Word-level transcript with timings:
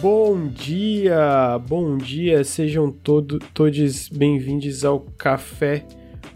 Bom 0.00 0.48
dia, 0.48 1.58
bom 1.68 1.98
dia, 1.98 2.42
sejam 2.42 2.90
todo, 2.90 3.38
todos 3.52 4.08
bem-vindos 4.08 4.82
ao 4.82 5.00
Café 5.00 5.84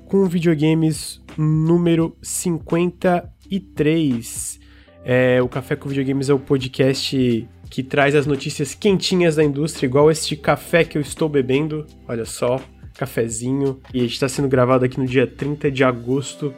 com 0.05 0.27
Videogames 0.27 1.23
número 1.39 2.15
53. 2.21 4.61
É, 5.03 5.41
o 5.41 5.49
Café 5.49 5.77
com 5.77 5.89
Videogames 5.89 6.29
é 6.29 6.35
o 6.35 6.39
podcast 6.39 7.49
que 7.71 7.83
traz 7.83 8.15
as 8.15 8.27
notícias 8.27 8.75
quentinhas 8.75 9.37
da 9.37 9.45
indústria, 9.45 9.87
igual 9.87 10.11
este 10.11 10.37
café 10.37 10.85
que 10.85 10.99
eu 10.99 11.03
estou 11.03 11.27
bebendo. 11.27 11.87
Olha 12.07 12.27
só, 12.27 12.61
cafezinho. 12.99 13.81
E 13.95 14.05
está 14.05 14.29
sendo 14.29 14.47
gravado 14.47 14.85
aqui 14.85 15.01
no 15.01 15.07
dia 15.07 15.27
30 15.27 15.71
de 15.71 15.83
agosto 15.83 16.55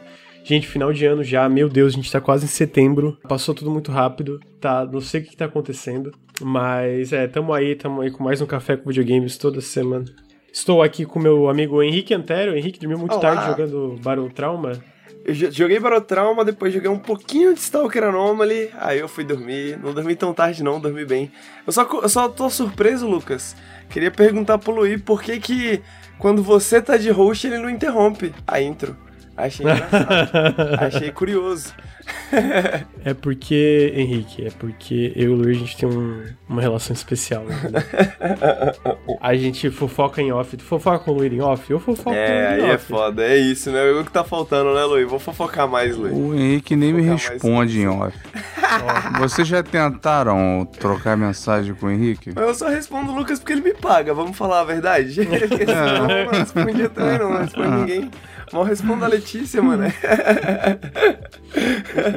Gente, 0.47 0.65
final 0.65 0.93
de 0.93 1.05
ano 1.05 1.25
já, 1.25 1.49
meu 1.49 1.67
Deus, 1.67 1.91
a 1.91 1.95
gente 1.97 2.09
tá 2.09 2.21
quase 2.21 2.45
em 2.45 2.47
setembro. 2.47 3.17
Passou 3.27 3.53
tudo 3.53 3.69
muito 3.69 3.91
rápido, 3.91 4.39
tá? 4.61 4.85
Não 4.85 5.01
sei 5.01 5.19
o 5.19 5.23
que, 5.25 5.31
que 5.31 5.35
tá 5.35 5.43
acontecendo. 5.43 6.13
Mas 6.41 7.11
é, 7.13 7.27
tamo 7.27 7.53
aí, 7.53 7.75
tamo 7.75 8.01
aí 8.01 8.11
com 8.11 8.23
mais 8.23 8.41
um 8.41 8.45
café 8.45 8.77
com 8.77 8.89
videogames 8.89 9.37
toda 9.37 9.59
semana. 9.61 10.05
Estou 10.51 10.81
aqui 10.81 11.05
com 11.05 11.19
meu 11.19 11.49
amigo 11.49 11.81
Henrique 11.81 12.13
Antero. 12.13 12.55
Henrique 12.55 12.79
dormiu 12.79 12.97
muito 12.97 13.13
Olá. 13.13 13.21
tarde 13.21 13.45
jogando 13.47 13.99
Battle 14.01 14.29
Trauma. 14.29 14.71
Eu 15.25 15.33
jo- 15.33 15.51
joguei 15.51 15.79
Battle 15.79 16.01
Trauma, 16.01 16.45
depois 16.45 16.73
joguei 16.73 16.89
um 16.89 16.99
pouquinho 16.99 17.53
de 17.53 17.59
Stalker 17.59 18.03
Anomaly, 18.03 18.69
aí 18.79 18.99
eu 18.99 19.07
fui 19.07 19.23
dormir. 19.23 19.77
Não 19.83 19.93
dormi 19.93 20.15
tão 20.15 20.33
tarde 20.33 20.63
não, 20.63 20.79
dormi 20.79 21.05
bem. 21.05 21.31
Eu 21.65 21.73
só, 21.73 21.87
eu 22.01 22.07
só 22.09 22.29
tô 22.29 22.49
surpreso, 22.49 23.07
Lucas. 23.07 23.55
Queria 23.89 24.09
perguntar 24.11 24.57
pro 24.57 24.73
Luí 24.73 24.97
por 24.97 25.21
que 25.21 25.39
que 25.39 25.81
quando 26.17 26.41
você 26.41 26.81
tá 26.81 26.97
de 26.97 27.09
host 27.09 27.45
ele 27.47 27.57
não 27.57 27.69
interrompe 27.69 28.33
a 28.47 28.61
intro. 28.61 28.95
Achei 29.35 29.65
engraçado. 29.65 30.29
Achei 30.79 31.11
curioso. 31.11 31.73
É 33.05 33.13
porque, 33.13 33.93
Henrique, 33.95 34.45
é 34.45 34.51
porque 34.51 35.13
eu 35.15 35.23
e 35.31 35.33
o 35.33 35.35
Luiz, 35.35 35.57
a 35.57 35.59
gente 35.61 35.77
tem 35.77 35.87
um- 35.89 36.23
uma 36.49 36.61
relação 36.61 36.93
especial. 36.93 37.43
entendeu? 37.49 37.81
a 39.21 39.35
gente 39.35 39.69
fofoca 39.69 40.21
em 40.21 40.31
off. 40.31 40.55
Tu 40.57 40.63
fofoca 40.63 40.99
com 40.99 41.11
o 41.11 41.13
Luiz 41.15 41.31
em 41.33 41.41
off? 41.41 41.69
Eu 41.71 41.79
fofoco 41.79 42.13
É, 42.15 42.27
com 42.27 42.33
o 42.33 42.35
aí 42.35 42.51
Luiz 42.55 42.63
em 42.63 42.69
é 42.71 42.75
off. 42.75 42.85
foda, 42.85 43.23
é 43.25 43.37
isso, 43.37 43.71
né? 43.71 43.83
O 43.91 44.03
que 44.03 44.11
tá 44.11 44.23
faltando, 44.23 44.73
né, 44.73 44.83
Luí? 44.83 45.05
Vou 45.05 45.19
fofocar 45.19 45.67
mais, 45.67 45.95
Luí. 45.95 46.11
O 46.11 46.33
Henrique 46.35 46.75
nem 46.75 46.93
me 46.93 47.01
responde 47.01 47.79
em 47.79 47.87
off. 47.87 48.17
Vocês 49.19 49.47
já 49.47 49.63
tentaram 49.63 50.67
trocar 50.79 51.15
mensagem 51.17 51.73
com 51.73 51.85
o 51.87 51.91
Henrique? 51.91 52.31
Eu 52.35 52.53
só 52.53 52.67
respondo 52.67 53.11
o 53.11 53.15
Lucas 53.15 53.39
porque 53.39 53.53
ele 53.53 53.61
me 53.61 53.73
paga, 53.73 54.13
vamos 54.13 54.37
falar 54.37 54.59
a 54.61 54.63
verdade? 54.65 55.25
Porque 55.25 55.65
senão 55.65 56.09
eu 56.09 56.25
não 56.25 56.31
respondia 56.39 56.89
também, 56.89 57.17
não, 57.19 57.31
não 57.31 57.41
responde 57.41 57.69
ninguém. 57.69 58.11
Mal 58.51 58.63
respondo 58.63 59.03
a 59.03 59.07
Letícia, 59.09 59.61
mano. 59.61 59.83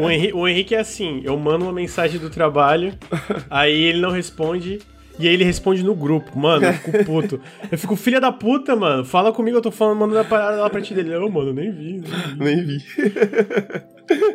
O 0.01 0.11
Henrique, 0.11 0.35
o 0.35 0.49
Henrique 0.49 0.75
é 0.75 0.81
assim, 0.81 1.21
eu 1.25 1.37
mando 1.37 1.65
uma 1.65 1.73
mensagem 1.73 2.21
do 2.21 2.31
trabalho, 2.31 2.93
aí 3.49 3.83
ele 3.83 4.01
não 4.01 4.11
responde, 4.11 4.81
e 5.19 5.29
aí 5.29 5.35
ele 5.35 5.45
responde 5.45 5.83
no 5.83 5.95
grupo. 5.95 6.39
Mano, 6.39 6.65
eu 6.65 6.73
fico 6.73 7.05
puto. 7.05 7.41
Eu 7.71 7.77
fico, 7.77 7.95
filha 7.95 8.21
da 8.21 8.33
puta, 8.33 8.75
mano, 8.75 9.05
fala 9.05 9.33
comigo, 9.33 9.59
eu 9.59 9.63
tô 9.63 9.71
falando, 9.71 9.99
mandando 9.99 10.21
a 10.21 10.25
parada 10.25 10.61
lá 10.63 10.71
pra 10.71 10.81
ti 10.81 10.95
dele. 10.95 11.11
Não, 11.11 11.29
mano, 11.29 11.53
nem 11.53 11.71
vi. 11.71 12.01
nem 12.01 12.01
vi. 12.01 12.39
Nem 12.39 12.65
vi. 12.65 12.85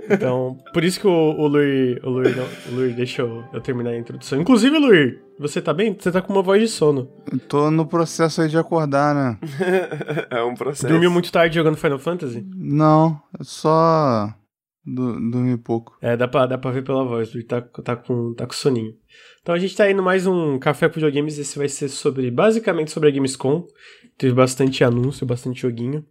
Então, 0.10 0.58
por 0.72 0.84
isso 0.84 1.00
que 1.00 1.08
o, 1.08 1.12
o 1.12 1.48
Luir, 1.48 2.00
o 2.04 2.10
Luir, 2.10 2.36
não, 2.36 2.46
o 2.72 2.76
Luir 2.76 2.96
deixa 2.96 3.24
eu, 3.24 3.44
eu 3.52 3.60
terminar 3.60 3.90
a 3.90 3.98
introdução. 3.98 4.40
Inclusive, 4.40 4.78
Luir, 4.78 5.22
você 5.40 5.62
tá 5.62 5.74
bem? 5.74 5.96
Você 6.00 6.12
tá 6.12 6.22
com 6.22 6.32
uma 6.32 6.42
voz 6.42 6.62
de 6.62 6.68
sono. 6.68 7.10
Tô 7.50 7.70
no 7.72 7.86
processo 7.86 8.42
aí 8.42 8.48
de 8.48 8.58
acordar, 8.58 9.14
né? 9.14 9.38
É 10.30 10.44
um 10.44 10.54
processo. 10.54 10.88
Dormiu 10.88 11.12
muito 11.12 11.32
tarde 11.32 11.56
jogando 11.56 11.78
Final 11.78 12.00
Fantasy? 12.00 12.46
Não, 12.56 13.20
só 13.42 14.34
do, 14.86 15.14
dormi 15.32 15.58
pouco. 15.58 15.98
É, 16.02 16.16
dá 16.16 16.28
pra, 16.28 16.46
dá 16.46 16.58
pra 16.58 16.72
ver 16.72 16.84
pela 16.84 17.04
voz, 17.04 17.34
Luir 17.34 17.46
tá, 17.46 17.62
tá, 17.62 17.96
com, 17.96 18.34
tá 18.34 18.46
com 18.46 18.54
soninho. 18.54 18.94
Então 19.42 19.56
a 19.56 19.60
gente 19.60 19.76
tá 19.76 19.90
indo 19.90 20.04
mais 20.04 20.28
um 20.28 20.60
Café 20.60 20.88
com 20.88 20.96
Videogames, 20.96 21.38
esse 21.38 21.58
vai 21.58 21.70
ser 21.70 21.90
sobre, 21.90 22.30
basicamente 22.30 22.92
sobre 22.92 23.10
a 23.10 23.12
Gamescom. 23.12 23.66
Teve 24.18 24.34
bastante 24.34 24.84
anúncio, 24.84 25.26
bastante 25.26 25.62
joguinho. 25.62 26.06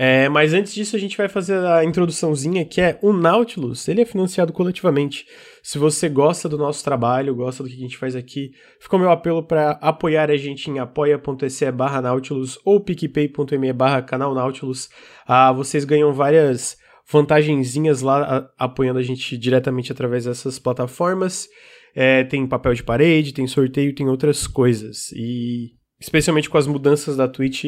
É, 0.00 0.28
mas 0.28 0.54
antes 0.54 0.72
disso 0.72 0.94
a 0.94 0.98
gente 0.98 1.16
vai 1.16 1.28
fazer 1.28 1.58
a 1.58 1.84
introduçãozinha, 1.84 2.64
que 2.64 2.80
é 2.80 2.98
o 3.02 3.12
Nautilus, 3.12 3.88
ele 3.88 4.00
é 4.00 4.04
financiado 4.04 4.52
coletivamente. 4.52 5.26
Se 5.60 5.76
você 5.76 6.08
gosta 6.08 6.48
do 6.48 6.56
nosso 6.56 6.84
trabalho, 6.84 7.34
gosta 7.34 7.64
do 7.64 7.68
que 7.68 7.74
a 7.74 7.80
gente 7.80 7.98
faz 7.98 8.14
aqui, 8.14 8.52
fica 8.78 8.94
o 8.94 8.98
meu 8.98 9.10
apelo 9.10 9.42
para 9.42 9.72
apoiar 9.82 10.30
a 10.30 10.36
gente 10.36 10.70
em 10.70 10.78
apoia.se 10.78 11.72
barra 11.72 12.00
Nautilus 12.00 12.60
ou 12.64 12.80
picpay.me 12.80 13.72
barra 13.72 14.00
canal 14.00 14.32
Nautilus. 14.34 14.88
Ah, 15.26 15.52
vocês 15.52 15.84
ganham 15.84 16.12
várias 16.12 16.76
vantagenzinhas 17.10 18.00
lá 18.02 18.22
a- 18.58 18.64
apoiando 18.66 18.98
a 18.98 19.02
gente 19.02 19.36
diretamente 19.36 19.90
através 19.92 20.24
dessas 20.24 20.58
plataformas. 20.58 21.48
É, 21.94 22.22
tem 22.24 22.46
papel 22.46 22.74
de 22.74 22.82
parede, 22.82 23.32
tem 23.32 23.46
sorteio, 23.46 23.94
tem 23.94 24.08
outras 24.08 24.46
coisas. 24.46 25.10
E 25.12 25.72
especialmente 25.98 26.48
com 26.48 26.58
as 26.58 26.66
mudanças 26.66 27.16
da 27.16 27.26
Twitch, 27.26 27.64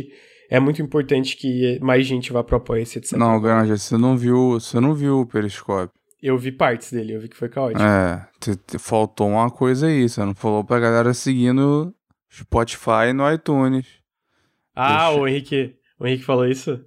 é 0.49 0.61
muito 0.61 0.81
importante 0.83 1.37
que 1.37 1.79
mais 1.81 2.07
gente 2.07 2.33
vá 2.33 2.45
pro 2.45 2.57
Apoia-se, 2.57 2.99
etc. 2.99 3.13
Não, 3.19 3.41
Granja, 3.41 3.77
você 3.77 3.97
não 3.97 4.17
viu, 4.17 4.53
você 4.61 4.79
não 4.79 4.95
viu 4.95 5.21
o 5.21 5.27
periscópio. 5.27 5.91
Eu 6.23 6.37
vi 6.37 6.53
partes 6.53 6.93
dele, 6.93 7.15
eu 7.15 7.21
vi 7.21 7.29
que 7.29 7.37
foi 7.37 7.49
caótico. 7.49 7.83
É, 7.83 8.29
te- 8.39 8.55
te- 8.57 8.79
faltou 8.79 9.27
uma 9.31 9.51
coisa 9.51 9.87
aí, 9.87 10.07
você 10.07 10.23
não 10.23 10.35
falou 10.35 10.63
pra 10.63 10.79
galera 10.79 11.15
seguir 11.15 11.53
no 11.55 11.95
Spotify 12.31 13.13
no 13.15 13.31
iTunes. 13.33 13.87
ah, 14.77 15.07
deixa- 15.09 15.21
o 15.21 15.27
Henrique, 15.27 15.75
o 15.99 16.07
Henrique 16.07 16.25
falou 16.25 16.47
isso? 16.47 16.79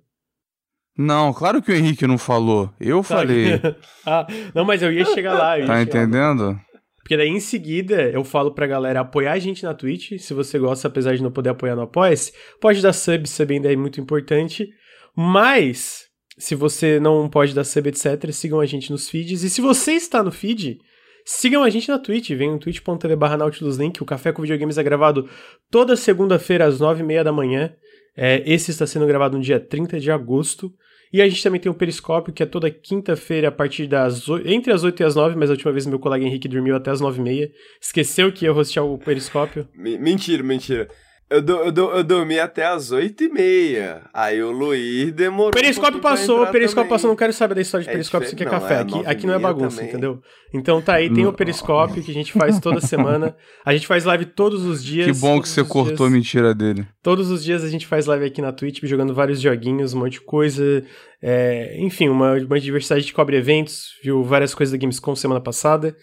Não, 0.98 1.34
claro 1.34 1.62
que 1.62 1.72
o 1.72 1.76
Henrique 1.76 2.06
não 2.06 2.18
falou. 2.18 2.70
Eu 2.80 3.00
Tá. 3.02 3.18
falei. 3.18 3.59
ah, 4.06 4.28
não, 4.54 4.64
mas 4.64 4.81
eu 4.84 4.92
ia 4.92 5.06
chegar 5.06 5.34
lá. 5.34 5.58
Ia 5.58 5.66
Tá 5.66 5.80
chegar 5.80 6.00
lá. 6.00 6.04
entendendo? 6.04 6.59
Porque 7.00 7.18
daí 7.18 7.28
em 7.30 7.40
seguida 7.40 8.02
eu 8.09 8.24
falo 8.24 8.54
pra 8.54 8.66
galera 8.68 9.02
apoiar 9.02 9.34
a 9.34 9.40
gente 9.40 9.64
na 9.64 9.74
Twitch. 9.74 10.18
Se 10.20 10.34
você 10.34 10.58
gosta, 10.58 10.88
apesar 10.88 11.16
de 11.16 11.24
não 11.24 11.31
poder 11.31 11.50
apoiar 11.50 11.76
no 11.76 11.81
Apoia-se, 11.81 12.31
pode 12.62 12.81
dar 12.81 12.94
sub, 12.94 13.28
sub 13.28 13.54
ainda 13.54 13.72
é 13.72 13.76
muito 13.76 14.00
importante. 14.00 14.70
Mas, 15.16 16.06
se 16.38 16.56
você 16.56 17.00
não 17.00 17.30
pode 17.30 17.54
dar 17.54 17.64
sub, 17.64 17.88
etc., 17.90 18.31
sigam 18.31 18.60
a 18.60 18.66
gente 18.66 18.92
nos 18.92 19.10
feeds. 19.10 19.44
E 19.44 19.50
se 19.50 19.62
você 19.62 19.94
está 19.94 20.24
no 20.24 20.31
feed, 20.31 20.78
sigam 21.25 21.62
a 21.64 21.70
gente 21.70 21.90
na 21.90 22.00
Twitch. 22.00 22.30
Vem 22.31 22.52
no 22.52 22.60
twitch.tv 22.60 23.16
barra 23.16 23.36
Nautilus 23.38 23.78
Link. 23.78 24.02
O 24.02 24.06
Café 24.06 24.31
com 24.31 24.42
Videogames 24.42 24.78
é 24.78 24.84
gravado 24.84 25.28
toda 25.70 25.96
segunda-feira 25.96 26.66
às 26.66 26.80
nove 26.80 27.02
e 27.02 27.06
meia 27.06 27.24
da 27.24 27.31
manhã. 27.34 27.74
É, 28.16 28.44
esse 28.46 28.72
está 28.72 28.86
sendo 28.88 29.06
gravado 29.08 29.38
no 29.38 29.44
dia 29.44 29.60
30 29.60 30.00
de 30.00 30.10
agosto. 30.12 30.72
E 31.13 31.22
a 31.22 31.29
gente 31.29 31.44
também 31.44 31.62
tem 31.62 31.72
o 31.72 31.75
Periscópio, 31.75 32.34
que 32.34 32.41
é 32.41 32.46
toda 32.46 32.72
quinta-feira, 32.72 33.50
a 33.50 33.51
partir 33.51 33.85
das. 33.85 34.25
entre 34.46 34.74
as 34.74 34.84
8 34.84 35.00
e 35.01 35.03
as 35.06 35.13
9, 35.16 35.35
mas 35.35 35.50
a 35.51 35.53
última 35.53 35.72
vez 35.72 35.85
meu 35.85 36.00
colega 36.00 36.25
Henrique 36.25 36.47
dormiu 36.47 36.75
até 36.75 36.90
as 36.90 37.00
9 37.00 37.19
e 37.19 37.24
meia. 37.24 37.51
Esqueceu 37.79 38.31
que 38.31 38.46
ia 38.46 38.51
rostear 38.51 38.84
o 38.84 38.97
Periscópio. 38.97 39.68
Me- 39.75 39.97
Mentira, 40.00 40.41
mentira. 40.41 40.88
Eu, 41.34 41.42
do, 41.42 41.54
eu, 41.54 41.72
do, 41.72 41.92
eu 41.92 42.04
dormi 42.04 42.40
até 42.40 42.64
as 42.66 42.92
8h30. 42.92 44.02
Aí 44.14 44.44
o 44.44 44.52
Luiz 44.52 45.12
demorou. 45.12 45.50
O 45.50 45.52
Periscópio 45.52 45.98
um 45.98 46.02
passou, 46.02 46.44
o 46.44 46.48
Periscópio 46.52 46.84
também. 46.84 46.90
passou, 46.90 47.10
não 47.10 47.16
quero 47.16 47.34
saber 47.34 47.56
da 47.56 47.62
história 47.62 47.84
de 47.84 47.90
É 47.90 47.94
Periscópio, 47.94 48.26
isso 48.28 48.36
aqui 48.36 48.44
é 48.44 48.46
café. 48.48 48.76
é 48.76 48.80
aqui, 48.82 49.06
aqui 49.06 49.26
não 49.26 49.34
é 49.34 49.38
e 49.38 49.40
meia 49.40 49.54
bagunça, 49.54 49.78
também. 49.78 49.90
entendeu? 49.90 50.22
Então 50.54 50.80
tá 50.80 50.94
aí, 50.94 51.10
tem 51.10 51.24
o 51.24 51.28
Não. 51.28 51.34
Periscópio 51.34 52.04
que 52.04 52.12
a 52.12 52.14
gente 52.14 52.32
faz 52.34 52.60
toda 52.60 52.80
semana. 52.86 53.36
A 53.66 53.74
gente 53.74 53.88
faz 53.88 54.04
live 54.06 54.26
todos 54.26 54.64
os 54.64 54.84
dias. 54.84 55.08
Que 55.08 55.14
bom 55.20 55.42
que 55.42 55.50
você 55.50 55.64
cortou 55.64 56.06
a 56.06 56.10
dias. 56.10 56.12
mentira 56.12 56.54
dele. 56.54 56.86
Todos 57.02 57.32
os 57.32 57.44
dias 57.44 57.64
a 57.64 57.70
gente 57.70 57.88
faz 57.88 58.06
live 58.06 58.26
aqui 58.26 58.40
na 58.40 58.52
Twitch, 58.52 58.82
jogando 58.84 59.14
vários 59.16 59.42
joguinhos, 59.42 59.96
um 59.96 60.02
monte 60.02 60.14
de 60.14 60.22
coisa. 60.22 60.84
É, 61.20 61.76
enfim, 61.80 62.10
uma, 62.10 62.34
uma 62.34 62.60
diversidade. 62.60 63.00
A 63.00 63.02
gente 63.02 63.14
cobre 63.14 63.38
eventos, 63.38 63.88
viu 64.04 64.24
várias 64.24 64.54
coisas 64.54 64.72
da 64.72 64.78
Gamescom 64.78 65.16
semana 65.16 65.42
passada. 65.42 65.96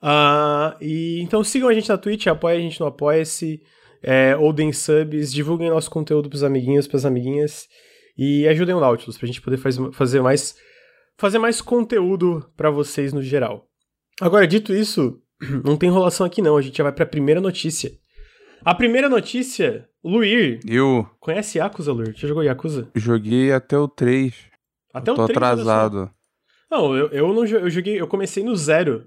Ah, 0.00 0.76
e 0.80 1.20
Então 1.22 1.42
sigam 1.42 1.68
a 1.68 1.74
gente 1.74 1.88
na 1.88 1.98
Twitch, 1.98 2.26
apoiem 2.28 2.58
a 2.58 2.62
gente 2.62 2.78
no 2.78 2.86
Apoia-se, 2.86 3.60
é, 4.02 4.36
ou 4.36 4.52
deem 4.52 4.72
subs, 4.72 5.32
divulguem 5.32 5.70
nosso 5.70 5.90
conteúdo 5.90 6.28
pros 6.28 6.42
amiguinhos, 6.42 6.86
pras 6.86 7.04
amiguinhas. 7.04 7.66
E 8.16 8.46
ajudem 8.48 8.74
o 8.74 8.80
Nautilus 8.80 9.18
pra 9.18 9.26
gente 9.26 9.40
poder 9.42 9.58
faz, 9.58 9.76
fazer 9.92 10.20
mais 10.22 10.56
fazer 11.18 11.38
mais 11.38 11.60
conteúdo 11.60 12.44
pra 12.56 12.70
vocês 12.70 13.12
no 13.12 13.22
geral. 13.22 13.66
Agora, 14.20 14.46
dito 14.46 14.72
isso, 14.74 15.20
não 15.64 15.76
tem 15.76 15.88
enrolação 15.88 16.26
aqui 16.26 16.40
não, 16.42 16.56
a 16.56 16.62
gente 16.62 16.76
já 16.76 16.84
vai 16.84 16.92
pra 16.92 17.06
primeira 17.06 17.40
notícia. 17.40 17.90
A 18.64 18.74
primeira 18.74 19.08
notícia, 19.08 19.86
Luir, 20.02 20.60
Eu 20.66 21.06
conhece 21.20 21.58
Yakuza, 21.58 21.92
Luir? 21.92 22.14
Já 22.16 22.26
jogou 22.26 22.42
Yakuza? 22.42 22.88
joguei 22.94 23.52
até 23.52 23.78
o 23.78 23.86
3. 23.86 24.34
Até 24.92 25.12
Tô 25.14 25.24
o 25.24 25.26
3, 25.26 25.28
olha 25.28 25.34
só. 25.34 25.60
atrasado. 25.60 26.10
Não, 26.70 26.96
eu, 26.96 27.08
eu 27.08 27.32
não 27.32 27.44
eu 27.44 27.70
joguei, 27.70 28.00
eu 28.00 28.08
comecei 28.08 28.42
no 28.42 28.56
zero. 28.56 29.06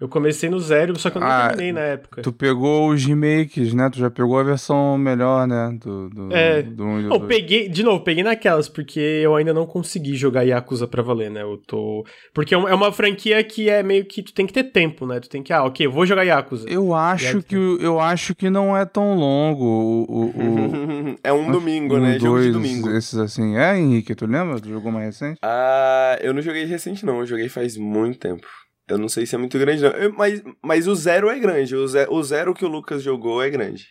Eu 0.00 0.08
comecei 0.08 0.48
no 0.48 0.58
zero, 0.58 0.98
só 0.98 1.10
que 1.10 1.18
eu 1.18 1.20
não 1.20 1.28
Ah, 1.28 1.48
terminei 1.48 1.72
na 1.72 1.80
época. 1.80 2.22
Tu 2.22 2.32
pegou 2.32 2.88
os 2.88 3.04
remakes, 3.04 3.74
né? 3.74 3.90
Tu 3.90 3.98
já 3.98 4.10
pegou 4.10 4.38
a 4.38 4.42
versão 4.42 4.96
melhor, 4.96 5.46
né? 5.46 5.76
Do, 5.78 6.08
do, 6.08 6.34
É. 6.34 6.62
do 6.62 6.84
1 6.84 6.98
e 7.00 7.02
do 7.02 7.08
Não, 7.10 7.18
2. 7.18 7.28
peguei, 7.28 7.68
de 7.68 7.82
novo, 7.82 8.02
peguei 8.02 8.24
naquelas, 8.24 8.66
porque 8.66 8.98
eu 8.98 9.36
ainda 9.36 9.52
não 9.52 9.66
consegui 9.66 10.16
jogar 10.16 10.42
Yakuza 10.42 10.86
pra 10.88 11.02
valer, 11.02 11.30
né? 11.30 11.42
Eu 11.42 11.58
tô. 11.66 12.02
Porque 12.32 12.54
é 12.54 12.56
uma 12.56 12.70
é 12.70 12.74
uma 12.74 12.90
franquia 12.90 13.44
que 13.44 13.68
é 13.68 13.82
meio 13.82 14.06
que 14.06 14.22
tu 14.22 14.32
tem 14.32 14.46
que 14.46 14.52
ter 14.54 14.64
tempo, 14.64 15.04
né? 15.06 15.20
Tu 15.20 15.28
tem 15.28 15.42
que, 15.42 15.52
ah, 15.52 15.64
ok, 15.64 15.84
eu 15.84 15.92
vou 15.92 16.06
jogar 16.06 16.22
Yakuza. 16.22 16.66
Eu 16.66 16.94
acho 16.94 17.42
que 17.42 17.56
o- 17.56 17.76
eu 17.80 18.00
acho 18.00 18.34
que 18.34 18.48
não 18.48 18.74
é 18.74 18.86
tão 18.86 19.14
longo 19.16 19.64
o, 19.64 20.02
o, 20.08 20.24
o 20.24 20.30
é 21.22 21.32
um 21.32 21.50
domingo, 21.50 21.96
um, 21.96 22.00
né? 22.00 22.18
Jogo 22.18 22.38
de 22.40 22.50
dois, 22.50 22.52
domingo. 22.54 22.90
Esses 22.90 23.18
assim. 23.18 23.56
É, 23.58 23.78
Henrique, 23.78 24.14
tu 24.14 24.24
lembra? 24.26 24.58
Tu 24.60 24.68
jogou 24.70 24.90
mais 24.90 25.04
recente? 25.06 25.38
Ah, 25.42 26.18
eu 26.22 26.32
não 26.32 26.40
joguei 26.40 26.64
recente, 26.64 27.04
não. 27.04 27.20
Eu 27.20 27.26
joguei 27.26 27.50
faz 27.50 27.76
muito 27.76 28.18
tempo. 28.18 28.46
Eu 28.90 28.98
não 28.98 29.08
sei 29.08 29.24
se 29.24 29.34
é 29.34 29.38
muito 29.38 29.58
grande, 29.58 29.82
não. 29.82 29.92
Mas, 30.18 30.42
mas 30.62 30.86
o 30.88 30.94
zero 30.94 31.28
é 31.30 31.38
grande. 31.38 31.74
O, 31.76 31.84
o 31.84 32.22
zero 32.22 32.52
que 32.52 32.64
o 32.64 32.68
Lucas 32.68 33.02
jogou 33.02 33.40
é 33.42 33.48
grande. 33.48 33.86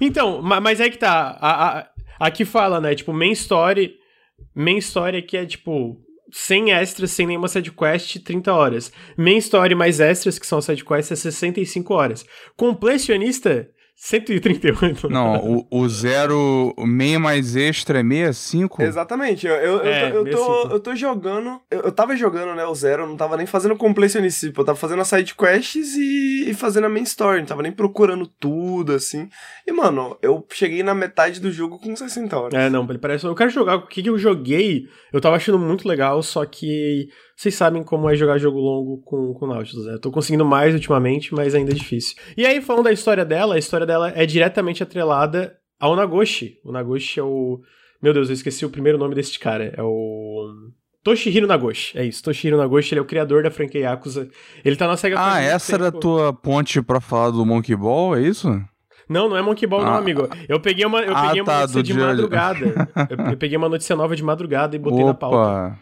Então, 0.00 0.42
ma- 0.42 0.60
mas 0.60 0.80
é 0.80 0.90
que 0.90 0.98
tá. 0.98 1.38
A, 1.40 1.78
a- 1.78 1.88
aqui 2.18 2.44
fala, 2.44 2.80
né? 2.80 2.94
Tipo, 2.94 3.12
main 3.12 3.32
story. 3.32 3.94
Main 4.54 4.78
story 4.78 5.18
aqui 5.18 5.36
é 5.36 5.46
tipo. 5.46 5.96
Sem 6.32 6.70
extras, 6.70 7.10
sem 7.10 7.26
nenhuma 7.26 7.48
side 7.48 7.72
quest, 7.72 8.18
30 8.22 8.52
horas. 8.54 8.92
Main 9.16 9.38
story 9.38 9.74
mais 9.74 9.98
extras, 9.98 10.38
que 10.38 10.46
são 10.46 10.58
as 10.58 10.64
side 10.64 10.84
quests, 10.84 11.10
é 11.10 11.16
65 11.16 11.92
horas. 11.92 12.24
Completionista, 12.56 13.68
138. 14.02 15.10
Não, 15.10 15.36
o, 15.44 15.66
o 15.70 15.88
zero, 15.88 16.72
o 16.74 16.86
meio 16.86 17.20
mais 17.20 17.54
extra 17.54 18.00
é 18.00 18.02
65? 18.02 18.82
Exatamente. 18.82 19.46
Eu, 19.46 19.54
eu, 19.56 19.76
eu 19.76 19.84
É, 19.92 20.10
tô, 20.10 20.16
eu, 20.16 20.30
tô, 20.30 20.68
eu 20.70 20.80
tô 20.80 20.96
jogando. 20.96 21.60
Eu, 21.70 21.80
eu 21.82 21.92
tava 21.92 22.16
jogando, 22.16 22.54
né, 22.54 22.64
o 22.64 22.74
zero. 22.74 23.02
Eu 23.02 23.08
não 23.08 23.16
tava 23.16 23.36
nem 23.36 23.44
fazendo 23.44 23.76
completionista. 23.76 24.46
Tipo, 24.46 24.62
eu 24.62 24.64
tava 24.64 24.78
fazendo 24.78 25.02
as 25.02 25.08
side 25.08 25.34
quests 25.34 25.96
e, 25.96 26.48
e 26.48 26.54
fazendo 26.54 26.86
a 26.86 26.88
main 26.88 27.02
story. 27.02 27.40
Não 27.40 27.46
tava 27.46 27.62
nem 27.62 27.72
procurando 27.72 28.26
tudo, 28.26 28.92
assim. 28.94 29.28
E, 29.66 29.72
mano, 29.72 30.16
eu 30.22 30.46
cheguei 30.50 30.82
na 30.82 30.94
metade 30.94 31.38
do 31.38 31.52
jogo 31.52 31.78
com 31.78 31.94
60 31.94 32.38
horas. 32.38 32.54
É, 32.54 32.70
não, 32.70 32.86
ele 32.88 32.98
parece. 32.98 33.26
Eu 33.26 33.34
quero 33.34 33.50
jogar. 33.50 33.76
O 33.76 33.86
que, 33.86 34.02
que 34.02 34.08
eu 34.08 34.18
joguei, 34.18 34.86
eu 35.12 35.20
tava 35.20 35.36
achando 35.36 35.58
muito 35.58 35.86
legal, 35.86 36.22
só 36.22 36.46
que 36.46 37.10
vocês 37.40 37.54
sabem 37.54 37.82
como 37.82 38.10
é 38.10 38.14
jogar 38.14 38.36
jogo 38.36 38.58
longo 38.58 38.98
com, 38.98 39.32
com 39.32 39.46
Nautilus, 39.46 39.86
né? 39.86 39.96
Tô 40.02 40.10
conseguindo 40.10 40.44
mais 40.44 40.74
ultimamente, 40.74 41.32
mas 41.34 41.54
ainda 41.54 41.70
é 41.70 41.74
difícil. 41.74 42.14
E 42.36 42.44
aí, 42.44 42.60
falando 42.60 42.84
da 42.84 42.92
história 42.92 43.24
dela, 43.24 43.54
a 43.54 43.58
história 43.58 43.86
dela 43.86 44.12
é 44.14 44.26
diretamente 44.26 44.82
atrelada 44.82 45.56
ao 45.80 45.96
Nagoshi. 45.96 46.58
O 46.62 46.70
Nagoshi 46.70 47.18
é 47.18 47.22
o. 47.22 47.60
Meu 48.02 48.12
Deus, 48.12 48.28
eu 48.28 48.34
esqueci 48.34 48.66
o 48.66 48.70
primeiro 48.70 48.98
nome 48.98 49.14
desse 49.14 49.38
cara. 49.38 49.72
É 49.74 49.82
o. 49.82 50.48
Toshihiro 51.02 51.46
Nagoshi, 51.46 51.96
é 51.98 52.04
isso. 52.04 52.22
Toshihiro 52.22 52.58
Nagoshi, 52.58 52.92
ele 52.92 52.98
é 52.98 53.02
o 53.02 53.06
criador 53.06 53.42
da 53.42 53.50
franquia 53.50 53.80
Yakuza. 53.80 54.28
Ele 54.62 54.76
tá 54.76 54.86
na 54.86 54.98
SEGA 54.98 55.16
Ah, 55.18 55.40
essa 55.40 55.74
era 55.76 55.88
a 55.88 55.92
tua 55.92 56.34
ponte 56.34 56.82
pra 56.82 57.00
falar 57.00 57.30
do 57.30 57.46
Monkey 57.46 57.74
Ball, 57.74 58.16
é 58.16 58.20
isso? 58.20 58.48
Não, 59.08 59.30
não 59.30 59.36
é 59.38 59.40
Monkey 59.40 59.66
Ball, 59.66 59.80
não, 59.82 59.92
Ah. 59.94 59.96
amigo. 59.96 60.28
Eu 60.46 60.60
peguei 60.60 60.84
uma, 60.84 61.00
eu 61.00 61.16
Ah, 61.16 61.22
peguei 61.28 61.40
uma 61.40 61.46
tá, 61.52 61.60
notícia 61.62 61.82
de 61.82 61.92
dia- 61.94 62.06
madrugada. 62.06 62.88
eu, 63.08 63.30
eu 63.30 63.36
peguei 63.38 63.56
uma 63.56 63.68
notícia 63.70 63.96
nova 63.96 64.14
de 64.14 64.22
madrugada 64.22 64.76
e 64.76 64.78
botei 64.78 65.02
na 65.02 65.14
pauta. 65.14 65.78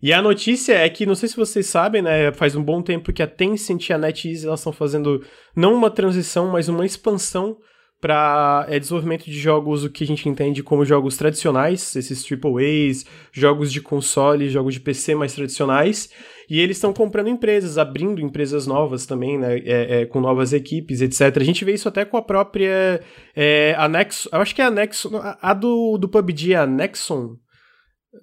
E 0.00 0.12
a 0.12 0.22
notícia 0.22 0.74
é 0.74 0.88
que, 0.88 1.04
não 1.04 1.14
sei 1.14 1.28
se 1.28 1.36
vocês 1.36 1.66
sabem, 1.66 2.02
né? 2.02 2.32
Faz 2.32 2.54
um 2.54 2.62
bom 2.62 2.80
tempo 2.80 3.12
que 3.12 3.22
a 3.22 3.26
Tencent 3.26 3.88
e 3.88 3.92
a 3.92 3.98
NetEase 3.98 4.46
elas 4.46 4.60
estão 4.60 4.72
fazendo 4.72 5.24
não 5.56 5.74
uma 5.74 5.90
transição, 5.90 6.48
mas 6.52 6.68
uma 6.68 6.86
expansão 6.86 7.56
para 8.00 8.64
desenvolvimento 8.78 9.24
de 9.24 9.36
jogos, 9.36 9.82
o 9.82 9.90
que 9.90 10.04
a 10.04 10.06
gente 10.06 10.28
entende 10.28 10.62
como 10.62 10.84
jogos 10.84 11.16
tradicionais, 11.16 11.96
esses 11.96 12.24
AAAs, 12.24 13.04
jogos 13.32 13.72
de 13.72 13.80
console, 13.80 14.48
jogos 14.48 14.74
de 14.74 14.80
PC 14.80 15.16
mais 15.16 15.34
tradicionais. 15.34 16.08
E 16.48 16.60
eles 16.60 16.76
estão 16.76 16.92
comprando 16.92 17.28
empresas, 17.28 17.76
abrindo 17.76 18.20
empresas 18.20 18.66
novas 18.66 19.04
também, 19.04 19.36
né? 19.36 19.58
é, 19.58 20.00
é, 20.00 20.06
com 20.06 20.20
novas 20.20 20.52
equipes, 20.52 21.00
etc. 21.02 21.36
A 21.36 21.44
gente 21.44 21.64
vê 21.64 21.74
isso 21.74 21.88
até 21.88 22.04
com 22.04 22.16
a 22.16 22.22
própria 22.22 23.00
é, 23.34 23.74
a 23.76 23.88
Nexon. 23.88 24.28
Eu 24.32 24.40
acho 24.40 24.54
que 24.54 24.62
é 24.62 24.64
a 24.64 24.70
Nexon. 24.70 25.16
A, 25.16 25.50
a 25.50 25.52
do, 25.52 25.98
do 25.98 26.08
PUBG, 26.08 26.54
a 26.54 26.66
Nexon. 26.66 27.36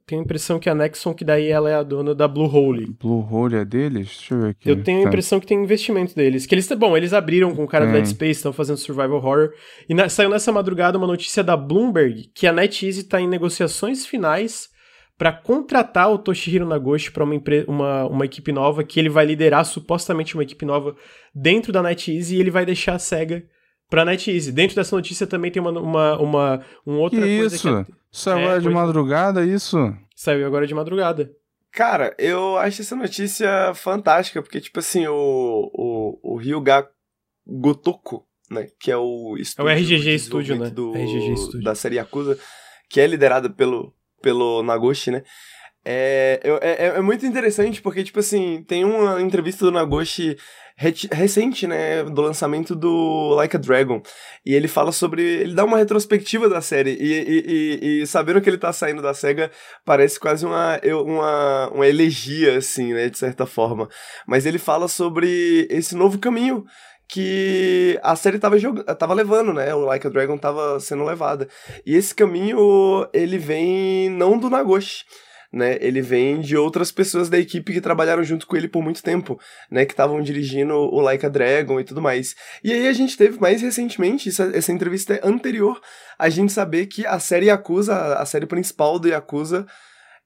Tenho 0.08 0.22
a 0.22 0.24
impressão 0.24 0.60
que 0.60 0.68
a 0.70 0.74
Nexon, 0.74 1.14
que 1.14 1.24
daí 1.24 1.48
ela 1.48 1.70
é 1.70 1.76
a 1.76 1.84
dona 1.84 2.16
da 2.16 2.28
Bluehole. 2.28 2.88
Blue 3.00 3.26
Hole 3.32 3.56
é 3.58 3.64
deles? 3.66 4.08
Deixa 4.18 4.34
eu 4.34 4.42
ver 4.42 4.50
aqui. 4.50 4.70
Eu 4.70 4.84
tenho 4.84 5.00
a 5.00 5.04
Tá. 5.04 5.08
impressão 5.10 5.40
que 5.40 5.46
tem 5.46 5.64
investimento 5.64 6.16
deles. 6.16 6.46
Que 6.48 6.56
eles, 6.56 6.68
bom, 6.72 6.98
eles 6.98 7.14
abriram 7.14 7.56
com 7.56 7.64
o 7.64 7.68
cara 7.68 7.86
do 7.86 7.92
Tem. 7.92 8.02
Dead 8.02 8.10
Space, 8.12 8.32
estão 8.40 8.52
fazendo 8.52 8.78
survival 8.78 9.18
horror. 9.18 9.52
E 9.88 9.94
na- 9.94 10.10
saiu 10.10 10.30
nessa 10.30 10.52
madrugada 10.52 10.98
uma 10.98 11.06
notícia 11.06 11.44
da 11.44 11.56
Bloomberg 11.56 12.32
que 12.34 12.48
a 12.48 12.52
NetEase 12.52 13.02
está 13.02 13.22
em 13.22 13.28
negociações 13.28 14.06
finais 14.08 14.70
para 15.18 15.32
contratar 15.32 16.12
o 16.12 16.18
Toshihiro 16.18 16.66
Nagoshi 16.66 17.12
para 17.12 17.24
uma, 17.24 17.40
uma, 17.68 18.06
uma 18.08 18.26
equipe 18.26 18.52
nova, 18.52 18.84
que 18.84 19.00
ele 19.00 19.08
vai 19.08 19.26
liderar 19.26 19.64
supostamente 19.66 20.34
uma 20.36 20.44
equipe 20.44 20.66
nova 20.66 20.96
dentro 21.34 21.72
da 21.72 21.82
NetEase 21.84 22.36
e 22.36 22.40
ele 22.40 22.52
vai 22.52 22.66
deixar 22.66 22.96
a 22.96 23.00
SEGA 23.00 23.44
pra 23.90 24.06
NetEase. 24.06 24.52
Dentro 24.52 24.76
dessa 24.76 24.96
notícia 24.96 25.28
também 25.28 25.52
tem 25.52 25.62
uma, 25.62 25.72
uma, 25.72 26.18
uma 26.20 26.66
um 26.86 27.00
outra 27.00 27.22
Que 27.22 27.38
coisa 27.38 27.56
isso? 27.56 27.86
que 27.86 27.94
Isso 28.12 28.30
É, 28.30 28.34
agora 28.34 28.60
de 28.60 28.66
pois 28.66 28.76
é. 28.76 28.80
madrugada, 28.80 29.46
isso? 29.46 29.96
saiu 30.16 30.46
agora 30.46 30.66
de 30.66 30.74
madrugada. 30.74 31.32
Cara, 31.72 32.16
eu 32.18 32.58
acho 32.58 32.82
essa 32.82 32.96
notícia 32.96 33.74
fantástica, 33.76 34.42
porque, 34.42 34.62
tipo 34.62 34.80
assim, 34.80 35.06
o, 35.08 35.70
o, 35.74 36.20
o 36.24 36.38
Ryuga 36.38 36.88
Gotoku, 37.46 38.26
né, 38.50 38.70
que 38.80 38.90
é 38.90 38.98
o 38.98 39.36
estúdio 39.38 39.72
RGG 39.72 40.12
de 40.12 40.20
Studio, 40.20 40.56
né? 40.58 40.70
Do, 40.70 40.94
RGG 40.94 41.36
Studio. 41.38 41.64
Da 41.64 41.76
série 41.76 41.96
Yakuza, 41.96 42.40
que 42.90 43.02
é 43.02 43.08
liderada 43.08 43.50
pelo, 43.50 43.94
pelo 44.22 44.64
Nagoshi, 44.64 45.12
né, 45.12 45.24
é, 45.84 46.40
é, 46.62 46.86
é 46.98 47.02
muito 47.02 47.26
interessante 47.26 47.82
porque, 47.82 48.04
tipo 48.04 48.20
assim, 48.20 48.64
tem 48.64 48.84
uma 48.84 49.22
entrevista 49.22 49.66
do 49.66 49.72
Nagoshi 49.72 50.36
recente, 50.78 51.66
né, 51.66 52.04
do 52.04 52.22
lançamento 52.22 52.76
do 52.76 53.30
Like 53.36 53.56
a 53.56 53.60
Dragon, 53.60 54.02
e 54.46 54.54
ele 54.54 54.68
fala 54.68 54.92
sobre, 54.92 55.24
ele 55.24 55.54
dá 55.54 55.64
uma 55.64 55.78
retrospectiva 55.78 56.50
da 56.50 56.60
série, 56.60 56.92
e, 57.00 57.14
e, 57.14 57.46
e, 57.48 58.02
e 58.02 58.08
sabendo 58.08 58.42
que 58.42 58.50
ele 58.50 58.58
tá 58.58 58.74
saindo 58.74 59.02
da 59.02 59.14
SEGA, 59.14 59.50
parece 59.86 60.20
quase 60.20 60.46
uma, 60.46 60.80
uma, 60.84 61.70
uma 61.70 61.88
elegia, 61.88 62.58
assim, 62.58 62.94
né, 62.94 63.10
de 63.10 63.18
certa 63.18 63.46
forma. 63.46 63.88
Mas 64.28 64.46
ele 64.46 64.58
fala 64.60 64.88
sobre 64.88 65.68
esse 65.70 65.96
novo 65.96 66.20
caminho 66.20 66.66
que 67.08 68.00
a 68.04 68.16
série 68.16 68.40
tava, 68.40 68.58
jog... 68.58 68.84
tava 68.98 69.14
levando, 69.14 69.54
né? 69.54 69.74
O 69.74 69.86
Like 69.86 70.08
a 70.08 70.10
Dragon 70.10 70.38
tava 70.38 70.80
sendo 70.80 71.04
levada. 71.04 71.48
E 71.86 71.96
esse 71.96 72.14
caminho, 72.14 73.08
ele 73.14 73.38
vem 73.38 74.10
não 74.10 74.38
do 74.38 74.50
Nagoshi, 74.50 75.06
né? 75.56 75.78
Ele 75.80 76.02
vem 76.02 76.42
de 76.42 76.58
outras 76.58 76.92
pessoas 76.92 77.30
da 77.30 77.40
equipe 77.40 77.72
que 77.72 77.80
trabalharam 77.80 78.24
junto 78.26 78.46
com 78.46 78.58
ele 78.58 78.68
por 78.68 78.84
muito 78.84 79.02
tempo, 79.02 79.40
né? 79.72 79.86
Que 79.86 79.94
estavam 79.94 80.22
dirigindo 80.22 80.74
o 80.76 81.00
Like 81.00 81.26
a 81.26 81.30
Dragon 81.30 81.80
e 81.80 81.84
tudo 81.86 82.02
mais. 82.02 82.36
E 82.62 82.74
aí 82.74 82.90
a 82.90 82.94
gente 82.94 83.16
teve 83.16 83.40
mais 83.40 83.62
recentemente, 83.62 84.28
essa, 84.28 84.52
essa 84.54 84.74
entrevista 84.74 85.14
é 85.14 85.22
anterior, 85.24 85.80
a 86.20 86.28
gente 86.28 86.52
saber 86.52 86.88
que 86.88 87.06
a 87.06 87.18
série 87.20 87.46
Yakuza, 87.46 88.16
a 88.16 88.26
série 88.26 88.46
principal 88.46 89.00
do 89.00 89.08
Yakuza, 89.08 89.66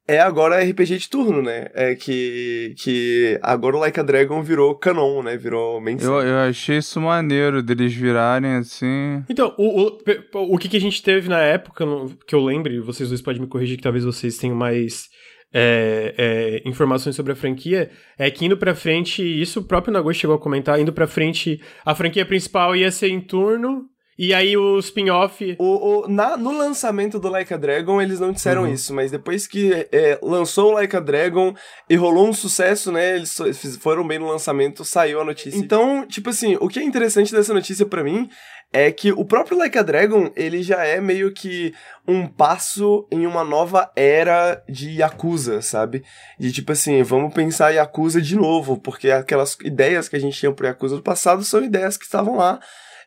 é 0.10 0.20
agora 0.20 0.60
RPG 0.60 0.98
de 0.98 1.08
turno, 1.08 1.44
né? 1.44 1.68
É 1.76 1.94
que, 1.94 2.74
que 2.80 3.40
agora 3.44 3.78
o 3.78 3.80
Like 3.80 4.00
a 4.00 4.04
Dragon 4.04 4.42
virou 4.42 4.74
canon, 4.74 5.22
né? 5.22 5.38
Virou 5.38 5.80
main 5.80 5.98
Eu, 6.02 6.20
eu 6.22 6.38
achei 6.40 6.80
isso 6.80 7.00
maneiro 7.00 7.62
deles 7.62 7.94
virarem 7.94 8.56
assim. 8.56 9.24
Então, 9.30 9.54
o, 9.56 9.88
o, 9.88 10.56
o 10.56 10.58
que, 10.58 10.68
que 10.68 10.78
a 10.78 10.82
gente 10.82 11.04
teve 11.04 11.30
na 11.30 11.40
época, 11.40 11.86
que 12.26 12.34
eu 12.34 12.44
lembre, 12.44 12.80
vocês 12.80 13.10
dois 13.10 13.22
podem 13.22 13.40
me 13.40 13.48
corrigir, 13.48 13.78
que 13.78 13.84
talvez 13.84 14.04
vocês 14.04 14.36
tenham 14.38 14.56
mais 14.56 15.10
é, 15.54 16.16
é, 16.18 16.68
informações 16.68 17.16
sobre 17.16 17.34
a 17.34 17.36
franquia, 17.36 17.92
é 18.18 18.32
que 18.32 18.44
indo 18.44 18.58
pra 18.58 18.74
frente, 18.74 19.22
isso 19.22 19.60
o 19.60 19.64
próprio 19.64 19.94
Nagoshi 19.94 20.22
chegou 20.22 20.36
a 20.36 20.40
comentar, 20.40 20.80
indo 20.80 20.92
pra 20.92 21.06
frente, 21.06 21.62
a 21.86 21.94
franquia 21.94 22.26
principal 22.26 22.76
ia 22.76 22.92
ser 22.92 23.10
em 23.10 23.22
turno, 23.22 23.86
e 24.22 24.34
aí 24.34 24.58
o 24.58 24.78
spin-off... 24.80 25.56
O, 25.58 26.04
o- 26.04 26.08
na, 26.10 26.36
no 26.36 26.52
lançamento 26.58 27.18
do 27.20 27.30
Like 27.30 27.54
a 27.54 27.58
Dragon, 27.58 28.02
eles 28.02 28.20
não 28.20 28.34
disseram 28.34 28.64
Uhum. 28.64 28.74
isso, 28.74 28.94
mas 28.94 29.10
depois 29.12 29.48
que 29.48 29.88
é, 29.94 30.20
lançou 30.22 30.72
o 30.72 30.74
Like 30.74 30.96
a 30.96 31.00
Dragon 31.00 31.54
e 31.90 31.96
rolou 31.96 32.28
um 32.28 32.34
sucesso, 32.34 32.92
né? 32.92 33.16
Eles 33.16 33.34
foram 33.80 34.06
bem 34.06 34.20
no 34.20 34.28
lançamento, 34.28 34.84
saiu 34.84 35.22
a 35.22 35.24
notícia. 35.24 35.58
Então, 35.58 36.06
tipo 36.06 36.30
assim, 36.30 36.58
o 36.60 36.68
que 36.68 36.80
é 36.80 36.84
interessante 36.84 37.32
dessa 37.32 37.54
notícia 37.54 37.86
pra 37.86 38.04
mim 38.04 38.30
é 38.74 38.92
que 38.92 39.12
o 39.12 39.26
próprio 39.26 39.58
Like 39.58 39.78
a 39.80 39.82
Dragon, 39.82 40.30
ele 40.36 40.62
já 40.62 40.84
é 40.84 41.00
meio 41.02 41.32
que 41.34 41.74
um 42.08 42.28
passo 42.28 43.08
em 43.10 43.26
uma 43.26 43.44
nova 43.44 43.90
era 43.96 44.62
de 44.70 44.92
Yakuza, 45.00 45.62
sabe? 45.62 46.04
De 46.38 46.52
tipo 46.52 46.72
assim, 46.74 47.02
vamos 47.02 47.34
pensar 47.34 47.72
Yakuza 47.72 48.22
de 48.22 48.36
novo, 48.36 48.78
porque 48.78 49.10
aquelas 49.10 49.58
ideias 49.64 50.08
que 50.10 50.16
a 50.16 50.20
gente 50.20 50.38
tinha 50.38 50.52
pro 50.52 50.68
Yakuza 50.68 50.98
do 50.98 51.02
passado 51.02 51.44
são 51.44 51.64
ideias 51.64 51.98
que 51.98 52.04
estavam 52.06 52.36
lá, 52.36 52.60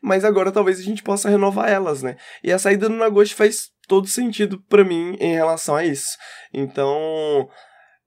mas 0.02 0.24
agora 0.24 0.50
talvez 0.50 0.78
a 0.78 0.82
gente 0.82 1.02
possa 1.02 1.30
renovar 1.30 1.70
elas, 1.70 2.02
né? 2.02 2.16
E 2.42 2.52
a 2.52 2.58
saída 2.58 2.88
do 2.88 2.96
Nagoshi 2.96 3.34
faz 3.34 3.70
todo 3.86 4.08
sentido 4.08 4.60
pra 4.68 4.84
mim 4.84 5.16
em 5.20 5.34
relação 5.34 5.76
a 5.76 5.84
isso. 5.84 6.18
Então, 6.52 7.48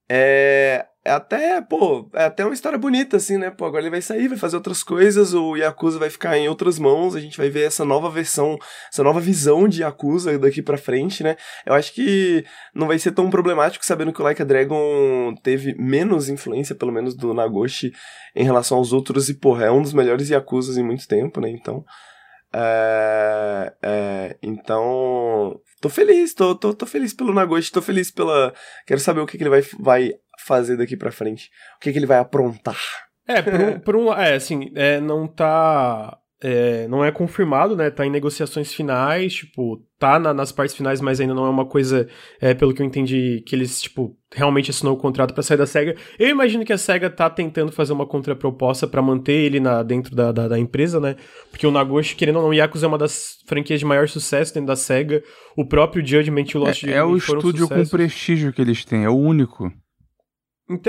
é, 0.08 0.86
é 1.06 1.12
até, 1.12 1.60
pô, 1.60 2.10
é 2.14 2.24
até 2.24 2.44
uma 2.44 2.52
história 2.52 2.76
bonita, 2.76 3.16
assim, 3.16 3.38
né? 3.38 3.48
Pô, 3.50 3.64
agora 3.64 3.82
ele 3.82 3.90
vai 3.90 4.02
sair, 4.02 4.26
vai 4.26 4.36
fazer 4.36 4.56
outras 4.56 4.82
coisas, 4.82 5.32
o 5.32 5.54
Yakuza 5.56 5.98
vai 6.00 6.10
ficar 6.10 6.36
em 6.36 6.48
outras 6.48 6.78
mãos, 6.78 7.14
a 7.14 7.20
gente 7.20 7.38
vai 7.38 7.48
ver 7.48 7.66
essa 7.66 7.84
nova 7.84 8.10
versão, 8.10 8.58
essa 8.92 9.04
nova 9.04 9.20
visão 9.20 9.68
de 9.68 9.82
Yakuza 9.82 10.36
daqui 10.38 10.60
pra 10.60 10.76
frente, 10.76 11.22
né? 11.22 11.36
Eu 11.64 11.74
acho 11.74 11.94
que 11.94 12.44
não 12.74 12.88
vai 12.88 12.98
ser 12.98 13.12
tão 13.12 13.30
problemático 13.30 13.86
sabendo 13.86 14.12
que 14.12 14.20
o 14.20 14.24
Like 14.24 14.42
a 14.42 14.44
Dragon 14.44 15.34
teve 15.42 15.74
menos 15.78 16.28
influência, 16.28 16.74
pelo 16.74 16.92
menos, 16.92 17.14
do 17.14 17.32
Nagoshi 17.32 17.92
em 18.34 18.42
relação 18.44 18.78
aos 18.78 18.92
outros, 18.92 19.28
e, 19.28 19.34
porra, 19.34 19.66
é 19.66 19.70
um 19.70 19.82
dos 19.82 19.92
melhores 19.92 20.28
Yakuzas 20.28 20.76
em 20.76 20.82
muito 20.82 21.06
tempo, 21.06 21.40
né? 21.40 21.48
Então. 21.48 21.84
É, 22.58 23.74
é, 23.82 24.38
então, 24.42 25.60
tô 25.78 25.90
feliz, 25.90 26.32
tô, 26.32 26.54
tô, 26.54 26.72
tô 26.72 26.86
feliz 26.86 27.12
pelo 27.12 27.34
Nagoshi, 27.34 27.70
tô 27.70 27.82
feliz 27.82 28.10
pela. 28.10 28.54
Quero 28.86 28.98
saber 28.98 29.20
o 29.20 29.26
que, 29.26 29.36
que 29.36 29.42
ele 29.42 29.50
vai, 29.50 29.62
vai 29.78 30.14
fazer 30.38 30.78
daqui 30.78 30.96
pra 30.96 31.12
frente, 31.12 31.50
o 31.76 31.80
que, 31.80 31.92
que 31.92 31.98
ele 31.98 32.06
vai 32.06 32.18
aprontar. 32.18 32.80
É, 33.28 33.42
por 33.42 33.60
um, 33.60 33.80
por 33.80 33.96
um 33.96 34.12
é, 34.14 34.34
assim, 34.34 34.72
é, 34.74 35.00
não 35.00 35.26
tá... 35.26 36.16
é, 36.42 36.86
não 36.88 37.04
é 37.04 37.10
confirmado, 37.10 37.74
né? 37.74 37.90
Tá 37.90 38.06
em 38.06 38.10
negociações 38.10 38.72
finais, 38.72 39.34
tipo, 39.34 39.82
tá 39.98 40.18
na, 40.18 40.34
nas 40.34 40.52
partes 40.52 40.76
finais, 40.76 41.00
mas 41.00 41.18
ainda 41.18 41.32
não 41.32 41.46
é 41.46 41.48
uma 41.48 41.64
coisa, 41.64 42.06
é, 42.40 42.52
pelo 42.52 42.74
que 42.74 42.82
eu 42.82 42.86
entendi, 42.86 43.42
que 43.46 43.56
eles, 43.56 43.80
tipo, 43.80 44.14
realmente 44.34 44.70
assinou 44.70 44.94
o 44.94 44.98
contrato 44.98 45.32
para 45.32 45.42
sair 45.42 45.56
da 45.56 45.66
SEGA. 45.66 45.96
Eu 46.18 46.28
imagino 46.28 46.64
que 46.64 46.72
a 46.72 46.78
SEGA 46.78 47.08
tá 47.08 47.30
tentando 47.30 47.72
fazer 47.72 47.94
uma 47.94 48.06
contraproposta 48.06 48.86
para 48.86 49.00
manter 49.00 49.32
ele 49.32 49.60
na, 49.60 49.82
dentro 49.82 50.14
da, 50.14 50.30
da, 50.30 50.48
da, 50.48 50.58
empresa, 50.58 51.00
né? 51.00 51.16
Porque 51.50 51.66
o 51.66 51.70
Nagoshi, 51.70 52.14
querendo 52.14 52.36
ou 52.36 52.42
não, 52.42 52.52
Yakuza 52.52 52.84
é 52.84 52.88
uma 52.88 52.98
das 52.98 53.38
franquias 53.46 53.80
de 53.80 53.86
maior 53.86 54.06
sucesso 54.06 54.52
dentro 54.52 54.68
da 54.68 54.76
SEGA. 54.76 55.22
O 55.56 55.66
próprio 55.66 56.06
Judgment 56.06 56.46
e 56.52 56.58
o 56.58 56.60
Lost 56.60 56.84
É, 56.84 56.92
é 56.92 57.02
o 57.02 57.16
estúdio 57.16 57.66
com 57.66 57.86
prestígio 57.86 58.52
que 58.52 58.60
eles 58.60 58.84
têm, 58.84 59.04
é 59.04 59.08
o 59.08 59.16
único. 59.16 59.72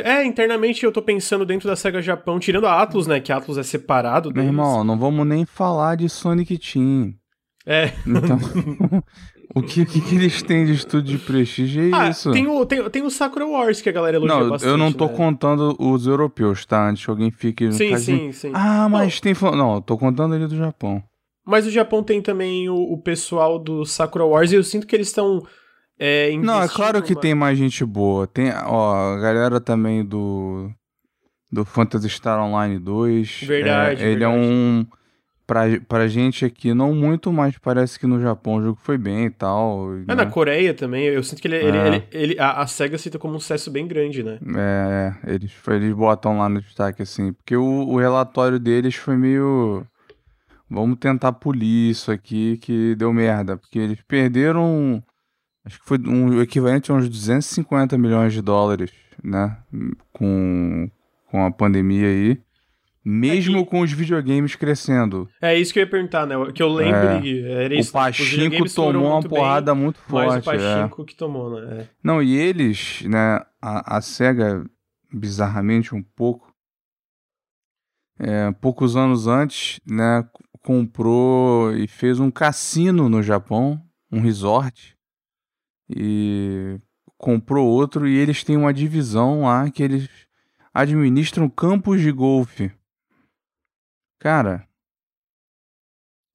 É, 0.03 0.25
internamente 0.25 0.83
eu 0.83 0.91
tô 0.91 1.01
pensando 1.01 1.45
dentro 1.45 1.67
da 1.67 1.75
SEGA 1.75 2.01
Japão, 2.01 2.39
tirando 2.39 2.65
a 2.65 2.81
Atlus, 2.81 3.05
né? 3.05 3.19
Que 3.19 3.31
a 3.31 3.37
Atlus 3.37 3.57
é 3.57 3.63
separado 3.63 4.31
deles. 4.31 4.49
Meu 4.49 4.53
irmão, 4.53 4.83
não 4.83 4.97
vamos 4.97 5.25
nem 5.27 5.45
falar 5.45 5.95
de 5.95 6.09
Sonic 6.09 6.57
Team. 6.57 7.13
É. 7.63 7.93
Então, 8.05 8.39
o 9.53 9.61
que, 9.61 9.85
que, 9.85 10.01
que, 10.01 10.15
eles 10.15 10.41
têm 10.41 10.65
de 10.65 10.73
estúdio 10.73 11.17
de 11.17 11.23
prestígio 11.23 11.89
é 11.89 11.91
ah, 11.93 12.09
isso. 12.09 12.31
Tem 12.31 12.47
o, 12.47 12.65
tem, 12.65 12.89
tem 12.89 13.03
o 13.03 13.11
Sakura 13.11 13.45
Wars 13.45 13.79
que 13.79 13.89
a 13.89 13.91
galera 13.91 14.17
elogia 14.17 14.39
não, 14.39 14.49
bastante. 14.49 14.71
Eu 14.71 14.77
não 14.77 14.91
tô 14.91 15.05
né? 15.05 15.13
contando 15.13 15.75
os 15.77 16.07
europeus, 16.07 16.65
tá? 16.65 16.89
Antes 16.89 17.05
que 17.05 17.11
alguém 17.11 17.29
fique... 17.29 17.71
Sim, 17.71 17.97
sim, 17.97 18.31
sim. 18.31 18.51
Ah, 18.55 18.89
mas 18.89 19.19
tem... 19.19 19.35
Não, 19.39 19.75
eu 19.75 19.81
tô 19.81 19.95
contando 19.95 20.33
ele 20.33 20.47
do 20.47 20.55
Japão. 20.55 21.03
Mas 21.45 21.67
o 21.67 21.71
Japão 21.71 22.01
tem 22.01 22.21
também 22.21 22.67
o, 22.67 22.75
o 22.75 22.97
pessoal 22.97 23.59
do 23.59 23.85
Sakura 23.85 24.25
Wars 24.25 24.51
e 24.51 24.55
eu 24.55 24.63
sinto 24.63 24.87
que 24.87 24.95
eles 24.95 25.07
estão 25.07 25.43
é, 25.99 26.31
não, 26.37 26.61
é 26.61 26.67
claro 26.67 27.01
que 27.01 27.15
tem 27.15 27.33
mais 27.33 27.57
gente 27.57 27.83
boa. 27.85 28.27
Tem, 28.27 28.51
ó, 28.65 29.15
a 29.15 29.19
galera 29.19 29.59
também 29.59 30.03
do 30.05 30.69
do 31.51 31.63
Phantasy 31.63 32.09
Star 32.09 32.39
Online 32.43 32.77
2. 32.77 33.41
Verdade, 33.45 34.01
é, 34.03 34.05
Ele 34.05 34.19
verdade. 34.19 34.23
é 34.23 34.27
um 34.37 34.85
pra, 35.47 35.61
pra 35.87 36.07
gente 36.09 36.43
aqui 36.43 36.73
não 36.73 36.93
muito, 36.93 37.31
mas 37.31 37.57
parece 37.57 37.97
que 37.97 38.05
no 38.05 38.19
Japão 38.21 38.55
o 38.55 38.61
jogo 38.61 38.79
foi 38.83 38.97
bem 38.97 39.25
e 39.27 39.29
tal. 39.29 39.93
É, 39.93 39.97
né? 40.07 40.15
na 40.15 40.25
Coreia 40.25 40.73
também, 40.73 41.05
eu 41.05 41.23
sinto 41.23 41.41
que 41.41 41.47
ele, 41.47 41.55
ele, 41.55 41.77
É. 41.77 41.87
ele, 41.87 42.03
ele- 42.11 42.39
a, 42.39 42.61
a 42.61 42.67
SEGA 42.67 42.97
cita 42.97 43.17
como 43.17 43.35
um 43.35 43.39
sucesso 43.39 43.71
bem 43.71 43.87
grande, 43.87 44.21
né? 44.23 44.39
É, 44.57 45.13
eles, 45.33 45.53
eles 45.69 45.93
botam 45.93 46.37
lá 46.37 46.49
no 46.49 46.61
destaque 46.61 47.01
assim, 47.01 47.31
porque 47.31 47.55
o, 47.55 47.63
o 47.63 47.97
relatório 47.97 48.59
deles 48.59 48.95
foi 48.95 49.15
meio. 49.15 49.85
Vamos 50.69 50.99
tentar 50.99 51.31
polir 51.31 51.91
isso 51.91 52.11
aqui 52.11 52.57
que 52.57 52.93
deu 52.95 53.13
merda, 53.13 53.55
porque 53.55 53.79
eles 53.79 53.99
perderam. 54.05 55.01
Acho 55.67 55.79
que 55.81 55.85
foi 55.85 55.97
um 55.99 56.41
equivalente 56.41 56.89
a 56.91 56.95
uns 56.95 57.09
250 57.09 57.97
milhões 57.97 58.31
de 58.31 58.41
dólares, 58.41 58.91
né? 59.21 59.57
Com, 60.13 60.89
com 61.29 61.45
a 61.45 61.51
pandemia 61.51 62.07
aí. 62.07 62.39
Mesmo 63.03 63.59
É 63.59 63.63
que- 63.63 63.69
com 63.69 63.81
os 63.81 63.91
videogames 63.91 64.55
crescendo. 64.55 65.29
É 65.41 65.57
isso 65.57 65.71
que 65.71 65.79
eu 65.79 65.83
ia 65.83 65.89
perguntar, 65.89 66.25
né? 66.25 66.35
Que 66.53 66.61
eu 66.63 66.69
lembre, 66.69 67.41
era 67.45 67.73
isso. 67.75 67.89
o 67.89 67.93
Pachinko 67.93 68.69
tomou 68.73 69.03
uma 69.03 69.13
muito 69.13 69.29
bem, 69.29 69.39
porrada 69.39 69.75
muito 69.75 69.99
Mas 70.09 70.37
o 70.37 70.41
forte. 70.41 70.61
é. 70.61 70.75
Pachinko 70.75 71.05
que 71.05 71.15
tomou, 71.15 71.49
né? 71.61 71.81
É. 71.81 71.87
Não, 72.03 72.21
e 72.21 72.35
eles, 72.37 73.03
né, 73.03 73.39
a, 73.61 73.97
a 73.97 74.01
SEGA, 74.01 74.65
bizarramente 75.13 75.95
um 75.95 76.03
pouco, 76.03 76.53
é, 78.19 78.51
poucos 78.59 78.95
anos 78.97 79.27
antes, 79.27 79.79
né, 79.85 80.27
comprou 80.61 81.73
e 81.75 81.87
fez 81.87 82.19
um 82.19 82.29
cassino 82.31 83.07
no 83.07 83.21
Japão, 83.23 83.81
um 84.11 84.19
resort, 84.19 84.96
e 85.89 86.79
comprou 87.17 87.67
outro, 87.67 88.07
e 88.07 88.15
eles 88.15 88.43
têm 88.43 88.57
uma 88.57 88.73
divisão 88.73 89.43
lá 89.43 89.69
que 89.69 89.81
eles 89.81 90.09
administram 90.73 91.49
campos 91.49 92.01
de 92.01 92.11
golfe. 92.11 92.71
Cara, 94.19 94.67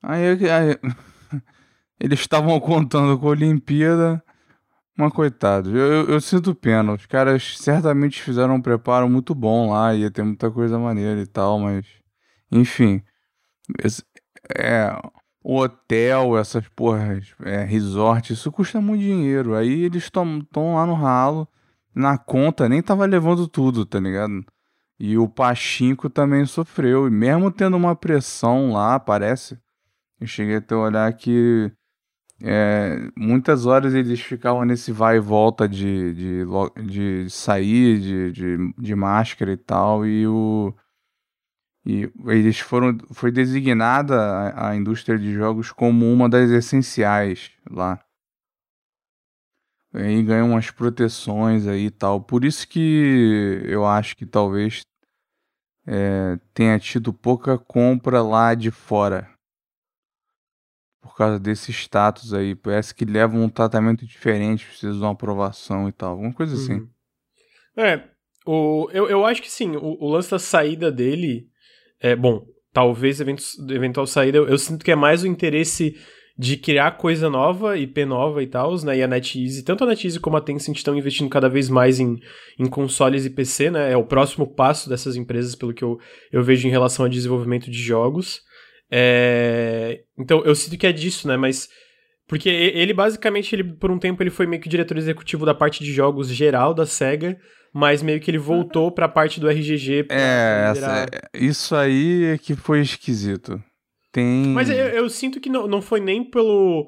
aí, 0.02 0.26
aí 0.50 0.78
eles 2.00 2.20
estavam 2.20 2.58
contando 2.60 3.18
com 3.18 3.26
a 3.26 3.30
Olimpíada, 3.30 4.22
mas 4.96 5.12
coitado, 5.12 5.76
eu, 5.76 5.92
eu, 5.92 6.08
eu 6.10 6.20
sinto 6.20 6.54
pena. 6.54 6.92
Os 6.92 7.06
caras 7.06 7.56
certamente 7.58 8.22
fizeram 8.22 8.56
um 8.56 8.62
preparo 8.62 9.08
muito 9.08 9.34
bom 9.34 9.70
lá, 9.70 9.94
ia 9.94 10.10
ter 10.10 10.22
muita 10.22 10.50
coisa 10.50 10.78
maneira 10.78 11.20
e 11.20 11.26
tal, 11.26 11.58
mas. 11.58 11.86
Enfim. 12.50 13.02
É. 14.56 14.90
Hotel, 15.44 16.38
essas 16.38 16.68
porras, 16.68 17.34
é, 17.42 17.64
resort, 17.64 18.32
isso 18.32 18.52
custa 18.52 18.80
muito 18.80 19.00
dinheiro. 19.02 19.54
Aí 19.54 19.84
eles 19.84 20.04
estão 20.04 20.46
lá 20.74 20.86
no 20.86 20.94
ralo, 20.94 21.48
na 21.94 22.16
conta, 22.16 22.68
nem 22.68 22.82
tava 22.82 23.04
levando 23.06 23.48
tudo, 23.48 23.84
tá 23.84 23.98
ligado? 23.98 24.44
E 24.98 25.18
o 25.18 25.28
Pachinko 25.28 26.08
também 26.08 26.46
sofreu. 26.46 27.08
E 27.08 27.10
mesmo 27.10 27.50
tendo 27.50 27.76
uma 27.76 27.96
pressão 27.96 28.72
lá, 28.72 29.00
parece. 29.00 29.58
Eu 30.20 30.26
cheguei 30.26 30.56
até 30.56 30.76
olhar 30.76 31.12
que 31.14 31.72
é, 32.44 33.10
muitas 33.16 33.66
horas 33.66 33.94
eles 33.94 34.20
ficavam 34.20 34.64
nesse 34.64 34.90
vai 34.90 35.16
e 35.16 35.20
volta 35.20 35.68
de, 35.68 36.14
de, 36.14 36.44
de 36.86 37.30
sair 37.30 38.00
de, 38.00 38.32
de, 38.32 38.74
de 38.78 38.94
máscara 38.96 39.52
e 39.52 39.56
tal, 39.56 40.04
e 40.04 40.26
o 40.26 40.74
e 41.84 42.10
eles 42.26 42.60
foram 42.60 42.96
foi 43.12 43.32
designada 43.32 44.14
a, 44.14 44.70
a 44.70 44.76
indústria 44.76 45.18
de 45.18 45.32
jogos 45.32 45.72
como 45.72 46.10
uma 46.12 46.28
das 46.28 46.50
essenciais 46.50 47.50
lá. 47.68 48.04
E 49.94 49.98
aí 49.98 50.22
ganham 50.22 50.50
umas 50.50 50.70
proteções 50.70 51.66
aí 51.66 51.86
e 51.86 51.90
tal. 51.90 52.20
Por 52.20 52.44
isso 52.44 52.66
que 52.66 53.60
eu 53.64 53.84
acho 53.84 54.16
que 54.16 54.24
talvez 54.24 54.82
é, 55.86 56.38
tenha 56.54 56.78
tido 56.78 57.12
pouca 57.12 57.58
compra 57.58 58.22
lá 58.22 58.54
de 58.54 58.70
fora 58.70 59.28
por 61.02 61.16
causa 61.16 61.38
desse 61.38 61.72
status 61.72 62.32
aí. 62.32 62.54
Parece 62.54 62.94
que 62.94 63.04
levam 63.04 63.42
um 63.42 63.50
tratamento 63.50 64.06
diferente, 64.06 64.66
precisam 64.66 64.96
de 64.96 65.02
uma 65.02 65.12
aprovação 65.12 65.88
e 65.88 65.92
tal. 65.92 66.12
Alguma 66.12 66.32
coisa 66.32 66.54
assim. 66.54 66.74
Uhum. 66.74 66.90
É, 67.76 68.08
o, 68.46 68.88
eu, 68.92 69.10
eu 69.10 69.26
acho 69.26 69.42
que 69.42 69.50
sim, 69.50 69.76
o, 69.76 69.96
o 70.00 70.08
lance 70.08 70.30
da 70.30 70.38
saída 70.38 70.90
dele 70.90 71.51
é 72.02 72.16
bom. 72.16 72.44
Talvez 72.72 73.20
eventos, 73.20 73.58
eventual 73.70 74.06
saída, 74.06 74.38
eu, 74.38 74.48
eu 74.48 74.58
sinto 74.58 74.84
que 74.84 74.90
é 74.90 74.96
mais 74.96 75.22
o 75.22 75.26
interesse 75.26 75.94
de 76.38 76.56
criar 76.56 76.92
coisa 76.92 77.28
nova, 77.28 77.76
IP 77.76 78.04
nova 78.04 78.42
e 78.42 78.46
tal, 78.46 78.74
né? 78.84 78.98
E 78.98 79.02
a 79.02 79.06
NetEase, 79.06 79.62
tanto 79.62 79.84
a 79.84 79.86
NetEase 79.86 80.18
como 80.18 80.36
a 80.36 80.40
Tencent 80.40 80.76
estão 80.76 80.96
investindo 80.96 81.28
cada 81.28 81.48
vez 81.48 81.68
mais 81.68 82.00
em, 82.00 82.18
em 82.58 82.66
consoles 82.66 83.26
e 83.26 83.30
PC, 83.30 83.70
né? 83.70 83.92
É 83.92 83.96
o 83.96 84.04
próximo 84.04 84.46
passo 84.46 84.88
dessas 84.88 85.14
empresas, 85.14 85.54
pelo 85.54 85.74
que 85.74 85.84
eu, 85.84 85.98
eu 86.32 86.42
vejo 86.42 86.66
em 86.66 86.70
relação 86.70 87.04
ao 87.04 87.08
desenvolvimento 87.10 87.70
de 87.70 87.78
jogos. 87.78 88.40
É, 88.90 90.00
Então, 90.18 90.42
eu 90.44 90.54
sinto 90.54 90.76
que 90.78 90.86
é 90.86 90.92
disso, 90.92 91.28
né? 91.28 91.36
Mas. 91.36 91.68
Porque 92.26 92.48
ele, 92.48 92.94
basicamente, 92.94 93.54
ele, 93.54 93.64
por 93.64 93.90
um 93.90 93.98
tempo, 93.98 94.22
ele 94.22 94.30
foi 94.30 94.46
meio 94.46 94.62
que 94.62 94.68
diretor 94.68 94.96
executivo 94.96 95.44
da 95.44 95.54
parte 95.54 95.84
de 95.84 95.92
jogos 95.92 96.28
geral 96.28 96.72
da 96.72 96.86
SEGA, 96.86 97.36
mas 97.72 98.02
meio 98.02 98.20
que 98.20 98.30
ele 98.30 98.38
voltou 98.38 98.90
pra 98.92 99.08
parte 99.08 99.40
do 99.40 99.48
RGG. 99.48 100.04
pra 100.04 100.16
É, 100.16 100.70
essa- 100.72 101.06
isso 101.34 101.74
aí 101.74 102.24
é 102.24 102.38
que 102.38 102.54
foi 102.54 102.80
esquisito. 102.80 103.62
Tem. 104.12 104.46
Mas 104.48 104.68
eu, 104.68 104.76
eu 104.76 105.08
sinto 105.08 105.40
que 105.40 105.48
não, 105.48 105.66
não 105.66 105.80
foi 105.80 105.98
nem 106.00 106.22
pelo. 106.22 106.86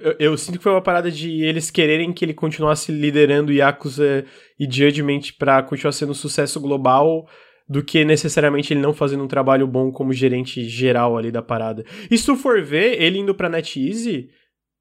Eu, 0.00 0.16
eu 0.18 0.38
sinto 0.38 0.56
que 0.56 0.62
foi 0.62 0.72
uma 0.72 0.80
parada 0.80 1.10
de 1.10 1.42
eles 1.42 1.70
quererem 1.70 2.10
que 2.14 2.24
ele 2.24 2.32
continuasse 2.32 2.90
liderando 2.90 3.52
Yakuza 3.52 4.24
e 4.58 4.64
Judgment 4.64 5.20
pra 5.38 5.62
continuar 5.62 5.92
sendo 5.92 6.12
um 6.12 6.14
sucesso 6.14 6.58
global 6.58 7.28
do 7.68 7.84
que 7.84 8.02
necessariamente 8.04 8.72
ele 8.72 8.80
não 8.80 8.94
fazendo 8.94 9.22
um 9.24 9.28
trabalho 9.28 9.66
bom 9.66 9.90
como 9.92 10.14
gerente 10.14 10.64
geral 10.66 11.18
ali 11.18 11.30
da 11.30 11.42
parada. 11.42 11.84
E 12.10 12.16
se 12.16 12.24
tu 12.24 12.36
for 12.36 12.62
ver, 12.62 13.02
ele 13.02 13.18
indo 13.18 13.34
pra 13.34 13.50
NetEase 13.50 14.28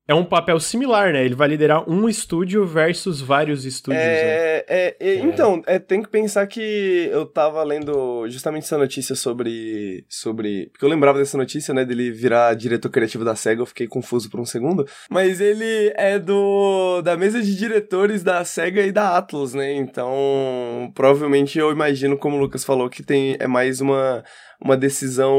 é 0.08 0.14
um 0.14 0.24
papel 0.24 0.60
similar, 0.60 1.12
né? 1.12 1.26
Ele 1.26 1.34
vai 1.34 1.48
liderar 1.48 1.90
um 1.90 2.08
estúdio 2.08 2.66
versus 2.66 3.22
vários 3.22 3.66
estúdios. 3.66 4.04
né? 4.04 4.12
É, 4.12 4.66
é, 4.68 4.96
é, 5.00 5.16
então, 5.16 5.64
é, 5.66 5.80
tem 5.80 6.04
que 6.04 6.10
pensar 6.10 6.46
que 6.46 7.10
eu 7.12 7.26
tava 7.26 7.64
lendo 7.64 8.28
justamente 8.30 8.64
essa 8.64 8.78
notícia 8.78 9.16
sobre. 9.16 10.06
sobre. 10.08 10.68
Porque 10.68 10.86
eu 10.86 10.90
lembrava 10.90 11.18
dessa 11.18 11.38
notícia, 11.38 11.74
né? 11.74 11.84
Dele 11.84 12.12
virar 12.12 12.54
diretor 12.54 12.90
criativo 12.90 13.26
da 13.26 13.36
SEGA, 13.36 13.62
eu 13.62 13.66
fiquei 13.66 13.88
confuso 13.88 14.30
por 14.30 14.40
um 14.40 14.46
segundo. 14.46 14.88
Mas 15.10 15.42
ele 15.42 15.92
é 15.96 16.20
do. 16.20 17.02
da 17.02 17.18
mesa 17.18 17.42
de 17.42 17.56
diretores 17.56 18.22
da 18.22 18.46
SEGA 18.46 18.84
e 18.84 18.92
da 18.92 19.18
Atlas, 19.18 19.56
né? 19.56 19.74
Então, 19.74 20.92
provavelmente 20.94 21.58
eu 21.58 21.72
imagino, 21.72 22.16
como 22.16 22.38
o 22.38 22.40
Lucas 22.40 22.64
falou, 22.64 22.90
que 22.92 23.02
tem, 23.02 23.38
é 23.40 23.48
mais 23.48 23.82
uma, 23.82 24.24
uma 24.62 24.78
decisão. 24.78 25.36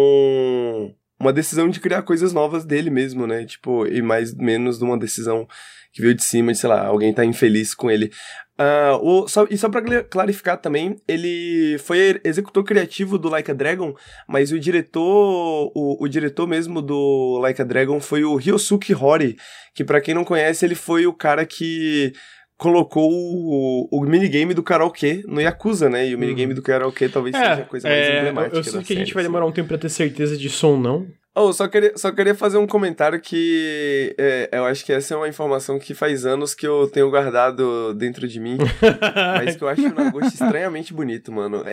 Uma 1.19 1.33
decisão 1.33 1.69
de 1.69 1.81
criar 1.81 2.03
coisas 2.03 2.33
novas 2.33 2.65
dele 2.65 2.91
mesmo, 2.91 3.27
né? 3.27 3.45
Tipo, 3.45 3.87
e 3.87 4.03
mais 4.03 4.35
menos 4.35 4.79
de 4.79 4.85
uma 4.85 4.99
decisão 4.99 5.47
que 5.93 6.03
veio 6.03 6.15
de 6.15 6.23
cima, 6.23 6.53
de, 6.53 6.59
sei 6.59 6.69
lá, 6.69 6.85
alguém 6.87 7.13
tá 7.13 7.25
infeliz 7.25 7.75
com 7.75 7.91
ele. 7.91 8.13
Ah, 8.59 8.99
o, 9.01 9.27
só, 9.29 9.47
e 9.51 9.57
só 9.57 9.69
pra 9.69 9.83
cl- 9.83 10.05
clarificar 10.05 10.59
também, 10.59 10.97
ele 11.09 11.79
foi 11.79 12.21
executor 12.25 12.65
criativo 12.65 13.19
do 13.19 13.29
Like 13.31 13.51
a 13.51 13.55
Dragon, 13.55 13.95
mas 14.29 14.53
o 14.53 14.59
diretor, 14.59 15.73
o, 15.75 16.03
o 16.03 16.09
diretor 16.09 16.47
mesmo 16.47 16.81
do 16.83 17.39
Like 17.41 17.61
a 17.63 17.65
Dragon 17.65 17.99
foi 18.01 18.25
o 18.25 18.37
Ryosuke 18.37 18.95
Hori, 18.95 19.37
que 19.75 19.85
pra 19.85 20.01
quem 20.01 20.15
não 20.15 20.25
conhece, 20.25 20.65
ele 20.65 20.75
foi 20.75 21.07
o 21.07 21.13
cara 21.15 21.45
que 21.47 22.13
colocou 22.57 23.11
o, 23.11 23.89
o 23.91 24.01
minigame 24.05 24.55
do 24.55 24.63
karaokê 24.63 25.23
no 25.27 25.41
Yakuza, 25.41 25.89
né? 25.89 26.09
E 26.09 26.15
o 26.15 26.19
minigame 26.19 26.55
do 26.55 26.63
karaokê 26.63 27.09
talvez 27.09 27.37
seja 27.37 27.55
a 27.55 27.65
coisa 27.65 27.89
mais 27.89 28.01
é, 28.01 28.19
emblemática 28.19 28.57
eu, 28.57 28.61
eu 28.61 28.65
sinto 28.65 28.85
que 28.85 28.93
a 28.93 28.97
gente 28.97 29.07
série, 29.07 29.15
vai 29.15 29.23
assim. 29.23 29.29
demorar 29.29 29.47
um 29.47 29.53
tempo 29.53 29.69
pra 29.69 29.79
ter 29.79 29.89
certeza 29.89 30.37
disso 30.37 30.69
ou 30.69 30.79
não. 30.79 31.07
Oh, 31.39 31.53
só 31.53 31.69
queria, 31.69 31.93
só 31.97 32.11
queria 32.11 32.35
fazer 32.35 32.57
um 32.57 32.67
comentário 32.67 33.21
que 33.21 34.15
é, 34.17 34.49
eu 34.53 34.65
acho 34.65 34.83
que 34.87 34.93
essa 34.93 35.13
é 35.13 35.17
uma 35.19 35.29
informação 35.29 35.79
que 35.79 35.93
faz 35.93 36.25
anos 36.25 36.55
que 36.55 36.67
eu 36.67 36.89
tenho 36.89 37.11
guardado 37.11 37.93
dentro 37.93 38.27
de 38.27 38.41
mim, 38.41 38.57
mas 39.37 39.55
que 39.55 39.63
eu 39.63 39.69
acho 39.69 39.83
o 39.83 39.95
Nagoshi 39.95 40.29
estranhamente 40.29 40.95
bonito, 40.95 41.31
mano. 41.31 41.63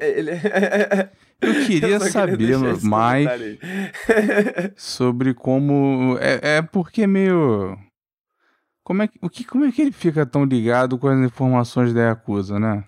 Ele 0.00 0.30
é... 0.30 1.08
Eu 1.40 1.54
queria 1.66 1.96
Eu 1.96 2.00
saber 2.00 2.50
esse 2.50 2.86
mais 2.86 3.28
sobre 4.76 5.34
como. 5.34 6.16
É, 6.20 6.58
é 6.58 6.62
porque 6.62 7.02
é 7.02 7.06
meio. 7.06 7.78
Como 8.88 9.02
é, 9.02 9.06
que, 9.08 9.18
o 9.20 9.28
que, 9.28 9.44
como 9.44 9.66
é 9.66 9.70
que 9.70 9.82
ele 9.82 9.92
fica 9.92 10.24
tão 10.24 10.44
ligado 10.46 10.96
com 10.98 11.08
as 11.08 11.18
informações 11.20 11.92
da 11.92 12.00
Yakuza, 12.04 12.58
né? 12.58 12.84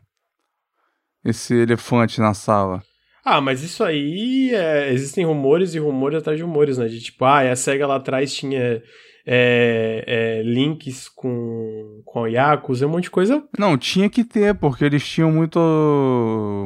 Esse 1.23 1.52
elefante 1.54 2.21
na 2.23 2.33
sala. 2.33 2.83
Ah, 3.23 3.38
mas 3.38 3.62
isso 3.62 3.85
aí, 3.85 4.50
é, 4.54 4.90
existem 4.95 5.26
rumores 5.26 5.75
e 5.75 5.78
rumores 5.78 6.16
atrás 6.19 6.38
de 6.38 6.42
rumores, 6.42 6.78
né? 6.78 6.88
De 6.88 6.99
tipo, 7.00 7.23
ah, 7.26 7.40
a 7.40 7.54
SEGA 7.54 7.87
lá 7.87 7.97
atrás 7.97 8.33
tinha 8.33 8.83
é, 9.26 10.04
é, 10.07 10.42
links 10.42 11.07
com, 11.11 12.00
com 12.07 12.25
a 12.25 12.28
Yakuza, 12.28 12.87
um 12.87 12.90
monte 12.92 13.04
de 13.04 13.11
coisa. 13.11 13.47
Não, 13.59 13.76
tinha 13.76 14.09
que 14.09 14.25
ter, 14.25 14.54
porque 14.54 14.87
eles 14.87 15.07
tinham 15.07 15.30
muito. 15.30 15.59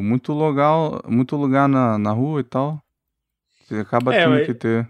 Muito 0.00 0.32
lugar, 0.32 1.00
muito 1.08 1.34
lugar 1.34 1.68
na, 1.68 1.98
na 1.98 2.12
rua 2.12 2.38
e 2.40 2.44
tal. 2.44 2.80
Você 3.66 3.74
acaba 3.80 4.14
É, 4.14 4.20
tendo 4.22 4.30
mas- 4.36 4.46
que 4.46 4.54
ter. 4.54 4.88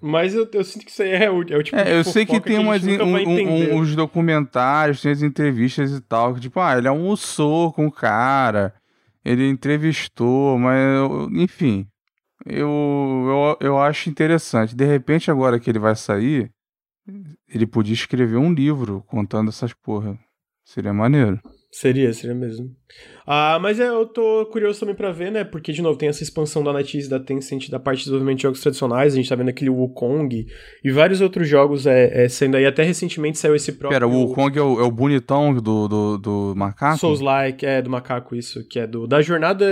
Mas 0.00 0.34
eu, 0.34 0.48
eu 0.52 0.64
sinto 0.64 0.84
que 0.84 0.90
isso 0.90 1.02
aí 1.02 1.10
é 1.10 1.30
o, 1.30 1.42
é 1.42 1.56
o 1.56 1.62
tipo 1.62 1.76
de 1.76 1.82
É, 1.82 1.94
eu 1.98 2.04
sei 2.04 2.24
que 2.24 2.40
tem 2.40 2.56
a 2.56 2.60
umas, 2.60 2.82
nunca 2.82 3.04
um- 3.04 3.12
um- 3.12 3.74
uns 3.78 3.94
documentários, 3.94 5.02
tem 5.02 5.12
as 5.12 5.22
entrevistas 5.22 5.92
e 5.92 6.00
tal, 6.00 6.34
que 6.34 6.40
tipo, 6.40 6.58
ah, 6.60 6.76
ele 6.78 6.88
almoçou 6.88 7.72
com 7.72 7.86
o 7.86 7.92
cara, 7.92 8.74
ele 9.24 9.48
entrevistou, 9.48 10.58
mas, 10.58 10.78
enfim, 11.32 11.86
eu, 12.46 13.56
eu, 13.60 13.68
eu 13.68 13.78
acho 13.78 14.08
interessante. 14.08 14.74
De 14.74 14.84
repente, 14.84 15.30
agora 15.30 15.60
que 15.60 15.68
ele 15.70 15.78
vai 15.78 15.94
sair, 15.94 16.50
ele 17.48 17.66
podia 17.66 17.94
escrever 17.94 18.36
um 18.36 18.52
livro 18.52 19.02
contando 19.06 19.48
essas 19.50 19.72
porra. 19.74 20.18
Seria 20.64 20.92
maneiro. 20.92 21.40
Seria, 21.72 22.12
seria 22.12 22.34
mesmo. 22.34 22.74
Ah, 23.24 23.58
mas 23.62 23.78
é, 23.78 23.86
eu 23.86 24.04
tô 24.04 24.44
curioso 24.46 24.80
também 24.80 24.94
pra 24.94 25.12
ver, 25.12 25.30
né? 25.30 25.44
Porque, 25.44 25.72
de 25.72 25.80
novo, 25.80 25.96
tem 25.96 26.08
essa 26.08 26.22
expansão 26.22 26.64
da 26.64 26.72
NetEase 26.72 27.08
da 27.08 27.20
Tencent 27.20 27.70
da 27.70 27.78
parte 27.78 27.98
de 27.98 28.04
desenvolvimento 28.06 28.38
de 28.38 28.42
jogos 28.42 28.60
tradicionais. 28.60 29.12
A 29.12 29.16
gente 29.16 29.28
tá 29.28 29.36
vendo 29.36 29.50
aquele 29.50 29.70
Wukong 29.70 30.46
e 30.82 30.90
vários 30.90 31.20
outros 31.20 31.46
jogos 31.46 31.86
é, 31.86 32.24
é, 32.24 32.28
saindo 32.28 32.56
aí. 32.56 32.66
Até 32.66 32.82
recentemente 32.82 33.38
saiu 33.38 33.54
esse 33.54 33.70
próprio... 33.72 34.00
Pera, 34.00 34.08
o 34.08 34.34
Kong 34.34 34.58
é 34.58 34.62
o, 34.62 34.80
é 34.80 34.82
o 34.82 34.90
bonitão 34.90 35.54
do, 35.54 35.86
do, 35.86 36.18
do 36.18 36.54
macaco? 36.56 36.98
Souls-like, 36.98 37.64
é, 37.64 37.80
do 37.80 37.88
macaco, 37.88 38.34
isso, 38.34 38.66
que 38.66 38.80
é 38.80 38.86
do 38.86 39.06
da 39.06 39.22
jornada. 39.22 39.64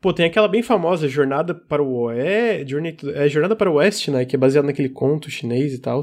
Pô, 0.00 0.14
tem 0.14 0.24
aquela 0.24 0.48
bem 0.48 0.62
famosa 0.62 1.06
Jornada 1.06 1.54
para 1.54 1.82
o 1.82 1.92
Oeste, 2.04 2.70
Journey 2.70 2.92
to- 2.92 3.10
é 3.10 3.28
Jornada 3.28 3.54
para 3.54 3.70
o 3.70 3.74
Oeste, 3.74 4.10
né, 4.10 4.24
que 4.24 4.34
é 4.34 4.38
baseado 4.38 4.64
naquele 4.64 4.88
conto 4.88 5.30
chinês 5.30 5.74
e 5.74 5.78
tal. 5.78 6.00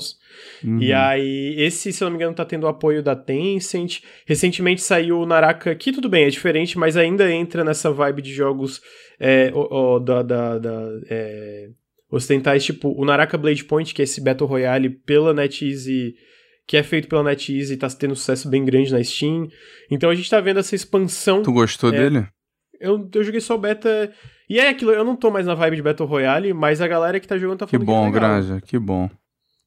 Uhum. 0.63 0.79
E 0.79 0.93
aí, 0.93 1.55
esse, 1.57 1.91
se 1.91 2.03
não 2.03 2.11
me 2.11 2.15
engano, 2.17 2.35
tá 2.35 2.45
tendo 2.45 2.65
o 2.65 2.67
apoio 2.67 3.01
da 3.01 3.15
Tencent. 3.15 4.01
Recentemente 4.25 4.81
saiu 4.83 5.19
o 5.19 5.25
Naraka, 5.25 5.73
que 5.73 5.91
tudo 5.91 6.07
bem, 6.09 6.25
é 6.25 6.29
diferente, 6.29 6.77
mas 6.77 6.95
ainda 6.95 7.31
entra 7.33 7.63
nessa 7.63 7.91
vibe 7.91 8.21
de 8.21 8.31
jogos 8.33 8.81
é, 9.19 9.51
o- 9.51 9.95
o- 9.95 9.99
da, 9.99 10.21
da, 10.21 10.59
da, 10.59 10.89
é, 11.09 11.69
ocidentais, 12.11 12.63
tipo 12.63 12.93
o 12.95 13.03
Naraka 13.03 13.35
Blade 13.35 13.63
Point, 13.65 13.95
que 13.95 14.01
é 14.01 14.03
esse 14.03 14.21
Battle 14.21 14.47
Royale 14.47 14.89
pela 14.91 15.33
NetEase, 15.33 16.13
que 16.67 16.77
é 16.77 16.83
feito 16.83 17.07
pela 17.07 17.23
NetEase 17.23 17.73
e 17.73 17.77
tá 17.77 17.87
tendo 17.89 18.15
sucesso 18.15 18.47
bem 18.47 18.63
grande 18.63 18.91
na 18.91 19.03
Steam. 19.03 19.47
Então 19.89 20.09
a 20.11 20.13
gente 20.15 20.29
tá 20.29 20.39
vendo 20.39 20.59
essa 20.59 20.75
expansão. 20.75 21.41
Tu 21.41 21.51
gostou 21.51 21.89
É, 21.89 21.93
dele? 21.97 22.27
Eu, 22.79 23.09
eu 23.13 23.23
joguei 23.23 23.41
só 23.41 23.57
beta. 23.57 24.11
E 24.49 24.59
é 24.59 24.69
aquilo, 24.69 24.91
eu 24.91 25.03
não 25.03 25.15
tô 25.15 25.29
mais 25.31 25.45
na 25.45 25.53
vibe 25.55 25.75
de 25.77 25.81
Battle 25.81 26.07
Royale, 26.07 26.53
mas 26.53 26.81
a 26.81 26.87
galera 26.87 27.19
que 27.19 27.27
tá 27.27 27.37
jogando 27.37 27.59
tá 27.59 27.65
Que 27.65 27.71
falando 27.73 27.85
bom, 27.87 28.03
é 28.03 28.05
legal. 28.05 28.21
Granja, 28.21 28.61
que 28.61 28.79
bom. 28.79 29.09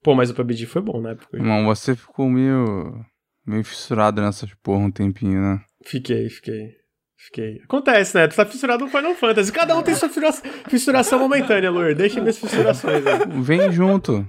Pô, 0.02 0.14
mas 0.14 0.30
o 0.30 0.34
PUBG 0.34 0.64
foi 0.66 0.80
bom, 0.80 1.00
né? 1.00 1.14
Porque... 1.14 1.36
Irmão, 1.36 1.64
você 1.66 1.94
ficou 1.94 2.28
meio. 2.30 3.04
meio 3.46 3.62
fissurado 3.62 4.22
nessas 4.22 4.50
porra 4.62 4.80
um 4.86 4.90
tempinho, 4.90 5.40
né? 5.40 5.60
Fiquei, 5.84 6.28
fiquei. 6.30 6.80
Fiquei. 7.18 7.60
Acontece, 7.64 8.16
né? 8.16 8.26
Tu 8.26 8.34
tá 8.34 8.46
fissurado 8.46 8.82
no 8.82 8.90
Final 8.90 9.14
Fantasy. 9.14 9.52
Cada 9.52 9.76
um 9.76 9.82
tem 9.82 9.94
sua 9.94 10.08
fissura- 10.08 10.32
fissuração 10.70 11.18
momentânea, 11.18 11.70
Lur. 11.70 11.94
Deixa 11.94 12.18
minhas 12.18 12.38
fissurações 12.38 13.06
aí. 13.06 13.18
Vem 13.42 13.70
junto. 13.70 14.26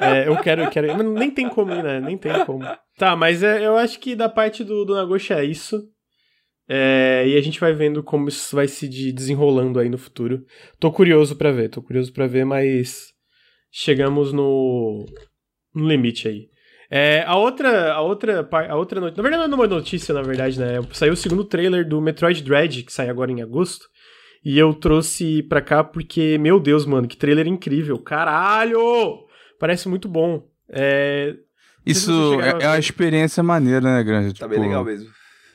É, 0.00 0.26
eu 0.26 0.36
quero, 0.38 0.62
eu 0.62 0.70
quero. 0.70 0.88
mas 0.96 1.06
Nem 1.06 1.30
tem 1.30 1.48
como, 1.48 1.72
né? 1.72 2.00
Nem 2.00 2.18
tem 2.18 2.44
como. 2.44 2.64
Tá, 2.98 3.14
mas 3.14 3.40
é, 3.44 3.64
eu 3.64 3.76
acho 3.76 4.00
que 4.00 4.16
da 4.16 4.28
parte 4.28 4.64
do, 4.64 4.84
do 4.84 4.94
Nagoshi 4.96 5.32
é 5.32 5.44
isso. 5.44 5.80
É, 6.68 7.24
e 7.28 7.36
a 7.36 7.40
gente 7.40 7.60
vai 7.60 7.72
vendo 7.74 8.02
como 8.02 8.28
isso 8.28 8.54
vai 8.56 8.66
se 8.66 8.88
de- 8.88 9.12
desenrolando 9.12 9.78
aí 9.78 9.88
no 9.88 9.98
futuro. 9.98 10.44
Tô 10.80 10.90
curioso 10.90 11.36
pra 11.36 11.52
ver, 11.52 11.68
tô 11.68 11.82
curioso 11.82 12.12
pra 12.12 12.26
ver, 12.26 12.44
mas 12.44 13.08
chegamos 13.70 14.32
no, 14.32 15.04
no 15.74 15.88
limite 15.88 16.28
aí. 16.28 16.48
É, 16.90 17.22
a 17.26 17.36
outra, 17.36 17.92
a 17.92 18.00
outra, 18.00 18.48
a 18.68 18.76
outra 18.76 19.00
notícia, 19.00 19.22
na 19.22 19.28
verdade 19.28 19.48
não 19.50 19.56
é 19.58 19.60
uma 19.60 19.74
notícia, 19.74 20.14
na 20.14 20.22
verdade, 20.22 20.58
né? 20.60 20.74
Saiu 20.92 21.12
o 21.14 21.16
segundo 21.16 21.44
trailer 21.44 21.86
do 21.86 22.00
Metroid 22.00 22.42
Dread, 22.42 22.82
que 22.84 22.92
sai 22.92 23.08
agora 23.08 23.30
em 23.32 23.42
agosto. 23.42 23.86
E 24.44 24.58
eu 24.58 24.74
trouxe 24.74 25.42
pra 25.42 25.62
cá 25.62 25.82
porque, 25.82 26.36
meu 26.38 26.60
Deus, 26.60 26.84
mano, 26.84 27.08
que 27.08 27.16
trailer 27.16 27.46
incrível. 27.46 27.98
Caralho! 27.98 29.24
Parece 29.58 29.88
muito 29.88 30.08
bom. 30.08 30.46
É, 30.68 31.34
Isso 31.84 32.40
é, 32.40 32.50
a 32.52 32.58
é 32.60 32.68
uma 32.68 32.78
experiência 32.78 33.42
maneira, 33.42 33.80
né, 33.80 34.02
Granja? 34.04 34.34
Tá 34.34 34.46
bem 34.46 34.60
legal 34.60 34.84
mesmo. 34.84 35.08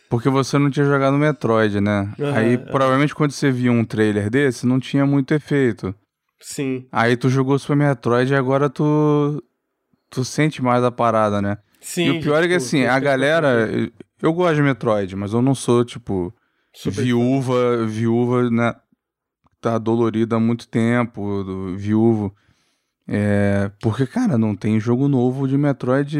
Porque 0.09 0.27
você 0.27 0.57
não 0.57 0.71
tinha 0.71 0.85
jogado 0.85 1.17
Metroid, 1.17 1.79
né? 1.79 2.11
Aham, 2.19 2.33
Aí, 2.35 2.53
é. 2.55 2.57
provavelmente, 2.57 3.13
quando 3.13 3.31
você 3.31 3.51
via 3.51 3.71
um 3.71 3.85
trailer 3.85 4.29
desse, 4.29 4.65
não 4.65 4.79
tinha 4.79 5.05
muito 5.05 5.33
efeito. 5.33 5.93
sim, 6.41 6.87
Aí 6.91 7.15
tu 7.15 7.29
jogou 7.29 7.59
Super 7.59 7.75
Metroid 7.77 8.33
e 8.33 8.35
agora 8.35 8.69
tu. 8.69 9.43
Tu 10.09 10.25
sente 10.25 10.63
mais 10.63 10.83
a 10.83 10.89
parada, 10.89 11.39
né? 11.39 11.59
sim. 11.79 12.05
e 12.05 12.17
o 12.17 12.21
pior 12.21 12.39
é 12.39 12.47
que, 12.47 12.53
tipo, 12.53 12.65
assim, 12.65 12.85
a 12.85 12.99
galera. 12.99 13.69
Eu, 13.71 13.91
eu 14.21 14.33
gosto 14.33 14.55
de 14.55 14.63
Metroid, 14.63 15.15
mas 15.15 15.33
eu 15.33 15.41
não 15.41 15.53
sou, 15.53 15.85
tipo, 15.85 16.33
Super 16.73 17.03
viúva, 17.03 17.85
viúva, 17.85 18.49
né? 18.49 18.73
Tá 19.61 19.77
dolorida 19.77 20.37
há 20.37 20.39
muito 20.39 20.67
tempo, 20.67 21.43
do, 21.43 21.77
viúvo. 21.77 22.33
É, 23.07 23.71
porque, 23.81 24.07
cara, 24.07 24.37
não 24.37 24.55
tem 24.55 24.79
jogo 24.79 25.07
novo 25.07 25.47
de 25.47 25.57
Metroid 25.57 26.17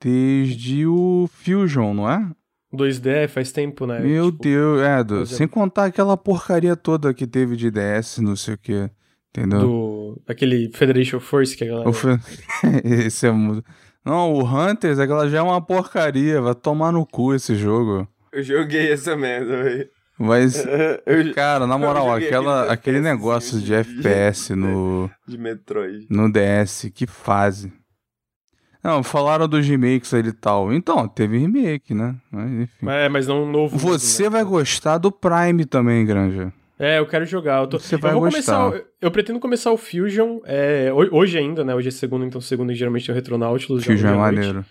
desde 0.00 0.86
o 0.86 1.28
Fusion, 1.32 1.94
não 1.94 2.10
é? 2.10 2.30
2D 2.72 3.28
faz 3.28 3.50
tempo, 3.52 3.86
né? 3.86 4.00
Meu 4.00 4.30
Tipo, 4.30 4.42
Deus, 4.42 4.80
é, 4.82 5.02
do- 5.04 5.26
sem 5.26 5.48
contar 5.48 5.86
aquela 5.86 6.16
porcaria 6.16 6.76
toda 6.76 7.14
que 7.14 7.26
teve 7.26 7.56
de 7.56 7.70
DS, 7.70 8.18
não 8.18 8.36
sei 8.36 8.54
o 8.54 8.58
que, 8.58 8.90
entendeu? 9.30 9.60
Do, 9.60 10.22
aquele 10.28 10.70
Federation 10.74 11.20
Force 11.20 11.56
que 11.56 11.64
a 11.64 11.68
galera... 11.68 11.88
O 11.88 11.92
fe- 11.92 12.18
esse 12.84 13.26
é 13.26 13.30
muito... 13.32 13.64
Não, 14.04 14.32
o 14.32 14.42
Hunters, 14.44 14.98
aquela 14.98 15.28
já 15.28 15.38
é 15.38 15.42
uma 15.42 15.60
porcaria, 15.60 16.40
vai 16.40 16.54
tomar 16.54 16.92
no 16.92 17.04
cu 17.06 17.34
esse 17.34 17.54
jogo. 17.54 18.08
Eu 18.32 18.42
joguei 18.42 18.90
essa 18.92 19.16
merda, 19.16 19.62
velho. 19.62 19.88
Mas, 20.18 20.64
Eu- 21.06 21.32
cara, 21.34 21.66
na 21.66 21.76
moral, 21.78 22.12
aquela, 22.14 22.72
aquele 22.72 23.00
negócio 23.00 23.58
de 23.60 23.66
de- 23.66 23.74
FPS 23.74 24.54
no, 24.54 25.10
De 25.26 25.36
Metroid. 25.38 26.06
no 26.10 26.30
DS, 26.32 26.90
que 26.94 27.06
fase. 27.06 27.72
Não, 28.88 29.02
falaram 29.02 29.46
dos 29.48 29.66
remakes 29.66 30.12
aí 30.14 30.22
e 30.22 30.32
tal. 30.32 30.72
Então, 30.72 31.06
teve 31.08 31.38
remake, 31.38 31.92
né? 31.94 32.14
Mas, 32.30 32.50
enfim. 32.52 32.88
É, 32.88 33.08
mas 33.08 33.26
não 33.26 33.44
um 33.44 33.50
novo. 33.50 33.74
mesmo, 33.76 33.88
Você 33.90 34.24
né? 34.24 34.30
vai 34.30 34.44
gostar 34.44 34.98
do 34.98 35.12
Prime 35.12 35.64
também, 35.64 36.04
Granja. 36.06 36.52
É, 36.78 36.98
eu 36.98 37.06
quero 37.06 37.24
jogar. 37.26 37.60
Eu, 37.62 37.66
tô... 37.66 37.78
Você 37.78 37.96
eu 37.96 37.98
vai 37.98 38.12
gostar. 38.14 38.30
começar. 38.30 38.68
o- 38.68 38.82
Eu 39.00 39.10
pretendo 39.10 39.40
começar 39.40 39.72
o 39.72 39.76
Fusion 39.76 40.38
é, 40.44 40.90
ho- 40.92 41.16
hoje 41.16 41.36
ainda, 41.36 41.64
né? 41.64 41.74
Hoje 41.74 41.88
é 41.88 41.90
segunda, 41.90 42.24
então 42.24 42.40
segunda 42.40 42.72
geralmente 42.72 43.10
é 43.10 43.12
o 43.12 43.14
Retro 43.14 43.36
Nautilus. 43.36 43.82
já 43.82 43.92
Fusion 43.92 44.08
é 44.10 44.16
maneiro. 44.16 44.64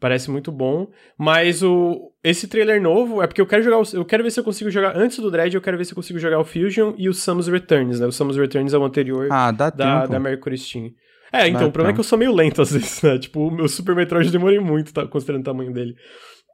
Parece 0.00 0.30
muito 0.30 0.52
bom. 0.52 0.86
Mas 1.18 1.60
o 1.62 2.12
esse 2.22 2.46
trailer 2.46 2.80
novo 2.80 3.20
é 3.20 3.26
porque 3.26 3.40
eu 3.40 3.46
quero 3.46 3.64
jogar. 3.64 3.78
o- 3.78 3.96
Eu 3.96 4.04
quero 4.04 4.22
ver 4.22 4.30
se 4.30 4.38
eu 4.38 4.44
consigo 4.44 4.70
jogar. 4.70 4.96
Antes 4.96 5.18
do 5.18 5.28
Dread, 5.30 5.52
eu 5.52 5.60
quero 5.60 5.76
ver 5.76 5.84
se 5.84 5.90
eu 5.92 5.96
consigo 5.96 6.20
jogar 6.20 6.38
o 6.38 6.44
Fusion 6.44 6.94
e 6.96 7.08
o 7.08 7.12
Samus 7.12 7.48
Returns, 7.48 7.98
né? 7.98 8.06
O 8.06 8.12
Samus 8.12 8.36
Returns 8.36 8.72
é 8.72 8.78
o 8.78 8.84
anterior 8.84 9.26
Ah, 9.32 9.50
dá 9.50 9.68
da, 9.70 10.00
tempo. 10.02 10.12
da 10.12 10.20
Mercury 10.20 10.56
Steam. 10.56 10.90
É, 11.32 11.46
então, 11.48 11.60
Dá 11.62 11.66
o 11.66 11.72
problema 11.72 11.90
é 11.90 11.92
tempo. 11.92 11.94
que 11.96 12.00
eu 12.00 12.04
sou 12.04 12.18
meio 12.18 12.34
lento 12.34 12.60
às 12.62 12.72
vezes, 12.72 13.02
né? 13.02 13.18
Tipo, 13.18 13.48
o 13.48 13.50
meu 13.50 13.68
Super 13.68 13.94
Metroid 13.94 14.26
eu 14.26 14.32
demorei 14.32 14.58
muito, 14.58 14.92
tá, 14.92 15.06
considerando 15.06 15.42
o 15.42 15.44
tamanho 15.44 15.72
dele. 15.72 15.94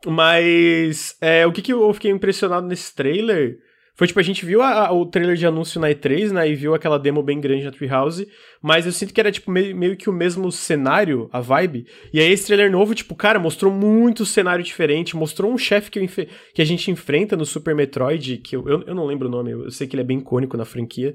Mas, 0.06 1.16
é, 1.20 1.46
o 1.46 1.52
que, 1.52 1.62
que 1.62 1.72
eu 1.72 1.92
fiquei 1.94 2.10
impressionado 2.10 2.66
nesse 2.66 2.94
trailer 2.94 3.58
foi, 3.96 4.08
tipo, 4.08 4.18
a 4.18 4.22
gente 4.24 4.44
viu 4.44 4.60
a- 4.60 4.88
a- 4.88 4.92
o 4.92 5.06
trailer 5.06 5.37
de 5.37 5.46
anúncio 5.46 5.80
na 5.80 5.88
E3, 5.88 6.32
né? 6.32 6.48
E 6.50 6.54
viu 6.56 6.74
aquela 6.74 6.98
demo 6.98 7.22
bem 7.22 7.40
grande 7.40 7.64
na 7.64 7.70
Treehouse. 7.70 8.26
Mas 8.60 8.87
eu 8.87 8.92
sinto 8.92 9.14
que 9.14 9.20
era, 9.20 9.30
tipo, 9.30 9.50
meio, 9.52 9.74
meio 9.76 9.96
que 9.96 10.10
o 10.10 10.12
mesmo 10.12 10.50
cenário, 10.50 11.28
a 11.32 11.40
vibe. 11.40 11.87
E 12.12 12.18
aí 12.18 12.30
esse 12.32 12.46
trailer 12.46 12.70
novo, 12.72 12.92
tipo, 12.92 13.14
cara, 13.14 13.38
mostrou 13.38 13.72
muito 13.72 14.26
cenário 14.26 14.64
diferente. 14.64 15.14
Mostrou 15.16 15.52
um 15.52 15.56
chefe 15.56 15.92
que, 15.92 16.04
que 16.52 16.60
a 16.60 16.64
gente 16.64 16.90
enfrenta 16.90 17.37
no 17.37 17.46
Super 17.46 17.72
Metroid, 17.74 18.38
que 18.38 18.56
eu, 18.56 18.68
eu, 18.68 18.82
eu 18.84 18.94
não 18.96 19.06
lembro 19.06 19.28
o 19.28 19.30
nome, 19.30 19.52
eu 19.52 19.70
sei 19.70 19.87
que 19.87 19.94
ele 19.94 20.02
é 20.02 20.04
bem 20.06 20.18
icônico 20.18 20.56
na 20.56 20.64
franquia. 20.64 21.14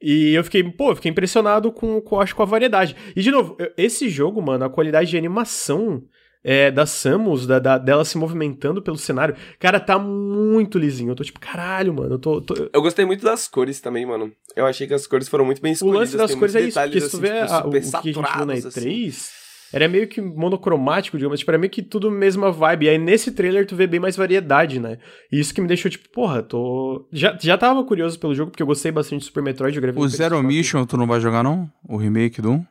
E 0.00 0.34
eu 0.34 0.42
fiquei, 0.42 0.62
pô, 0.64 0.92
eu 0.92 0.96
fiquei 0.96 1.10
impressionado 1.10 1.70
com, 1.70 2.00
com, 2.00 2.20
acho, 2.20 2.34
com 2.34 2.42
a 2.42 2.46
variedade. 2.46 2.96
E, 3.14 3.20
de 3.20 3.30
novo, 3.30 3.56
esse 3.76 4.08
jogo, 4.08 4.40
mano, 4.40 4.64
a 4.64 4.70
qualidade 4.70 5.10
de 5.10 5.18
animação 5.18 6.02
é, 6.42 6.70
da 6.70 6.86
Samus, 6.86 7.46
da, 7.46 7.58
da, 7.58 7.76
dela 7.76 8.04
se 8.04 8.16
movimentando 8.16 8.80
pelo 8.80 8.96
cenário, 8.96 9.36
cara, 9.58 9.78
tá 9.78 9.98
muito 9.98 10.78
lisinho. 10.78 11.10
Eu 11.10 11.14
tô 11.14 11.22
tipo, 11.22 11.38
caralho, 11.38 11.92
mano. 11.92 12.14
Eu, 12.14 12.18
tô, 12.18 12.40
tô... 12.40 12.70
eu 12.72 12.82
gostei 12.82 13.04
muito 13.04 13.22
das 13.24 13.46
cores 13.46 13.80
também, 13.80 14.06
mano. 14.06 14.32
Eu 14.56 14.66
achei 14.66 14.86
que 14.86 14.94
as 14.94 15.06
cores 15.06 15.28
foram 15.28 15.44
muito 15.44 15.60
bem 15.60 15.72
escolhidas. 15.72 15.98
O 15.98 16.00
lance 16.00 16.16
das 16.16 16.34
cores 16.34 16.54
é 16.54 16.62
isso, 16.62 16.80
porque 16.80 17.00
se 17.00 17.10
tu 17.10 17.18
vê 17.18 17.40
assim, 17.40 17.54
a, 17.54 17.66
o 17.66 17.70
que 17.70 17.76
a 17.76 17.80
gente 17.80 18.12
viu 18.12 18.22
na 18.22 18.54
E3, 18.54 18.66
assim. 18.66 19.39
Era 19.72 19.88
meio 19.88 20.08
que 20.08 20.20
monocromático, 20.20 21.16
digamos, 21.16 21.38
tipo, 21.38 21.50
era 21.50 21.58
meio 21.58 21.70
que 21.70 21.82
tudo 21.82 22.10
mesma 22.10 22.50
vibe. 22.50 22.86
E 22.86 22.88
aí 22.88 22.98
nesse 22.98 23.32
trailer 23.32 23.66
tu 23.66 23.76
vê 23.76 23.86
bem 23.86 24.00
mais 24.00 24.16
variedade, 24.16 24.80
né? 24.80 24.98
E 25.30 25.38
isso 25.38 25.54
que 25.54 25.60
me 25.60 25.68
deixou, 25.68 25.90
tipo, 25.90 26.08
porra, 26.10 26.42
tô. 26.42 27.06
Já, 27.12 27.36
já 27.40 27.56
tava 27.56 27.84
curioso 27.84 28.18
pelo 28.18 28.34
jogo, 28.34 28.50
porque 28.50 28.62
eu 28.62 28.66
gostei 28.66 28.90
bastante 28.90 29.20
de 29.20 29.26
Super 29.26 29.42
Metroid. 29.42 29.76
Eu 29.76 29.98
o 29.98 30.08
Zero 30.08 30.42
Mission 30.42 30.84
tu 30.84 30.96
não 30.96 31.06
vai 31.06 31.20
jogar, 31.20 31.42
não? 31.42 31.70
O 31.88 31.96
remake 31.96 32.42
do 32.42 32.52
1? 32.52 32.64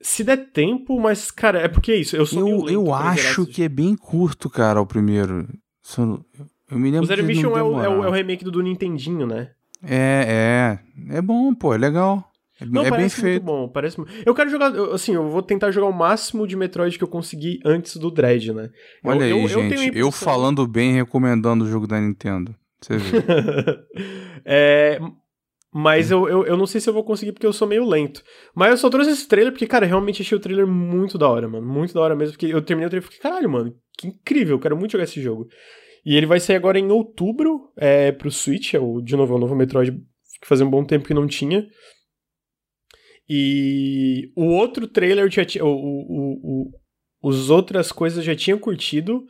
Se 0.00 0.22
der 0.22 0.36
tempo, 0.36 1.00
mas, 1.00 1.30
cara, 1.30 1.58
é 1.58 1.68
porque 1.68 1.90
é 1.90 1.96
isso. 1.96 2.16
Eu 2.16 2.26
sou 2.26 2.68
Eu, 2.68 2.68
eu 2.68 2.94
acho 2.94 3.46
que 3.46 3.62
é 3.62 3.68
bem 3.68 3.96
curto, 3.96 4.48
cara, 4.48 4.80
o 4.80 4.86
primeiro. 4.86 5.48
Eu 6.70 6.78
me 6.78 6.90
lembro 6.90 7.04
o 7.04 7.06
Zero 7.06 7.24
Mission 7.24 7.56
é 7.56 7.62
o, 7.62 7.82
é, 7.82 7.88
o, 7.88 8.04
é 8.04 8.08
o, 8.08 8.10
remake 8.10 8.44
do, 8.44 8.50
do 8.50 8.62
Nintendinho, 8.62 9.26
né? 9.26 9.50
É, 9.82 10.78
é. 11.08 11.16
É 11.16 11.22
bom, 11.22 11.54
pô, 11.54 11.74
é 11.74 11.78
legal. 11.78 12.25
É, 12.60 12.64
Não, 12.64 12.84
é 12.84 12.90
bem 12.90 13.08
feito. 13.08 13.42
bom, 13.42 13.68
parece 13.68 13.96
Eu 14.24 14.34
quero 14.34 14.48
jogar, 14.48 14.72
assim, 14.92 15.14
eu 15.14 15.28
vou 15.28 15.42
tentar 15.42 15.70
jogar 15.70 15.88
o 15.88 15.92
máximo 15.92 16.46
de 16.46 16.56
Metroid 16.56 16.96
que 16.96 17.04
eu 17.04 17.08
conseguir 17.08 17.60
antes 17.64 17.96
do 17.96 18.10
Dread, 18.10 18.52
né? 18.52 18.70
Olha 19.04 19.24
eu, 19.24 19.36
aí, 19.36 19.42
eu, 19.42 19.48
gente, 19.48 19.88
eu, 19.88 19.94
eu 19.94 20.12
falando 20.12 20.66
bem 20.66 20.94
recomendando 20.94 21.64
o 21.64 21.68
jogo 21.68 21.86
da 21.86 22.00
Nintendo. 22.00 22.54
Você 22.80 22.96
vê. 22.96 23.18
é, 24.44 25.00
mas 25.72 26.10
eu, 26.10 26.26
eu, 26.28 26.46
eu 26.46 26.56
não 26.56 26.66
sei 26.66 26.80
se 26.80 26.88
eu 26.88 26.94
vou 26.94 27.04
conseguir 27.04 27.32
porque 27.32 27.46
eu 27.46 27.52
sou 27.52 27.68
meio 27.68 27.86
lento. 27.86 28.22
Mas 28.54 28.70
eu 28.70 28.76
só 28.78 28.88
trouxe 28.88 29.10
esse 29.10 29.28
trailer 29.28 29.52
porque, 29.52 29.66
cara, 29.66 29.84
realmente 29.84 30.22
achei 30.22 30.36
o 30.36 30.40
trailer 30.40 30.66
muito 30.66 31.18
da 31.18 31.28
hora, 31.28 31.46
mano. 31.46 31.66
Muito 31.66 31.92
da 31.92 32.00
hora 32.00 32.16
mesmo. 32.16 32.32
Porque 32.32 32.46
eu 32.46 32.62
terminei 32.62 32.86
o 32.86 32.90
trailer 32.90 33.06
e 33.06 33.12
fiquei, 33.12 33.30
caralho, 33.30 33.50
mano, 33.50 33.74
que 33.98 34.08
incrível, 34.08 34.56
eu 34.56 34.60
quero 34.60 34.76
muito 34.76 34.92
jogar 34.92 35.04
esse 35.04 35.20
jogo. 35.20 35.46
E 36.04 36.16
ele 36.16 36.24
vai 36.24 36.40
sair 36.40 36.56
agora 36.56 36.78
em 36.78 36.90
outubro 36.90 37.70
é, 37.76 38.12
pro 38.12 38.30
Switch, 38.30 38.72
é 38.72 38.78
o, 38.78 39.02
de 39.02 39.16
novo, 39.16 39.34
é 39.34 39.36
o 39.36 39.40
novo 39.40 39.54
Metroid 39.54 39.92
que 40.40 40.46
fazia 40.46 40.66
um 40.66 40.70
bom 40.70 40.84
tempo 40.84 41.06
que 41.06 41.14
não 41.14 41.26
tinha. 41.26 41.66
E 43.28 44.30
o 44.36 44.46
outro 44.46 44.86
trailer 44.86 45.30
já 45.30 45.44
tinha. 45.44 45.64
O, 45.64 45.68
o, 45.68 46.70
os 47.22 47.50
outras 47.50 47.90
coisas 47.90 48.24
já 48.24 48.34
tinha 48.34 48.56
curtido. 48.56 49.24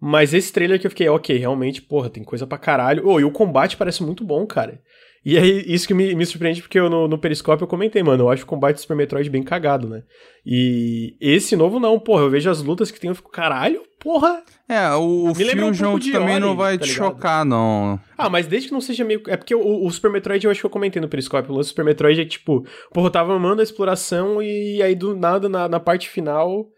Mas 0.00 0.34
esse 0.34 0.52
trailer 0.52 0.78
que 0.78 0.86
eu 0.86 0.90
fiquei, 0.90 1.08
ok, 1.08 1.36
realmente, 1.38 1.80
porra, 1.80 2.10
tem 2.10 2.22
coisa 2.22 2.46
pra 2.46 2.58
caralho. 2.58 3.06
Oh, 3.06 3.18
e 3.18 3.24
o 3.24 3.30
combate 3.30 3.76
parece 3.76 4.02
muito 4.02 4.22
bom, 4.22 4.46
cara. 4.46 4.80
E 5.24 5.38
aí, 5.38 5.64
isso 5.66 5.88
que 5.88 5.94
me, 5.94 6.14
me 6.14 6.26
surpreende, 6.26 6.60
porque 6.60 6.78
eu, 6.78 6.90
no, 6.90 7.08
no 7.08 7.16
Periscópio 7.16 7.64
eu 7.64 7.68
comentei, 7.68 8.02
mano, 8.02 8.24
eu 8.24 8.28
acho 8.28 8.42
o 8.42 8.46
combate 8.46 8.74
do 8.74 8.80
Super 8.82 8.94
Metroid 8.94 9.30
bem 9.30 9.42
cagado, 9.42 9.88
né? 9.88 10.02
E 10.44 11.16
esse 11.18 11.56
novo 11.56 11.80
não, 11.80 11.98
porra, 11.98 12.24
eu 12.24 12.30
vejo 12.30 12.50
as 12.50 12.60
lutas 12.60 12.90
que 12.90 13.00
tem, 13.00 13.08
eu 13.08 13.14
fico, 13.14 13.30
caralho, 13.30 13.82
porra. 14.04 14.42
É, 14.68 14.88
o, 14.90 15.30
o 15.30 15.34
Fusion 15.34 15.94
um 15.94 15.98
também 15.98 16.34
Ori, 16.36 16.40
não 16.40 16.54
vai 16.54 16.78
tá 16.78 16.84
te 16.84 16.90
chocar, 16.90 17.44
não. 17.44 17.98
Ah, 18.16 18.28
mas 18.28 18.46
desde 18.46 18.68
que 18.68 18.74
não 18.74 18.80
seja 18.80 19.04
meio. 19.04 19.22
É 19.26 19.36
porque 19.36 19.54
o, 19.54 19.84
o, 19.84 19.90
Super 19.90 20.10
Metroid 20.10 20.44
eu 20.44 20.50
acho 20.50 20.60
que 20.60 20.66
eu 20.66 20.70
comentei 20.70 21.02
no 21.02 21.08
Periscópio. 21.08 21.52
O 21.52 21.64
Super 21.64 21.84
Metroid 21.84 22.20
é 22.20 22.24
tipo, 22.24 22.64
porra, 22.92 23.06
eu 23.06 23.10
tava 23.10 23.34
amando 23.34 23.60
a 23.60 23.64
exploração 23.64 24.42
e 24.42 24.82
aí 24.82 24.94
do 24.94 25.16
nada, 25.16 25.48
na, 25.48 25.68
na 25.68 25.80
parte 25.80 26.08
final. 26.08 26.68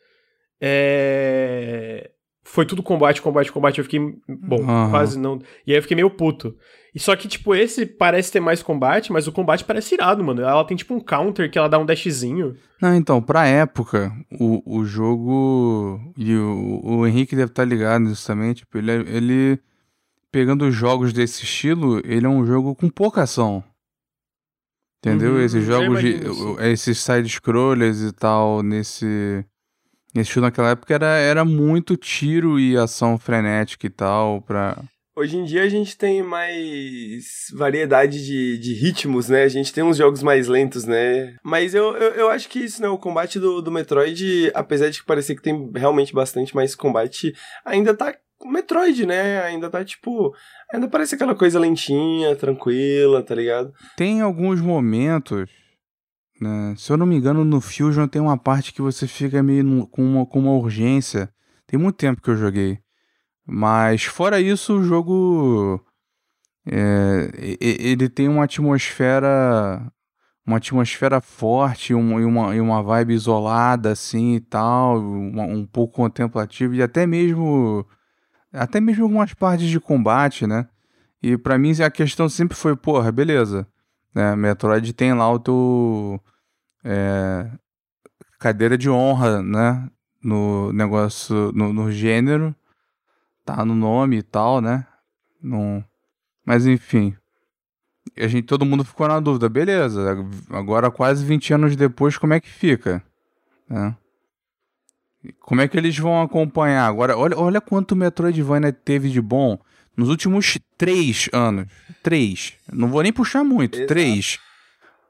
É 0.60 2.10
foi 2.46 2.64
tudo 2.64 2.82
combate, 2.82 3.20
combate, 3.20 3.50
combate. 3.50 3.78
Eu 3.78 3.84
fiquei, 3.84 4.00
bom, 4.28 4.60
uhum. 4.60 4.90
quase 4.90 5.18
não. 5.18 5.40
E 5.66 5.72
aí 5.72 5.78
eu 5.78 5.82
fiquei 5.82 5.96
meio 5.96 6.08
puto. 6.08 6.56
E 6.96 6.98
só 6.98 7.14
que, 7.14 7.28
tipo, 7.28 7.54
esse 7.54 7.84
parece 7.84 8.32
ter 8.32 8.40
mais 8.40 8.62
combate, 8.62 9.12
mas 9.12 9.26
o 9.26 9.32
combate 9.32 9.62
parece 9.62 9.94
irado, 9.94 10.24
mano. 10.24 10.40
Ela 10.40 10.64
tem, 10.64 10.74
tipo, 10.74 10.94
um 10.94 10.98
counter 10.98 11.50
que 11.50 11.58
ela 11.58 11.68
dá 11.68 11.78
um 11.78 11.84
dashzinho. 11.84 12.56
Não, 12.80 12.94
então, 12.94 13.20
pra 13.20 13.46
época, 13.46 14.10
o, 14.40 14.62
o 14.64 14.82
jogo. 14.82 16.00
E 16.16 16.34
o, 16.34 16.80
o 16.82 17.06
Henrique 17.06 17.36
deve 17.36 17.50
estar 17.50 17.64
tá 17.64 17.68
ligado 17.68 18.00
nisso 18.00 18.26
também. 18.26 18.54
Tipo, 18.54 18.78
ele, 18.78 18.92
ele. 18.92 19.60
Pegando 20.32 20.70
jogos 20.70 21.12
desse 21.12 21.44
estilo, 21.44 22.00
ele 22.02 22.24
é 22.24 22.28
um 22.30 22.46
jogo 22.46 22.74
com 22.74 22.88
pouca 22.88 23.24
ação. 23.24 23.62
Entendeu? 24.98 25.34
Uhum, 25.34 25.40
esses 25.42 25.66
jogos 25.66 26.00
de. 26.00 26.18
Esses 26.60 26.98
side-scrollers 26.98 28.00
e 28.00 28.12
tal, 28.12 28.62
nesse 28.62 29.44
esse 30.14 30.30
estilo 30.30 30.46
naquela 30.46 30.70
época 30.70 30.94
era, 30.94 31.18
era 31.18 31.44
muito 31.44 31.94
tiro 31.94 32.58
e 32.58 32.74
ação 32.74 33.18
frenética 33.18 33.86
e 33.86 33.90
tal, 33.90 34.40
pra... 34.40 34.82
Hoje 35.18 35.38
em 35.38 35.44
dia 35.44 35.62
a 35.62 35.68
gente 35.68 35.96
tem 35.96 36.22
mais 36.22 37.46
variedade 37.54 38.22
de, 38.24 38.58
de 38.58 38.74
ritmos, 38.74 39.30
né? 39.30 39.44
A 39.44 39.48
gente 39.48 39.72
tem 39.72 39.82
uns 39.82 39.96
jogos 39.96 40.22
mais 40.22 40.46
lentos, 40.46 40.84
né? 40.84 41.36
Mas 41.42 41.74
eu, 41.74 41.96
eu, 41.96 42.10
eu 42.12 42.28
acho 42.28 42.48
que 42.50 42.58
isso, 42.58 42.82
né? 42.82 42.88
O 42.88 42.98
combate 42.98 43.40
do, 43.40 43.62
do 43.62 43.72
Metroid, 43.72 44.50
apesar 44.54 44.90
de 44.90 45.02
parecer 45.02 45.34
que 45.34 45.42
tem 45.42 45.70
realmente 45.74 46.12
bastante 46.12 46.54
mais 46.54 46.74
combate, 46.74 47.34
ainda 47.64 47.94
tá 47.94 48.14
Metroid, 48.44 49.06
né? 49.06 49.40
Ainda 49.42 49.70
tá 49.70 49.82
tipo. 49.82 50.34
Ainda 50.70 50.86
parece 50.86 51.14
aquela 51.14 51.34
coisa 51.34 51.58
lentinha, 51.58 52.36
tranquila, 52.36 53.22
tá 53.22 53.34
ligado? 53.34 53.72
Tem 53.96 54.20
alguns 54.20 54.60
momentos 54.60 55.48
né? 56.40 56.74
Se 56.76 56.92
eu 56.92 56.96
não 56.96 57.06
me 57.06 57.16
engano, 57.16 57.44
no 57.44 57.60
Fusion 57.60 58.06
tem 58.06 58.20
uma 58.20 58.36
parte 58.36 58.72
que 58.72 58.82
você 58.82 59.06
fica 59.06 59.42
meio 59.42 59.86
com, 59.86 60.02
uma, 60.02 60.26
com 60.26 60.38
uma 60.38 60.52
urgência. 60.52 61.30
Tem 61.66 61.78
muito 61.78 61.96
tempo 61.96 62.20
que 62.20 62.28
eu 62.28 62.36
joguei. 62.36 62.78
Mas 63.46 64.04
fora 64.04 64.40
isso, 64.40 64.78
o 64.78 64.82
jogo. 64.82 65.84
É, 66.66 67.30
ele 67.60 68.08
tem 68.08 68.28
uma 68.28 68.44
atmosfera. 68.44 69.90
Uma 70.46 70.58
atmosfera 70.58 71.20
forte 71.20 71.92
um, 71.92 72.20
e, 72.20 72.24
uma, 72.24 72.54
e 72.54 72.60
uma 72.60 72.80
vibe 72.82 73.14
isolada, 73.14 73.92
assim 73.92 74.36
e 74.36 74.40
tal. 74.40 74.98
Um 74.98 75.66
pouco 75.66 75.94
contemplativa. 75.94 76.74
E 76.74 76.82
até 76.82 77.06
mesmo. 77.06 77.86
Até 78.52 78.80
mesmo 78.80 79.04
algumas 79.04 79.34
partes 79.34 79.68
de 79.68 79.80
combate, 79.80 80.46
né? 80.46 80.68
E 81.22 81.36
para 81.36 81.58
mim 81.58 81.72
a 81.82 81.90
questão 81.90 82.28
sempre 82.28 82.56
foi, 82.56 82.76
porra, 82.76 83.10
beleza 83.12 83.66
né? 84.16 84.34
Metroid 84.34 84.94
tem 84.94 85.12
lá 85.12 85.30
o 85.30 85.38
teu 85.38 86.18
é, 86.82 87.50
cadeira 88.38 88.78
de 88.78 88.88
honra, 88.88 89.42
né? 89.42 89.90
No 90.24 90.72
negócio, 90.72 91.52
no, 91.52 91.70
no, 91.72 91.92
gênero, 91.92 92.56
tá 93.46 93.64
no 93.64 93.74
nome 93.74 94.18
e 94.18 94.22
tal, 94.22 94.60
né? 94.60 94.86
No... 95.40 95.82
Mas 96.44 96.66
enfim, 96.66 97.16
a 98.16 98.26
gente, 98.26 98.44
todo 98.44 98.66
mundo 98.66 98.84
ficou 98.84 99.06
na 99.08 99.20
dúvida, 99.20 99.48
beleza, 99.48 100.16
agora 100.50 100.90
quase 100.90 101.24
20 101.24 101.54
anos 101.54 101.76
depois, 101.76 102.18
como 102.18 102.34
é 102.34 102.40
que 102.40 102.48
fica? 102.48 103.02
Né? 103.68 103.96
Como 105.40 105.60
é 105.60 105.68
que 105.68 105.76
eles 105.76 105.98
vão 105.98 106.22
acompanhar? 106.22 106.86
Agora, 106.86 107.16
olha, 107.16 107.36
olha 107.36 107.60
quanto 107.60 107.92
o 107.92 107.96
Metroidvania 107.96 108.72
teve 108.72 109.10
de 109.10 109.20
bom 109.20 109.58
nos 109.96 110.08
últimos 110.08 110.58
três 110.76 111.28
anos. 111.32 111.66
Três. 112.02 112.54
Não 112.72 112.88
vou 112.88 113.02
nem 113.02 113.12
puxar 113.12 113.42
muito. 113.42 113.76
Exato. 113.76 113.88
Três. 113.88 114.38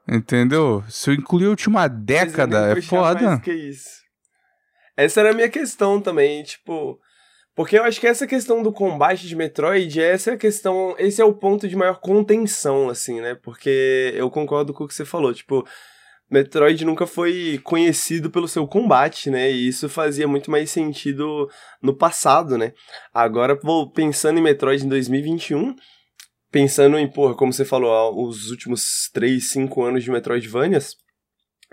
Entendeu? 0.07 0.83
Se 0.89 1.09
eu 1.09 1.13
incluir 1.13 1.47
a 1.47 1.49
última 1.49 1.87
década, 1.87 2.71
é 2.71 2.81
foda. 2.81 3.39
que 3.39 3.53
isso. 3.53 4.01
Essa 4.95 5.19
era 5.19 5.31
a 5.31 5.33
minha 5.33 5.49
questão 5.49 6.01
também, 6.01 6.43
tipo. 6.43 6.99
Porque 7.57 7.75
eu 7.75 7.83
acho 7.83 7.99
que 7.99 8.05
essa 8.05 8.27
questão 8.27 8.61
do 8.61 8.71
combate 8.71 9.27
de 9.27 9.35
Metroid, 9.35 9.99
essa 9.99 10.29
é 10.29 10.33
a 10.35 10.37
questão. 10.37 10.95
Esse 10.99 11.23
é 11.23 11.25
o 11.25 11.33
ponto 11.33 11.67
de 11.67 11.75
maior 11.75 11.99
contenção, 11.99 12.87
assim, 12.87 13.19
né? 13.19 13.33
Porque 13.33 14.13
eu 14.15 14.29
concordo 14.29 14.75
com 14.75 14.83
o 14.83 14.87
que 14.87 14.93
você 14.93 15.03
falou. 15.03 15.33
Tipo, 15.33 15.67
Metroid 16.29 16.85
nunca 16.85 17.07
foi 17.07 17.59
conhecido 17.63 18.29
pelo 18.29 18.47
seu 18.47 18.67
combate, 18.67 19.31
né? 19.31 19.51
E 19.51 19.67
isso 19.67 19.89
fazia 19.89 20.27
muito 20.27 20.51
mais 20.51 20.69
sentido 20.69 21.49
no 21.81 21.95
passado, 21.95 22.59
né? 22.59 22.73
Agora, 23.11 23.57
pensando 23.91 24.37
em 24.37 24.43
Metroid 24.43 24.85
em 24.85 24.89
2021, 24.89 25.73
pensando 26.51 26.95
em, 26.99 27.11
porra, 27.11 27.33
como 27.33 27.51
você 27.51 27.65
falou, 27.65 28.23
os 28.23 28.51
últimos 28.51 29.09
3, 29.11 29.49
5 29.49 29.83
anos 29.83 30.03
de 30.03 30.11
Metroidvanias, 30.11 30.95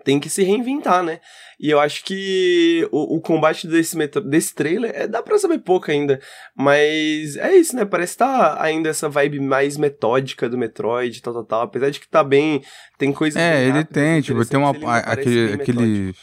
tem 0.04 0.20
que 0.20 0.28
se 0.28 0.42
reinventar, 0.42 1.02
né? 1.02 1.20
E 1.58 1.70
eu 1.70 1.80
acho 1.80 2.04
que 2.04 2.86
o, 2.92 3.16
o 3.16 3.20
combate 3.20 3.66
desse, 3.66 3.96
desse 4.24 4.54
trailer 4.54 4.92
é, 4.94 5.06
dá 5.06 5.22
pra 5.22 5.38
saber 5.38 5.58
pouco 5.58 5.90
ainda. 5.90 6.20
Mas 6.54 7.36
é 7.36 7.54
isso, 7.54 7.74
né? 7.74 7.84
Parece 7.84 8.12
que 8.12 8.18
tá 8.18 8.62
ainda 8.62 8.88
essa 8.88 9.08
vibe 9.08 9.40
mais 9.40 9.76
metódica 9.76 10.48
do 10.48 10.58
Metroid, 10.58 11.22
tal, 11.22 11.32
tal, 11.32 11.44
tal. 11.44 11.62
Apesar 11.62 11.90
de 11.90 12.00
que 12.00 12.08
tá 12.08 12.22
bem. 12.22 12.62
Tem 12.98 13.12
coisa. 13.12 13.40
É, 13.40 13.66
ele 13.66 13.84
tem, 13.84 14.20
tipo, 14.20 14.44
tem 14.44 14.58
uma. 14.58 14.70
Aquele. 14.98 15.54
aquele... 15.54 16.14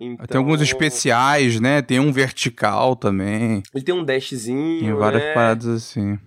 Então... 0.00 0.26
Tem 0.26 0.38
alguns 0.38 0.60
especiais, 0.60 1.58
né? 1.58 1.82
Tem 1.82 1.98
um 1.98 2.12
vertical 2.12 2.94
também. 2.94 3.62
Ele 3.74 3.84
tem 3.84 3.94
um 3.94 4.04
dashzinho. 4.04 4.80
Tem 4.80 4.94
várias 4.94 5.22
né? 5.22 5.34
paradas 5.34 5.66
assim. 5.66 6.18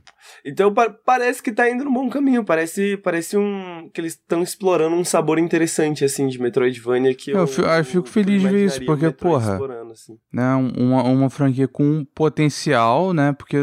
Então 0.46 0.74
pa 0.74 0.90
parece 0.90 1.42
que 1.42 1.52
tá 1.52 1.70
indo 1.70 1.84
no 1.84 1.92
bom 1.92 2.10
caminho. 2.10 2.44
Parece, 2.44 2.98
parece 2.98 3.38
um 3.38 3.90
que 3.94 4.02
eles 4.02 4.14
estão 4.14 4.42
explorando 4.42 4.96
um 4.96 5.04
sabor 5.04 5.40
interessante, 5.40 6.04
assim, 6.04 6.28
de 6.28 6.40
Metroidvania 6.40 7.14
que 7.14 7.32
eu. 7.32 7.40
Eu, 7.40 7.48
fico, 7.48 7.68
eu 7.68 7.86
fico 7.86 8.10
feliz 8.10 8.42
de 8.42 8.48
ver 8.48 8.66
isso, 8.66 8.86
porque, 8.86 9.10
porra. 9.12 9.60
Assim. 9.92 10.18
Né, 10.32 10.56
uma, 10.56 11.04
uma 11.04 11.30
franquia 11.30 11.68
com 11.68 12.06
potencial, 12.16 13.14
né? 13.14 13.34
Porque 13.34 13.58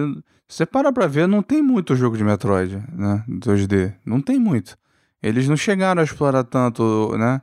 você 0.46 0.64
para 0.64 0.92
pra 0.92 1.06
ver, 1.06 1.26
não 1.26 1.42
tem 1.42 1.62
muito 1.62 1.94
jogo 1.96 2.16
de 2.16 2.24
Metroid, 2.24 2.82
né? 2.92 3.24
2D. 3.28 3.94
Não 4.04 4.20
tem 4.20 4.38
muito. 4.38 4.76
Eles 5.22 5.48
não 5.48 5.56
chegaram 5.56 6.00
a 6.00 6.04
explorar 6.04 6.44
tanto, 6.44 7.16
né? 7.18 7.42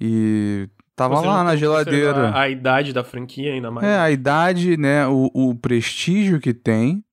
E 0.00 0.68
Tava 0.98 1.20
lá 1.20 1.44
na 1.44 1.54
geladeira. 1.54 2.30
A, 2.30 2.40
a, 2.40 2.48
idade 2.48 2.92
da 2.92 3.04
franquia 3.04 3.52
ainda 3.52 3.70
mais. 3.70 3.86
É, 3.86 3.96
a 3.96 4.10
idade, 4.10 4.76
né? 4.76 5.06
O, 5.06 5.30
o 5.32 5.54
prestígio 5.54 6.40
que 6.40 6.52
tem, 6.52 7.04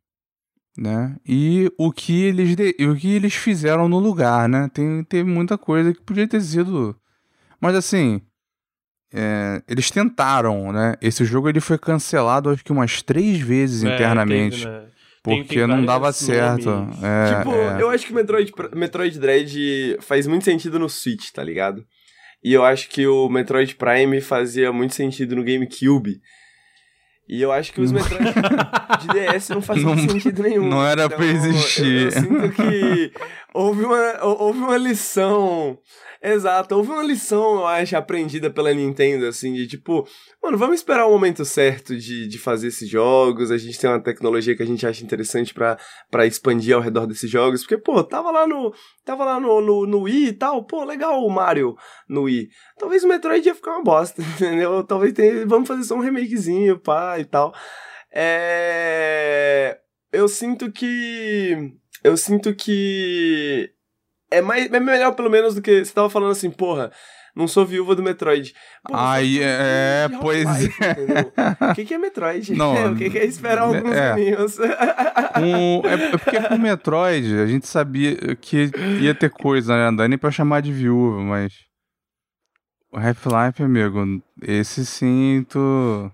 né? 0.78 1.16
E 1.26 1.72
o 1.78 1.92
que 1.92 2.24
eles 2.24 2.56
de, 2.56 2.76
o 2.86 2.96
que 2.96 3.14
eles 3.14 3.34
fizeram 3.34 3.88
no 3.88 4.00
lugar, 4.00 4.50
né? 4.50 4.70
Tem, 4.74 5.04
tem 5.04 5.24
muita 5.24 5.58
coisa 5.58 5.94
que 5.94 6.02
podia 6.02 6.28
ter 6.28 6.42
sido. 6.42 6.96
Mas 7.60 7.76
assim. 7.76 8.22
É, 9.18 9.62
eles 9.70 9.90
tentaram, 9.90 10.74
né? 10.74 10.96
Esse 11.02 11.24
jogo 11.24 11.48
ele 11.48 11.62
foi 11.62 11.78
cancelado 11.78 12.50
acho 12.50 12.66
que 12.66 12.72
umas 12.72 13.02
três 13.02 13.40
vezes 13.40 13.84
é, 13.84 13.96
internamente. 13.96 14.64
Teve, 14.64 14.72
né? 14.72 14.86
Porque 15.26 15.44
tem, 15.44 15.58
tem 15.58 15.68
não 15.68 15.84
dava 15.84 16.12
certo. 16.14 16.70
É, 17.02 17.38
tipo, 17.38 17.56
é. 17.56 17.82
eu 17.82 17.90
acho 17.90 18.06
que 18.06 18.14
Metroid, 18.14 18.52
Metroid 18.76 19.20
Dread 19.20 19.98
faz 20.02 20.28
muito 20.28 20.46
sentido 20.46 20.78
no 20.78 20.88
Switch, 20.88 21.32
tá 21.32 21.44
ligado? 21.44 21.84
E 22.44 22.54
eu 22.54 22.64
acho 22.64 22.90
que 22.90 23.08
o 23.08 23.28
Metroid 23.28 23.76
Prime 23.76 24.22
fazia 24.22 24.72
muito 24.72 24.94
sentido 24.94 25.36
no 25.36 25.44
GameCube. 25.44 26.22
E 27.28 27.42
eu 27.42 27.52
acho 27.52 27.74
que 27.74 27.82
os 27.82 27.92
Metroid 27.92 28.24
de 29.02 29.08
DS 29.08 29.50
não 29.50 29.62
faziam 29.62 29.96
não, 29.96 30.10
sentido 30.10 30.44
nenhum. 30.44 30.70
Não 30.70 30.86
era 30.86 31.06
então, 31.06 31.18
pra 31.18 31.26
existir. 31.26 32.02
Eu, 32.02 32.06
eu 32.06 32.12
sinto 32.12 32.50
que 32.52 33.14
houve 33.54 33.84
uma, 33.84 34.24
houve 34.24 34.60
uma 34.60 34.78
lição 34.78 35.78
Exato, 36.28 36.76
houve 36.76 36.90
uma 36.90 37.04
lição, 37.04 37.58
eu 37.58 37.68
acho, 37.68 37.96
aprendida 37.96 38.50
pela 38.50 38.74
Nintendo, 38.74 39.28
assim, 39.28 39.54
de 39.54 39.68
tipo, 39.68 40.08
mano, 40.42 40.58
vamos 40.58 40.78
esperar 40.78 41.06
o 41.06 41.12
momento 41.12 41.46
certo 41.46 41.96
de, 41.96 42.28
de 42.28 42.40
fazer 42.40 42.70
esses 42.70 42.90
jogos, 42.90 43.52
a 43.52 43.60
gente 43.60 43.80
tem 43.80 43.88
uma 43.88 44.02
tecnologia 44.02 44.56
que 44.58 44.64
a 44.64 44.66
gente 44.66 44.88
acha 44.88 45.04
interessante 45.04 45.54
para 45.54 46.26
expandir 46.26 46.76
ao 46.76 46.82
redor 46.82 47.06
desses 47.06 47.30
jogos, 47.30 47.62
porque, 47.62 47.78
pô, 47.78 48.04
tava 48.04 48.32
lá 48.32 48.48
no, 48.48 48.74
tava 49.06 49.24
lá 49.24 49.40
no, 49.40 49.62
no, 49.62 49.86
no 49.86 50.00
Wii 50.02 50.30
e 50.30 50.34
tal, 50.34 50.66
pô, 50.66 50.84
legal 50.84 51.24
o 51.24 51.30
Mario 51.30 51.76
no 52.10 52.24
Wii. 52.24 52.50
Talvez 52.80 53.04
o 53.04 53.08
Metroid 53.08 53.48
ia 53.48 53.54
ficar 53.54 53.74
uma 53.74 53.84
bosta, 53.84 54.20
entendeu? 54.42 54.84
Talvez 54.84 55.14
tenha, 55.14 55.46
vamos 55.46 55.68
fazer 55.68 55.84
só 55.84 55.94
um 55.94 56.00
remakezinho, 56.00 56.80
pá, 56.80 57.20
e 57.20 57.26
tal. 57.26 57.54
É... 58.12 59.78
Eu 60.12 60.28
sinto 60.28 60.72
que... 60.72 61.72
Eu 62.04 62.18
sinto 62.18 62.56
que 62.56 63.75
é, 64.38 64.42
mais, 64.42 64.72
é 64.72 64.80
melhor, 64.80 65.12
pelo 65.14 65.30
menos, 65.30 65.56
do 65.56 65.62
que 65.62 65.84
você 65.84 65.94
tava 65.94 66.10
falando 66.10 66.32
assim, 66.32 66.50
porra, 66.50 66.92
não 67.36 67.48
sou 67.48 67.66
viúva 67.66 67.96
do 67.96 68.02
Metroid. 68.02 68.54
Aí, 68.94 69.40
é, 69.42 70.08
pois 70.22 70.46
é. 70.46 71.70
O 71.72 71.76
que, 71.76 71.84
que 71.84 71.94
é 71.94 71.98
Metroid? 71.98 72.56
Não, 72.56 72.92
o 72.94 72.96
que, 72.96 73.10
que 73.10 73.18
é 73.18 73.26
esperar 73.26 73.64
alguns 73.64 73.94
é. 73.94 74.12
aninhos? 74.12 74.58
Um, 74.58 75.86
é 75.86 76.18
porque 76.18 76.42
com 76.42 76.56
o 76.56 76.60
Metroid 76.60 77.38
a 77.40 77.46
gente 77.46 77.68
sabia 77.68 78.16
que 78.38 78.72
ia 79.02 79.14
ter 79.14 79.30
coisa, 79.30 79.76
né? 79.76 79.86
Não 79.88 79.98
dá 79.98 80.08
nem 80.08 80.18
pra 80.18 80.32
chamar 80.32 80.62
de 80.62 80.72
viúva, 80.72 81.22
mas. 81.22 81.54
O 82.94 82.98
Half-Life, 82.98 83.62
amigo, 83.62 84.24
esse 84.42 84.86
sim, 84.86 85.46
tu. 85.50 86.10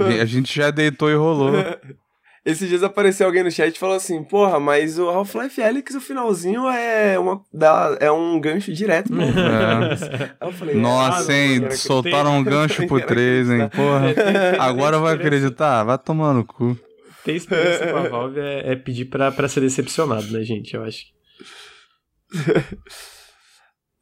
A 0.00 0.24
gente 0.24 0.52
já 0.52 0.72
deitou 0.72 1.08
e 1.08 1.14
rolou. 1.14 1.52
Esses 2.44 2.68
dias 2.68 2.82
apareceu 2.82 3.26
alguém 3.26 3.44
no 3.44 3.52
chat 3.52 3.74
e 3.74 3.78
falou 3.78 3.94
assim: 3.94 4.24
Porra, 4.24 4.58
mas 4.58 4.98
o 4.98 5.08
Half-Life 5.08 5.62
Alyx, 5.62 5.94
o 5.94 6.00
finalzinho 6.00 6.68
é, 6.68 7.16
uma, 7.16 7.40
é 8.00 8.10
um 8.10 8.40
gancho 8.40 8.72
direto 8.72 9.12
pro 9.12 9.22
é. 9.22 10.34
eu 10.40 10.52
falei, 10.52 10.74
Nossa, 10.74 11.30
ah, 11.30 11.34
hein? 11.34 11.70
Soltaram 11.70 12.38
um 12.38 12.42
gancho 12.42 12.84
pro 12.88 13.00
3, 13.00 13.48
hein? 13.48 13.68
Porra. 13.68 14.14
Agora 14.58 14.98
vai 14.98 15.14
acreditar? 15.14 15.84
Vai 15.84 15.98
tomar 15.98 16.34
no 16.34 16.44
cu. 16.44 16.76
Ter 17.24 17.36
experiência 17.36 17.86
com 17.92 17.98
a 17.98 18.08
Valve 18.08 18.40
é, 18.40 18.72
é 18.72 18.76
pedir 18.76 19.04
pra, 19.04 19.30
pra 19.30 19.46
ser 19.46 19.60
decepcionado, 19.60 20.26
né, 20.32 20.42
gente? 20.42 20.74
Eu 20.74 20.82
acho. 20.82 21.04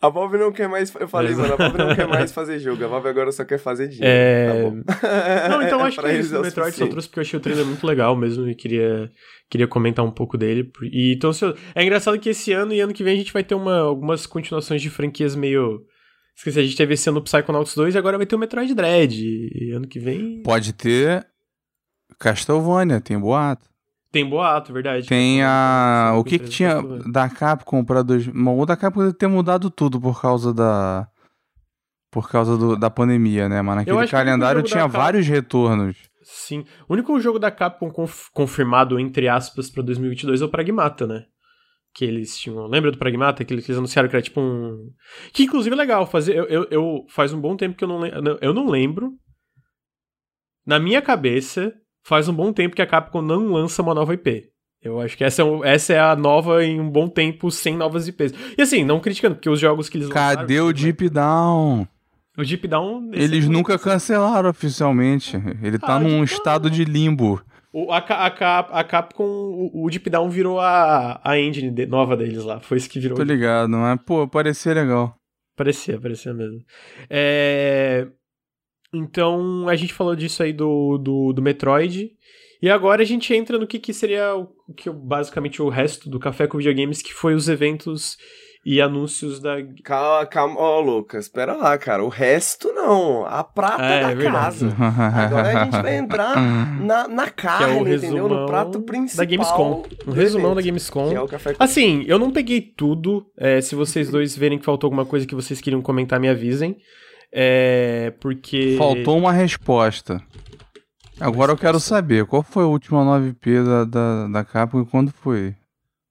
A 0.00 0.08
Valve 0.08 0.38
não 0.38 0.50
quer 0.50 0.66
mais. 0.66 0.94
Eu 0.94 1.06
falei, 1.06 1.32
Exato. 1.32 1.48
mano, 1.48 1.54
a 1.54 1.68
Valve 1.68 1.78
não 1.78 1.94
quer 1.94 2.08
mais 2.08 2.32
fazer 2.32 2.58
jogo. 2.60 2.82
A 2.82 2.88
Valve 2.88 3.08
agora 3.08 3.30
só 3.30 3.44
quer 3.44 3.58
fazer 3.58 3.88
dinheiro. 3.88 4.06
É... 4.06 4.70
Tá 4.84 5.48
não, 5.50 5.62
então 5.62 5.80
acho 5.80 6.00
que 6.00 6.06
é 6.06 6.18
isso. 6.18 6.38
O 6.38 6.40
Metroid 6.40 6.74
só 6.74 6.86
trouxe 6.86 7.08
porque 7.08 7.20
eu 7.20 7.22
achei 7.22 7.38
o 7.38 7.42
trailer 7.42 7.66
muito 7.66 7.86
legal 7.86 8.16
mesmo 8.16 8.48
e 8.48 8.54
queria, 8.54 9.10
queria 9.50 9.68
comentar 9.68 10.02
um 10.02 10.10
pouco 10.10 10.38
dele. 10.38 10.70
E 10.90 11.12
então, 11.14 11.30
é 11.74 11.84
engraçado 11.84 12.18
que 12.18 12.30
esse 12.30 12.50
ano 12.50 12.72
e 12.72 12.80
ano 12.80 12.94
que 12.94 13.04
vem 13.04 13.14
a 13.14 13.18
gente 13.18 13.32
vai 13.32 13.44
ter 13.44 13.54
uma, 13.54 13.78
algumas 13.80 14.24
continuações 14.24 14.80
de 14.80 14.88
franquias 14.88 15.36
meio. 15.36 15.84
Esqueci, 16.34 16.58
a 16.58 16.62
gente 16.62 16.76
teve 16.76 16.94
esse 16.94 17.06
ano 17.10 17.18
o 17.18 17.22
Psychonauts 17.22 17.74
2 17.74 17.94
e 17.94 17.98
agora 17.98 18.16
vai 18.16 18.24
ter 18.26 18.36
o 18.36 18.38
Metroid 18.38 18.74
Dread. 18.74 19.22
E 19.22 19.72
ano 19.72 19.86
que 19.86 19.98
vem. 19.98 20.42
Pode 20.42 20.72
ter 20.72 21.26
Castlevania, 22.18 23.02
tem 23.02 23.18
boato. 23.18 23.68
Tem 24.12 24.28
boato, 24.28 24.72
verdade. 24.72 25.06
Tem 25.06 25.42
a. 25.42 26.14
O 26.16 26.24
que 26.24 26.38
que 26.38 26.48
tinha 26.48 26.82
da 27.12 27.28
Capcom 27.28 27.84
pra 27.84 28.02
dois. 28.02 28.26
Bom, 28.26 28.58
o 28.58 28.66
da 28.66 28.76
Capcom 28.76 29.02
deve 29.02 29.14
ter 29.14 29.28
mudado 29.28 29.70
tudo 29.70 30.00
por 30.00 30.20
causa 30.20 30.52
da. 30.52 31.06
Por 32.10 32.28
causa 32.28 32.56
do, 32.56 32.76
da 32.76 32.90
pandemia, 32.90 33.48
né? 33.48 33.62
Mas 33.62 33.76
naquele 33.76 34.08
calendário 34.08 34.62
tinha 34.64 34.88
vários 34.88 35.28
retornos. 35.28 35.96
Sim. 36.22 36.64
O 36.88 36.94
único 36.94 37.20
jogo 37.20 37.38
da 37.38 37.52
Capcom 37.52 37.88
conf 37.88 38.28
confirmado, 38.32 38.98
entre 38.98 39.28
aspas, 39.28 39.70
pra 39.70 39.82
2022 39.82 40.42
é 40.42 40.44
o 40.44 40.48
Pragmata, 40.48 41.06
né? 41.06 41.26
Que 41.94 42.04
eles 42.04 42.36
tinham. 42.36 42.66
Lembra 42.66 42.90
do 42.90 42.98
Pragmata? 42.98 43.44
Que 43.44 43.54
eles 43.54 43.70
anunciaram 43.70 44.08
que 44.08 44.16
era 44.16 44.22
tipo 44.22 44.40
um. 44.40 44.90
Que 45.32 45.44
inclusive 45.44 45.72
é 45.72 45.78
legal 45.78 46.04
fazer. 46.04 46.36
Eu, 46.36 46.46
eu, 46.46 46.66
eu 46.68 47.06
faz 47.08 47.32
um 47.32 47.40
bom 47.40 47.56
tempo 47.56 47.76
que 47.76 47.84
eu 47.84 47.88
não, 47.88 48.04
eu 48.40 48.52
não 48.52 48.68
lembro. 48.68 49.12
Na 50.66 50.80
minha 50.80 51.00
cabeça, 51.00 51.72
faz 52.02 52.28
um 52.28 52.34
bom 52.34 52.52
tempo 52.52 52.74
que 52.74 52.82
a 52.82 52.86
Capcom 52.86 53.22
não 53.22 53.52
lança 53.52 53.82
uma 53.82 53.94
nova 53.94 54.14
IP. 54.14 54.50
Eu 54.82 54.98
acho 54.98 55.16
que 55.16 55.24
essa 55.24 55.42
é, 55.42 55.46
essa 55.64 55.92
é 55.92 56.00
a 56.00 56.16
nova 56.16 56.64
em 56.64 56.80
um 56.80 56.88
bom 56.88 57.06
tempo 57.06 57.50
sem 57.50 57.76
novas 57.76 58.08
IPs. 58.08 58.32
E 58.56 58.62
assim, 58.62 58.82
não 58.82 58.98
criticando, 58.98 59.34
porque 59.34 59.50
os 59.50 59.60
jogos 59.60 59.90
que 59.90 59.98
eles 59.98 60.08
Cadê 60.08 60.54
lançaram, 60.54 60.66
o 60.68 60.72
Deep 60.72 61.04
né? 61.04 61.10
Down? 61.10 61.88
O 62.38 62.42
Deep 62.42 62.66
Down. 62.66 63.10
Eles 63.12 63.46
nunca 63.46 63.78
cancelaram 63.78 64.48
oficialmente. 64.48 65.36
Ele 65.62 65.78
tá 65.78 65.96
ah, 65.96 66.00
num 66.00 66.24
estado 66.24 66.70
de 66.70 66.84
limbo. 66.84 67.42
O, 67.72 67.92
a, 67.92 67.98
a, 67.98 68.80
a 68.80 68.84
Capcom, 68.84 69.24
o, 69.24 69.84
o 69.84 69.90
Deep 69.90 70.08
Down 70.08 70.30
virou 70.30 70.58
a, 70.58 71.20
a 71.22 71.38
engine 71.38 71.70
de, 71.70 71.84
nova 71.84 72.16
deles 72.16 72.42
lá. 72.42 72.58
Foi 72.60 72.78
isso 72.78 72.88
que 72.88 72.98
virou. 72.98 73.16
Tô 73.16 73.22
ligado, 73.22 73.68
mas, 73.68 74.00
pô, 74.06 74.26
parecia 74.26 74.72
legal. 74.72 75.14
Parecia, 75.54 76.00
parecia 76.00 76.32
mesmo. 76.32 76.64
É. 77.10 78.08
Então, 78.92 79.68
a 79.68 79.76
gente 79.76 79.94
falou 79.94 80.16
disso 80.16 80.42
aí 80.42 80.52
do, 80.52 80.98
do, 80.98 81.32
do 81.32 81.42
Metroid. 81.42 82.12
E 82.62 82.68
agora 82.68 83.02
a 83.02 83.06
gente 83.06 83.32
entra 83.32 83.58
no 83.58 83.66
que, 83.66 83.78
que 83.78 83.94
seria 83.94 84.36
o 84.36 84.48
que 84.76 84.90
basicamente 84.90 85.62
o 85.62 85.68
resto 85.68 86.10
do 86.10 86.18
Café 86.18 86.46
com 86.46 86.58
Videogames, 86.58 87.00
que 87.00 87.14
foi 87.14 87.34
os 87.34 87.48
eventos 87.48 88.18
e 88.64 88.80
anúncios 88.80 89.40
da. 89.40 89.56
Calma, 89.82 90.26
calma, 90.26 90.60
ó, 90.60 90.78
oh, 90.78 90.80
Lucas, 90.82 91.24
espera 91.24 91.54
lá, 91.54 91.78
cara. 91.78 92.04
O 92.04 92.08
resto 92.08 92.70
não. 92.72 93.24
A 93.24 93.42
prata 93.42 93.82
é, 93.82 94.02
da 94.02 94.10
é 94.10 94.30
casa. 94.30 94.76
Agora 94.78 95.48
a 95.48 95.64
gente 95.64 95.82
vai 95.82 95.96
entrar 95.96 96.36
na, 96.80 97.08
na 97.08 97.30
carne, 97.30 97.92
é 97.92 97.94
entendeu? 97.96 98.28
No 98.28 98.44
prato 98.44 98.82
principal. 98.82 99.24
Da 99.24 99.30
Gamescom. 99.30 99.82
Um 100.06 100.12
resumão 100.12 100.54
da 100.54 100.60
Gamescom. 100.60 101.12
É. 101.12 101.54
Assim, 101.58 102.04
eu 102.06 102.18
não 102.18 102.30
peguei 102.30 102.60
tudo. 102.60 103.26
É, 103.38 103.62
se 103.62 103.74
vocês 103.74 104.10
dois 104.10 104.36
verem 104.36 104.58
que 104.58 104.64
faltou 104.64 104.88
alguma 104.88 105.06
coisa 105.06 105.26
que 105.26 105.34
vocês 105.34 105.60
queriam 105.62 105.80
comentar, 105.80 106.20
me 106.20 106.28
avisem. 106.28 106.76
É. 107.32 108.12
Porque. 108.20 108.76
Faltou 108.76 109.18
uma 109.18 109.32
resposta. 109.32 110.22
Agora 111.20 111.52
eu 111.52 111.56
quero 111.56 111.78
saber, 111.78 112.24
qual 112.24 112.42
foi 112.42 112.64
a 112.64 112.66
última 112.66 113.04
9P 113.04 113.62
da, 113.62 113.84
da, 113.84 114.28
da 114.28 114.44
Capcom 114.44 114.80
e 114.80 114.86
quando 114.86 115.12
foi? 115.12 115.54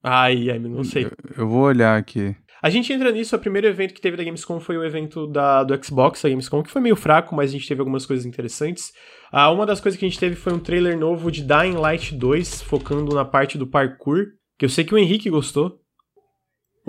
Ai, 0.03 0.51
ai, 0.51 0.59
não 0.59 0.83
sei. 0.83 1.05
Eu, 1.05 1.11
eu, 1.35 1.47
vou 1.47 1.63
olhar 1.63 1.97
aqui. 1.97 2.35
A 2.61 2.69
gente 2.69 2.93
entra 2.93 3.11
nisso, 3.11 3.35
o 3.35 3.39
primeiro 3.39 3.67
evento 3.67 3.93
que 3.93 4.01
teve 4.01 4.15
da 4.15 4.23
Gamescom 4.23 4.59
foi 4.59 4.77
o 4.77 4.83
evento 4.83 5.25
da, 5.25 5.63
do 5.63 5.83
Xbox, 5.83 6.23
a 6.23 6.29
Gamescom, 6.29 6.61
que 6.61 6.69
foi 6.69 6.81
meio 6.81 6.95
fraco, 6.95 7.33
mas 7.33 7.49
a 7.49 7.53
gente 7.53 7.67
teve 7.67 7.81
algumas 7.81 8.05
coisas 8.05 8.25
interessantes. 8.25 8.91
Ah, 9.31 9.49
uma 9.49 9.65
das 9.65 9.81
coisas 9.81 9.97
que 9.97 10.05
a 10.05 10.09
gente 10.09 10.19
teve 10.19 10.35
foi 10.35 10.53
um 10.53 10.59
trailer 10.59 10.97
novo 10.97 11.31
de 11.31 11.41
Dying 11.41 11.77
Light 11.77 12.13
2, 12.15 12.61
focando 12.61 13.15
na 13.15 13.25
parte 13.25 13.57
do 13.57 13.65
parkour, 13.65 14.25
que 14.59 14.65
eu 14.65 14.69
sei 14.69 14.83
que 14.83 14.93
o 14.93 14.97
Henrique 14.97 15.29
gostou. 15.29 15.78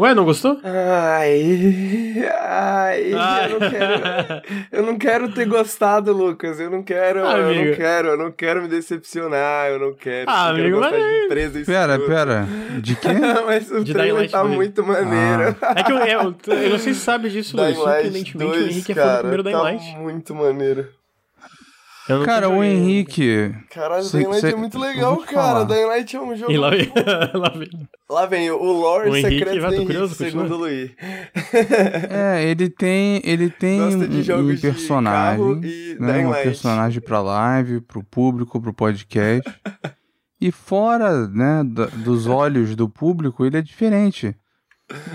Ué, 0.00 0.14
não 0.14 0.24
gostou? 0.24 0.58
Ai, 0.64 2.24
ai, 2.40 3.12
ai. 3.12 3.52
Eu, 3.52 3.60
não 3.60 3.70
quero, 3.70 4.42
eu 4.72 4.82
não 4.86 4.98
quero 4.98 5.32
ter 5.32 5.44
gostado, 5.44 6.10
Lucas. 6.10 6.58
Eu 6.58 6.70
não 6.70 6.82
quero, 6.82 7.26
ah, 7.26 7.36
eu 7.36 7.54
não 7.54 7.76
quero, 7.76 8.08
eu 8.08 8.16
não 8.16 8.32
quero 8.32 8.62
me 8.62 8.68
decepcionar, 8.68 9.68
eu 9.68 9.78
não 9.78 9.92
quero. 9.92 10.24
Ah, 10.30 10.52
eu 10.52 10.54
amigo, 10.54 10.80
mas... 10.80 10.94
de 10.94 11.24
empresa 11.26 11.64
Pera, 11.66 11.98
pera. 11.98 12.48
De 12.80 12.96
quê? 12.96 13.08
mas 13.44 13.70
o 13.70 13.84
de 13.84 13.92
trailer 13.92 14.30
tá 14.30 14.42
muito 14.42 14.82
maneiro. 14.82 15.54
Ah. 15.60 15.74
É 15.76 15.82
que 15.82 15.92
eu, 15.92 15.98
eu, 15.98 16.34
eu, 16.46 16.70
não 16.70 16.78
sei 16.78 16.94
se 16.94 17.00
sabe 17.00 17.28
disso, 17.28 17.54
Luiz. 17.60 17.76
Surpreendentemente, 17.76 18.58
o 18.58 18.62
Henrique 18.62 18.94
cara, 18.94 19.06
é 19.06 19.16
fã 19.16 19.16
do 19.16 19.20
primeiro 19.20 19.42
Dying 19.42 19.52
tá 19.52 19.62
Light. 19.62 19.96
muito 19.98 20.34
maneiro. 20.34 20.99
Cara, 22.24 22.48
o 22.48 22.62
Henrique. 22.62 23.54
Caralho, 23.70 24.08
Dying 24.10 24.26
Light 24.26 24.46
é 24.46 24.56
muito 24.56 24.78
legal, 24.78 25.16
cara. 25.18 25.64
Dying 25.64 25.86
Light 25.86 26.16
é 26.16 26.20
um 26.20 26.36
jogo. 26.36 26.52
E 26.52 26.56
lá 26.56 26.70
vem. 26.70 26.92
lá 27.34 27.48
vem. 27.50 27.88
Lá 28.08 28.26
vem 28.26 28.50
o 28.50 28.72
lore 28.72 29.10
o 29.10 29.14
secreto 29.14 29.68
do 29.68 29.74
Henrique, 29.74 30.14
segundo 30.14 30.54
o 30.54 30.58
Luiz. 30.58 30.90
é, 32.10 32.44
ele 32.44 32.68
tem. 32.68 33.20
Ele 33.24 33.48
tem 33.50 33.80
um 33.80 34.56
personagem. 34.56 35.96
né, 35.98 36.26
um 36.26 36.32
personagem 36.32 37.00
pra 37.00 37.20
live, 37.20 37.80
pro 37.80 38.02
público, 38.02 38.60
pro 38.60 38.74
podcast. 38.74 39.48
e 40.40 40.50
fora, 40.50 41.28
né, 41.28 41.62
dos 42.04 42.26
olhos 42.26 42.74
do 42.74 42.88
público, 42.88 43.44
ele 43.44 43.58
é 43.58 43.62
diferente. 43.62 44.34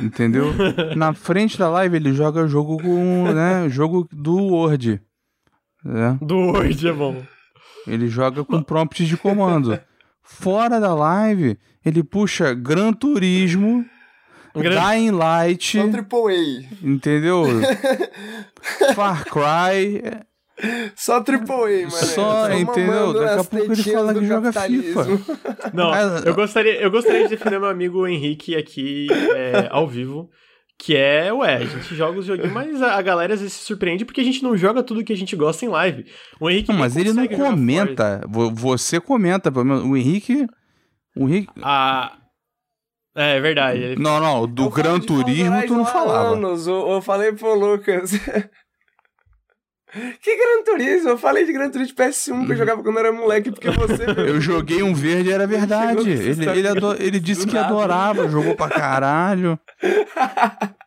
Entendeu? 0.01 0.53
Na 0.95 1.13
frente 1.13 1.57
da 1.57 1.69
live 1.69 1.97
ele 1.97 2.13
joga 2.13 2.47
jogo 2.47 2.77
com, 2.81 3.31
né, 3.33 3.67
jogo 3.69 4.07
do 4.11 4.37
Word. 4.37 5.01
Né? 5.85 6.17
Do 6.19 6.35
Word 6.35 6.87
é 6.87 6.91
bom. 6.91 7.21
Ele 7.87 8.07
joga 8.07 8.43
com 8.43 8.63
prompts 8.63 9.07
de 9.07 9.15
comando. 9.15 9.79
Fora 10.23 10.79
da 10.79 10.95
live, 10.95 11.57
ele 11.85 12.03
puxa 12.03 12.51
Gran 12.55 12.91
Turismo, 12.91 13.85
Gran- 14.55 14.81
Dying 14.95 15.11
Light, 15.11 15.77
Só 15.77 15.87
Triple 15.87 16.67
entendeu? 16.81 17.45
Far 18.95 19.23
Cry. 19.25 20.01
Só 20.95 21.21
Triple 21.21 21.53
A, 21.53 21.77
mano. 21.81 21.91
Só, 21.91 22.51
entendeu? 22.51 23.07
mamando 23.07 23.19
Daqui 23.19 23.39
a 23.39 23.43
pouco 23.43 23.71
ele 23.73 23.83
fala 23.83 24.13
que 24.13 24.25
joga 24.25 24.53
capitalismo. 24.53 25.25
Não, 25.73 25.93
eu 26.25 26.33
gostaria, 26.33 26.81
eu 26.81 26.89
gostaria 26.89 27.23
de 27.23 27.29
defender 27.29 27.59
meu 27.59 27.69
amigo 27.69 28.07
Henrique 28.07 28.55
aqui 28.55 29.07
é, 29.35 29.67
ao 29.69 29.87
vivo. 29.87 30.29
Que 30.77 30.95
é, 30.95 31.31
ué, 31.31 31.55
a 31.55 31.65
gente 31.65 31.93
joga 31.95 32.19
os 32.19 32.25
joguinhos, 32.25 32.51
mas 32.51 32.81
a, 32.81 32.95
a 32.95 33.01
galera 33.01 33.33
às 33.33 33.39
vezes 33.39 33.55
se 33.55 33.63
surpreende 33.65 34.03
porque 34.05 34.21
a 34.21 34.23
gente 34.23 34.43
não 34.43 34.57
joga 34.57 34.83
tudo 34.83 35.03
que 35.03 35.13
a 35.13 35.17
gente 35.17 35.35
gosta 35.35 35.65
em 35.65 35.69
live. 35.69 36.05
O 36.39 36.49
Henrique. 36.49 36.71
Não, 36.71 36.77
mas 36.79 36.95
ele 36.97 37.13
não 37.13 37.27
comenta. 37.27 38.21
Vo- 38.27 38.51
Você 38.53 38.99
comenta. 38.99 39.51
pelo 39.51 39.65
menos. 39.65 39.83
O 39.83 39.95
Henrique. 39.95 40.45
O 41.15 41.27
Henrique. 41.29 41.51
Ah. 41.63 42.17
É, 43.15 43.39
verdade. 43.39 43.79
Ele... 43.81 44.01
Não, 44.03 44.19
não, 44.19 44.45
do 44.45 44.63
Eu 44.63 44.69
Gran 44.69 44.99
Turismo 44.99 45.65
tu 45.65 45.73
não 45.75 45.85
falava. 45.85 46.35
Anos. 46.35 46.67
Eu, 46.67 46.89
eu 46.91 47.01
falei 47.01 47.31
pro 47.31 47.53
Lucas. 47.55 48.11
que 50.21 50.35
Gran 50.37 50.63
Turismo? 50.65 51.09
Eu 51.09 51.17
falei 51.17 51.45
de 51.45 51.53
Gran 51.53 51.69
Turismo 51.69 51.95
de 51.95 52.03
PS1 52.03 52.45
que 52.45 52.51
eu 52.53 52.57
jogava 52.57 52.83
quando 52.83 52.95
eu 52.97 53.05
era 53.05 53.11
moleque, 53.13 53.51
porque 53.51 53.69
você. 53.69 54.03
Eu 54.17 54.41
joguei 54.41 54.81
um 54.83 54.93
verde 54.93 55.29
e 55.29 55.31
era 55.33 55.45
verdade. 55.47 56.09
Ele, 56.09 56.49
ele, 56.49 56.67
ado- 56.67 56.95
ele 56.99 57.19
disse 57.19 57.45
que 57.47 57.57
adorava, 57.57 58.27
jogou 58.27 58.55
pra 58.55 58.69
caralho. 58.69 59.57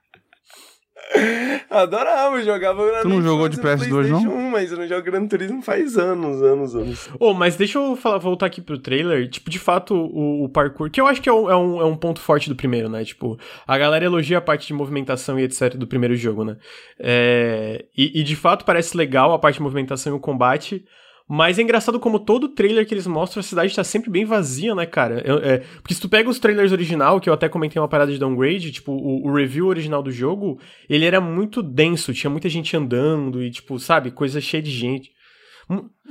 Adorava, 1.70 2.42
jogava 2.42 2.86
Gran 2.86 3.02
Tu 3.02 3.08
não 3.08 3.22
jogou 3.22 3.48
de 3.48 3.56
no 3.56 3.62
PS2 3.62 3.88
não? 4.08 4.20
PlayStation 4.20 4.28
1, 4.28 4.50
mas 4.50 4.72
eu 4.72 4.78
não 4.78 4.86
jogo 4.86 5.02
Gran 5.02 5.26
Turismo 5.26 5.62
faz 5.62 5.96
anos, 5.96 6.42
anos, 6.42 6.74
anos. 6.74 7.10
Oh, 7.18 7.34
mas 7.34 7.56
deixa 7.56 7.78
eu 7.78 7.96
falar- 7.96 8.18
voltar 8.18 8.46
aqui 8.46 8.60
pro 8.60 8.78
trailer. 8.78 9.28
Tipo, 9.28 9.50
de 9.50 9.58
fato, 9.58 9.94
o, 9.94 10.44
o 10.44 10.48
parkour, 10.48 10.90
que 10.90 11.00
eu 11.00 11.06
acho 11.06 11.20
que 11.20 11.28
é 11.28 11.32
um, 11.32 11.50
é, 11.50 11.56
um, 11.56 11.80
é 11.80 11.84
um 11.84 11.96
ponto 11.96 12.20
forte 12.20 12.48
do 12.48 12.56
primeiro, 12.56 12.88
né? 12.88 13.04
Tipo, 13.04 13.38
a 13.66 13.78
galera 13.78 14.04
elogia 14.04 14.38
a 14.38 14.42
parte 14.42 14.66
de 14.66 14.74
movimentação 14.74 15.38
e 15.38 15.44
etc. 15.44 15.74
do 15.74 15.86
primeiro 15.86 16.14
jogo, 16.14 16.44
né? 16.44 16.56
É, 16.98 17.84
e, 17.96 18.20
e, 18.20 18.22
de 18.22 18.36
fato 18.36 18.64
parece 18.64 18.96
legal 18.96 19.32
a 19.32 19.38
parte 19.38 19.56
de 19.56 19.62
movimentação 19.62 20.12
e 20.12 20.16
o 20.16 20.20
combate. 20.20 20.84
Mas 21.30 21.58
é 21.58 21.62
engraçado 21.62 22.00
como 22.00 22.18
todo 22.18 22.48
trailer 22.48 22.86
que 22.86 22.94
eles 22.94 23.06
mostram, 23.06 23.40
a 23.40 23.44
cidade 23.44 23.74
tá 23.76 23.84
sempre 23.84 24.08
bem 24.10 24.24
vazia, 24.24 24.74
né, 24.74 24.86
cara? 24.86 25.20
Eu- 25.26 25.38
é, 25.38 25.58
porque 25.82 25.92
se 25.92 26.00
tu 26.00 26.08
pega 26.08 26.30
os 26.30 26.38
trailers 26.38 26.72
original, 26.72 27.20
que 27.20 27.28
eu 27.28 27.34
até 27.34 27.48
comentei 27.50 27.80
uma 27.80 27.86
parada 27.88 28.10
de 28.10 28.18
downgrade, 28.18 28.72
tipo, 28.72 28.92
o, 28.92 29.26
o 29.28 29.34
review 29.34 29.66
original 29.66 30.02
do 30.02 30.10
jogo, 30.10 30.58
ele 30.88 31.04
era 31.04 31.20
muito 31.20 31.62
denso, 31.62 32.14
tinha 32.14 32.30
muita 32.30 32.48
gente 32.48 32.74
andando 32.74 33.42
e, 33.42 33.50
tipo, 33.50 33.78
sabe, 33.78 34.10
coisa 34.10 34.40
cheia 34.40 34.62
de 34.62 34.70
gente. 34.70 35.10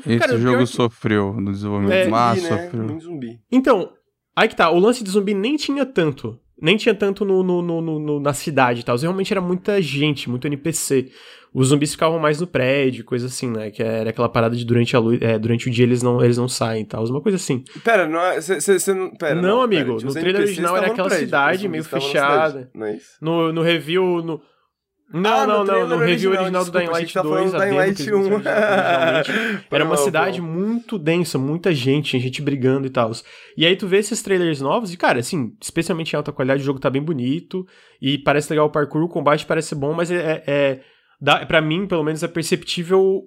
Esse 0.06 0.20
Cara, 0.20 0.38
jogo 0.38 0.58
pior 0.58 0.60
que- 0.60 0.66
sofreu 0.68 1.34
no 1.34 1.52
desenvolvimento. 1.52 1.94
É, 1.94 2.04
Zumbi, 2.36 2.42
né? 2.50 2.64
sofreu. 2.64 2.84
Muito 2.84 3.04
zumbi. 3.04 3.40
Então, 3.52 3.92
aí 4.36 4.48
que 4.48 4.56
tá, 4.56 4.70
o 4.70 4.78
lance 4.78 5.04
de 5.04 5.10
zumbi 5.10 5.34
nem 5.34 5.56
tinha 5.56 5.84
tanto. 5.84 6.40
Nem 6.62 6.76
tinha 6.78 6.96
tanto 6.96 7.24
no, 7.24 7.44
no- 7.44 7.62
no- 7.62 7.82
no- 7.82 8.00
no- 8.00 8.20
na 8.20 8.34
cidade 8.34 8.82
e 8.82 8.84
tal. 8.84 8.98
Realmente 8.98 9.32
era 9.32 9.42
muita 9.42 9.82
gente, 9.82 10.30
muito 10.30 10.48
NPC. 10.48 11.12
Os 11.54 11.70
zumbis 11.70 11.92
ficavam 11.94 12.20
mais 12.20 12.40
no 12.42 12.46
prédio, 12.46 13.04
coisa 13.06 13.28
assim, 13.28 13.50
né? 13.50 13.72
Que 13.72 13.82
era 13.82 14.10
aquela 14.10 14.28
parada 14.30 14.56
de 14.56 14.66
durante 14.66 14.96
a 14.96 15.00
luz, 15.00 15.20
é, 15.22 15.40
durante 15.40 15.68
o 15.68 15.72
dia 15.72 15.86
eles 15.86 16.04
não, 16.04 16.24
eles 16.24 16.38
não 16.38 16.48
saem 16.48 16.84
e 16.84 16.86
tal. 16.86 17.04
Uma 17.06 17.22
coisa 17.22 17.36
assim. 17.38 17.64
Pera, 17.84 18.08
não 18.08 18.20
é. 18.20 18.40
Você 18.42 18.94
não. 18.94 19.10
Pera, 19.12 19.36
Não, 19.42 19.62
amigo, 19.62 19.96
pera, 19.96 20.06
no 20.08 20.14
trailer 20.14 20.42
original 20.42 20.78
era 20.78 20.88
no 20.88 20.92
aquela 20.94 21.08
prédio, 21.08 21.26
cidade 21.26 21.68
meio 21.70 21.84
fechada. 21.84 22.70
Não 22.76 22.86
é? 22.86 22.98
No, 23.22 23.54
no 23.54 23.62
review. 23.62 24.22
No... 24.22 24.42
Não, 25.12 25.40
Ah, 25.40 25.48
não, 25.48 25.64
não. 25.64 25.88
No 25.88 25.98
review 25.98 26.32
original 26.32 26.66
do 26.66 26.72
desculpa, 26.72 26.80
Dying 26.80 26.92
Light 26.92 27.14
tá 27.14 27.22
2, 27.22 27.34
falando 27.34 27.52
do 27.52 27.58
a 27.58 27.66
Dying 27.66 27.78
Light 27.78 28.04
que 28.04 28.10
eles 28.10 28.28
mostraram 28.28 28.62
1. 28.62 29.16
originalmente, 29.16 29.64
Era 29.72 29.86
uma 29.86 29.98
cidade 29.98 30.42
muito 30.42 31.00
densa, 31.00 31.38
muita 31.38 31.74
gente, 31.74 32.20
gente 32.20 32.42
brigando 32.42 32.88
e 32.88 32.90
tal. 32.90 33.12
E 33.56 33.66
aí 33.66 33.76
tu 33.76 33.88
vê 33.88 33.98
esses 33.98 34.22
trailers 34.22 34.60
novos 34.60 34.94
e, 34.94 34.98
cara, 34.98 35.20
assim, 35.20 35.56
especialmente 35.62 36.14
em 36.14 36.18
alta 36.18 36.32
qualidade, 36.34 36.62
o 36.62 36.66
jogo 36.66 36.80
tá 36.80 36.90
bem 36.90 37.02
bonito 37.02 37.66
e 38.02 38.18
parece 38.18 38.50
legal 38.52 38.68
o 38.68 38.72
parkour, 38.72 39.04
o 39.04 39.10
combate 39.10 39.46
parece 39.46 39.74
bom, 39.74 39.94
mas 39.94 40.12
é. 40.12 40.16
é, 40.16 40.44
é 40.46 40.80
dá, 41.22 41.46
pra 41.46 41.62
mim, 41.62 41.88
pelo 41.88 42.04
menos, 42.04 42.22
é 42.22 42.28
perceptível 42.28 43.24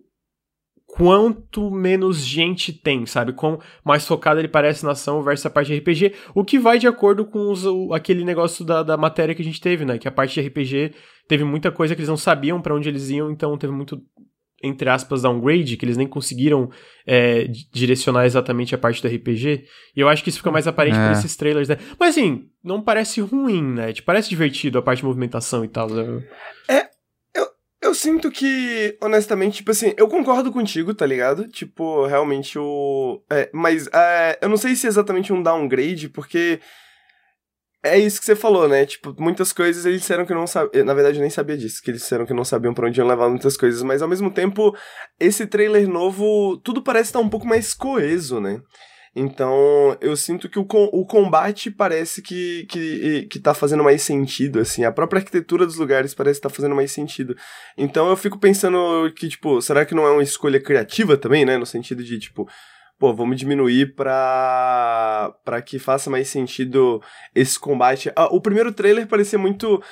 quanto 0.96 1.70
menos 1.70 2.18
gente 2.24 2.72
tem, 2.72 3.06
sabe? 3.06 3.32
Quão 3.32 3.58
mais 3.84 4.06
focado 4.06 4.40
ele 4.40 4.48
parece 4.48 4.84
na 4.84 4.92
ação 4.92 5.22
versus 5.22 5.46
a 5.46 5.50
parte 5.50 5.68
de 5.68 5.78
RPG, 5.78 6.14
o 6.34 6.44
que 6.44 6.58
vai 6.58 6.78
de 6.78 6.86
acordo 6.86 7.24
com 7.24 7.50
os, 7.50 7.64
o- 7.64 7.92
aquele 7.94 8.24
negócio 8.24 8.64
da, 8.64 8.82
da 8.82 8.96
matéria 8.96 9.34
que 9.34 9.42
a 9.42 9.44
gente 9.44 9.60
teve, 9.60 9.84
né? 9.84 9.98
Que 9.98 10.08
a 10.08 10.12
parte 10.12 10.40
de 10.40 10.46
RPG 10.46 10.92
teve 11.28 11.44
muita 11.44 11.70
coisa 11.70 11.94
que 11.94 12.00
eles 12.00 12.08
não 12.08 12.16
sabiam 12.16 12.60
pra 12.60 12.74
onde 12.74 12.88
eles 12.88 13.08
iam, 13.10 13.30
então 13.30 13.56
teve 13.56 13.72
muito, 13.72 14.02
entre 14.62 14.90
aspas, 14.90 15.22
downgrade, 15.22 15.76
que 15.76 15.84
eles 15.84 15.96
nem 15.96 16.06
conseguiram 16.06 16.68
é, 17.06 17.44
di- 17.44 17.68
direcionar 17.72 18.26
exatamente 18.26 18.74
a 18.74 18.78
parte 18.78 19.00
do 19.00 19.08
RPG. 19.08 19.64
E 19.96 20.00
eu 20.00 20.08
acho 20.08 20.22
que 20.22 20.28
isso 20.28 20.38
fica 20.38 20.50
mais 20.50 20.66
aparente 20.66 20.98
É. 20.98 21.06
por 21.06 21.12
esses 21.12 21.36
trailers, 21.36 21.68
né? 21.68 21.76
Mas 21.98 22.10
assim, 22.16 22.46
não 22.62 22.82
parece 22.82 23.20
ruim, 23.20 23.62
né? 23.62 23.92
Tipo, 23.92 24.06
parece 24.06 24.28
divertido 24.28 24.78
a 24.78 24.82
parte 24.82 24.98
de 24.98 25.04
movimentação 25.06 25.64
e 25.64 25.68
tal. 25.68 25.88
né? 25.88 26.22
Eu 27.82 27.94
sinto 27.94 28.30
que, 28.30 28.96
honestamente, 29.00 29.56
tipo 29.56 29.70
assim, 29.70 29.94
eu 29.96 30.06
concordo 30.06 30.52
contigo, 30.52 30.92
tá 30.94 31.06
ligado? 31.06 31.48
Tipo, 31.48 32.04
realmente 32.06 32.58
o. 32.58 33.22
É, 33.30 33.48
mas 33.54 33.86
é, 33.92 34.38
eu 34.42 34.50
não 34.50 34.58
sei 34.58 34.76
se 34.76 34.86
é 34.86 34.88
exatamente 34.88 35.32
um 35.32 35.42
downgrade, 35.42 36.08
porque. 36.08 36.60
É 37.82 37.98
isso 37.98 38.20
que 38.20 38.26
você 38.26 38.36
falou, 38.36 38.68
né? 38.68 38.84
Tipo, 38.84 39.16
muitas 39.18 39.54
coisas 39.54 39.86
eles 39.86 40.02
disseram 40.02 40.26
que 40.26 40.34
não 40.34 40.46
sabiam. 40.46 40.84
Na 40.84 40.92
verdade, 40.92 41.16
eu 41.16 41.22
nem 41.22 41.30
sabia 41.30 41.56
disso, 41.56 41.82
que 41.82 41.90
eles 41.90 42.02
disseram 42.02 42.26
que 42.26 42.34
não 42.34 42.44
sabiam 42.44 42.74
pra 42.74 42.86
onde 42.86 43.00
iam 43.00 43.08
levar 43.08 43.30
muitas 43.30 43.56
coisas, 43.56 43.82
mas 43.82 44.02
ao 44.02 44.08
mesmo 44.08 44.30
tempo, 44.30 44.76
esse 45.18 45.46
trailer 45.46 45.88
novo, 45.88 46.58
tudo 46.58 46.82
parece 46.82 47.08
estar 47.08 47.20
um 47.20 47.30
pouco 47.30 47.46
mais 47.46 47.72
coeso, 47.72 48.38
né? 48.38 48.60
Então, 49.14 49.96
eu 50.00 50.16
sinto 50.16 50.48
que 50.48 50.58
o, 50.58 50.66
o 50.68 51.04
combate 51.04 51.68
parece 51.70 52.22
que, 52.22 52.64
que, 52.66 53.26
que 53.30 53.40
tá 53.40 53.52
fazendo 53.52 53.82
mais 53.82 54.02
sentido, 54.02 54.60
assim. 54.60 54.84
A 54.84 54.92
própria 54.92 55.18
arquitetura 55.18 55.66
dos 55.66 55.76
lugares 55.76 56.14
parece 56.14 56.38
estar 56.38 56.48
fazendo 56.48 56.76
mais 56.76 56.92
sentido. 56.92 57.36
Então, 57.76 58.08
eu 58.08 58.16
fico 58.16 58.38
pensando 58.38 59.12
que, 59.16 59.28
tipo, 59.28 59.60
será 59.60 59.84
que 59.84 59.94
não 59.94 60.06
é 60.06 60.12
uma 60.12 60.22
escolha 60.22 60.60
criativa 60.60 61.16
também, 61.16 61.44
né? 61.44 61.58
No 61.58 61.66
sentido 61.66 62.04
de, 62.04 62.20
tipo, 62.20 62.48
pô, 63.00 63.12
vamos 63.14 63.36
diminuir 63.36 63.94
pra, 63.96 65.34
pra 65.44 65.60
que 65.60 65.78
faça 65.78 66.08
mais 66.08 66.28
sentido 66.28 67.02
esse 67.34 67.58
combate. 67.58 68.12
Ah, 68.14 68.26
o 68.26 68.40
primeiro 68.40 68.72
trailer 68.72 69.08
parecia 69.08 69.38
muito 69.38 69.82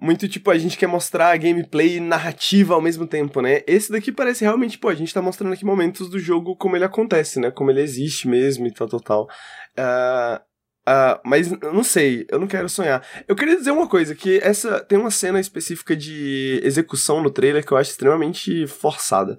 muito 0.00 0.28
tipo, 0.28 0.50
a 0.50 0.58
gente 0.58 0.76
quer 0.76 0.86
mostrar 0.86 1.30
a 1.30 1.36
gameplay 1.36 1.96
e 1.96 2.00
narrativa 2.00 2.74
ao 2.74 2.80
mesmo 2.80 3.06
tempo, 3.06 3.40
né? 3.40 3.62
Esse 3.66 3.90
daqui 3.92 4.10
parece 4.12 4.44
realmente, 4.44 4.78
pô, 4.78 4.88
a 4.88 4.94
gente 4.94 5.14
tá 5.14 5.22
mostrando 5.22 5.52
aqui 5.52 5.64
momentos 5.64 6.08
do 6.10 6.18
jogo 6.18 6.56
como 6.56 6.76
ele 6.76 6.84
acontece, 6.84 7.40
né? 7.40 7.50
Como 7.50 7.70
ele 7.70 7.80
existe 7.80 8.28
mesmo 8.28 8.66
e 8.66 8.72
tal, 8.72 8.88
tal, 8.88 9.00
tal. 9.00 9.28
Ah, 9.76 10.42
ah, 10.86 11.20
mas 11.24 11.50
eu 11.50 11.72
não 11.72 11.82
sei, 11.82 12.26
eu 12.28 12.38
não 12.38 12.46
quero 12.46 12.68
sonhar. 12.68 13.04
Eu 13.26 13.34
queria 13.34 13.56
dizer 13.56 13.70
uma 13.70 13.88
coisa, 13.88 14.14
que 14.14 14.38
essa 14.42 14.80
tem 14.80 14.98
uma 14.98 15.10
cena 15.10 15.40
específica 15.40 15.96
de 15.96 16.60
execução 16.62 17.22
no 17.22 17.30
trailer 17.30 17.64
que 17.64 17.72
eu 17.72 17.78
acho 17.78 17.90
extremamente 17.90 18.66
forçada. 18.66 19.38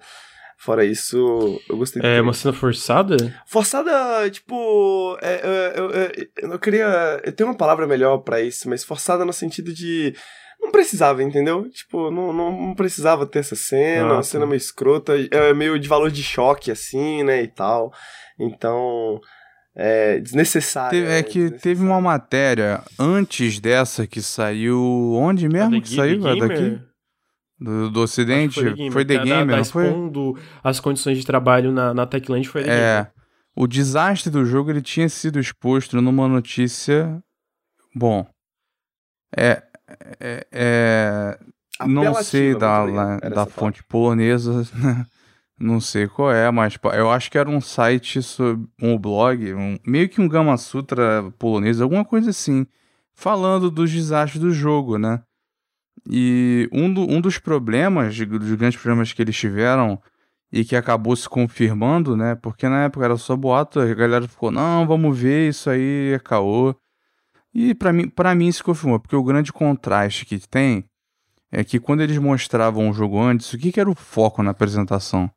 Fora 0.58 0.84
isso, 0.84 1.62
eu 1.70 1.78
gostei 1.78 2.02
É 2.04 2.22
uma 2.22 2.34
cena 2.34 2.54
forçada? 2.54 3.18
Forçada, 3.46 4.28
tipo. 4.32 5.18
é, 5.22 5.34
é, 5.34 5.74
eu, 5.80 5.90
é, 5.92 6.12
eu 6.38 6.48
não 6.48 6.58
queria. 6.58 7.22
Eu 7.24 7.32
tenho 7.34 7.50
uma 7.50 7.58
palavra 7.58 7.86
melhor 7.86 8.20
pra 8.20 8.42
isso, 8.42 8.68
mas 8.68 8.84
forçada 8.84 9.24
no 9.24 9.34
sentido 9.34 9.72
de. 9.72 10.16
Não 10.66 10.72
precisava, 10.72 11.24
entendeu? 11.24 11.70
Tipo, 11.70 12.10
não, 12.12 12.34
não, 12.34 12.52
não 12.68 12.76
precisava 12.76 13.26
ter 13.26 13.40
essa 13.40 13.56
cena, 13.56 14.02
Ah, 14.08 14.12
uma 14.14 14.16
tá. 14.18 14.24
cena 14.24 14.46
meio 14.46 14.58
escrota, 14.58 15.14
é 15.32 15.54
meio 15.54 15.80
de 15.80 15.88
valor 15.88 16.10
de 16.12 16.22
choque, 16.24 16.72
assim, 16.72 17.24
né, 17.24 17.42
e 17.44 17.48
tal. 17.48 17.94
Então. 18.40 19.20
É 19.78 20.20
desnecessário. 20.22 20.92
Teve- 20.92 21.08
né, 21.10 21.20
é 21.20 21.24
que 21.24 21.52
teve 21.52 21.84
uma 21.84 22.00
matéria 22.00 22.82
antes 22.98 23.60
dessa 23.60 24.08
que 24.08 24.22
saiu. 24.22 24.80
Onde 25.16 25.50
mesmo 25.50 25.82
que 25.82 25.90
The 25.90 25.96
saiu? 25.98 26.26
É 26.28 26.34
The 26.34 26.40
daqui? 26.48 26.62
Gamer? 26.62 26.86
Do, 27.60 27.90
do 27.92 28.00
Acho 28.00 28.04
Ocidente? 28.04 28.92
Foi 28.92 29.04
The 29.04 29.18
tá- 29.18 29.24
Gamer, 29.26 29.50
tá 29.50 29.58
não 29.58 29.66
foi? 29.66 29.86
expondo 29.88 30.40
as 30.64 30.80
condições 30.80 31.18
de 31.18 31.26
trabalho 31.26 31.74
na, 31.74 31.94
na 31.94 32.06
Techland 32.06 32.48
foi 32.48 32.64
The 32.64 32.68
Gamer. 32.70 32.82
É. 32.84 33.12
O 33.54 33.68
desastre 33.68 34.30
do 34.32 34.46
jogo 34.46 34.70
ele 34.70 34.82
tinha 34.82 35.10
sido 35.10 35.40
exposto 35.42 36.02
numa 36.02 36.26
notícia. 36.28 37.22
Bom. 37.94 38.26
É. 39.36 39.62
É. 40.20 40.48
é- 40.52 41.40
não 41.88 42.04
sei 42.24 42.54
da, 42.60 42.86
da 42.86 43.28
essa 43.28 43.46
fonte 43.50 43.84
polonesa. 43.84 44.64
Não 45.58 45.80
sei 45.80 46.06
qual 46.06 46.34
é, 46.34 46.52
mas 46.52 46.76
pô, 46.76 46.92
eu 46.92 47.10
acho 47.10 47.32
que 47.32 47.38
era 47.38 47.50
um 47.50 47.62
site 47.62 48.22
sobre 48.22 48.68
um 48.82 48.98
blog, 48.98 49.54
um- 49.54 49.80
meio 49.88 50.10
que 50.10 50.20
um 50.20 50.28
Gama 50.28 50.58
Sutra 50.58 51.32
polonês, 51.40 51.80
alguma 51.80 52.04
coisa 52.04 52.32
assim, 52.32 52.66
falando 53.14 53.72
dos 53.72 53.90
desastres 53.90 54.42
do 54.42 54.52
jogo, 54.52 54.98
né? 54.98 55.22
E 56.10 56.70
um, 56.74 56.94
do- 56.94 57.10
um 57.10 57.22
dos 57.22 57.38
problemas, 57.38 58.18
dos 58.18 58.52
grandes 58.56 58.80
problemas 58.80 59.14
que 59.14 59.22
eles 59.22 59.36
tiveram 59.38 59.98
e 60.52 60.64
que 60.66 60.76
acabou 60.76 61.16
se 61.16 61.28
confirmando, 61.28 62.18
né? 62.18 62.36
Porque 62.36 62.68
na 62.68 62.84
época 62.84 63.06
era 63.06 63.16
só 63.18 63.36
boato, 63.36 63.80
a 63.80 63.94
galera 63.94 64.28
ficou, 64.28 64.52
não, 64.52 64.86
vamos 64.86 65.18
ver, 65.18 65.50
isso 65.50 65.70
aí 65.70 66.14
é 66.14 66.20
caô. 66.20 66.76
E 67.56 67.74
para 67.74 67.94
mim, 67.94 68.10
para 68.10 68.36
mim 68.36 68.52
se 68.52 68.62
confirmou, 68.62 69.00
porque 69.00 69.16
o 69.16 69.24
grande 69.24 69.54
contraste 69.54 70.26
que 70.26 70.38
tem 70.46 70.84
é 71.50 71.64
que 71.64 71.80
quando 71.80 72.02
eles 72.02 72.18
mostravam 72.18 72.90
o 72.90 72.94
jogo 72.94 73.18
antes, 73.18 73.54
o 73.54 73.58
que, 73.58 73.72
que 73.72 73.80
era 73.80 73.90
o 73.90 73.96
foco 73.96 74.44
na 74.44 74.52
apresentação? 74.52 75.26
O 75.26 75.32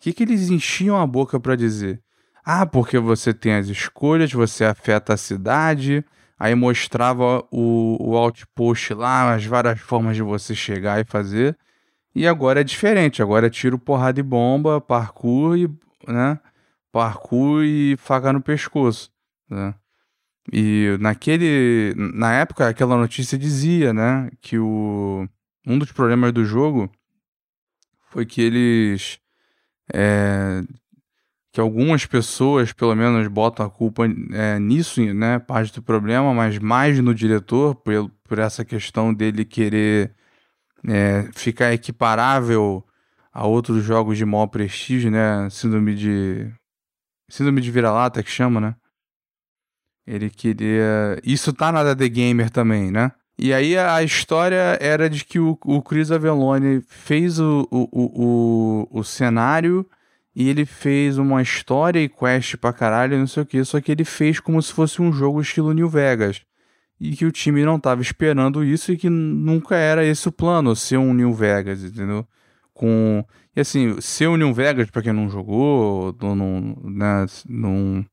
que, 0.00 0.12
que 0.12 0.24
eles 0.24 0.50
enchiam 0.50 1.00
a 1.00 1.06
boca 1.06 1.38
para 1.38 1.54
dizer? 1.54 2.02
Ah, 2.44 2.66
porque 2.66 2.98
você 2.98 3.32
tem 3.32 3.54
as 3.54 3.68
escolhas, 3.68 4.32
você 4.32 4.64
afeta 4.64 5.14
a 5.14 5.16
cidade. 5.16 6.04
Aí 6.36 6.56
mostrava 6.56 7.46
o, 7.52 7.96
o 8.00 8.16
outpost 8.16 8.92
lá, 8.94 9.32
as 9.32 9.44
várias 9.44 9.78
formas 9.78 10.16
de 10.16 10.22
você 10.22 10.56
chegar 10.56 11.00
e 11.00 11.04
fazer. 11.04 11.56
E 12.12 12.26
agora 12.26 12.62
é 12.62 12.64
diferente. 12.64 13.22
Agora 13.22 13.46
é 13.46 13.50
tiro, 13.50 13.78
porrada 13.78 14.18
e 14.18 14.24
bomba, 14.24 14.80
parkour 14.80 15.56
e, 15.56 15.70
né? 16.08 16.40
Parkour 16.90 17.62
e 17.62 17.96
faca 17.96 18.32
no 18.32 18.40
pescoço, 18.40 19.12
né? 19.48 19.74
E 20.52 20.96
naquele, 21.00 21.94
na 21.96 22.32
época, 22.34 22.68
aquela 22.68 22.96
notícia 22.96 23.38
dizia, 23.38 23.92
né, 23.92 24.30
que 24.40 24.58
o, 24.58 25.28
um 25.66 25.78
dos 25.78 25.92
problemas 25.92 26.32
do 26.32 26.44
jogo 26.44 26.90
foi 28.10 28.26
que 28.26 28.42
eles 28.42 29.20
é, 29.94 30.62
que 31.52 31.60
algumas 31.60 32.06
pessoas, 32.06 32.72
pelo 32.72 32.94
menos, 32.94 33.26
botam 33.28 33.66
a 33.66 33.70
culpa 33.70 34.04
é, 34.32 34.58
nisso, 34.58 35.02
né? 35.14 35.38
Parte 35.38 35.74
do 35.74 35.82
problema, 35.82 36.32
mas 36.32 36.58
mais 36.58 36.98
no 37.00 37.14
diretor, 37.14 37.74
por, 37.74 38.10
por 38.24 38.38
essa 38.38 38.64
questão 38.64 39.12
dele 39.12 39.44
querer 39.44 40.14
é, 40.88 41.28
ficar 41.34 41.72
equiparável 41.72 42.84
a 43.32 43.46
outros 43.46 43.84
jogos 43.84 44.16
de 44.18 44.24
maior 44.24 44.46
prestígio, 44.46 45.10
né? 45.10 45.48
Síndrome 45.50 45.94
de. 45.94 46.52
Síndrome 47.28 47.60
de 47.60 47.70
vira-lata 47.70 48.22
que 48.22 48.30
chama, 48.30 48.60
né? 48.60 48.76
Ele 50.10 50.28
queria. 50.28 51.20
Isso 51.22 51.52
tá 51.52 51.70
na 51.70 51.94
The 51.94 52.08
Gamer 52.08 52.50
também, 52.50 52.90
né? 52.90 53.12
E 53.38 53.54
aí 53.54 53.78
a 53.78 54.02
história 54.02 54.76
era 54.80 55.08
de 55.08 55.24
que 55.24 55.38
o, 55.38 55.56
o 55.64 55.80
Chris 55.80 56.10
Avellone 56.10 56.82
fez 56.88 57.38
o, 57.38 57.66
o, 57.70 57.88
o, 57.92 58.88
o 58.90 59.04
cenário 59.04 59.86
e 60.34 60.48
ele 60.48 60.66
fez 60.66 61.16
uma 61.16 61.40
história 61.40 62.00
e 62.00 62.08
quest 62.08 62.56
pra 62.56 62.72
caralho, 62.72 63.18
não 63.18 63.26
sei 63.26 63.44
o 63.44 63.46
que, 63.46 63.64
só 63.64 63.80
que 63.80 63.92
ele 63.92 64.04
fez 64.04 64.40
como 64.40 64.60
se 64.60 64.72
fosse 64.72 65.00
um 65.00 65.12
jogo 65.12 65.40
estilo 65.40 65.72
New 65.72 65.88
Vegas. 65.88 66.42
E 67.00 67.16
que 67.16 67.24
o 67.24 67.32
time 67.32 67.64
não 67.64 67.78
tava 67.78 68.02
esperando 68.02 68.64
isso 68.64 68.92
e 68.92 68.96
que 68.96 69.08
nunca 69.08 69.76
era 69.76 70.04
esse 70.04 70.28
o 70.28 70.32
plano, 70.32 70.74
ser 70.74 70.98
um 70.98 71.14
New 71.14 71.32
Vegas, 71.32 71.84
entendeu? 71.84 72.26
Com. 72.74 73.24
E 73.56 73.60
assim, 73.60 74.00
ser 74.00 74.28
um 74.28 74.36
New 74.36 74.52
Vegas, 74.52 74.90
pra 74.90 75.02
quem 75.02 75.12
não 75.12 75.30
jogou, 75.30 76.14
ou 76.20 76.36
não, 76.36 76.76
né, 76.84 77.26
não, 77.48 78.04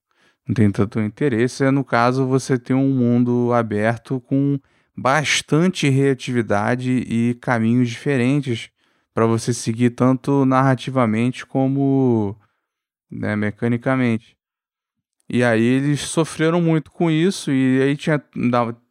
não 0.47 0.53
tem 0.53 0.71
tanto 0.71 0.99
interesse, 0.99 1.63
é 1.63 1.71
no 1.71 1.83
caso 1.83 2.25
você 2.25 2.57
ter 2.57 2.73
um 2.73 2.89
mundo 2.89 3.51
aberto 3.53 4.19
com 4.21 4.59
bastante 4.95 5.89
reatividade 5.89 6.91
e 6.91 7.35
caminhos 7.35 7.89
diferentes 7.89 8.69
para 9.13 9.25
você 9.25 9.53
seguir 9.53 9.91
tanto 9.91 10.45
narrativamente 10.45 11.45
como 11.45 12.35
né, 13.11 13.35
mecanicamente. 13.35 14.37
E 15.29 15.43
aí 15.43 15.61
eles 15.61 16.01
sofreram 16.01 16.61
muito 16.61 16.89
com 16.89 17.11
isso, 17.11 17.51
e 17.51 17.81
aí 17.81 17.97
tinha 17.97 18.21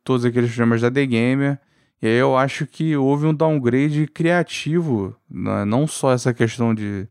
todos 0.04 0.24
aqueles 0.24 0.50
problemas 0.50 0.82
da 0.82 0.90
The 0.90 1.06
Gamer. 1.06 1.58
E 2.02 2.06
aí 2.06 2.16
eu 2.18 2.36
acho 2.36 2.66
que 2.66 2.94
houve 2.94 3.26
um 3.26 3.34
downgrade 3.34 4.06
criativo, 4.06 5.16
né? 5.30 5.64
não 5.64 5.86
só 5.86 6.12
essa 6.12 6.34
questão 6.34 6.74
de. 6.74 7.08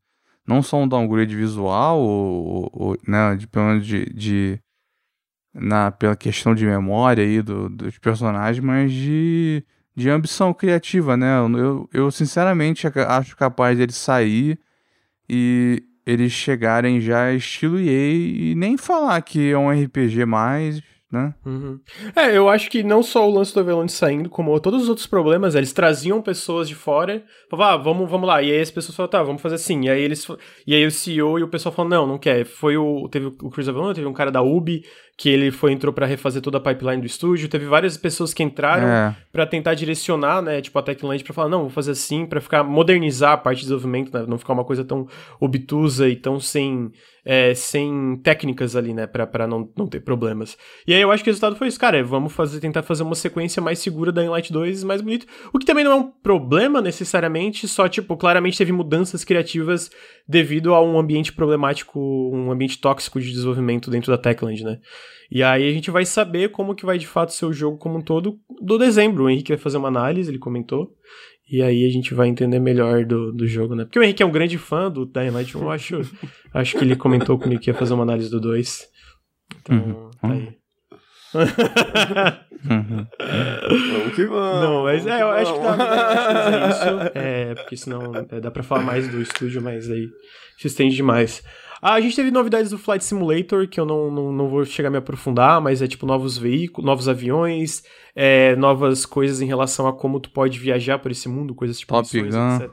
Não 0.48 0.62
só 0.62 0.78
um 0.78 0.88
downgrade 0.88 1.36
visual, 1.36 2.00
ou, 2.00 2.70
ou 2.74 2.98
né, 3.08 3.36
de, 3.36 3.48
pelo 3.48 3.80
de, 3.80 4.06
de, 4.14 4.60
na, 5.54 5.91
pela 5.91 6.16
questão 6.16 6.54
de 6.54 6.66
memória 6.66 7.24
aí 7.24 7.41
do, 7.41 7.70
dos 7.70 7.98
personagens, 7.98 8.64
mas 8.64 8.91
de 8.91 9.66
de 9.96 10.10
ambição 10.10 10.54
criativa, 10.54 11.16
né? 11.16 11.39
Eu, 11.39 11.89
eu 11.93 12.12
sinceramente 12.12 12.86
acho 13.08 13.38
capaz 13.38 13.78
deles 13.78 13.96
sair 13.96 14.60
e 15.30 15.82
eles 16.06 16.32
chegarem 16.34 17.00
já 17.00 17.32
estilo 17.32 17.80
EA 17.80 18.14
e 18.52 18.56
nem 18.56 18.78
falar 18.78 19.22
que 19.22 19.52
é 19.52 19.58
um 19.58 19.72
RPG 19.72 20.26
mais, 20.26 20.82
né? 21.16 21.34
Uhum. 21.45 21.80
É, 22.16 22.38
eu 22.38 22.49
acho 22.49 22.70
que 22.70 22.84
não 22.84 23.01
só 23.01 23.28
o 23.28 23.34
lance 23.34 23.53
do 23.53 23.61
Avelone 23.61 23.89
saindo, 23.89 24.30
como 24.30 24.59
todos 24.59 24.84
os 24.84 24.89
outros 24.89 25.07
problemas, 25.07 25.55
eles 25.55 25.72
traziam 25.72 26.22
pessoas 26.22 26.68
de 26.68 26.76
fora, 26.76 27.24
falavam, 27.49 27.74
ah, 27.74 27.78
vamos, 27.78 28.09
vamos 28.09 28.28
lá. 28.28 28.41
E 28.41 28.51
aí 28.51 28.59
as 28.59 28.70
pessoas 28.70 28.95
falavam, 28.95 29.11
tá, 29.11 29.24
vamos 29.24 29.41
fazer 29.41 29.55
assim. 29.55 29.86
E 29.86 29.89
aí 29.89 30.01
eles. 30.01 30.28
E 30.68 30.76
aí 30.76 30.86
o 30.86 30.91
CEO 30.91 31.39
e 31.39 31.43
o 31.43 31.47
pessoal 31.47 31.74
falou, 31.74 31.89
não, 31.89 32.05
não 32.05 32.18
quer. 32.18 32.45
Foi 32.45 32.76
o. 32.76 33.07
Teve 33.09 33.28
o 33.28 33.49
Chris 33.49 33.70
Avelone, 33.70 33.95
teve 33.95 34.07
um 34.07 34.13
cara 34.13 34.32
da 34.32 34.41
Ubi 34.41 34.84
que 35.18 35.30
ele 35.30 35.49
foi 35.49 35.72
entrou 35.72 35.93
para 35.93 36.05
refazer 36.05 36.41
toda 36.41 36.57
a 36.57 36.61
pipeline 36.61 37.01
do 37.01 37.07
estúdio. 37.07 37.47
Teve 37.47 37.66
várias 37.66 37.95
pessoas 37.95 38.34
que 38.34 38.43
entraram 38.43 38.88
é. 38.88 39.16
para 39.32 39.45
tentar 39.45 39.74
direcionar, 39.74 40.41
né, 40.41 40.61
tipo 40.61 40.78
a 40.78 40.84
Techland 40.84 41.24
para 41.24 41.34
falar, 41.34 41.49
não, 41.49 41.61
vou 41.61 41.70
fazer 41.70 41.91
assim 41.91 42.26
para 42.26 42.41
ficar 42.41 42.63
modernizar 42.63 43.32
a 43.32 43.38
parte 43.38 43.59
de 43.59 43.63
desenvolvimento, 43.63 44.13
né, 44.13 44.26
não 44.28 44.38
ficar 44.38 44.53
uma 44.53 44.66
coisa 44.66 44.84
tão 44.84 45.07
obtusa 45.39 46.09
e 46.09 46.16
tão 46.16 46.39
sem 46.39 46.91
é, 47.26 47.55
sem 47.55 48.19
técnicas 48.23 48.76
ali, 48.76 48.93
né, 48.93 49.07
para 49.07 49.47
não, 49.47 49.67
não 49.76 49.88
ter 49.88 49.99
problemas. 49.99 50.55
E 50.88 50.93
aí 50.93 51.01
eu 51.01 51.11
acho 51.11 51.23
que 51.23 51.30
o 51.30 51.34
resultado 51.34 51.55
foi 51.55 51.67
isso, 51.67 51.80
cara, 51.80 52.03
vamos 52.03 52.32
fazer 52.32 52.59
tentar 52.59 52.84
fazer 52.84 53.01
uma 53.01 53.15
sequência 53.15 53.61
mais 53.61 53.80
segura 53.80 54.11
da 54.11 54.23
Inlight 54.23 54.53
2 54.53 54.84
mais 54.84 55.01
bonito, 55.01 55.26
o 55.51 55.57
que 55.57 55.65
também 55.65 55.84
não 55.84 55.91
é 55.91 55.95
um 55.95 56.11
problema 56.11 56.82
necessariamente, 56.82 57.67
só 57.67 57.89
tipo, 57.89 58.15
claramente 58.15 58.57
teve 58.57 58.71
mudanças 58.71 59.23
criativas 59.23 59.89
devido 60.28 60.73
a 60.73 60.82
um 60.82 60.99
ambiente 60.99 61.34
problemático, 61.34 61.99
um 61.99 62.51
ambiente 62.51 62.80
tóxico 62.80 63.19
de 63.19 63.32
desenvolvimento 63.32 63.89
dentro 63.89 64.11
da 64.11 64.17
Techland, 64.17 64.63
né? 64.63 64.80
E 65.30 65.41
aí 65.41 65.67
a 65.67 65.71
gente 65.71 65.89
vai 65.89 66.05
saber 66.05 66.51
como 66.51 66.76
que 66.76 66.86
vai 66.86 66.97
de 66.97 67.07
fato 67.07 67.34
ser 67.34 67.45
o 67.45 67.53
jogo 67.53 67.78
como 67.78 67.97
um 67.97 68.01
todo 68.01 68.39
do 68.61 68.78
dezembro. 68.78 69.23
O 69.23 69.30
Henrique 69.30 69.51
vai 69.51 69.57
fazer 69.57 69.78
uma 69.78 69.88
análise, 69.88 70.30
ele 70.30 70.38
comentou. 70.38 70.93
E 71.50 71.62
aí 71.62 71.86
a 71.86 71.89
gente 71.89 72.14
vai 72.14 72.28
entender 72.28 72.60
melhor 72.60 73.06
do, 73.06 73.32
do 73.32 73.48
jogo, 73.48 73.76
né? 73.76 73.86
Porque 73.86 74.00
o 74.00 74.04
Henrique 74.04 74.24
é 74.24 74.26
um 74.26 74.32
grande 74.32 74.58
fã 74.58 74.89
do 74.89 75.06
Dying 75.06 75.30
Light 75.30 75.56
1, 75.56 75.62
eu 75.62 75.72
acho, 75.72 76.02
acho 76.54 76.78
que 76.78 76.84
ele 76.84 76.96
comentou 76.96 77.38
comigo 77.38 77.62
que 77.62 77.70
ia 77.70 77.76
fazer 77.76 77.93
uma 77.93 78.04
análise 78.04 78.30
do 78.30 78.39
2. 78.39 78.88
Então, 79.62 79.78
uhum. 79.78 80.12
tá 80.20 80.32
aí. 80.32 80.56
uhum. 82.72 83.08
Vamos 83.91 84.16
que 84.16 84.26
vamos. 84.26 84.62
Não, 84.62 84.84
mas 84.84 85.06
é, 85.06 85.22
eu 85.22 85.30
acho 85.30 85.54
que 85.54 85.60
dá 85.60 85.76
pra 85.76 86.70
isso. 86.70 87.12
É, 87.14 87.56
porque 87.56 87.78
senão 87.78 88.12
é, 88.16 88.39
dá 88.39 88.50
pra 88.50 88.64
falar 88.64 88.84
mais 88.84 89.08
do 89.08 89.22
estúdio, 89.22 89.62
mas 89.62 89.89
aí 89.91 90.08
se 90.58 90.68
estende 90.68 90.96
demais. 90.96 91.43
Ah, 91.82 91.93
a 91.93 92.01
gente 92.01 92.15
teve 92.15 92.32
novidades 92.32 92.71
do 92.71 92.78
Flight 92.78 93.03
Simulator, 93.03 93.67
que 93.67 93.80
eu 93.80 93.86
não, 93.86 94.09
não, 94.09 94.32
não 94.32 94.49
vou 94.49 94.63
chegar 94.65 94.88
a 94.88 94.91
me 94.91 94.97
aprofundar, 94.97 95.59
mas 95.61 95.82
é 95.82 95.88
tipo 95.88 96.05
novos 96.05 96.38
veículos, 96.38 96.86
novos 96.86 97.07
aviões, 97.09 97.84
é, 98.15 98.55
novas 98.55 99.05
coisas 99.05 99.41
em 99.41 99.45
relação 99.45 99.88
a 99.88 99.93
como 99.93 100.19
tu 100.19 100.32
pode 100.32 100.57
viajar 100.57 100.99
por 100.99 101.11
esse 101.11 101.28
mundo, 101.28 101.53
coisas 101.53 101.78
tipo 101.78 101.93
Top 101.93 102.03
missões, 102.03 102.34
Gun. 102.34 102.55
etc. 102.55 102.71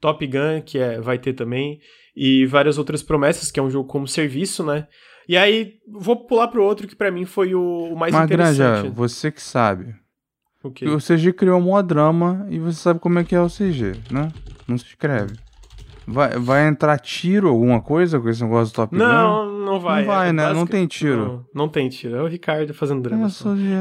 Top 0.00 0.26
Gun, 0.26 0.62
que 0.64 0.78
é, 0.78 1.00
vai 1.00 1.18
ter 1.18 1.34
também, 1.34 1.78
e 2.16 2.46
várias 2.46 2.78
outras 2.78 3.02
promessas, 3.02 3.50
que 3.50 3.60
é 3.60 3.62
um 3.62 3.70
jogo 3.70 3.88
como 3.88 4.08
serviço, 4.08 4.64
né? 4.64 4.86
E 5.28 5.36
aí, 5.36 5.74
vou 5.88 6.26
pular 6.26 6.48
pro 6.48 6.64
outro 6.64 6.88
que 6.88 6.96
para 6.96 7.10
mim 7.10 7.24
foi 7.24 7.54
o, 7.54 7.92
o 7.92 7.96
mais 7.96 8.14
interessante. 8.14 8.56
Granja, 8.82 8.90
você 8.90 9.30
que 9.30 9.40
sabe. 9.40 9.94
O? 10.62 10.68
O 10.68 10.98
CG 10.98 11.32
criou 11.32 11.60
um 11.60 11.82
drama 11.82 12.46
e 12.50 12.58
você 12.58 12.78
sabe 12.80 13.00
como 13.00 13.18
é 13.18 13.24
que 13.24 13.34
é 13.34 13.40
o 13.40 13.48
CG, 13.48 13.92
né? 14.10 14.32
Não 14.66 14.76
se 14.76 14.86
escreve. 14.86 15.34
Vai, 16.10 16.38
vai 16.38 16.66
entrar 16.66 16.98
tiro, 16.98 17.48
alguma 17.48 17.80
coisa 17.80 18.18
com 18.18 18.28
esse 18.28 18.42
negócio 18.42 18.72
do 18.72 18.76
Top 18.76 18.94
Gun? 18.94 19.02
Não, 19.02 19.52
não 19.60 19.80
vai. 19.80 20.00
Não 20.00 20.06
vai, 20.06 20.28
é, 20.28 20.32
né? 20.32 20.52
Não 20.52 20.66
tem 20.66 20.86
tiro. 20.86 21.16
Não, 21.16 21.46
não, 21.54 21.68
tem 21.68 21.88
tiro. 21.88 22.16
É 22.16 22.22
o 22.22 22.26
Ricardo 22.26 22.74
fazendo 22.74 23.00
drama. 23.00 23.28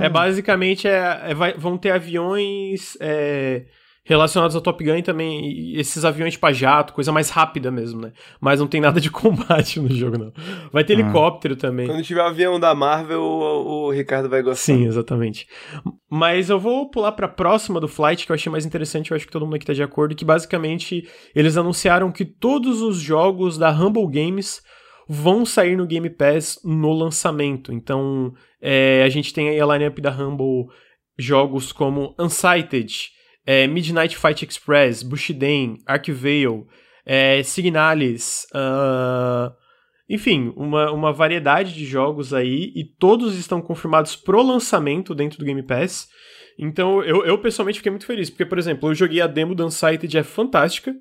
É, 0.02 0.06
é 0.06 0.10
basicamente, 0.10 0.88
é, 0.88 1.22
é 1.24 1.34
vai, 1.34 1.54
vão 1.54 1.78
ter 1.78 1.92
aviões 1.92 2.96
é, 3.02 3.64
relacionados 4.10 4.55
ao 4.55 4.62
Top 4.62 4.84
Gun 4.84 4.95
e 4.95 5.03
também 5.03 5.78
esses 5.78 6.03
aviões 6.03 6.34
tipo 6.34 6.47
a 6.47 6.51
jato, 6.51 6.93
coisa 6.93 7.12
mais 7.12 7.30
rápida 7.30 7.70
mesmo, 7.70 8.01
né? 8.01 8.12
Mas 8.41 8.60
não 8.60 8.66
tem 8.66 8.82
nada 8.82 8.99
de 8.99 9.10
combate 9.12 9.80
no 9.80 9.88
jogo, 9.88 10.18
não. 10.18 10.34
Vai 10.74 10.84
ter 10.84 10.97
ah. 10.97 10.99
helicóptero 10.99 11.55
também. 11.55 11.86
Quando 11.86 12.01
tiver 12.01 12.24
avião 12.24 12.60
da 12.60 12.74
Marvel, 12.74 13.22
o, 13.22 13.86
o, 13.86 13.91
Ricardo 13.91 14.28
vai 14.28 14.41
gostar. 14.41 14.74
Sim, 14.74 14.88
exatamente. 14.88 15.47
Mas 16.10 16.49
eu 16.49 16.60
vou 16.60 16.89
pular 16.89 17.12
pra 17.12 17.28
próxima 17.28 17.80
do 17.80 17.88
Flight, 17.88 18.26
que 18.26 18.32
eu 18.32 18.34
achei 18.34 18.51
mais 18.51 18.66
interessante, 18.66 19.12
eu 19.12 19.16
acho 19.16 19.28
que 19.28 19.32
todo 19.32 19.45
mundo 19.45 19.57
aqui 19.57 19.66
tá 19.66 19.74
de 19.74 19.84
acordo, 19.84 20.16
que 20.16 20.26
basicamente 20.26 21.07
eles 21.36 21.55
anunciaram 21.55 22.12
que 22.12 22.26
todos 22.26 22.82
os 22.82 22.97
jogos 22.97 23.60
da 23.60 23.70
Humble 23.70 24.07
Games 24.07 24.60
vão 25.07 25.45
sair 25.45 25.78
no 25.78 25.86
Game 25.86 26.10
Pass 26.10 26.60
no 26.64 26.91
lançamento. 26.93 27.72
Então, 27.72 28.34
é, 28.60 29.03
a 29.03 29.10
gente 29.10 29.32
tem 29.32 29.49
aí 29.49 29.62
a 29.62 29.68
lineup 29.68 29.99
da 29.99 30.10
Humble 30.10 30.66
jogos 31.16 31.72
como 31.72 32.16
Unsighted, 32.18 33.18
é, 33.50 33.66
Midnight 33.66 34.16
Fight 34.16 34.45
Express, 34.45 35.02
Bushiden, 35.02 35.80
Arcvale, 35.84 36.68
é, 37.04 37.41
Signalis, 37.41 38.45
uh, 38.54 39.52
enfim, 40.08 40.54
uma, 40.56 40.91
uma 40.91 41.12
variedade 41.12 41.74
de 41.74 41.84
jogos 41.84 42.32
aí 42.32 42.72
e 42.76 42.84
todos 42.84 43.36
estão 43.36 43.60
confirmados 43.60 44.16
pro 44.16 44.43
lançamento 44.43 45.16
dentro 45.16 45.39
do 45.39 45.45
Game 45.45 45.64
Pass. 45.64 46.08
Então 46.60 47.04
eu, 47.04 47.26
eu 47.26 47.39
pessoalmente 47.39 47.80
fiquei 47.80 47.89
muito 47.89 48.06
feliz, 48.06 48.30
porque, 48.30 48.45
por 48.45 48.60
exemplo, 48.60 48.88
eu 48.88 48.93
joguei 48.93 49.20
a 49.20 49.26
demo 49.26 49.56
do 49.56 49.66
Unsighted, 49.66 50.16
é 50.16 50.22
fantástica, 50.22 50.95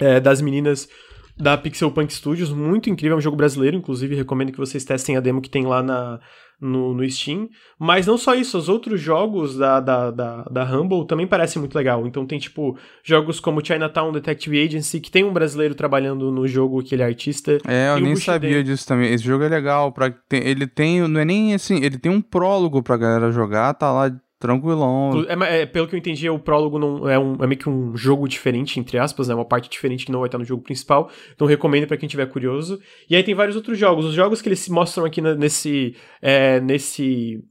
é, 0.00 0.18
das 0.18 0.40
meninas 0.40 0.88
da 1.36 1.56
Pixel 1.56 1.92
Punk 1.92 2.12
Studios, 2.12 2.50
muito 2.50 2.90
incrível, 2.90 3.14
é 3.14 3.18
um 3.18 3.22
jogo 3.22 3.36
brasileiro, 3.36 3.76
inclusive 3.76 4.16
recomendo 4.16 4.50
que 4.50 4.58
vocês 4.58 4.84
testem 4.84 5.16
a 5.16 5.20
demo 5.20 5.40
que 5.40 5.50
tem 5.50 5.64
lá 5.64 5.84
na, 5.84 6.20
no, 6.60 6.94
no 6.94 7.08
Steam. 7.08 7.48
Mas 7.78 8.06
não 8.06 8.16
só 8.16 8.34
isso, 8.34 8.56
os 8.56 8.68
outros 8.68 9.00
jogos 9.00 9.56
da, 9.56 9.80
da, 9.80 10.10
da, 10.10 10.42
da 10.44 10.64
Humble 10.64 11.06
também 11.06 11.26
parecem 11.26 11.60
muito 11.60 11.74
legal. 11.74 12.06
Então 12.06 12.26
tem, 12.26 12.38
tipo, 12.38 12.76
jogos 13.02 13.40
como 13.40 13.64
Chinatown 13.64 14.12
Detective 14.12 14.62
Agency, 14.64 15.00
que 15.00 15.10
tem 15.10 15.24
um 15.24 15.32
brasileiro 15.32 15.74
trabalhando 15.74 16.30
no 16.30 16.46
jogo 16.46 16.82
que 16.82 16.94
ele 16.94 17.02
é 17.02 17.06
artista. 17.06 17.58
É, 17.66 17.90
eu 17.90 18.00
nem 18.00 18.16
sabia 18.16 18.62
disso 18.62 18.86
também. 18.86 19.12
Esse 19.12 19.24
jogo 19.24 19.44
é 19.44 19.48
legal. 19.48 19.92
Pra, 19.92 20.10
tem, 20.10 20.46
ele 20.46 20.66
tem, 20.66 21.06
não 21.06 21.20
é 21.20 21.24
nem 21.24 21.54
assim, 21.54 21.82
ele 21.82 21.98
tem 21.98 22.10
um 22.10 22.20
prólogo 22.20 22.82
pra 22.82 22.96
galera 22.96 23.30
jogar, 23.30 23.74
tá 23.74 23.92
lá 23.92 24.10
Tranquilão. 24.44 25.24
É, 25.26 25.62
é, 25.62 25.66
pelo 25.66 25.88
que 25.88 25.94
eu 25.94 25.98
entendi, 25.98 26.28
o 26.28 26.38
prólogo 26.38 26.78
não 26.78 27.08
é, 27.08 27.18
um, 27.18 27.34
é 27.42 27.46
meio 27.46 27.58
que 27.58 27.66
um 27.66 27.96
jogo 27.96 28.28
diferente, 28.28 28.78
entre 28.78 28.98
aspas, 28.98 29.28
né? 29.28 29.34
Uma 29.34 29.46
parte 29.46 29.70
diferente 29.70 30.04
que 30.04 30.12
não 30.12 30.20
vai 30.20 30.28
estar 30.28 30.36
no 30.36 30.44
jogo 30.44 30.62
principal. 30.62 31.10
Então 31.34 31.46
recomendo 31.46 31.86
para 31.86 31.96
quem 31.96 32.06
tiver 32.06 32.26
curioso. 32.26 32.78
E 33.08 33.16
aí 33.16 33.22
tem 33.22 33.34
vários 33.34 33.56
outros 33.56 33.78
jogos. 33.78 34.04
Os 34.04 34.12
jogos 34.12 34.42
que 34.42 34.48
eles 34.50 34.68
mostram 34.68 35.06
aqui 35.06 35.22
nesse. 35.22 35.96
É, 36.20 36.60
nesse 36.60 37.42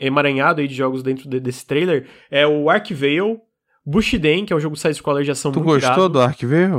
emaranhado 0.00 0.60
aí 0.60 0.66
de 0.66 0.74
jogos 0.74 1.00
dentro 1.00 1.30
de, 1.30 1.38
desse 1.38 1.64
trailer 1.64 2.08
é 2.28 2.44
o 2.44 2.68
Arcvale, 2.68 3.38
Bushiden, 3.86 4.44
que 4.44 4.52
é 4.52 4.56
um 4.56 4.60
jogo 4.60 4.74
de 4.74 4.80
side-scroller 4.80 5.22
de 5.22 5.30
ação 5.30 5.52
tu 5.52 5.60
gostou 5.60 6.08
do 6.08 6.20
Arcvale? 6.20 6.72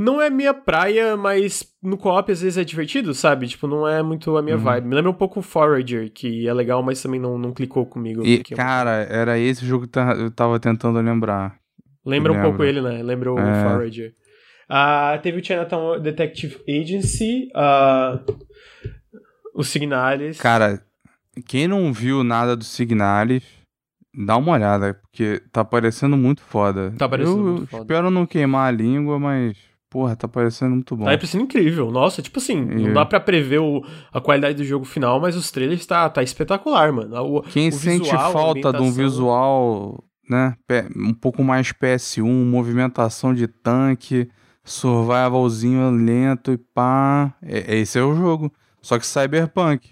Não 0.00 0.20
é 0.20 0.30
minha 0.30 0.54
praia, 0.54 1.14
mas 1.14 1.62
no 1.82 1.98
co-op 1.98 2.32
às 2.32 2.40
vezes 2.40 2.56
é 2.56 2.64
divertido, 2.64 3.12
sabe? 3.12 3.46
Tipo, 3.46 3.66
não 3.66 3.86
é 3.86 4.02
muito 4.02 4.34
a 4.34 4.42
minha 4.42 4.56
uhum. 4.56 4.62
vibe. 4.62 4.88
Me 4.88 4.94
lembra 4.94 5.10
um 5.10 5.14
pouco 5.14 5.40
o 5.40 5.42
Forager, 5.42 6.10
que 6.10 6.48
é 6.48 6.54
legal, 6.54 6.82
mas 6.82 7.02
também 7.02 7.20
não, 7.20 7.36
não 7.36 7.52
clicou 7.52 7.84
comigo. 7.84 8.24
E, 8.24 8.42
cara, 8.42 9.06
era 9.10 9.38
esse 9.38 9.64
jogo 9.66 9.86
que 9.86 9.98
eu 9.98 10.30
tava 10.30 10.58
tentando 10.58 10.98
lembrar. 11.00 11.54
Lembra 12.04 12.32
um 12.32 12.40
pouco 12.40 12.64
ele, 12.64 12.80
né? 12.80 13.02
Lembra 13.02 13.30
o 13.30 13.38
é. 13.38 13.62
Forager. 13.62 14.14
Uh, 14.70 15.20
teve 15.20 15.38
o 15.38 15.44
Chinatown 15.44 16.00
Detective 16.00 16.56
Agency, 16.66 17.50
uh, 17.54 18.24
o 19.54 19.62
Signalis. 19.62 20.40
Cara, 20.40 20.82
quem 21.46 21.68
não 21.68 21.92
viu 21.92 22.24
nada 22.24 22.56
do 22.56 22.64
Signalis, 22.64 23.42
dá 24.14 24.38
uma 24.38 24.52
olhada, 24.52 24.94
porque 24.94 25.42
tá 25.52 25.62
parecendo 25.62 26.16
muito 26.16 26.40
foda. 26.40 26.94
Tá 26.96 27.06
parecendo 27.06 27.36
eu, 27.36 27.44
muito 27.44 27.66
foda. 27.66 27.82
espero 27.82 28.10
não 28.10 28.24
queimar 28.24 28.68
a 28.68 28.70
língua, 28.70 29.18
mas 29.18 29.69
Porra, 29.90 30.14
tá 30.14 30.28
parecendo 30.28 30.76
muito 30.76 30.96
bom. 30.96 31.04
Tá 31.04 31.10
parecendo 31.10 31.42
incrível. 31.42 31.90
Nossa, 31.90 32.22
tipo 32.22 32.38
assim, 32.38 32.58
e... 32.58 32.86
não 32.86 32.94
dá 32.94 33.04
pra 33.04 33.18
prever 33.18 33.58
o, 33.58 33.84
a 34.12 34.20
qualidade 34.20 34.56
do 34.56 34.64
jogo 34.64 34.84
final, 34.84 35.20
mas 35.20 35.34
os 35.34 35.50
trailers 35.50 35.84
tá, 35.84 36.08
tá 36.08 36.22
espetacular, 36.22 36.92
mano. 36.92 37.16
O, 37.20 37.42
Quem 37.42 37.70
o 37.70 37.72
sente 37.72 38.04
visual, 38.04 38.32
falta 38.32 38.72
de 38.72 38.80
um 38.80 38.92
visual, 38.92 40.04
né, 40.28 40.54
um 40.96 41.12
pouco 41.12 41.42
mais 41.42 41.72
PS1, 41.72 42.22
movimentação 42.22 43.34
de 43.34 43.48
tanque, 43.48 44.30
survivalzinho 44.62 45.90
lento 45.90 46.52
e 46.52 46.56
pá, 46.56 47.34
é, 47.42 47.78
esse 47.78 47.98
é 47.98 48.02
o 48.02 48.14
jogo. 48.14 48.52
Só 48.80 48.96
que 48.96 49.04
Cyberpunk. 49.04 49.90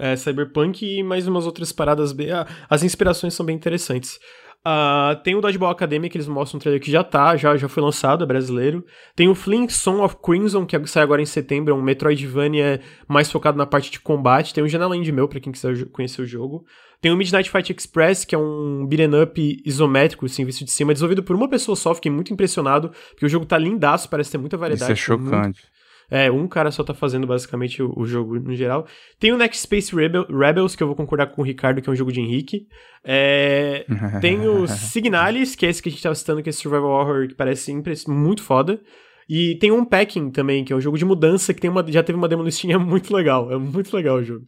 É, 0.00 0.16
Cyberpunk 0.16 0.84
e 0.84 1.02
mais 1.04 1.28
umas 1.28 1.46
outras 1.46 1.70
paradas 1.70 2.12
bem... 2.12 2.32
Ah, 2.32 2.44
as 2.68 2.82
inspirações 2.82 3.34
são 3.34 3.46
bem 3.46 3.54
interessantes. 3.54 4.18
Uh, 4.66 5.14
tem 5.22 5.34
o 5.34 5.40
Dodgeball 5.40 5.70
Academy, 5.70 6.10
que 6.10 6.18
eles 6.18 6.28
mostram 6.28 6.58
um 6.58 6.60
trailer 6.60 6.80
que 6.80 6.90
já 6.90 7.02
tá, 7.02 7.36
já, 7.36 7.56
já 7.56 7.68
foi 7.68 7.82
lançado, 7.82 8.24
é 8.24 8.26
brasileiro. 8.26 8.84
Tem 9.16 9.28
o 9.28 9.34
Fling 9.34 9.68
Song 9.68 10.00
of 10.02 10.16
Crimson, 10.22 10.66
que 10.66 10.86
sai 10.86 11.02
agora 11.02 11.22
em 11.22 11.26
setembro, 11.26 11.72
é 11.72 11.76
um 11.76 11.82
Metroidvania 11.82 12.80
mais 13.08 13.30
focado 13.30 13.56
na 13.56 13.66
parte 13.66 13.90
de 13.90 14.00
combate. 14.00 14.52
Tem 14.52 14.62
o 14.62 14.68
Janeland 14.68 15.10
Meu, 15.10 15.28
pra 15.28 15.40
quem 15.40 15.52
quiser 15.52 15.86
conhecer 15.86 16.20
o 16.20 16.26
jogo. 16.26 16.64
Tem 17.00 17.12
o 17.12 17.16
Midnight 17.16 17.48
Fight 17.50 17.72
Express, 17.72 18.24
que 18.24 18.34
é 18.34 18.38
um 18.38 18.84
beat'em 18.86 19.22
up 19.22 19.62
isométrico, 19.64 20.26
assim, 20.26 20.44
visto 20.44 20.64
de 20.64 20.70
cima, 20.70 20.92
desenvolvido 20.92 21.22
por 21.22 21.36
uma 21.36 21.48
pessoa 21.48 21.76
só, 21.76 21.94
fiquei 21.94 22.10
muito 22.10 22.32
impressionado, 22.32 22.90
porque 23.10 23.24
o 23.24 23.28
jogo 23.28 23.46
tá 23.46 23.56
lindaço, 23.56 24.10
parece 24.10 24.32
ter 24.32 24.38
muita 24.38 24.56
variedade. 24.56 24.92
Isso 24.92 24.92
é 24.92 24.96
chocante. 24.96 25.30
Muito... 25.30 25.77
É, 26.10 26.30
um 26.30 26.48
cara 26.48 26.70
só 26.70 26.82
tá 26.82 26.94
fazendo 26.94 27.26
basicamente 27.26 27.82
o, 27.82 27.92
o, 27.94 28.06
jogo 28.06 28.38
no 28.38 28.54
geral. 28.54 28.86
Tem 29.18 29.30
o 29.32 29.36
Next 29.36 29.62
Space 29.62 29.94
Rebel, 29.94 30.26
Rebels, 30.26 30.74
que 30.74 30.82
eu 30.82 30.86
vou 30.86 30.96
concordar 30.96 31.26
com 31.26 31.42
o 31.42 31.44
Ricardo, 31.44 31.82
que 31.82 31.88
é 31.88 31.92
um 31.92 31.96
jogo 31.96 32.10
de 32.10 32.20
Henrique. 32.20 32.66
É, 33.04 33.84
tem 34.20 34.48
o 34.48 34.66
Signalis, 34.66 35.54
que 35.54 35.66
é 35.66 35.68
esse 35.68 35.82
que 35.82 35.88
a 35.88 35.92
gente 35.92 36.02
tava 36.02 36.14
citando, 36.14 36.42
que 36.42 36.48
é 36.48 36.50
esse 36.50 36.62
Survival 36.62 36.90
Horror, 36.90 37.28
que 37.28 37.34
parece 37.34 37.74
muito 38.08 38.42
foda. 38.42 38.80
E 39.28 39.56
tem 39.56 39.70
um 39.70 39.84
Packing 39.84 40.30
também, 40.30 40.64
que 40.64 40.72
é 40.72 40.76
um 40.76 40.80
jogo 40.80 40.96
de 40.96 41.04
mudança, 41.04 41.52
que 41.52 41.60
tem 41.60 41.68
uma, 41.68 41.84
já 41.86 42.02
teve 42.02 42.16
uma 42.16 42.28
demo 42.28 42.42
no 42.42 42.50
Steam, 42.50 42.72
é 42.80 42.82
muito 42.82 43.14
legal. 43.14 43.52
É 43.52 43.58
muito 43.58 43.94
legal 43.94 44.16
o 44.16 44.24
jogo. 44.24 44.46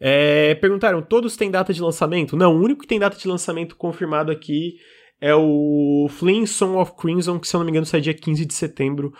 É, 0.00 0.54
perguntaram, 0.54 1.02
todos 1.02 1.36
têm 1.36 1.50
data 1.50 1.74
de 1.74 1.82
lançamento? 1.82 2.36
Não, 2.36 2.56
o 2.56 2.60
único 2.60 2.80
que 2.80 2.88
tem 2.88 2.98
data 2.98 3.16
de 3.18 3.28
lançamento 3.28 3.76
confirmado 3.76 4.32
aqui 4.32 4.76
é 5.20 5.34
o 5.34 6.08
Fleeing 6.10 6.46
Song 6.46 6.76
of 6.78 6.96
Crimson, 6.96 7.38
que 7.38 7.46
se 7.46 7.54
eu 7.54 7.58
não 7.58 7.66
me 7.66 7.70
engano 7.70 7.86
sai 7.86 8.00
dia 8.00 8.14
15 8.14 8.44
de 8.44 8.54
setembro 8.54 9.12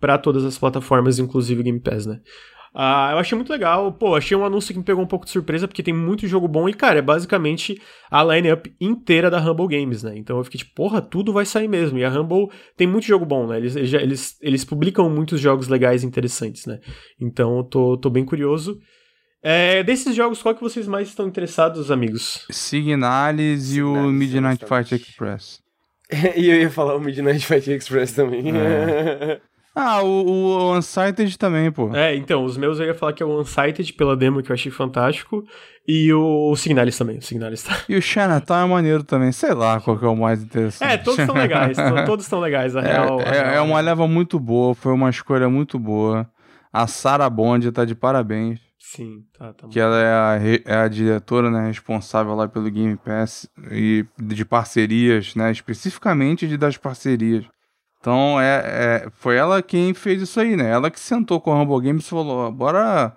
para 0.00 0.18
todas 0.18 0.44
as 0.44 0.58
plataformas, 0.58 1.18
inclusive 1.18 1.60
o 1.60 1.64
Game 1.64 1.80
Pass, 1.80 2.06
né? 2.06 2.20
Uh, 2.74 3.10
eu 3.12 3.18
achei 3.18 3.34
muito 3.34 3.50
legal. 3.50 3.92
Pô, 3.92 4.14
achei 4.14 4.36
um 4.36 4.44
anúncio 4.44 4.72
que 4.72 4.78
me 4.78 4.84
pegou 4.84 5.02
um 5.02 5.06
pouco 5.06 5.24
de 5.24 5.32
surpresa, 5.32 5.66
porque 5.66 5.82
tem 5.82 5.92
muito 5.92 6.26
jogo 6.26 6.46
bom 6.46 6.68
e, 6.68 6.74
cara, 6.74 7.00
é 7.00 7.02
basicamente 7.02 7.80
a 8.10 8.22
line-up 8.22 8.72
inteira 8.80 9.28
da 9.28 9.40
Humble 9.40 9.66
Games, 9.66 10.02
né? 10.02 10.16
Então 10.16 10.38
eu 10.38 10.44
fiquei 10.44 10.58
tipo, 10.58 10.74
porra, 10.74 11.00
tudo 11.00 11.32
vai 11.32 11.44
sair 11.44 11.68
mesmo. 11.68 11.98
E 11.98 12.04
a 12.04 12.10
Humble 12.10 12.48
tem 12.76 12.86
muito 12.86 13.06
jogo 13.06 13.26
bom, 13.26 13.46
né? 13.46 13.56
Eles, 13.56 13.74
eles, 13.74 14.36
eles 14.40 14.64
publicam 14.64 15.10
muitos 15.10 15.40
jogos 15.40 15.68
legais 15.68 16.04
e 16.04 16.06
interessantes, 16.06 16.64
né? 16.64 16.78
Então 17.20 17.58
eu 17.58 17.64
tô, 17.64 17.96
tô 17.96 18.08
bem 18.08 18.24
curioso. 18.24 18.78
É, 19.42 19.82
desses 19.82 20.14
jogos, 20.14 20.42
qual 20.42 20.54
que 20.54 20.62
vocês 20.62 20.86
mais 20.86 21.08
estão 21.08 21.26
interessados, 21.26 21.90
amigos? 21.90 22.46
Signalis 22.50 23.74
e 23.74 23.82
o 23.82 23.94
Midnight 24.10 24.64
Fight 24.66 24.94
Express. 24.94 25.60
e 26.36 26.48
eu 26.48 26.60
ia 26.60 26.70
falar 26.70 26.94
o 26.94 27.00
Midnight 27.00 27.44
Fight 27.44 27.70
Express 27.70 28.12
também. 28.12 28.44
É. 28.56 29.40
Ah, 29.74 30.02
o, 30.02 30.24
o 30.26 30.76
Unsighted 30.76 31.38
também, 31.38 31.70
pô. 31.70 31.94
É, 31.94 32.14
então, 32.16 32.44
os 32.44 32.56
meus 32.56 32.80
eu 32.80 32.86
ia 32.86 32.94
falar 32.94 33.12
que 33.12 33.22
é 33.22 33.26
o 33.26 33.40
Unsighted 33.40 33.92
pela 33.92 34.16
demo 34.16 34.42
que 34.42 34.50
eu 34.50 34.54
achei 34.54 34.70
fantástico. 34.70 35.44
E 35.86 36.12
o 36.12 36.54
Signalis 36.56 36.96
também, 36.96 37.18
o 37.18 37.22
Signalis 37.22 37.62
tá. 37.62 37.76
E 37.88 37.96
o 37.96 38.02
Chinatown 38.02 38.64
é 38.64 38.68
maneiro 38.68 39.02
também, 39.02 39.32
sei 39.32 39.54
lá 39.54 39.80
qual 39.80 39.98
que 39.98 40.04
é 40.04 40.08
o 40.08 40.16
mais 40.16 40.42
interessante. 40.42 40.88
É, 40.88 40.96
todos 40.96 41.18
estão 41.18 41.34
legais, 41.34 41.76
todos 42.06 42.24
estão 42.24 42.40
legais, 42.40 42.76
a 42.76 42.80
é, 42.80 42.92
real. 42.92 43.20
É, 43.20 43.56
é 43.56 43.60
uma 43.60 43.80
leva 43.80 44.06
muito 44.06 44.38
boa, 44.38 44.74
foi 44.74 44.92
uma 44.92 45.10
escolha 45.10 45.48
muito 45.48 45.78
boa. 45.78 46.30
A 46.72 46.86
Sarah 46.86 47.28
Bond 47.28 47.72
tá 47.72 47.84
de 47.84 47.94
parabéns. 47.94 48.60
Sim, 48.78 49.24
tá, 49.36 49.52
tá 49.52 49.68
Que 49.68 49.78
ela 49.78 50.00
é 50.00 50.12
a, 50.12 50.38
é 50.64 50.74
a 50.76 50.88
diretora, 50.88 51.50
né, 51.50 51.66
responsável 51.66 52.34
lá 52.34 52.48
pelo 52.48 52.70
Game 52.70 52.96
Pass 52.96 53.48
e 53.70 54.04
de 54.18 54.44
parcerias, 54.44 55.34
né, 55.34 55.50
especificamente 55.50 56.46
de 56.46 56.56
das 56.56 56.76
parcerias. 56.76 57.44
Então, 58.00 58.40
é, 58.40 58.62
é, 59.04 59.10
foi 59.10 59.36
ela 59.36 59.62
quem 59.62 59.92
fez 59.92 60.22
isso 60.22 60.40
aí, 60.40 60.56
né? 60.56 60.70
Ela 60.70 60.90
que 60.90 60.98
sentou 60.98 61.38
com 61.38 61.52
o 61.52 61.62
Humble 61.62 61.86
Games 61.86 62.06
e 62.06 62.08
falou: 62.08 62.50
bora, 62.50 63.14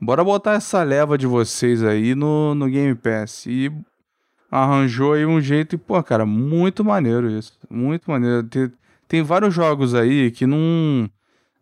bora 0.00 0.24
botar 0.24 0.54
essa 0.54 0.82
leva 0.82 1.18
de 1.18 1.26
vocês 1.26 1.84
aí 1.84 2.14
no, 2.14 2.54
no 2.54 2.66
Game 2.66 2.94
Pass. 2.94 3.44
E 3.46 3.70
arranjou 4.50 5.12
aí 5.12 5.26
um 5.26 5.40
jeito, 5.40 5.74
e, 5.74 5.78
pô, 5.78 6.02
cara, 6.02 6.24
muito 6.24 6.82
maneiro 6.82 7.30
isso. 7.30 7.58
Muito 7.70 8.10
maneiro. 8.10 8.42
Tem, 8.44 8.72
tem 9.06 9.22
vários 9.22 9.54
jogos 9.54 9.94
aí 9.94 10.30
que 10.30 10.46
não, 10.46 11.10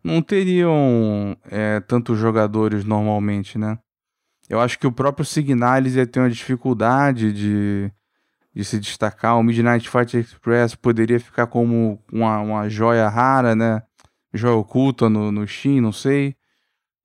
não 0.01 0.21
teriam 0.21 1.35
é, 1.49 1.81
tantos 1.81 2.17
jogadores 2.17 2.85
normalmente, 2.85 3.57
né? 3.57 3.77
Eu 4.49 4.59
acho 4.61 4.79
que 4.79 4.87
o 4.87 4.91
próprio 4.91 5.25
Signalis 5.25 5.95
ia 5.95 6.07
ter 6.07 6.19
uma 6.21 6.29
dificuldade 6.29 7.33
de 7.33 7.91
de 8.53 8.63
se 8.63 8.79
destacar. 8.79 9.37
O 9.37 9.43
Midnight 9.43 9.89
Fight 9.89 10.17
Express 10.17 10.75
poderia 10.75 11.19
ficar 11.19 11.47
como 11.47 12.01
uma, 12.11 12.39
uma 12.39 12.69
joia 12.69 13.07
rara, 13.07 13.55
né? 13.55 13.81
Joia 14.33 14.55
oculta 14.55 15.09
no, 15.09 15.31
no 15.31 15.47
Steam, 15.47 15.81
não 15.81 15.91
sei. 15.91 16.35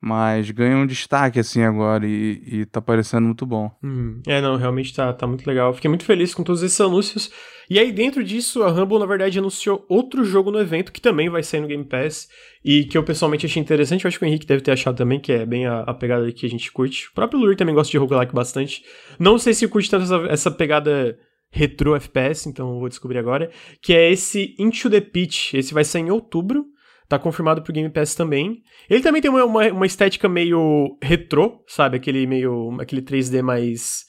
Mas 0.00 0.50
ganha 0.50 0.76
um 0.76 0.86
destaque 0.86 1.40
assim 1.40 1.62
agora 1.62 2.06
e, 2.06 2.42
e 2.46 2.66
tá 2.66 2.80
parecendo 2.80 3.26
muito 3.26 3.46
bom. 3.46 3.70
Hum. 3.82 4.20
É, 4.26 4.40
não, 4.40 4.56
realmente 4.56 4.94
tá, 4.94 5.12
tá 5.12 5.26
muito 5.26 5.46
legal. 5.46 5.72
Fiquei 5.72 5.88
muito 5.88 6.04
feliz 6.04 6.34
com 6.34 6.44
todos 6.44 6.62
esses 6.62 6.80
anúncios. 6.80 7.30
E 7.68 7.78
aí, 7.78 7.90
dentro 7.90 8.22
disso, 8.22 8.62
a 8.62 8.70
Humble, 8.70 8.98
na 9.00 9.06
verdade, 9.06 9.38
anunciou 9.38 9.84
outro 9.88 10.24
jogo 10.24 10.52
no 10.52 10.60
evento 10.60 10.92
que 10.92 11.00
também 11.00 11.28
vai 11.28 11.42
sair 11.42 11.60
no 11.60 11.66
Game 11.66 11.84
Pass 11.84 12.28
e 12.64 12.84
que 12.84 12.96
eu 12.96 13.02
pessoalmente 13.02 13.46
achei 13.46 13.60
interessante. 13.60 14.04
Eu 14.04 14.08
acho 14.08 14.18
que 14.18 14.24
o 14.24 14.28
Henrique 14.28 14.46
deve 14.46 14.62
ter 14.62 14.70
achado 14.70 14.96
também, 14.96 15.18
que 15.18 15.32
é 15.32 15.44
bem 15.44 15.66
a, 15.66 15.80
a 15.80 15.94
pegada 15.94 16.30
que 16.30 16.46
a 16.46 16.48
gente 16.48 16.70
curte. 16.70 17.08
O 17.08 17.14
próprio 17.14 17.40
Luri 17.40 17.56
também 17.56 17.74
gosta 17.74 17.90
de 17.90 17.98
roguelike 17.98 18.34
bastante. 18.34 18.84
Não 19.18 19.38
sei 19.38 19.54
se 19.54 19.66
curte 19.66 19.90
tanto 19.90 20.04
essa, 20.04 20.26
essa 20.28 20.50
pegada 20.50 21.18
retro 21.50 21.94
FPS, 21.94 22.48
então 22.48 22.78
vou 22.78 22.88
descobrir 22.88 23.18
agora, 23.18 23.50
que 23.80 23.94
é 23.94 24.10
esse 24.10 24.54
Into 24.58 24.90
the 24.90 25.00
Pitch. 25.00 25.54
Esse 25.54 25.72
vai 25.72 25.84
sair 25.84 26.02
em 26.02 26.10
outubro, 26.10 26.66
tá 27.08 27.18
confirmado 27.18 27.62
pro 27.62 27.72
Game 27.72 27.90
Pass 27.90 28.14
também. 28.14 28.62
Ele 28.88 29.02
também 29.02 29.22
tem 29.22 29.30
uma, 29.30 29.44
uma, 29.44 29.66
uma 29.72 29.86
estética 29.86 30.28
meio 30.28 30.98
retrô, 31.02 31.64
sabe? 31.66 31.96
Aquele 31.96 32.26
meio. 32.26 32.76
aquele 32.80 33.02
3D 33.02 33.42
mais 33.42 34.04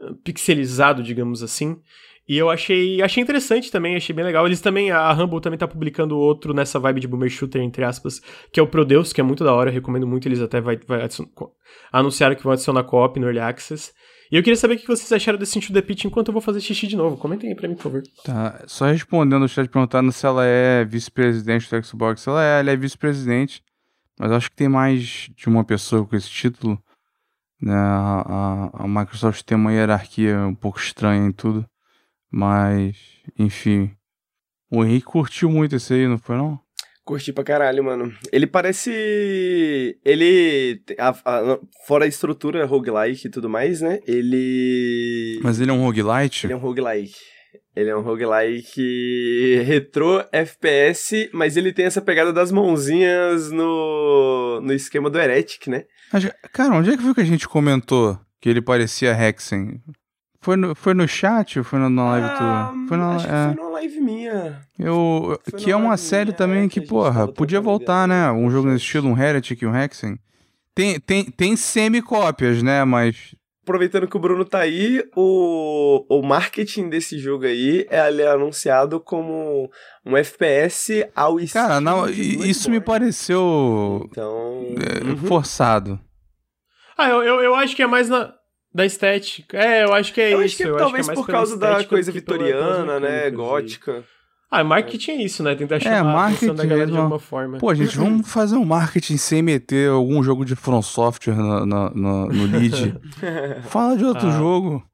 ah, 0.00 0.12
pixelizado, 0.24 1.02
digamos 1.02 1.42
assim. 1.42 1.76
E 2.28 2.36
eu 2.36 2.50
achei, 2.50 3.00
achei 3.00 3.22
interessante 3.22 3.70
também, 3.70 3.94
achei 3.94 4.14
bem 4.14 4.24
legal. 4.24 4.44
Eles 4.46 4.60
também, 4.60 4.90
a 4.90 5.12
Humble 5.12 5.40
também 5.40 5.58
tá 5.58 5.68
publicando 5.68 6.18
outro 6.18 6.52
nessa 6.52 6.78
vibe 6.78 7.00
de 7.00 7.06
boomer 7.06 7.30
shooter, 7.30 7.62
entre 7.62 7.84
aspas, 7.84 8.20
que 8.52 8.58
é 8.58 8.62
o 8.62 8.66
Prodeus, 8.66 9.12
que 9.12 9.20
é 9.20 9.24
muito 9.24 9.44
da 9.44 9.54
hora, 9.54 9.70
recomendo 9.70 10.08
muito, 10.08 10.26
eles 10.26 10.40
até 10.40 10.60
vai, 10.60 10.76
vai 10.88 11.08
anunciaram 11.92 12.34
que 12.34 12.42
vão 12.42 12.52
adicionar 12.52 12.82
co-op 12.82 13.20
no 13.20 13.26
Early 13.26 13.38
Access. 13.38 13.92
E 14.30 14.36
eu 14.36 14.42
queria 14.42 14.56
saber 14.56 14.74
o 14.74 14.78
que 14.78 14.86
vocês 14.86 15.10
acharam 15.12 15.38
desse 15.38 15.58
Into 15.58 15.72
the 15.72 15.80
Pit 15.80 16.06
enquanto 16.06 16.28
eu 16.28 16.32
vou 16.32 16.42
fazer 16.42 16.60
xixi 16.60 16.86
de 16.86 16.96
novo. 16.96 17.16
Comentem 17.16 17.50
aí 17.50 17.54
pra 17.54 17.68
mim, 17.68 17.74
por 17.74 17.84
favor. 17.84 18.02
Tá, 18.24 18.64
só 18.66 18.86
respondendo 18.86 19.44
o 19.44 19.48
chat 19.48 19.68
perguntando 19.68 20.10
se 20.10 20.26
ela 20.26 20.44
é 20.44 20.84
vice-presidente 20.84 21.70
do 21.70 21.84
Xbox. 21.84 22.26
Ela 22.26 22.44
é, 22.44 22.60
ela 22.60 22.70
é 22.70 22.76
vice-presidente, 22.76 23.62
mas 24.18 24.32
acho 24.32 24.50
que 24.50 24.56
tem 24.56 24.68
mais 24.68 25.30
de 25.36 25.48
uma 25.48 25.64
pessoa 25.64 26.04
com 26.04 26.16
esse 26.16 26.28
título. 26.28 26.82
Né? 27.60 27.74
A, 27.74 28.70
a, 28.74 28.84
a 28.84 28.88
Microsoft 28.88 29.42
tem 29.42 29.56
uma 29.56 29.72
hierarquia 29.72 30.38
um 30.40 30.54
pouco 30.54 30.78
estranha 30.78 31.26
em 31.26 31.32
tudo. 31.32 31.64
Mas, 32.30 32.96
enfim. 33.38 33.90
O 34.70 34.84
Henrique 34.84 35.06
curtiu 35.06 35.48
muito 35.48 35.76
esse 35.76 35.94
aí, 35.94 36.08
não 36.08 36.18
foi 36.18 36.36
não? 36.36 36.60
Curti 37.06 37.32
pra 37.32 37.44
caralho, 37.44 37.84
mano. 37.84 38.12
Ele 38.32 38.48
parece. 38.48 39.96
Ele. 40.04 40.82
A, 40.98 41.10
a, 41.10 41.58
fora 41.86 42.04
a 42.04 42.08
estrutura 42.08 42.66
roguelike 42.66 43.28
e 43.28 43.30
tudo 43.30 43.48
mais, 43.48 43.80
né? 43.80 44.00
Ele. 44.08 45.38
Mas 45.40 45.60
ele 45.60 45.70
é 45.70 45.72
um 45.72 45.84
roguelite? 45.84 46.46
Ele 46.46 46.52
é 46.52 46.56
um 46.56 46.58
roguelike. 46.58 47.14
Ele 47.76 47.90
é 47.90 47.96
um 47.96 48.00
roguelike 48.00 49.62
retrô 49.64 50.24
FPS, 50.32 51.30
mas 51.32 51.56
ele 51.56 51.72
tem 51.72 51.84
essa 51.84 52.02
pegada 52.02 52.32
das 52.32 52.50
mãozinhas 52.50 53.52
no, 53.52 54.60
no 54.60 54.72
esquema 54.72 55.08
do 55.08 55.18
Heretic, 55.18 55.68
né? 55.68 55.84
Cara, 56.52 56.74
onde 56.74 56.90
é 56.90 56.96
que 56.96 57.02
foi 57.04 57.14
que 57.14 57.20
a 57.20 57.24
gente 57.24 57.46
comentou 57.46 58.18
que 58.40 58.48
ele 58.48 58.60
parecia 58.60 59.12
Hexen? 59.12 59.80
Foi 60.46 60.54
no, 60.54 60.76
foi 60.76 60.94
no 60.94 61.08
chat 61.08 61.58
ou 61.58 61.64
foi 61.64 61.76
na 61.80 62.10
live 62.10 62.28
ah, 62.28 62.36
tua? 62.36 62.86
Foi 62.86 62.96
na, 62.96 63.16
acho 63.16 63.26
é. 63.26 63.28
que 63.28 63.54
foi 63.56 63.64
numa 63.64 63.70
live 63.72 64.00
minha. 64.00 64.60
Eu, 64.78 65.40
foi 65.50 65.58
que 65.58 65.72
é 65.72 65.74
uma 65.74 65.96
série 65.96 66.26
minha, 66.26 66.36
também 66.36 66.66
é, 66.66 66.68
que, 66.68 66.80
que 66.80 66.86
porra, 66.86 67.26
podia 67.26 67.60
voltar, 67.60 68.06
né? 68.06 68.30
Um 68.30 68.48
jogo 68.48 68.68
nesse 68.68 68.84
estilo, 68.84 69.08
um 69.08 69.20
Heretic 69.20 69.60
e 69.60 69.66
um 69.66 69.76
Hexen. 69.76 70.16
Tem, 70.72 71.00
tem, 71.00 71.24
tem 71.24 71.56
semi-cópias, 71.56 72.62
né? 72.62 72.84
Mas 72.84 73.34
aproveitando 73.64 74.06
que 74.06 74.16
o 74.16 74.20
Bruno 74.20 74.44
tá 74.44 74.60
aí, 74.60 75.02
o, 75.16 76.06
o 76.08 76.22
marketing 76.22 76.90
desse 76.90 77.18
jogo 77.18 77.44
aí 77.44 77.84
é, 77.90 78.06
ele 78.06 78.22
é 78.22 78.28
anunciado 78.28 79.00
como 79.00 79.68
um 80.04 80.16
FPS 80.16 81.08
ao 81.12 81.40
estilo. 81.40 81.64
Cara, 81.64 81.80
não, 81.80 82.08
isso 82.08 82.70
me 82.70 82.80
pareceu 82.80 84.08
então, 84.12 84.64
é, 84.78 85.04
uhum. 85.04 85.16
forçado. 85.16 85.98
Ah, 86.96 87.08
eu, 87.08 87.24
eu, 87.24 87.40
eu 87.40 87.54
acho 87.56 87.74
que 87.74 87.82
é 87.82 87.86
mais 87.88 88.08
na, 88.08 88.32
da 88.76 88.84
estética. 88.84 89.56
É, 89.58 89.84
eu 89.84 89.94
acho 89.94 90.12
que 90.12 90.20
é 90.20 90.34
eu 90.34 90.42
isso. 90.42 90.54
Acho 90.54 90.56
que, 90.56 90.62
eu 90.64 90.76
talvez 90.76 91.08
acho 91.08 91.14
que 91.14 91.20
é 91.20 91.24
por 91.24 91.32
causa 91.32 91.56
da 91.56 91.82
coisa 91.84 92.12
vitoriana, 92.12 93.00
né? 93.00 93.30
Gótica. 93.30 94.04
Ah, 94.50 94.62
marketing 94.62 95.10
é 95.12 95.22
isso, 95.24 95.42
né? 95.42 95.54
Tentar 95.54 95.80
chamar 95.80 95.98
é, 95.98 96.02
marketing, 96.02 96.50
a 96.50 96.52
da 96.52 96.64
galera 96.64 96.90
de 96.90 96.96
alguma 96.96 97.18
forma. 97.18 97.58
Pô, 97.58 97.74
gente, 97.74 97.96
vamos 97.96 98.28
fazer 98.30 98.56
um 98.56 98.64
marketing 98.64 99.16
sem 99.16 99.42
meter 99.42 99.90
algum 99.90 100.22
jogo 100.22 100.44
de 100.44 100.54
From 100.54 100.82
Software 100.82 101.34
no, 101.34 101.66
no, 101.66 101.90
no, 101.90 102.26
no 102.26 102.46
lead. 102.46 102.94
Fala 103.68 103.96
de 103.96 104.04
outro 104.04 104.28
ah. 104.28 104.38
jogo. 104.38 104.84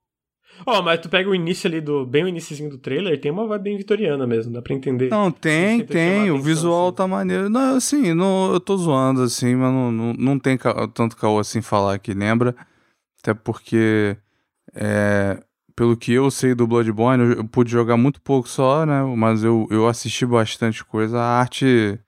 Ó, 0.65 0.79
oh, 0.79 0.83
mas 0.83 1.01
tu 1.01 1.09
pega 1.09 1.29
o 1.29 1.35
início 1.35 1.69
ali 1.69 1.81
do. 1.81 2.07
Bem 2.07 2.23
o 2.23 2.29
iníciozinho 2.29 2.71
do 2.71 2.79
trailer, 2.79 3.21
tem 3.21 3.33
uma 3.33 3.47
vibe 3.49 3.63
bem 3.65 3.77
vitoriana 3.77 4.27
mesmo, 4.29 4.53
dá 4.53 4.63
pra 4.63 4.75
entender. 4.75 5.11
Não, 5.11 5.31
tem, 5.31 5.85
tem. 5.85 6.31
O 6.31 6.41
visual 6.41 6.87
assim. 6.87 6.97
tá 6.97 7.09
maneiro. 7.09 7.51
Não, 7.51 7.77
assim, 7.77 8.15
não, 8.15 8.53
eu 8.53 8.61
tô 8.61 8.77
zoando 8.77 9.23
assim, 9.23 9.57
mas 9.57 9.73
não, 9.73 9.91
não, 9.91 10.13
não 10.13 10.39
tem 10.39 10.57
tanto 10.95 11.17
caô 11.17 11.41
assim 11.41 11.61
falar 11.61 11.99
que 11.99 12.15
lembra. 12.15 12.55
Até 13.23 13.35
porque, 13.35 14.17
é, 14.75 15.41
pelo 15.77 15.97
que 15.97 16.13
eu 16.13 16.29
sei 16.31 16.55
do 16.55 16.67
Bloodborne, 16.67 17.37
eu 17.37 17.45
pude 17.45 17.71
jogar 17.71 17.97
muito 17.97 18.21
pouco 18.21 18.49
só, 18.49 18.85
né? 18.85 19.01
Mas 19.17 19.45
eu, 19.45 19.67
eu 19.71 19.87
assisti 19.87 20.27
bastante 20.27 20.85
coisa. 20.85 21.21
A 21.21 21.41
arte. 21.41 22.01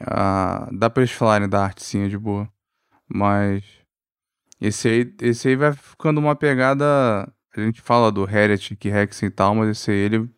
A, 0.00 0.68
dá 0.72 0.88
pra 0.88 1.02
eles 1.02 1.12
falarem 1.12 1.48
da 1.48 1.64
arte 1.64 1.84
sim, 1.84 2.04
é 2.04 2.08
de 2.08 2.16
boa. 2.16 2.48
Mas. 3.08 3.64
Esse 4.60 4.88
aí, 4.88 5.14
esse 5.22 5.48
aí 5.48 5.56
vai 5.56 5.72
ficando 5.72 6.20
uma 6.20 6.36
pegada. 6.36 6.84
A 7.56 7.60
gente 7.60 7.82
fala 7.82 8.12
do 8.12 8.24
Heretic, 8.28 8.84
Hexen 8.86 9.26
e 9.26 9.30
tal, 9.30 9.54
mas 9.56 9.70
esse 9.70 9.90
aí 9.90 9.96
ele 9.96 10.30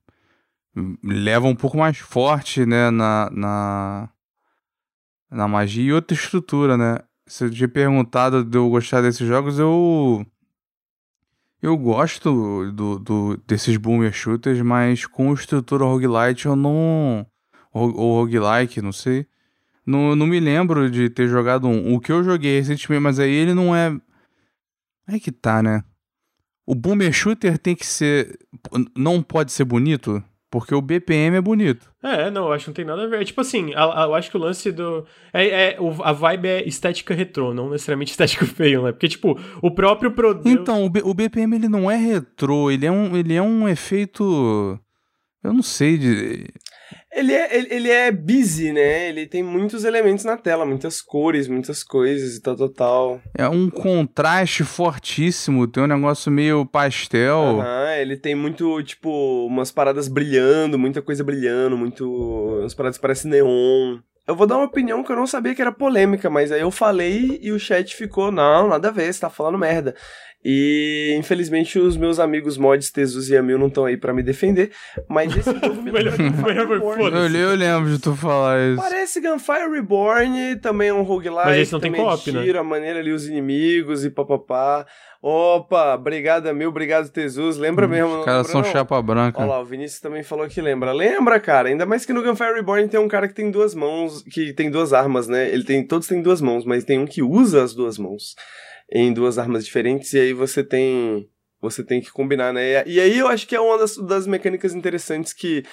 leva 1.03 1.47
um 1.47 1.55
pouco 1.55 1.77
mais 1.77 1.99
forte, 1.99 2.65
né? 2.67 2.91
Na, 2.91 3.31
na, 3.31 4.09
na 5.31 5.47
magia 5.47 5.85
e 5.85 5.93
outra 5.93 6.17
estrutura, 6.17 6.77
né? 6.79 6.99
Você 7.27 7.49
tinha 7.51 7.69
perguntado 7.69 8.45
de 8.45 8.57
eu 8.57 8.69
gostar 8.69 9.01
desses 9.01 9.27
jogos, 9.27 9.59
eu. 9.59 10.25
Eu 11.63 11.79
gosto 11.79 12.71
do, 12.73 12.99
do, 12.99 13.37
desses 13.47 13.79
boomer 13.79 14.13
shooters, 14.13 14.61
mas 14.61 15.07
com 15.07 15.33
estrutura 15.33 15.85
roguelite 15.85 16.47
eu 16.47 16.55
não. 16.55 17.27
Ou, 17.73 17.95
ou 17.97 18.21
roguelike, 18.21 18.83
não 18.83 18.93
sei. 18.93 19.27
Não, 19.87 20.15
não 20.15 20.27
me 20.27 20.39
lembro 20.39 20.91
de 20.91 21.09
ter 21.09 21.27
jogado 21.29 21.67
um. 21.67 21.95
O 21.95 22.01
que 22.01 22.13
eu 22.13 22.23
joguei 22.23 22.59
recentemente, 22.59 23.03
mas 23.03 23.19
aí 23.19 23.31
ele 23.31 23.55
não 23.55 23.75
é. 23.75 23.99
É 25.07 25.19
que 25.19 25.33
tá, 25.33 25.63
né? 25.63 25.83
O 26.67 26.75
boomer 26.75 27.13
shooter 27.13 27.59
tem 27.59 27.75
que 27.75 27.87
ser. 27.87 28.39
Não 28.97 29.23
pode 29.23 29.53
ser 29.53 29.65
bonito? 29.65 30.23
Porque 30.55 30.73
o 30.73 30.81
BPM 30.81 31.37
é 31.37 31.41
bonito. 31.41 31.91
É, 32.01 32.31
não, 32.31 32.47
eu 32.47 32.53
acho 32.53 32.67
que 32.67 32.71
não 32.71 32.75
tem 32.75 32.85
nada 32.85 33.03
a 33.03 33.07
ver. 33.09 33.21
É 33.21 33.25
tipo 33.25 33.41
assim, 33.41 33.75
a, 33.75 34.05
a, 34.05 34.07
eu 34.07 34.15
acho 34.15 34.31
que 34.31 34.37
o 34.37 34.41
lance 34.41 34.71
do. 34.71 35.05
É, 35.33 35.47
é, 35.47 35.79
a 36.05 36.13
vibe 36.13 36.47
é 36.47 36.69
estética 36.69 37.13
retrô, 37.13 37.53
não 37.53 37.71
necessariamente 37.71 38.13
estética 38.15 38.47
feio, 38.47 38.85
né? 38.85 38.93
Porque, 38.93 39.09
tipo, 39.09 39.37
o 39.61 39.71
próprio 39.73 40.13
produto. 40.13 40.49
Então, 40.49 40.85
o, 40.85 40.89
B, 40.89 41.03
o, 41.03 41.13
BPM 41.13 41.57
ele 41.57 41.69
não 41.69 41.91
é 41.91 41.97
retrô, 41.97 42.71
ele 42.71 42.87
é 42.87 42.93
um, 42.93 43.17
ele 43.17 43.35
é 43.35 43.43
um 43.43 43.69
efeito. 43.69 44.79
Eu 45.43 45.53
não 45.53 45.63
sei 45.63 45.99
de. 45.99 46.47
Ele 47.15 47.33
é, 47.33 47.57
ele, 47.57 47.69
ele, 47.71 47.91
é 47.91 48.11
busy, 48.11 48.73
né? 48.73 49.09
Ele 49.09 49.25
tem 49.27 49.43
muitos 49.43 49.85
elementos 49.85 50.25
na 50.25 50.37
tela, 50.37 50.67
muitas 50.67 51.01
cores, 51.01 51.47
muitas 51.47 51.85
coisas 51.85 52.37
e 52.37 52.43
tal, 52.43 52.57
tal, 52.57 52.69
tal. 52.69 53.21
É 53.39 53.49
um 53.49 53.71
contraste 53.71 54.65
fortíssimo, 54.65 55.69
tem 55.69 55.85
um 55.85 55.87
negócio 55.87 56.33
meio 56.33 56.67
pastel. 56.67 57.61
Aham, 57.61 57.95
ele 57.97 58.17
tem 58.17 58.35
muito, 58.35 58.83
tipo, 58.83 59.47
umas 59.47 59.71
paradas 59.71 60.09
brilhando, 60.09 60.77
muita 60.77 61.01
coisa 61.01 61.23
brilhando, 61.23 61.77
muito. 61.77 62.05
umas 62.59 62.75
paradas 62.75 62.99
parecem 62.99 63.31
neon. 63.31 63.99
Eu 64.27 64.35
vou 64.35 64.47
dar 64.47 64.57
uma 64.57 64.65
opinião 64.65 65.05
que 65.05 65.13
eu 65.13 65.17
não 65.17 65.27
sabia 65.27 65.55
que 65.55 65.61
era 65.61 65.71
polêmica, 65.71 66.31
mas 66.31 66.51
aí 66.51 66.63
eu 66.63 66.71
falei 66.71 67.39
e 67.43 67.53
o 67.53 67.59
chat 67.59 67.95
ficou, 67.95 68.33
não, 68.33 68.69
nada 68.69 68.89
a 68.89 68.91
ver, 68.91 69.13
você 69.13 69.21
tá 69.21 69.29
falando 69.29 69.59
merda. 69.59 69.95
E 70.45 71.17
infelizmente 71.19 71.79
os 71.79 71.97
meus 71.97 72.19
amigos 72.19 72.59
mods 72.59 72.91
Tezus 72.91 73.31
e 73.31 73.37
Amil 73.37 73.59
não 73.59 73.69
estão 73.69 73.87
aí 73.87 73.97
para 73.97 74.13
me 74.13 74.23
defender, 74.23 74.73
mas 75.09 75.35
esse 75.35 75.51
jogo 75.59 75.81
me 75.81 75.91
melhor, 75.91 76.13
eu, 76.19 77.35
eu 77.35 77.57
lembro 77.57 77.91
de 77.91 77.99
tu 77.99 78.15
falar 78.15 78.61
isso. 78.61 78.83
Parece 78.83 79.21
Gunfire 79.23 79.71
Reborn, 79.73 80.57
também 80.57 80.89
é 80.89 80.93
um 80.95 81.03
roguelike, 81.03 81.47
mas 81.47 81.59
esse 81.59 81.73
não 81.73 81.81
tem 81.81 81.93
co-op, 81.93 82.31
né? 82.31 82.43
tira 82.43 82.61
a 82.61 82.65
maneira 82.65 82.99
ali 82.99 83.11
os 83.11 83.27
inimigos 83.27 84.05
e 84.05 84.11
papapá. 84.11 84.85
Opa, 85.23 85.95
obrigado 85.95 86.47
Amil, 86.49 86.69
obrigado 86.69 87.09
Tezus, 87.09 87.57
lembra 87.57 87.87
hum, 87.87 87.89
mesmo? 87.89 88.19
Os 88.19 88.25
caras 88.27 88.47
são 88.49 88.61
não? 88.61 88.71
chapa 88.71 89.01
branca. 89.01 89.41
Olha 89.41 89.53
lá, 89.53 89.61
o 89.61 89.65
Vinícius 89.65 90.03
também 90.03 90.23
falou 90.23 90.47
que 90.47 90.61
lembra. 90.61 90.93
Lembra, 90.93 91.41
cara, 91.41 91.71
ainda 91.71 91.87
mais 91.87 92.05
que 92.05 92.13
no 92.13 92.23
Gunfire 92.23 92.53
Reborn 92.53 92.87
tem 92.87 93.01
um 93.01 93.09
cara 93.09 93.27
que 93.27 93.35
tem 93.35 93.51
duas 93.51 93.75
mãos, 93.75 94.23
que 94.23 94.53
tem 94.53 94.71
duas 94.71 94.93
armas, 94.93 95.27
né? 95.27 95.49
Ele 95.49 95.65
tem, 95.65 95.83
todos 95.83 96.07
têm 96.07 96.21
duas 96.21 96.43
mãos, 96.43 96.67
mas 96.67 96.85
tem 96.85 96.99
um 96.99 97.07
que 97.07 97.23
usa 97.23 97.65
as 97.65 97.73
duas 97.73 97.97
mãos 97.97 98.35
em 98.91 99.13
duas 99.13 99.39
armas 99.39 99.65
diferentes 99.65 100.13
e 100.13 100.19
aí 100.19 100.33
você 100.33 100.63
tem 100.63 101.29
você 101.61 101.83
tem 101.83 102.01
que 102.01 102.13
combinar, 102.13 102.53
né? 102.53 102.87
E 102.87 103.01
aí 103.01 103.19
eu 103.19 103.27
acho 103.27 103.47
que 103.47 103.57
é 103.57 103.61
uma 103.61 103.79
das, 103.79 103.97
das 103.97 104.27
mecânicas 104.27 104.75
interessantes 104.75 105.33
que 105.33 105.65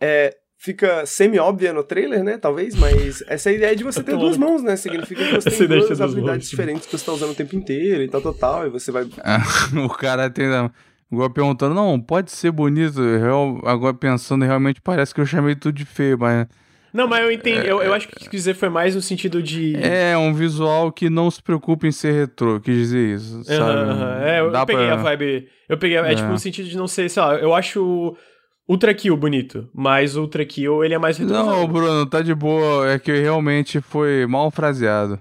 é, 0.00 0.36
fica 0.58 1.06
semi-óbvia 1.06 1.72
no 1.72 1.84
trailer, 1.84 2.24
né? 2.24 2.36
Talvez, 2.36 2.74
mas 2.74 3.22
essa 3.28 3.50
é 3.50 3.54
ideia 3.54 3.76
de 3.76 3.84
você 3.84 4.02
ter 4.02 4.16
duas 4.16 4.36
mãos, 4.36 4.62
né? 4.62 4.76
Significa 4.76 5.24
que 5.24 5.34
você 5.34 5.50
tem 5.50 5.68
duas 5.68 6.00
habilidades 6.00 6.50
diferentes 6.50 6.86
que 6.86 6.90
você 6.90 6.96
está 6.96 7.12
usando 7.12 7.30
o 7.30 7.34
tempo 7.34 7.54
inteiro 7.54 8.02
e 8.02 8.08
tal, 8.08 8.20
tal, 8.20 8.34
tal, 8.34 8.66
e 8.66 8.70
você 8.70 8.90
vai... 8.90 9.04
o 9.84 9.88
cara 9.88 10.28
tem... 10.28 10.46
Igual 11.10 11.30
perguntando, 11.30 11.74
não, 11.74 11.98
pode 11.98 12.30
ser 12.30 12.50
bonito, 12.50 13.00
real, 13.00 13.62
agora 13.64 13.94
pensando, 13.94 14.44
realmente 14.44 14.78
parece 14.78 15.14
que 15.14 15.20
eu 15.20 15.24
chamei 15.24 15.54
tudo 15.54 15.74
de 15.74 15.86
feio, 15.86 16.18
mas 16.18 16.46
não, 16.92 17.06
mas 17.06 17.22
eu 17.22 17.30
entendi. 17.30 17.66
É, 17.66 17.70
eu, 17.70 17.82
eu 17.82 17.92
acho 17.92 18.08
que 18.08 18.16
quis 18.16 18.28
dizer 18.30 18.54
foi 18.54 18.68
mais 18.68 18.94
no 18.94 19.02
sentido 19.02 19.42
de. 19.42 19.76
É, 19.76 20.16
um 20.16 20.32
visual 20.32 20.90
que 20.90 21.10
não 21.10 21.30
se 21.30 21.42
preocupa 21.42 21.86
em 21.86 21.92
ser 21.92 22.12
retrô, 22.12 22.60
quis 22.60 22.76
dizer 22.76 23.14
isso. 23.14 23.44
Sabe? 23.44 23.60
Uh 23.60 23.94
-huh. 23.94 24.22
É, 24.22 24.40
eu, 24.40 24.52
eu 24.52 24.66
peguei 24.66 24.86
pra... 24.86 24.94
a 24.94 24.96
vibe. 24.96 25.48
Eu 25.68 25.78
peguei. 25.78 25.98
É, 25.98 26.12
é, 26.12 26.14
tipo 26.14 26.28
no 26.28 26.38
sentido 26.38 26.68
de 26.68 26.76
não 26.76 26.88
ser, 26.88 27.08
sei 27.08 27.22
lá, 27.22 27.34
eu 27.36 27.54
acho. 27.54 28.16
Ultra 28.68 28.92
Kill 28.92 29.16
bonito, 29.16 29.66
mas 29.74 30.14
Ultra 30.14 30.44
Kill 30.44 30.84
ele 30.84 30.92
é 30.92 30.98
mais 30.98 31.16
retrô. 31.16 31.34
Não, 31.34 31.66
Bruno, 31.66 32.04
tá 32.04 32.20
de 32.20 32.34
boa. 32.34 32.90
É 32.90 32.98
que 32.98 33.12
realmente 33.12 33.80
foi 33.80 34.26
mal 34.26 34.50
fraseado. 34.50 35.18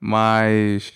Mas. 0.00 0.92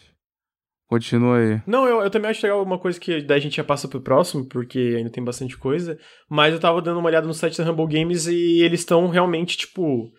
Continua 0.95 1.39
aí. 1.39 1.61
Não, 1.67 1.89
eu, 1.89 2.03
eu 2.03 2.11
também 2.11 2.31
acho 2.31 2.47
legal 2.47 2.63
uma 2.63 2.79
coisa 2.79 3.01
que 3.01 3.21
daí 3.21 3.39
a 3.39 3.41
gente 3.41 3.57
já 3.57 3.65
passa 3.65 3.89
pro 3.89 4.01
próximo, 4.01 4.45
porque 4.45 4.95
ainda 4.97 5.11
tem 5.11 5.25
bastante 5.25 5.57
coisa. 5.57 5.99
Mas 6.31 6.55
eu 6.55 6.61
tava 6.61 6.81
dando 6.81 7.01
uma 7.01 7.09
olhada 7.09 7.27
no 7.27 7.35
site 7.35 7.59
da 7.59 7.69
Humble 7.69 7.89
Games 7.89 8.29
e 8.29 8.63
eles 8.63 8.81
estão 8.81 9.09
realmente, 9.09 9.57
tipo. 9.57 10.13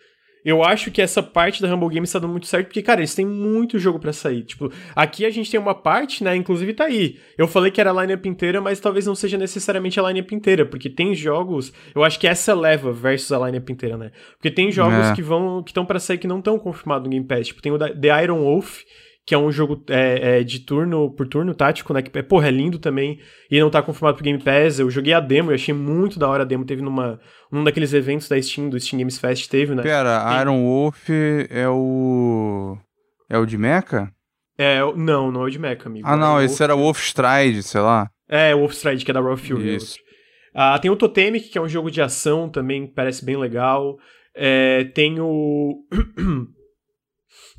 Eu 0.44 0.62
acho 0.62 0.90
que 0.92 1.00
essa 1.02 1.22
parte 1.22 1.62
da 1.62 1.74
Humble 1.74 1.92
Games 1.92 2.12
tá 2.12 2.18
dando 2.18 2.30
muito 2.30 2.46
certo, 2.46 2.66
porque, 2.66 2.82
cara, 2.82 3.00
eles 3.00 3.14
têm 3.14 3.26
muito 3.26 3.78
jogo 3.78 3.98
para 3.98 4.12
sair. 4.12 4.44
Tipo, 4.44 4.70
aqui 4.94 5.24
a 5.24 5.30
gente 5.30 5.50
tem 5.50 5.58
uma 5.58 5.74
parte, 5.74 6.22
né? 6.22 6.36
Inclusive 6.36 6.74
tá 6.74 6.84
aí. 6.84 7.18
Eu 7.38 7.48
falei 7.48 7.72
que 7.72 7.80
era 7.80 7.90
a 7.90 8.02
lineup 8.02 8.26
inteira, 8.26 8.60
mas 8.60 8.78
talvez 8.78 9.06
não 9.06 9.14
seja 9.14 9.38
necessariamente 9.38 9.98
a 9.98 10.06
lineup 10.06 10.30
inteira, 10.30 10.66
porque 10.66 10.90
tem 10.90 11.14
jogos. 11.14 11.72
Eu 11.94 12.04
acho 12.04 12.20
que 12.20 12.28
essa 12.28 12.54
leva 12.54 12.92
versus 12.92 13.32
a 13.32 13.44
lineup 13.46 13.68
inteira, 13.70 13.96
né? 13.96 14.12
Porque 14.34 14.50
tem 14.50 14.70
jogos 14.70 15.06
é. 15.06 15.14
que 15.14 15.22
vão. 15.22 15.62
que 15.62 15.70
estão 15.70 15.86
para 15.86 15.98
sair 15.98 16.18
que 16.18 16.28
não 16.28 16.38
estão 16.38 16.58
confirmados 16.58 17.06
no 17.06 17.10
Game 17.10 17.26
Pass. 17.26 17.48
Tipo, 17.48 17.62
tem 17.62 17.72
o 17.72 17.78
The 17.78 18.22
Iron 18.22 18.44
Wolf, 18.44 18.82
que 19.26 19.34
é 19.34 19.38
um 19.38 19.50
jogo 19.50 19.82
é, 19.88 20.38
é, 20.38 20.44
de 20.44 20.60
turno 20.60 21.10
por 21.10 21.26
turno, 21.26 21.52
tático, 21.52 21.92
né? 21.92 22.00
Que, 22.00 22.22
porra, 22.22 22.46
é 22.46 22.50
lindo 22.52 22.78
também. 22.78 23.18
E 23.50 23.58
não 23.58 23.68
tá 23.68 23.82
confirmado 23.82 24.16
pro 24.16 24.24
Game 24.24 24.40
Pass. 24.40 24.78
Eu 24.78 24.88
joguei 24.88 25.12
a 25.12 25.18
demo 25.18 25.50
e 25.50 25.54
achei 25.54 25.74
muito 25.74 26.16
da 26.16 26.28
hora 26.28 26.44
a 26.44 26.46
demo. 26.46 26.64
Teve 26.64 26.80
numa, 26.80 27.20
num 27.50 27.64
daqueles 27.64 27.92
eventos 27.92 28.28
da 28.28 28.40
Steam, 28.40 28.70
do 28.70 28.78
Steam 28.78 29.00
Games 29.00 29.18
Fest, 29.18 29.50
teve, 29.50 29.74
né? 29.74 29.82
Pera, 29.82 30.24
Tem... 30.30 30.40
Iron 30.42 30.62
Wolf 30.62 31.10
é 31.50 31.68
o. 31.68 32.78
É 33.28 33.36
o 33.36 33.44
de 33.44 33.58
Mecha? 33.58 34.08
É, 34.56 34.78
não, 34.94 35.32
não 35.32 35.42
é 35.42 35.44
o 35.46 35.50
de 35.50 35.58
Mecha, 35.58 35.88
amigo. 35.88 36.06
Ah, 36.06 36.16
não, 36.16 36.40
esse 36.40 36.62
era 36.62 36.76
Wolf 36.76 37.02
Stride, 37.02 37.64
sei 37.64 37.80
lá. 37.80 38.08
É, 38.28 38.54
Wolf 38.54 38.74
Stride, 38.74 39.04
que 39.04 39.10
é 39.10 39.14
da 39.14 39.20
Raw 39.20 39.36
Fury. 39.36 39.74
Isso. 39.74 39.96
Ah, 40.54 40.78
tem 40.78 40.90
o 40.90 40.96
Totemic, 40.96 41.48
que 41.48 41.58
é 41.58 41.60
um 41.60 41.68
jogo 41.68 41.90
de 41.90 42.00
ação 42.00 42.48
também, 42.48 42.86
parece 42.86 43.24
bem 43.24 43.36
legal. 43.36 43.96
É, 44.34 44.84
tem 44.84 45.18
o. 45.18 45.84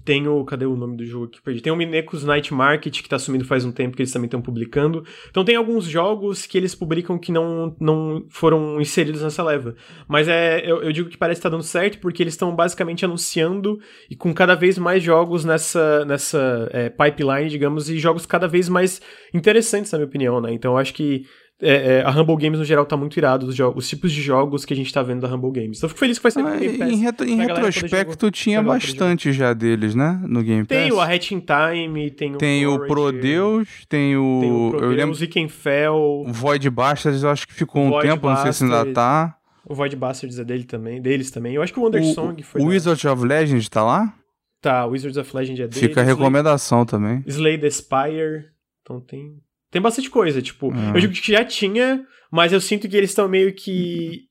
Tem 0.08 0.26
o. 0.26 0.46
Cadê 0.46 0.66
o 0.66 0.78
nome 0.78 0.96
do 0.96 1.06
jogo 1.06 1.26
aqui? 1.26 1.42
Perdi. 1.42 1.62
Tem 1.62 1.74
o 1.74 1.76
Minecos 1.76 2.24
Night 2.24 2.54
Market, 2.54 3.02
que 3.02 3.10
tá 3.10 3.20
sumindo 3.20 3.44
faz 3.44 3.66
um 3.66 3.74
tempo, 3.74 3.94
que 3.94 4.02
eles 4.02 4.12
também 4.14 4.28
estão 4.28 4.42
publicando. 4.42 5.04
Então 5.30 5.44
tem 5.44 5.58
alguns 5.58 5.84
jogos 5.84 6.46
que 6.46 6.58
eles 6.58 6.74
publicam 6.74 7.20
que 7.20 7.30
não, 7.30 7.76
não 7.78 8.26
foram 8.30 8.80
inseridos 8.80 9.22
nessa 9.22 9.44
leva. 9.44 9.76
Mas 10.08 10.30
é, 10.30 10.62
eu, 10.64 10.82
eu 10.82 10.94
digo 10.94 11.10
que 11.10 11.18
parece 11.18 11.40
estar 11.40 11.50
tá 11.50 11.58
dando 11.58 11.66
certo, 11.66 12.00
porque 12.00 12.24
eles 12.24 12.36
estão 12.36 12.56
basicamente 12.56 13.04
anunciando 13.04 13.82
e 14.10 14.16
com 14.16 14.34
cada 14.34 14.56
vez 14.56 14.78
mais 14.78 15.04
jogos 15.04 15.44
nessa, 15.44 16.06
nessa 16.06 16.70
é, 16.72 16.88
pipeline, 16.90 17.50
digamos, 17.50 17.90
e 17.90 18.00
jogos 18.00 18.26
cada 18.26 18.48
vez 18.48 18.70
mais 18.70 19.02
interessantes, 19.34 19.92
na 19.92 19.98
minha 19.98 20.08
opinião, 20.08 20.40
né? 20.40 20.54
Então 20.54 20.72
eu 20.72 20.78
acho 20.78 20.94
que 20.94 21.26
é, 21.60 21.98
é, 21.98 22.02
a 22.04 22.12
Humble 22.12 22.36
Games 22.36 22.60
no 22.60 22.66
geral 22.66 22.86
tá 22.86 22.96
muito 22.96 23.18
irado, 23.18 23.48
os, 23.48 23.58
os, 23.76 23.90
tipos 23.90 24.12
de 24.12 24.22
jogos 24.22 24.64
que 24.64 24.74
a 24.74 24.76
gente 24.76 24.94
tá 24.94 25.02
vendo 25.02 25.22
da 25.22 25.34
Humble 25.34 25.52
Games. 25.52 25.78
Então 25.78 25.88
eu 25.88 25.90
fico 25.90 26.00
feliz 26.00 26.20
que 26.20 26.24
vai 26.24 26.32
sair 26.32 26.46
ah, 26.46 26.56
Game 26.56 26.78
Pass. 26.78 26.92
Em, 26.92 26.96
retro, 26.98 27.28
em 27.28 27.36
retrospecto 27.36 28.30
tinha 28.30 28.62
bastante 28.62 29.34
já 29.34 29.54
deles, 29.54 29.96
né? 29.96 30.22
No 30.28 30.44
Game 30.44 30.66
Pass. 30.66 30.78
Tem 30.78 30.92
o 30.92 31.02
A 31.02 31.06
Hat 31.06 31.34
in 31.34 31.40
Time, 31.40 32.12
tem 32.12 32.36
o 32.36 32.38
Tem 32.38 32.68
o 32.68 32.86
Prodeus, 32.86 33.86
tem 33.90 34.16
o... 34.16 34.40
Tem 34.40 34.52
o 34.52 34.70
Prodeus, 34.70 34.92
eu 34.92 34.98
lembro... 34.98 35.24
Ikenfell... 35.24 35.96
O 36.28 36.32
Void 36.32 36.70
Bastards 36.70 37.24
eu 37.24 37.30
acho 37.32 37.48
que 37.48 37.56
ficou 37.56 37.82
um 37.82 37.90
Void 37.90 38.08
tempo, 38.08 38.28
Bastards, 38.28 38.62
não 38.62 38.68
sei 38.68 38.82
se 38.82 38.88
ainda 38.88 38.94
tá. 38.94 39.36
O 39.66 39.74
Void 39.74 39.96
Bastards 39.96 40.38
é 40.38 40.44
dele 40.44 40.64
também, 40.64 41.02
deles 41.02 41.32
também. 41.32 41.56
Eu 41.56 41.64
acho 41.64 41.74
que 41.74 41.80
o 41.80 41.84
Wondersong 41.84 42.42
foi... 42.44 42.62
O 42.62 42.66
Wizards 42.66 43.04
of 43.04 43.26
Legend 43.26 43.68
tá 43.70 43.84
lá? 43.84 44.14
Tá, 44.62 44.86
o 44.86 44.92
Wizards 44.92 45.18
of 45.18 45.36
Legend 45.36 45.64
é 45.64 45.68
dele. 45.68 45.88
Fica 45.88 46.02
a 46.02 46.04
recomendação 46.04 46.84
Slay, 46.84 46.86
também. 46.86 47.24
Slay 47.26 47.58
the 47.58 47.70
Spire, 47.70 48.46
então 48.84 49.02
tem... 49.02 49.42
Tem 49.78 49.82
bastante 49.84 50.10
coisa, 50.10 50.42
tipo, 50.42 50.74
ah. 50.74 50.92
eu 50.96 51.02
digo 51.02 51.14
que 51.14 51.32
já 51.32 51.46
tinha, 51.46 52.04
mas 52.32 52.52
eu 52.52 52.60
sinto 52.60 52.90
que 52.90 52.98
eles 52.98 53.12
estão 53.12 53.30
meio 53.30 53.54
que. 53.54 54.24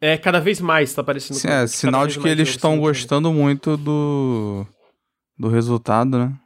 É, 0.00 0.18
cada 0.18 0.40
vez 0.40 0.60
mais 0.60 0.92
tá 0.92 1.00
aparecendo. 1.00 1.36
Sim, 1.36 1.46
é, 1.46 1.64
sinal 1.68 2.08
de 2.08 2.18
que 2.18 2.26
eles 2.26 2.48
estão 2.48 2.76
gostando 2.76 3.32
muito 3.32 3.76
do. 3.76 4.66
do 5.38 5.48
resultado, 5.48 6.18
né? 6.18 6.36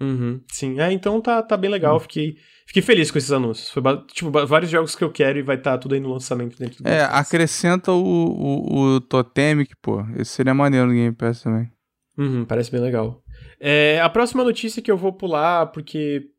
Uhum, 0.00 0.40
sim. 0.48 0.78
É, 0.78 0.92
então 0.92 1.20
tá, 1.20 1.42
tá 1.42 1.56
bem 1.56 1.68
legal. 1.68 1.96
Hum. 1.96 2.00
Fiquei, 2.00 2.36
fiquei 2.68 2.82
feliz 2.82 3.10
com 3.10 3.18
esses 3.18 3.32
anúncios. 3.32 3.68
Foi 3.68 3.82
tipo, 4.12 4.30
vários 4.46 4.70
jogos 4.70 4.94
que 4.94 5.02
eu 5.02 5.10
quero 5.10 5.40
e 5.40 5.42
vai 5.42 5.56
estar 5.56 5.72
tá 5.72 5.78
tudo 5.78 5.96
aí 5.96 6.00
no 6.00 6.12
lançamento 6.12 6.56
dentro 6.56 6.84
do 6.84 6.88
É, 6.88 7.02
acrescenta 7.02 7.90
o, 7.90 8.00
o, 8.00 8.94
o 8.94 9.00
Totemic, 9.00 9.74
pô. 9.82 10.06
Esse 10.16 10.30
seria 10.30 10.54
maneiro 10.54 10.86
no 10.86 10.92
Game 10.92 11.16
Pass 11.16 11.42
também. 11.42 11.68
Uhum, 12.16 12.44
parece 12.44 12.70
bem 12.70 12.80
legal. 12.80 13.20
É, 13.58 14.00
a 14.00 14.08
próxima 14.08 14.44
notícia 14.44 14.80
que 14.80 14.90
eu 14.90 14.96
vou 14.96 15.12
pular, 15.12 15.66
porque 15.66 16.30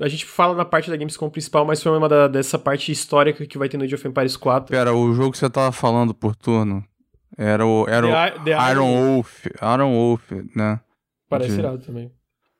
a 0.00 0.08
gente 0.08 0.24
fala 0.24 0.54
na 0.54 0.64
parte 0.64 0.90
da 0.90 0.96
Gamescom 0.96 1.30
principal, 1.30 1.64
mas 1.64 1.82
foi 1.82 1.96
uma 1.96 2.08
da, 2.08 2.28
dessa 2.28 2.58
parte 2.58 2.90
histórica 2.90 3.46
que 3.46 3.58
vai 3.58 3.68
ter 3.68 3.76
no 3.76 3.84
Age 3.84 3.94
of 3.94 4.08
Empires 4.08 4.36
4. 4.36 4.70
Pera, 4.70 4.94
o 4.94 5.14
jogo 5.14 5.32
que 5.32 5.38
você 5.38 5.48
tava 5.48 5.72
falando 5.72 6.14
por 6.14 6.34
turno 6.34 6.84
era 7.36 7.64
o, 7.64 7.86
era 7.88 8.06
the, 8.06 8.40
o 8.40 8.44
the 8.44 8.70
Iron, 8.72 8.94
Wolf. 8.94 9.46
Iron 9.46 9.92
Wolf, 9.92 10.32
né? 10.54 10.80
Parece 11.28 11.52
De... 11.52 11.58
irado 11.58 11.78
também. 11.78 12.10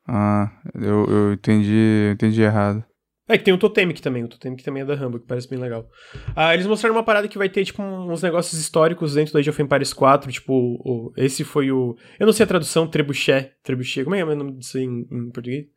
Ah, 0.07 0.51
eu, 0.73 1.05
eu 1.05 1.33
entendi, 1.33 2.07
eu 2.07 2.11
entendi 2.13 2.41
errado. 2.41 2.83
É 3.27 3.37
que 3.37 3.43
tem 3.43 3.53
o 3.53 3.59
Totemic 3.59 4.01
também, 4.01 4.23
o 4.23 4.27
Totemic 4.27 4.63
também 4.63 4.81
é 4.81 4.85
da 4.85 4.95
Rambo, 4.95 5.19
que 5.19 5.27
parece 5.27 5.47
bem 5.47 5.59
legal. 5.59 5.87
Ah, 6.35 6.51
eles 6.55 6.65
mostraram 6.65 6.95
uma 6.95 7.03
parada 7.03 7.27
que 7.27 7.37
vai 7.37 7.47
ter, 7.47 7.63
tipo, 7.63 7.83
uns 7.83 8.23
negócios 8.23 8.59
históricos 8.59 9.13
dentro 9.13 9.33
do 9.33 9.37
Age 9.37 9.51
of 9.51 9.61
Empires 9.61 9.93
4, 9.93 10.31
tipo, 10.31 10.51
o, 10.51 11.13
esse 11.15 11.43
foi 11.43 11.71
o... 11.71 11.95
Eu 12.19 12.25
não 12.25 12.33
sei 12.33 12.43
a 12.43 12.47
tradução, 12.47 12.87
Trebuchet, 12.87 13.51
Trebuchet, 13.61 14.03
como 14.03 14.15
é, 14.15 14.21
é 14.21 14.25
o 14.25 14.35
nome 14.35 14.53
disso 14.53 14.79
em, 14.79 15.05
em 15.11 15.29
português? 15.29 15.67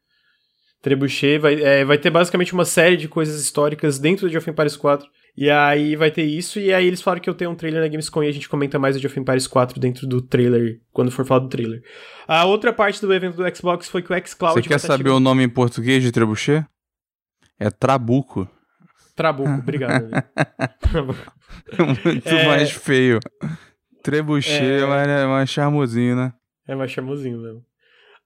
Trebuchet 0.82 1.38
vai, 1.38 1.54
é, 1.62 1.84
vai 1.84 1.96
ter 1.96 2.10
basicamente 2.10 2.52
uma 2.52 2.64
série 2.64 2.96
de 2.96 3.08
coisas 3.08 3.40
históricas 3.40 4.00
dentro 4.00 4.22
do 4.22 4.28
Age 4.28 4.38
of 4.38 4.50
Empires 4.50 4.76
4. 4.76 5.08
E 5.34 5.48
aí 5.48 5.96
vai 5.96 6.10
ter 6.10 6.24
isso, 6.24 6.58
e 6.58 6.74
aí 6.74 6.86
eles 6.86 7.00
falaram 7.00 7.22
que 7.22 7.30
eu 7.30 7.34
tenho 7.34 7.50
um 7.50 7.54
trailer 7.54 7.80
na 7.80 7.88
Gamescom 7.88 8.22
e 8.22 8.28
a 8.28 8.32
gente 8.32 8.48
comenta 8.48 8.78
mais 8.78 8.94
o 8.94 8.98
Age 8.98 9.06
of 9.06 9.18
Empires 9.18 9.46
4 9.46 9.80
dentro 9.80 10.06
do 10.06 10.20
trailer, 10.20 10.80
quando 10.92 11.10
for 11.10 11.24
falar 11.24 11.40
do 11.40 11.48
trailer. 11.48 11.82
A 12.28 12.44
outra 12.44 12.70
parte 12.70 13.00
do 13.00 13.14
evento 13.14 13.36
do 13.36 13.56
Xbox 13.56 13.88
foi 13.88 14.02
que 14.02 14.12
o 14.12 14.26
xCloud... 14.26 14.60
Você 14.60 14.68
quer 14.68 14.78
saber 14.78 15.08
o 15.08 15.20
nome 15.20 15.42
em 15.42 15.48
português 15.48 16.02
de 16.02 16.12
Trebuchet? 16.12 16.66
É 17.58 17.70
Trabuco. 17.70 18.46
Trabuco, 19.14 19.50
obrigado. 19.50 20.10
Muito 22.04 22.28
é... 22.28 22.46
mais 22.46 22.70
feio. 22.72 23.18
Trebuchet 24.02 24.62
é... 24.62 24.80
é 24.80 24.86
mais, 24.86 25.08
é 25.08 25.26
mais 25.26 25.48
charmosinho, 25.48 26.16
né? 26.16 26.32
É 26.68 26.74
mais 26.74 26.90
charmosinho 26.90 27.38
mesmo. 27.38 27.64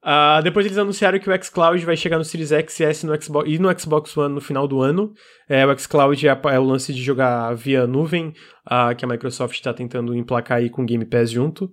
Uh, 0.07 0.40
depois 0.40 0.64
eles 0.64 0.78
anunciaram 0.78 1.18
que 1.18 1.28
o 1.28 1.44
xCloud 1.44 1.84
vai 1.84 1.96
chegar 1.96 2.16
no 2.16 2.24
Series 2.24 2.52
X 2.52 2.78
e 2.78 2.84
S 2.84 3.04
no 3.04 3.20
Xbox, 3.20 3.50
e 3.50 3.59
no 3.59 3.76
Xbox 3.76 4.16
One 4.16 4.32
no 4.36 4.40
final 4.40 4.68
do 4.68 4.80
ano. 4.80 5.12
É, 5.48 5.66
o 5.66 5.76
xCloud 5.76 6.28
é, 6.28 6.30
é 6.30 6.61
o 6.61 6.62
lance 6.62 6.94
de 6.94 7.02
jogar 7.02 7.52
via 7.54 7.88
nuvem, 7.88 8.32
uh, 8.66 8.94
que 8.96 9.04
a 9.04 9.09
Microsoft 9.09 9.54
está 9.54 9.74
tentando 9.74 10.14
emplacar 10.14 10.59
aí 10.59 10.70
com 10.70 10.82
o 10.82 10.86
Game 10.86 11.04
Pass 11.04 11.32
junto. 11.32 11.64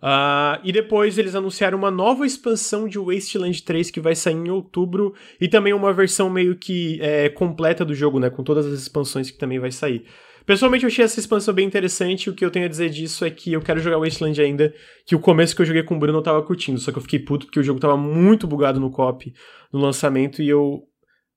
Uh, 0.00 0.62
e 0.62 0.70
depois 0.70 1.18
eles 1.18 1.34
anunciaram 1.34 1.76
uma 1.76 1.90
nova 1.90 2.24
expansão 2.24 2.86
de 2.86 3.00
Wasteland 3.00 3.60
3 3.64 3.90
que 3.90 4.00
vai 4.00 4.14
sair 4.14 4.34
em 4.34 4.48
outubro 4.48 5.12
e 5.40 5.48
também 5.48 5.72
uma 5.72 5.92
versão 5.92 6.30
meio 6.30 6.54
que 6.54 7.00
é, 7.02 7.28
completa 7.30 7.84
do 7.84 7.96
jogo, 7.96 8.20
né, 8.20 8.30
com 8.30 8.44
todas 8.44 8.64
as 8.64 8.80
expansões 8.80 9.28
que 9.28 9.38
também 9.38 9.58
vai 9.58 9.72
sair. 9.72 10.04
Pessoalmente, 10.44 10.84
eu 10.84 10.88
achei 10.88 11.04
essa 11.04 11.20
expansão 11.20 11.54
bem 11.54 11.66
interessante. 11.66 12.28
O 12.28 12.34
que 12.34 12.44
eu 12.44 12.50
tenho 12.50 12.66
a 12.66 12.68
dizer 12.68 12.90
disso 12.90 13.24
é 13.24 13.30
que 13.30 13.52
eu 13.52 13.60
quero 13.60 13.80
jogar 13.80 13.98
Wasteland 13.98 14.40
ainda. 14.40 14.74
Que 15.06 15.14
o 15.14 15.20
começo 15.20 15.54
que 15.54 15.62
eu 15.62 15.66
joguei 15.66 15.82
com 15.82 15.96
o 15.96 15.98
Bruno 15.98 16.18
eu 16.18 16.22
tava 16.22 16.42
curtindo. 16.42 16.78
Só 16.78 16.90
que 16.90 16.98
eu 16.98 17.02
fiquei 17.02 17.18
puto 17.18 17.46
porque 17.46 17.60
o 17.60 17.62
jogo 17.62 17.80
tava 17.80 17.96
muito 17.96 18.46
bugado 18.46 18.80
no 18.80 18.90
cop 18.90 19.32
no 19.72 19.80
lançamento. 19.80 20.42
E 20.42 20.48
eu 20.48 20.82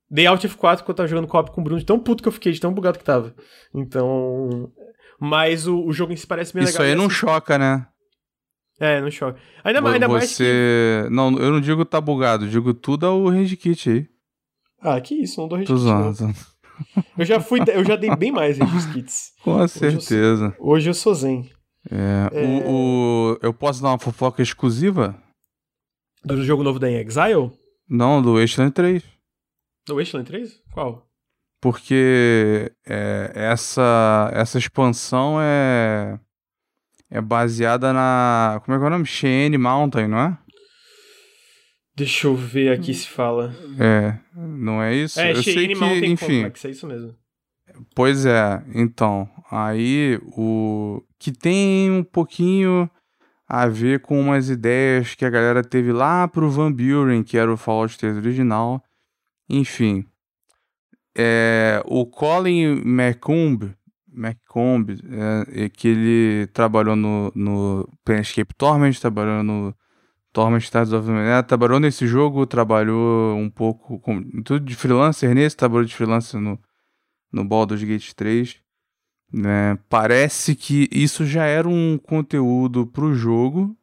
dei 0.09 0.25
Alt 0.25 0.43
F4 0.43 0.79
quando 0.79 0.89
eu 0.89 0.95
tava 0.95 1.07
jogando 1.07 1.27
cop 1.27 1.51
com 1.51 1.61
o 1.61 1.63
Bruno. 1.63 1.79
De 1.79 1.85
tão 1.85 1.99
puto 1.99 2.23
que 2.23 2.27
eu 2.27 2.33
fiquei, 2.33 2.51
de 2.51 2.59
tão 2.59 2.73
bugado 2.73 2.97
que 2.97 3.05
tava. 3.05 3.35
Então. 3.73 4.71
Mas 5.19 5.67
o, 5.67 5.85
o 5.85 5.93
jogo 5.93 6.11
em 6.11 6.15
si 6.15 6.27
parece 6.27 6.53
bem 6.53 6.63
Isso 6.63 6.73
legal. 6.73 6.85
Isso 6.85 6.91
aí 6.91 6.97
não 6.97 7.05
assim, 7.05 7.15
choca, 7.15 7.57
né? 7.57 7.87
É, 8.79 8.99
não 8.99 9.09
choca. 9.09 9.39
Ainda, 9.63 9.81
mais, 9.81 9.93
ainda 9.93 10.07
mais 10.09 10.35
que... 10.35 11.07
Não, 11.09 11.37
eu 11.39 11.51
não 11.51 11.61
digo 11.61 11.85
tá 11.85 12.01
bugado. 12.01 12.47
digo 12.47 12.73
tudo 12.73 13.05
é 13.05 13.09
o 13.09 13.29
Range 13.29 13.55
Kit 13.55 13.89
aí. 13.89 14.07
Ah, 14.81 14.99
que 14.99 15.15
isso, 15.15 15.39
não 15.39 15.47
dou 15.47 15.57
Range 15.57 15.67
Kit. 15.73 16.45
Eu 17.17 17.25
já 17.25 17.39
fui, 17.39 17.59
eu 17.73 17.83
já 17.85 17.95
dei 17.95 18.13
bem 18.15 18.31
mais 18.31 18.59
em 18.59 18.65
kits. 18.93 19.33
Com 19.41 19.55
hoje 19.55 19.73
certeza. 19.73 20.45
Eu 20.45 20.51
sou, 20.51 20.67
hoje 20.67 20.89
eu 20.89 20.93
sou 20.93 21.13
zen. 21.13 21.49
É, 21.89 22.29
é... 22.31 22.45
O, 22.45 23.33
o, 23.33 23.39
eu 23.41 23.53
posso 23.53 23.81
dar 23.81 23.89
uma 23.89 23.99
fofoca 23.99 24.41
exclusiva? 24.41 25.15
Do 26.23 26.43
jogo 26.43 26.63
novo 26.63 26.79
da 26.79 26.91
Exile? 26.91 27.51
Não, 27.87 28.21
do 28.21 28.39
Wasteland 28.39 28.73
3. 28.73 29.03
Do 29.87 29.95
Wasteland 29.97 30.27
3? 30.27 30.61
Qual? 30.73 31.05
Porque 31.61 32.71
é, 32.85 33.31
essa, 33.33 34.29
essa 34.33 34.57
expansão 34.57 35.37
é, 35.39 36.19
é 37.09 37.21
baseada 37.21 37.93
na. 37.93 38.59
Como 38.63 38.75
é 38.75 38.79
que 38.79 38.83
é 38.83 38.87
o 38.87 38.89
nome? 38.89 39.05
Cheyenne 39.05 39.57
Mountain, 39.57 40.07
não 40.07 40.19
é? 40.19 40.37
Deixa 41.95 42.27
eu 42.27 42.35
ver 42.35 42.71
aqui 42.71 42.93
se 42.93 43.07
fala. 43.07 43.55
É, 43.79 44.17
não 44.35 44.81
é 44.81 44.93
isso? 44.93 45.19
É, 45.19 45.31
eu 45.31 45.41
sei 45.41 45.67
que, 45.69 45.75
Mountain 45.75 46.11
enfim. 46.11 46.43
Complex, 46.43 46.65
é 46.65 46.69
isso 46.69 46.87
mesmo. 46.87 47.15
Pois 47.93 48.25
é, 48.25 48.63
então, 48.73 49.29
aí 49.49 50.19
o 50.37 51.01
que 51.17 51.31
tem 51.31 51.91
um 51.91 52.03
pouquinho 52.03 52.89
a 53.47 53.67
ver 53.67 54.01
com 54.01 54.19
umas 54.19 54.49
ideias 54.49 55.15
que 55.15 55.25
a 55.25 55.29
galera 55.29 55.63
teve 55.63 55.91
lá 55.91 56.27
pro 56.27 56.49
Van 56.49 56.71
Buren, 56.71 57.23
que 57.23 57.37
era 57.37 57.51
o 57.51 57.57
Fallout 57.57 57.97
3 57.97 58.17
original. 58.17 58.83
Enfim, 59.49 60.05
é, 61.17 61.81
o 61.85 62.05
Colin 62.05 62.81
McComb, 62.83 63.73
McComb 64.13 64.97
é, 65.53 65.69
que 65.69 65.87
ele 65.87 66.47
trabalhou 66.47 66.95
no, 66.95 67.31
no 67.33 67.89
Planescape 68.03 68.53
Torment, 68.55 68.93
trabalhou 68.99 69.43
no 69.43 69.73
Torment 70.35 70.59
Stars 70.59 70.91
of 70.91 71.09
Manhattan, 71.09 71.47
trabalhou 71.47 71.79
nesse 71.79 72.05
jogo, 72.05 72.45
trabalhou 72.45 73.37
um 73.37 73.49
pouco 73.49 73.97
com 74.01 74.21
tudo 74.41 74.65
de 74.65 74.75
freelancer 74.75 75.33
nesse, 75.33 75.55
trabalhou 75.55 75.85
de 75.85 75.95
freelancer 75.95 76.41
no, 76.41 76.59
no 77.31 77.45
Baldur's 77.45 77.81
Gate 77.81 78.11
3. 78.11 78.61
Né? 79.31 79.79
Parece 79.87 80.53
que 80.53 80.89
isso 80.91 81.25
já 81.25 81.45
era 81.45 81.69
um 81.69 81.97
conteúdo 81.97 82.85
para 82.85 83.05
o 83.05 83.15
jogo 83.15 83.73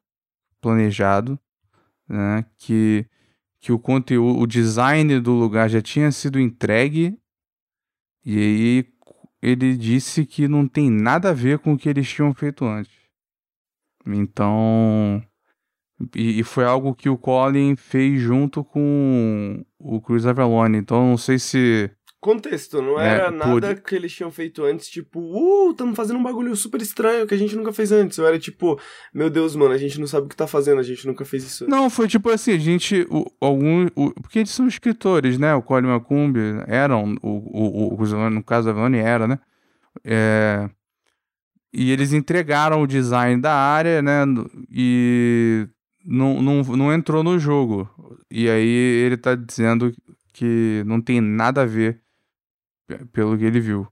planejado, 0.60 1.40
né? 2.06 2.44
que, 2.58 3.06
que 3.58 3.72
o 3.72 3.78
conteúdo, 3.78 4.38
o 4.38 4.46
design 4.46 5.20
do 5.20 5.32
lugar 5.32 5.70
já 5.70 5.80
tinha 5.80 6.12
sido 6.12 6.38
entregue 6.38 7.18
e 8.26 8.38
aí 8.38 8.92
ele 9.40 9.74
disse 9.74 10.26
que 10.26 10.46
não 10.46 10.68
tem 10.68 10.90
nada 10.90 11.30
a 11.30 11.34
ver 11.34 11.60
com 11.60 11.72
o 11.72 11.78
que 11.78 11.88
eles 11.88 12.06
tinham 12.06 12.34
feito 12.34 12.66
antes. 12.66 12.92
Então, 14.06 15.24
E, 16.14 16.40
e, 16.40 16.42
foi 16.42 16.64
algo 16.64 16.94
que 16.94 17.08
o 17.08 17.16
Colin 17.16 17.76
fez 17.76 18.20
junto 18.20 18.64
com 18.64 19.64
o 19.78 20.00
Chris 20.00 20.26
Avalone. 20.26 20.78
Então 20.78 21.10
não 21.10 21.16
sei 21.16 21.38
se. 21.38 21.90
Contexto, 22.20 22.80
não 22.80 23.00
é, 23.00 23.14
era 23.14 23.30
nada 23.32 23.74
por... 23.74 23.82
que 23.82 23.96
eles 23.96 24.12
tinham 24.12 24.30
feito 24.30 24.62
antes, 24.62 24.88
tipo, 24.88 25.18
uh, 25.18 25.72
estamos 25.72 25.96
fazendo 25.96 26.20
um 26.20 26.22
bagulho 26.22 26.54
super 26.54 26.80
estranho 26.80 27.26
que 27.26 27.34
a 27.34 27.36
gente 27.36 27.56
nunca 27.56 27.72
fez 27.72 27.90
antes. 27.90 28.16
Ou 28.18 28.26
era 28.26 28.38
tipo, 28.38 28.78
meu 29.12 29.28
Deus, 29.28 29.56
mano, 29.56 29.74
a 29.74 29.78
gente 29.78 29.98
não 29.98 30.06
sabe 30.06 30.26
o 30.26 30.28
que 30.28 30.36
tá 30.36 30.46
fazendo, 30.46 30.78
a 30.78 30.84
gente 30.84 31.04
nunca 31.04 31.24
fez 31.24 31.42
isso. 31.42 31.68
Não, 31.68 31.90
foi 31.90 32.06
tipo 32.06 32.30
assim, 32.30 32.52
a 32.52 32.58
gente, 32.58 33.04
o, 33.10 33.26
algum, 33.40 33.88
o, 33.96 34.12
porque 34.20 34.38
eles 34.38 34.52
são 34.52 34.68
escritores, 34.68 35.36
né? 35.36 35.52
O 35.54 35.62
Colin 35.62 35.88
Macumbi 35.88 36.62
eram, 36.68 37.16
o, 37.22 37.94
o, 37.94 38.00
o, 38.00 38.30
no 38.30 38.44
caso 38.44 38.66
da 38.66 38.70
Avalone 38.70 38.98
era, 38.98 39.26
né? 39.26 39.40
É, 40.04 40.70
e 41.72 41.90
eles 41.90 42.12
entregaram 42.12 42.82
o 42.82 42.86
design 42.86 43.40
da 43.40 43.54
área, 43.54 44.02
né? 44.02 44.24
E 44.70 45.66
não, 46.04 46.42
não, 46.42 46.62
não 46.62 46.92
entrou 46.92 47.22
no 47.22 47.38
jogo. 47.38 47.88
E 48.30 48.48
aí 48.48 48.66
ele 48.66 49.16
tá 49.16 49.34
dizendo 49.34 49.94
que 50.32 50.82
não 50.86 51.00
tem 51.00 51.20
nada 51.20 51.62
a 51.62 51.66
ver 51.66 52.00
pelo 53.12 53.36
que 53.36 53.44
ele 53.44 53.60
viu. 53.60 53.86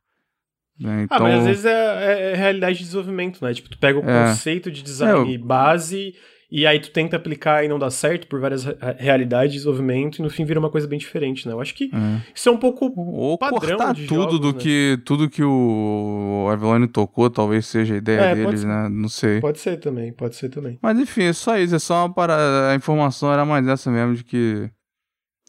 Né? 0.79 1.03
Então... 1.03 1.19
Ah, 1.19 1.21
mas 1.21 1.35
às 1.35 1.41
então 1.41 1.47
vezes 1.47 1.65
é, 1.67 1.71
é, 1.71 2.33
é, 2.33 2.35
realidade 2.35 2.79
de 2.79 2.85
desenvolvimento, 2.85 3.45
né? 3.45 3.53
Tipo, 3.53 3.69
tu 3.69 3.79
pega 3.79 3.99
o 3.99 4.09
é. 4.09 4.29
conceito 4.29 4.71
de 4.71 4.83
design 4.83 5.33
é, 5.33 5.37
eu... 5.37 5.45
base 5.45 6.15
e 6.51 6.67
aí 6.67 6.81
tu 6.81 6.91
tenta 6.91 7.17
aplicar 7.17 7.65
e 7.65 7.69
não 7.69 7.79
dá 7.79 7.91
certo 7.91 8.27
por 8.27 8.41
várias 8.41 8.65
realidades 8.99 9.53
de 9.53 9.59
desenvolvimento 9.59 10.19
e 10.19 10.23
no 10.23 10.29
fim 10.29 10.45
vira 10.45 10.59
uma 10.59 10.69
coisa 10.69 10.87
bem 10.89 10.99
diferente, 10.99 11.47
né? 11.47 11.55
Eu 11.55 11.61
acho 11.61 11.75
que 11.75 11.85
é. 11.85 12.23
isso 12.35 12.49
é 12.49 12.53
um 12.53 12.57
pouco 12.57 12.93
Ou 12.97 13.39
padrão 13.39 13.79
cortar 13.79 13.95
de 13.95 14.07
tudo 14.07 14.33
jogos, 14.33 14.41
do 14.41 14.53
né? 14.53 14.59
que 14.59 14.99
tudo 15.05 15.31
que 15.31 15.45
o 15.45 16.49
Avalone 16.51 16.89
tocou, 16.89 17.31
talvez 17.31 17.67
seja 17.67 17.95
a 17.95 17.99
ideia 17.99 18.21
é, 18.21 18.35
deles, 18.35 18.65
né? 18.65 18.89
Não 18.89 19.09
sei. 19.09 19.41
Pode 19.41 19.61
ser 19.61 19.77
também, 19.79 20.13
pode 20.13 20.35
ser 20.35 20.49
também. 20.49 20.77
Mas 20.83 20.99
enfim, 20.99 21.23
é 21.23 21.33
só 21.33 21.57
isso, 21.57 21.77
é 21.77 21.79
só 21.79 22.07
uma 22.07 22.13
para 22.13 22.71
a 22.73 22.75
informação 22.75 23.33
era 23.33 23.45
mais 23.45 23.69
essa 23.69 23.89
mesmo 23.89 24.17
de 24.17 24.25
que 24.25 24.69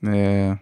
é, 0.06 0.56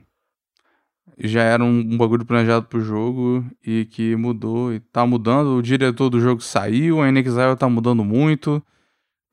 já 1.18 1.44
era 1.44 1.62
um, 1.62 1.80
um 1.80 1.98
bagulho 1.98 2.26
planejado 2.26 2.66
pro 2.68 2.80
jogo 2.80 3.44
e 3.66 3.84
que 3.86 4.16
mudou 4.16 4.74
e 4.74 4.80
tá 4.80 5.06
mudando. 5.06 5.58
O 5.58 5.62
diretor 5.62 6.10
do 6.10 6.22
jogo 6.22 6.42
saiu, 6.42 7.02
a 7.02 7.12
NXIL 7.12 7.58
tá 7.58 7.68
mudando 7.68 8.06
muito 8.06 8.64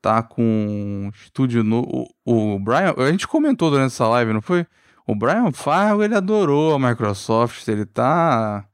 tá 0.01 0.23
com 0.23 1.11
estúdio 1.13 1.63
novo. 1.63 2.07
O, 2.25 2.55
o 2.55 2.59
Brian, 2.59 2.93
a 2.97 3.11
gente 3.11 3.27
comentou 3.27 3.69
durante 3.69 3.93
essa 3.93 4.07
live, 4.07 4.33
não 4.33 4.41
foi? 4.41 4.65
O 5.05 5.15
Brian 5.15 5.51
Fargo, 5.51 6.03
ele 6.03 6.15
adorou 6.15 6.73
a 6.73 6.79
Microsoft, 6.79 7.67
ele 7.67 7.85
tá 7.85 8.67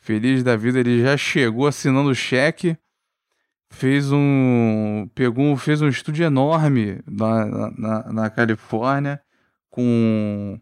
feliz 0.00 0.42
da 0.42 0.56
vida, 0.56 0.80
ele 0.80 1.02
já 1.02 1.16
chegou 1.16 1.66
assinando 1.66 2.10
o 2.10 2.14
cheque, 2.14 2.76
fez 3.70 4.12
um, 4.12 5.08
pegou, 5.14 5.56
fez 5.56 5.80
um 5.80 5.88
estúdio 5.88 6.26
enorme 6.26 7.00
na, 7.06 7.70
na, 7.70 8.12
na 8.12 8.30
Califórnia, 8.30 9.20
com 9.70 10.60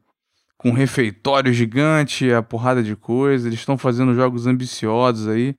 com 0.57 0.68
um 0.68 0.74
refeitório 0.74 1.55
gigante, 1.55 2.30
a 2.30 2.42
porrada 2.42 2.82
de 2.82 2.94
coisa, 2.94 3.48
eles 3.48 3.61
estão 3.61 3.78
fazendo 3.78 4.14
jogos 4.14 4.46
ambiciosos 4.46 5.26
aí 5.26 5.55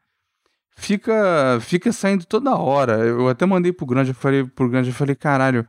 fica 0.75 1.59
fica 1.61 1.91
saindo 1.91 2.25
toda 2.25 2.55
hora. 2.55 2.93
Eu 3.05 3.29
até 3.29 3.45
mandei 3.45 3.71
pro 3.73 3.85
Grande, 3.85 4.11
eu 4.11 4.15
falei 4.15 4.43
pro 4.43 4.69
Grande, 4.69 4.89
eu 4.89 4.95
falei, 4.95 5.15
caralho, 5.15 5.67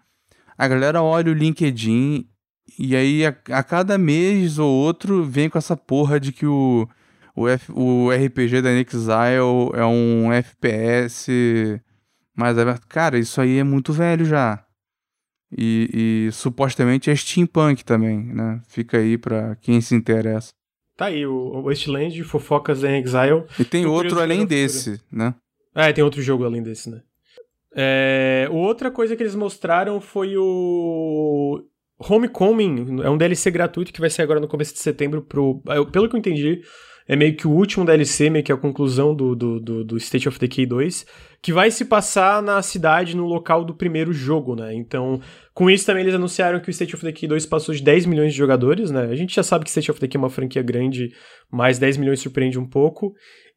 a 0.57 0.69
galera 0.69 1.03
olha 1.03 1.31
o 1.31 1.35
LinkedIn 1.35 2.29
e 2.79 2.97
aí 2.97 3.27
a, 3.27 3.35
a 3.51 3.63
cada 3.63 3.99
mês 3.99 4.59
ou 4.59 4.71
outro 4.71 5.25
vem 5.25 5.49
com 5.51 5.59
essa 5.59 5.77
porra 5.77 6.19
de 6.21 6.33
que 6.33 6.47
o 6.47 6.89
o, 7.35 7.49
F, 7.49 7.73
o 7.73 8.11
RPG 8.11 8.61
da 8.63 8.71
Nexile 8.71 9.73
é 9.75 9.85
um 9.85 10.33
FPS 10.33 11.81
mais 12.37 12.59
aberto. 12.59 12.87
Cara, 12.87 13.19
isso 13.19 13.41
aí 13.41 13.59
é 13.59 13.65
muito 13.65 13.93
velho 13.93 14.25
já. 14.25 14.65
E, 15.57 16.29
e 16.29 16.33
supostamente 16.33 17.11
é 17.11 17.17
steampunk 17.17 17.85
também, 17.85 18.19
né? 18.19 18.61
Fica 18.69 18.99
aí 18.99 19.19
pra 19.19 19.57
quem 19.57 19.81
se 19.81 19.95
interessa. 19.95 20.53
Tá 20.97 21.07
aí, 21.07 21.27
o 21.27 21.63
Wasteland, 21.63 22.23
Fofocas 22.25 22.85
em 22.85 23.01
Exile. 23.01 23.45
E 23.59 23.65
tem 23.65 23.87
outro 23.87 24.21
além 24.21 24.45
desse, 24.45 25.01
né? 25.11 25.35
É, 25.75 25.93
tem 25.93 26.05
outro 26.05 26.21
jogo 26.21 26.45
além 26.45 26.63
desse, 26.63 26.91
né? 26.91 27.01
É, 27.75 28.47
outra 28.51 28.91
coisa 28.91 29.17
que 29.17 29.23
eles 29.23 29.35
mostraram 29.35 30.01
foi 30.01 30.37
o 30.37 31.63
Homecoming, 31.99 33.03
é 33.03 33.09
um 33.09 33.17
DLC 33.17 33.51
gratuito 33.51 33.93
que 33.93 34.01
vai 34.01 34.11
sair 34.11 34.25
agora 34.25 34.41
no 34.41 34.49
começo 34.49 34.75
de 34.75 34.81
setembro 34.81 35.23
pro... 35.23 35.63
Pelo 35.91 36.09
que 36.09 36.15
eu 36.15 36.19
entendi, 36.19 36.61
é 37.07 37.17
meio 37.17 37.37
que 37.37 37.47
o 37.47 37.51
último 37.51 37.85
DLC, 37.85 38.31
meio 38.31 38.45
que 38.45 38.53
a 38.53 38.57
conclusão 38.57 39.15
do, 39.15 39.35
do, 39.35 39.61
do, 39.61 39.85
do 39.85 39.97
State 39.97 40.29
of 40.29 40.39
Decay 40.39 40.67
2, 40.67 41.07
que 41.43 41.53
vai 41.53 41.71
se 41.71 41.85
passar 41.85 42.41
na 42.43 42.63
cidade, 42.63 43.17
no 43.17 43.27
local 43.27 43.65
do 43.65 43.75
primeiro 43.75 44.13
jogo, 44.13 44.55
né? 44.55 44.73
Então, 44.75 45.21
com 45.53 45.69
isso 45.69 45.85
também 45.85 46.05
eles 46.05 46.15
anunciaram 46.15 46.61
que 46.61 46.69
o 46.69 46.71
State 46.71 46.95
of 46.95 47.05
Decay 47.05 47.29
2 47.29 47.47
passou 47.47 47.75
de 47.75 47.83
10 47.83 48.07
milhões 48.07 48.33
de 48.33 48.39
jogadores, 48.39 48.91
né? 48.91 49.09
A 49.11 49.17
gente 49.17 49.35
já 49.35 49.43
sabe 49.43 49.65
que 49.65 49.71
State 49.71 49.91
of 49.91 50.01
Decay 50.01 50.17
é 50.19 50.23
uma 50.23 50.31
franquia 50.31 50.63
grande, 50.63 51.13
mas 51.51 51.79
10 51.79 51.97
milhões 51.97 52.21
surpreende 52.21 52.59
um 52.59 52.67
pouco. 52.67 53.13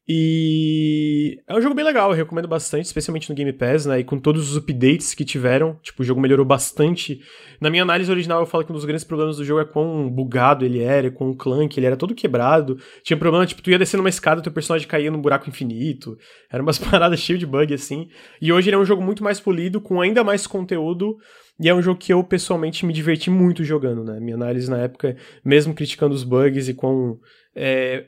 E 0.08 1.42
é 1.48 1.54
um 1.56 1.60
jogo 1.60 1.74
bem 1.74 1.84
legal, 1.84 2.10
eu 2.10 2.16
recomendo 2.16 2.46
bastante, 2.46 2.84
especialmente 2.84 3.28
no 3.28 3.34
Game 3.34 3.52
Pass, 3.52 3.86
né? 3.86 3.98
E 3.98 4.04
com 4.04 4.20
todos 4.20 4.50
os 4.50 4.56
updates 4.56 5.14
que 5.14 5.24
tiveram, 5.24 5.80
tipo, 5.82 6.00
o 6.00 6.04
jogo 6.04 6.20
melhorou 6.20 6.46
bastante. 6.46 7.20
Na 7.60 7.68
minha 7.68 7.82
análise 7.82 8.08
original, 8.08 8.38
eu 8.38 8.46
falo 8.46 8.64
que 8.64 8.70
um 8.70 8.74
dos 8.74 8.84
grandes 8.84 9.02
problemas 9.02 9.36
do 9.36 9.44
jogo 9.44 9.62
é 9.62 9.64
quão 9.64 10.08
bugado 10.08 10.64
ele 10.64 10.80
era, 10.80 11.10
quão 11.10 11.34
clunk, 11.34 11.76
ele 11.76 11.86
era 11.86 11.96
todo 11.96 12.14
quebrado. 12.14 12.78
Tinha 13.02 13.16
problema, 13.16 13.44
tipo, 13.46 13.60
tu 13.60 13.68
ia 13.68 13.78
descendo 13.80 14.02
uma 14.02 14.08
escada, 14.08 14.40
teu 14.40 14.52
personagem 14.52 14.86
caía 14.86 15.10
num 15.10 15.20
buraco 15.20 15.48
infinito. 15.48 16.16
Era 16.52 16.62
umas 16.62 16.78
paradas 16.78 17.18
cheias 17.18 17.40
de 17.40 17.46
bug, 17.46 17.74
assim. 17.74 18.08
E 18.40 18.52
hoje 18.52 18.68
ele 18.68 18.76
é 18.76 18.78
um 18.78 18.84
jogo 18.84 19.02
muito 19.02 19.24
mais 19.24 19.40
polido, 19.40 19.80
com 19.80 20.00
ainda 20.00 20.22
mais 20.22 20.46
conteúdo. 20.46 21.16
E 21.58 21.68
é 21.68 21.74
um 21.74 21.82
jogo 21.82 21.98
que 21.98 22.12
eu, 22.12 22.22
pessoalmente, 22.22 22.86
me 22.86 22.92
diverti 22.92 23.28
muito 23.28 23.64
jogando, 23.64 24.04
né? 24.04 24.20
Minha 24.20 24.36
análise 24.36 24.70
na 24.70 24.78
época, 24.78 25.16
mesmo 25.44 25.74
criticando 25.74 26.14
os 26.14 26.22
bugs 26.22 26.68
e 26.68 26.74
quão. 26.74 27.18
É, 27.56 28.04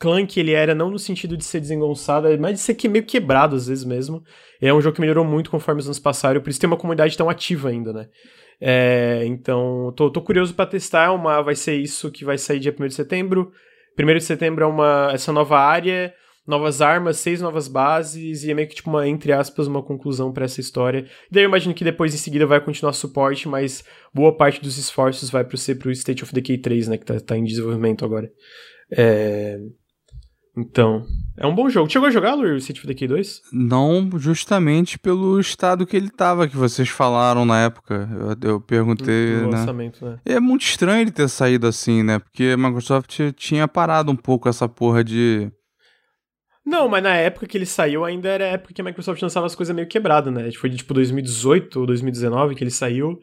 Clank 0.00 0.40
ele 0.40 0.52
era 0.52 0.74
não 0.74 0.90
no 0.90 0.98
sentido 0.98 1.36
de 1.36 1.44
ser 1.44 1.60
desengonçado, 1.60 2.26
mas 2.40 2.54
de 2.54 2.60
ser 2.60 2.74
que 2.74 2.88
meio 2.88 3.04
quebrado 3.04 3.54
às 3.54 3.66
vezes 3.66 3.84
mesmo. 3.84 4.24
É 4.58 4.72
um 4.72 4.80
jogo 4.80 4.94
que 4.94 5.00
melhorou 5.00 5.26
muito 5.26 5.50
conforme 5.50 5.80
os 5.80 5.86
anos 5.86 5.98
passaram, 5.98 6.40
por 6.40 6.48
isso 6.48 6.58
tem 6.58 6.66
uma 6.66 6.76
comunidade 6.76 7.16
tão 7.16 7.28
ativa 7.28 7.68
ainda, 7.68 7.92
né? 7.92 8.08
É, 8.58 9.22
então, 9.26 9.92
tô, 9.94 10.10
tô 10.10 10.22
curioso 10.22 10.54
para 10.54 10.66
testar, 10.66 11.12
uma 11.12 11.42
vai 11.42 11.54
ser 11.54 11.76
isso 11.76 12.10
que 12.10 12.24
vai 12.24 12.38
sair 12.38 12.58
dia 12.58 12.74
1 12.78 12.86
de 12.86 12.94
setembro. 12.94 13.52
1 13.98 14.14
de 14.14 14.24
setembro 14.24 14.64
é 14.64 14.66
uma 14.66 15.10
essa 15.12 15.32
nova 15.32 15.58
área, 15.58 16.14
novas 16.46 16.80
armas, 16.80 17.18
seis 17.18 17.42
novas 17.42 17.68
bases 17.68 18.42
e 18.42 18.50
é 18.50 18.54
meio 18.54 18.68
que 18.68 18.76
tipo 18.76 18.88
uma 18.88 19.06
entre 19.06 19.32
aspas 19.32 19.66
uma 19.66 19.82
conclusão 19.82 20.32
para 20.32 20.46
essa 20.46 20.62
história. 20.62 21.06
E 21.30 21.34
daí 21.34 21.44
eu 21.44 21.48
imagino 21.48 21.74
que 21.74 21.84
depois 21.84 22.14
em 22.14 22.18
seguida 22.18 22.46
vai 22.46 22.60
continuar 22.60 22.94
suporte, 22.94 23.46
mas 23.46 23.84
boa 24.14 24.34
parte 24.34 24.62
dos 24.62 24.78
esforços 24.78 25.28
vai 25.28 25.44
pro 25.44 25.58
ser 25.58 25.74
pro 25.74 25.90
State 25.90 26.22
of 26.22 26.32
Decay 26.32 26.56
3, 26.56 26.88
né, 26.88 26.96
que 26.96 27.04
tá, 27.04 27.20
tá 27.20 27.36
em 27.36 27.44
desenvolvimento 27.44 28.02
agora. 28.02 28.30
É, 28.92 29.58
então, 30.56 31.06
é 31.38 31.46
um 31.46 31.54
bom 31.54 31.68
jogo. 31.70 31.90
Chegou 31.90 32.08
a 32.08 32.10
jogar 32.10 32.36
o 32.36 32.60
City 32.60 32.80
of 32.80 32.86
Decay 32.86 33.06
2? 33.06 33.42
Não, 33.52 34.10
justamente 34.16 34.98
pelo 34.98 35.38
estado 35.38 35.86
que 35.86 35.96
ele 35.96 36.10
tava, 36.10 36.48
que 36.48 36.56
vocês 36.56 36.88
falaram 36.88 37.44
na 37.44 37.60
época. 37.62 38.08
Eu, 38.42 38.50
eu 38.50 38.60
perguntei, 38.60 39.36
no, 39.36 39.42
no 39.42 39.50
né? 39.50 39.58
lançamento, 39.58 40.04
né? 40.04 40.18
É 40.24 40.40
muito 40.40 40.62
estranho 40.62 41.02
ele 41.02 41.10
ter 41.10 41.28
saído 41.28 41.66
assim, 41.66 42.02
né? 42.02 42.18
Porque 42.18 42.52
a 42.54 42.56
Microsoft 42.56 43.18
tinha 43.36 43.68
parado 43.68 44.10
um 44.10 44.16
pouco 44.16 44.48
essa 44.48 44.68
porra 44.68 45.04
de... 45.04 45.50
Não, 46.66 46.88
mas 46.88 47.02
na 47.02 47.16
época 47.16 47.46
que 47.46 47.56
ele 47.56 47.66
saiu 47.66 48.04
ainda 48.04 48.28
era 48.28 48.44
a 48.44 48.48
época 48.48 48.74
que 48.74 48.80
a 48.80 48.84
Microsoft 48.84 49.20
lançava 49.22 49.46
as 49.46 49.54
coisas 49.54 49.74
meio 49.74 49.88
quebradas, 49.88 50.32
né? 50.32 50.50
Foi 50.52 50.68
de 50.68 50.76
tipo 50.76 50.92
2018 50.92 51.80
ou 51.80 51.86
2019 51.86 52.54
que 52.54 52.62
ele 52.62 52.70
saiu. 52.70 53.18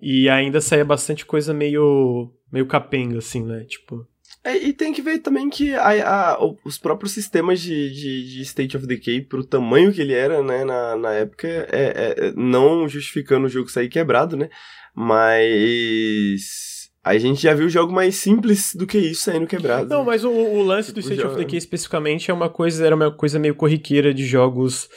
E 0.00 0.28
ainda 0.28 0.60
saía 0.60 0.84
bastante 0.84 1.24
coisa 1.24 1.54
meio, 1.54 2.32
meio 2.52 2.66
capenga, 2.66 3.18
assim, 3.18 3.44
né? 3.44 3.64
Tipo... 3.64 4.06
É, 4.44 4.56
e 4.56 4.72
tem 4.72 4.92
que 4.92 5.00
ver 5.00 5.18
também 5.20 5.48
que 5.48 5.72
a, 5.74 6.32
a, 6.32 6.38
os 6.64 6.76
próprios 6.76 7.12
sistemas 7.12 7.60
de, 7.60 7.90
de, 7.92 8.28
de, 8.28 8.42
State 8.42 8.76
of 8.76 8.86
Decay, 8.86 9.20
pro 9.20 9.44
tamanho 9.44 9.92
que 9.92 10.00
ele 10.00 10.14
era, 10.14 10.42
né, 10.42 10.64
na, 10.64 10.96
na 10.96 11.12
época, 11.12 11.46
é, 11.46 11.66
é, 11.70 12.26
é 12.26 12.32
não 12.34 12.88
justificando 12.88 13.46
o 13.46 13.48
jogo 13.48 13.70
sair 13.70 13.88
quebrado, 13.88 14.36
né, 14.36 14.50
mas 14.92 16.72
a 17.04 17.16
gente 17.18 17.42
já 17.42 17.54
viu 17.54 17.68
jogo 17.68 17.92
mais 17.92 18.16
simples 18.16 18.74
do 18.74 18.84
que 18.84 18.98
isso 18.98 19.22
saindo 19.22 19.46
quebrado. 19.46 19.88
Não, 19.88 20.04
mas 20.04 20.24
o, 20.24 20.30
o 20.30 20.62
lance 20.62 20.92
do 20.92 21.00
tipo, 21.00 21.12
State 21.12 21.28
of 21.28 21.36
Decay 21.36 21.58
especificamente 21.58 22.28
é 22.28 22.34
uma 22.34 22.48
coisa, 22.48 22.84
era 22.84 22.96
uma 22.96 23.10
coisa 23.12 23.38
meio 23.38 23.54
corriqueira 23.54 24.12
de 24.12 24.26
jogos 24.26 24.88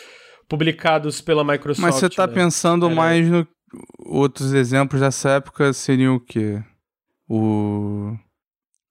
publicados 0.48 1.22
pela 1.22 1.44
Microsoft. 1.44 1.82
Mas 1.82 1.96
você 1.96 2.10
tá 2.10 2.26
né? 2.26 2.34
pensando 2.34 2.88
era... 2.88 2.96
mais 2.96 3.28
no 3.28 3.48
outros 4.00 4.54
exemplos 4.54 5.02
dessa 5.02 5.32
época 5.32 5.74
seriam 5.74 6.16
o 6.16 6.20
quê? 6.20 6.62
O 7.28 8.16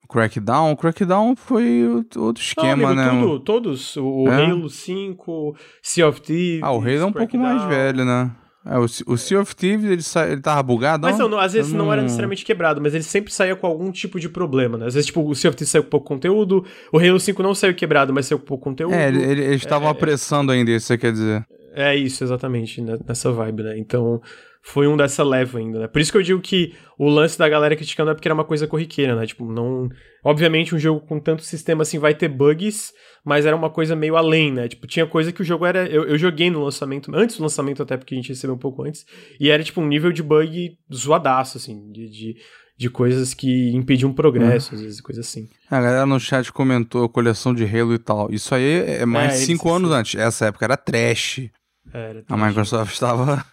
Crackdown, 0.05 0.71
o 0.71 0.77
Crackdown 0.77 1.35
foi 1.35 1.85
outro 2.15 2.43
esquema, 2.43 2.93
Não, 2.93 3.01
amigo, 3.03 3.15
né? 3.15 3.21
Tudo, 3.21 3.39
todos. 3.39 3.97
O 3.97 4.27
é? 4.27 4.45
Halo 4.45 4.69
5, 4.69 5.55
Sea 5.81 6.07
of 6.07 6.21
Thieves. 6.21 6.63
Ah, 6.63 6.71
o 6.71 6.79
Halo 6.79 6.89
é 6.89 7.05
um 7.05 7.11
pouco 7.11 7.37
mais 7.37 7.63
velho, 7.65 8.05
né? 8.05 8.31
É, 8.65 8.79
o, 8.79 8.83
o 8.83 9.17
Sea 9.17 9.39
of 9.39 9.55
Thieves, 9.55 9.89
ele, 9.89 10.01
sa... 10.01 10.27
ele 10.27 10.41
tava 10.41 10.63
bugado? 10.63 11.05
Mas 11.05 11.19
não, 11.19 11.37
às 11.37 11.53
vezes 11.53 11.71
não... 11.71 11.85
não... 11.85 11.93
era 11.93 12.01
necessariamente 12.01 12.43
quebrado, 12.43 12.81
mas 12.81 12.95
ele 12.95 13.03
sempre 13.03 13.31
saía 13.31 13.55
com 13.55 13.67
algum 13.67 13.91
tipo 13.91 14.19
de 14.19 14.27
problema, 14.27 14.75
né? 14.75 14.87
Às 14.87 14.95
vezes, 14.95 15.05
tipo, 15.05 15.21
o 15.21 15.35
Sea 15.35 15.49
of 15.49 15.55
Thieves 15.55 15.69
saiu 15.69 15.83
com 15.83 15.89
pouco 15.89 16.07
conteúdo, 16.07 16.65
o 16.91 16.97
Halo 16.97 17.19
5 17.19 17.43
não 17.43 17.53
saiu 17.53 17.75
quebrado, 17.75 18.11
mas 18.11 18.25
saiu 18.25 18.39
com 18.39 18.45
pouco 18.45 18.63
conteúdo. 18.63 18.95
É, 18.95 19.07
ele, 19.07 19.21
eles 19.21 19.61
estavam 19.61 19.87
é, 19.87 19.91
apressando 19.91 20.51
ainda, 20.51 20.71
isso 20.71 20.87
você 20.87 20.97
quer 20.97 21.11
dizer. 21.11 21.45
É 21.75 21.95
isso, 21.95 22.23
exatamente, 22.23 22.81
né? 22.81 22.97
nessa 23.07 23.31
vibe, 23.31 23.61
né? 23.61 23.77
Então, 23.77 24.19
foi 24.65 24.87
um 24.87 24.97
dessa 24.97 25.23
leva 25.23 25.59
ainda, 25.59 25.79
né? 25.79 25.87
Por 25.87 26.01
isso 26.01 26.11
que 26.11 26.17
eu 26.17 26.23
digo 26.23 26.41
que 26.41 26.73
o 26.97 27.07
lance 27.07 27.37
da 27.37 27.47
galera 27.47 27.75
criticando 27.75 28.09
é 28.09 28.15
porque 28.15 28.27
era 28.27 28.33
uma 28.33 28.43
coisa 28.43 28.67
corriqueira, 28.67 29.15
né? 29.15 29.25
Tipo, 29.27 29.45
não. 29.45 29.87
Obviamente, 30.23 30.73
um 30.73 30.79
jogo 30.79 31.01
com 31.01 31.19
tanto 31.19 31.43
sistema 31.43 31.83
assim 31.83 31.99
vai 31.99 32.15
ter 32.15 32.27
bugs, 32.27 32.91
mas 33.23 33.45
era 33.45 33.55
uma 33.55 33.69
coisa 33.69 33.95
meio 33.95 34.17
além, 34.17 34.51
né? 34.51 34.67
Tipo, 34.67 34.87
tinha 34.87 35.05
coisa 35.05 35.31
que 35.31 35.41
o 35.41 35.45
jogo 35.45 35.67
era. 35.67 35.87
Eu, 35.87 36.05
eu 36.05 36.17
joguei 36.17 36.49
no 36.49 36.63
lançamento, 36.63 37.15
antes 37.15 37.37
do 37.37 37.43
lançamento, 37.43 37.83
até 37.83 37.95
porque 37.95 38.15
a 38.15 38.17
gente 38.17 38.29
recebeu 38.29 38.55
um 38.55 38.59
pouco 38.59 38.83
antes, 38.83 39.05
e 39.39 39.51
era 39.51 39.63
tipo 39.63 39.79
um 39.79 39.87
nível 39.87 40.11
de 40.11 40.23
bug 40.23 40.75
zoadaço, 40.91 41.57
assim, 41.57 41.91
de, 41.91 42.09
de 42.09 42.35
de 42.77 42.89
coisas 42.89 43.33
que 43.33 43.73
impediam 43.73 44.11
progresso, 44.11 44.75
às 44.75 44.81
vezes, 44.81 44.99
coisa 44.99 45.21
assim. 45.21 45.47
A 45.71 45.79
galera 45.79 46.05
no 46.05 46.19
chat 46.19 46.51
comentou 46.51 47.07
coleção 47.07 47.53
de 47.53 47.63
Halo 47.63 47.93
e 47.93 47.99
tal. 47.99 48.29
Isso 48.29 48.53
aí 48.53 48.99
é 48.99 49.05
mais 49.05 49.35
é, 49.35 49.37
cinco 49.45 49.71
anos 49.71 49.91
antes. 49.91 50.19
Essa 50.19 50.47
época 50.47 50.65
era 50.65 50.75
trash. 50.75 51.49
Era 51.93 52.21
trash. 52.21 52.25
A 52.27 52.45
Microsoft 52.45 52.91
estava 52.91 53.45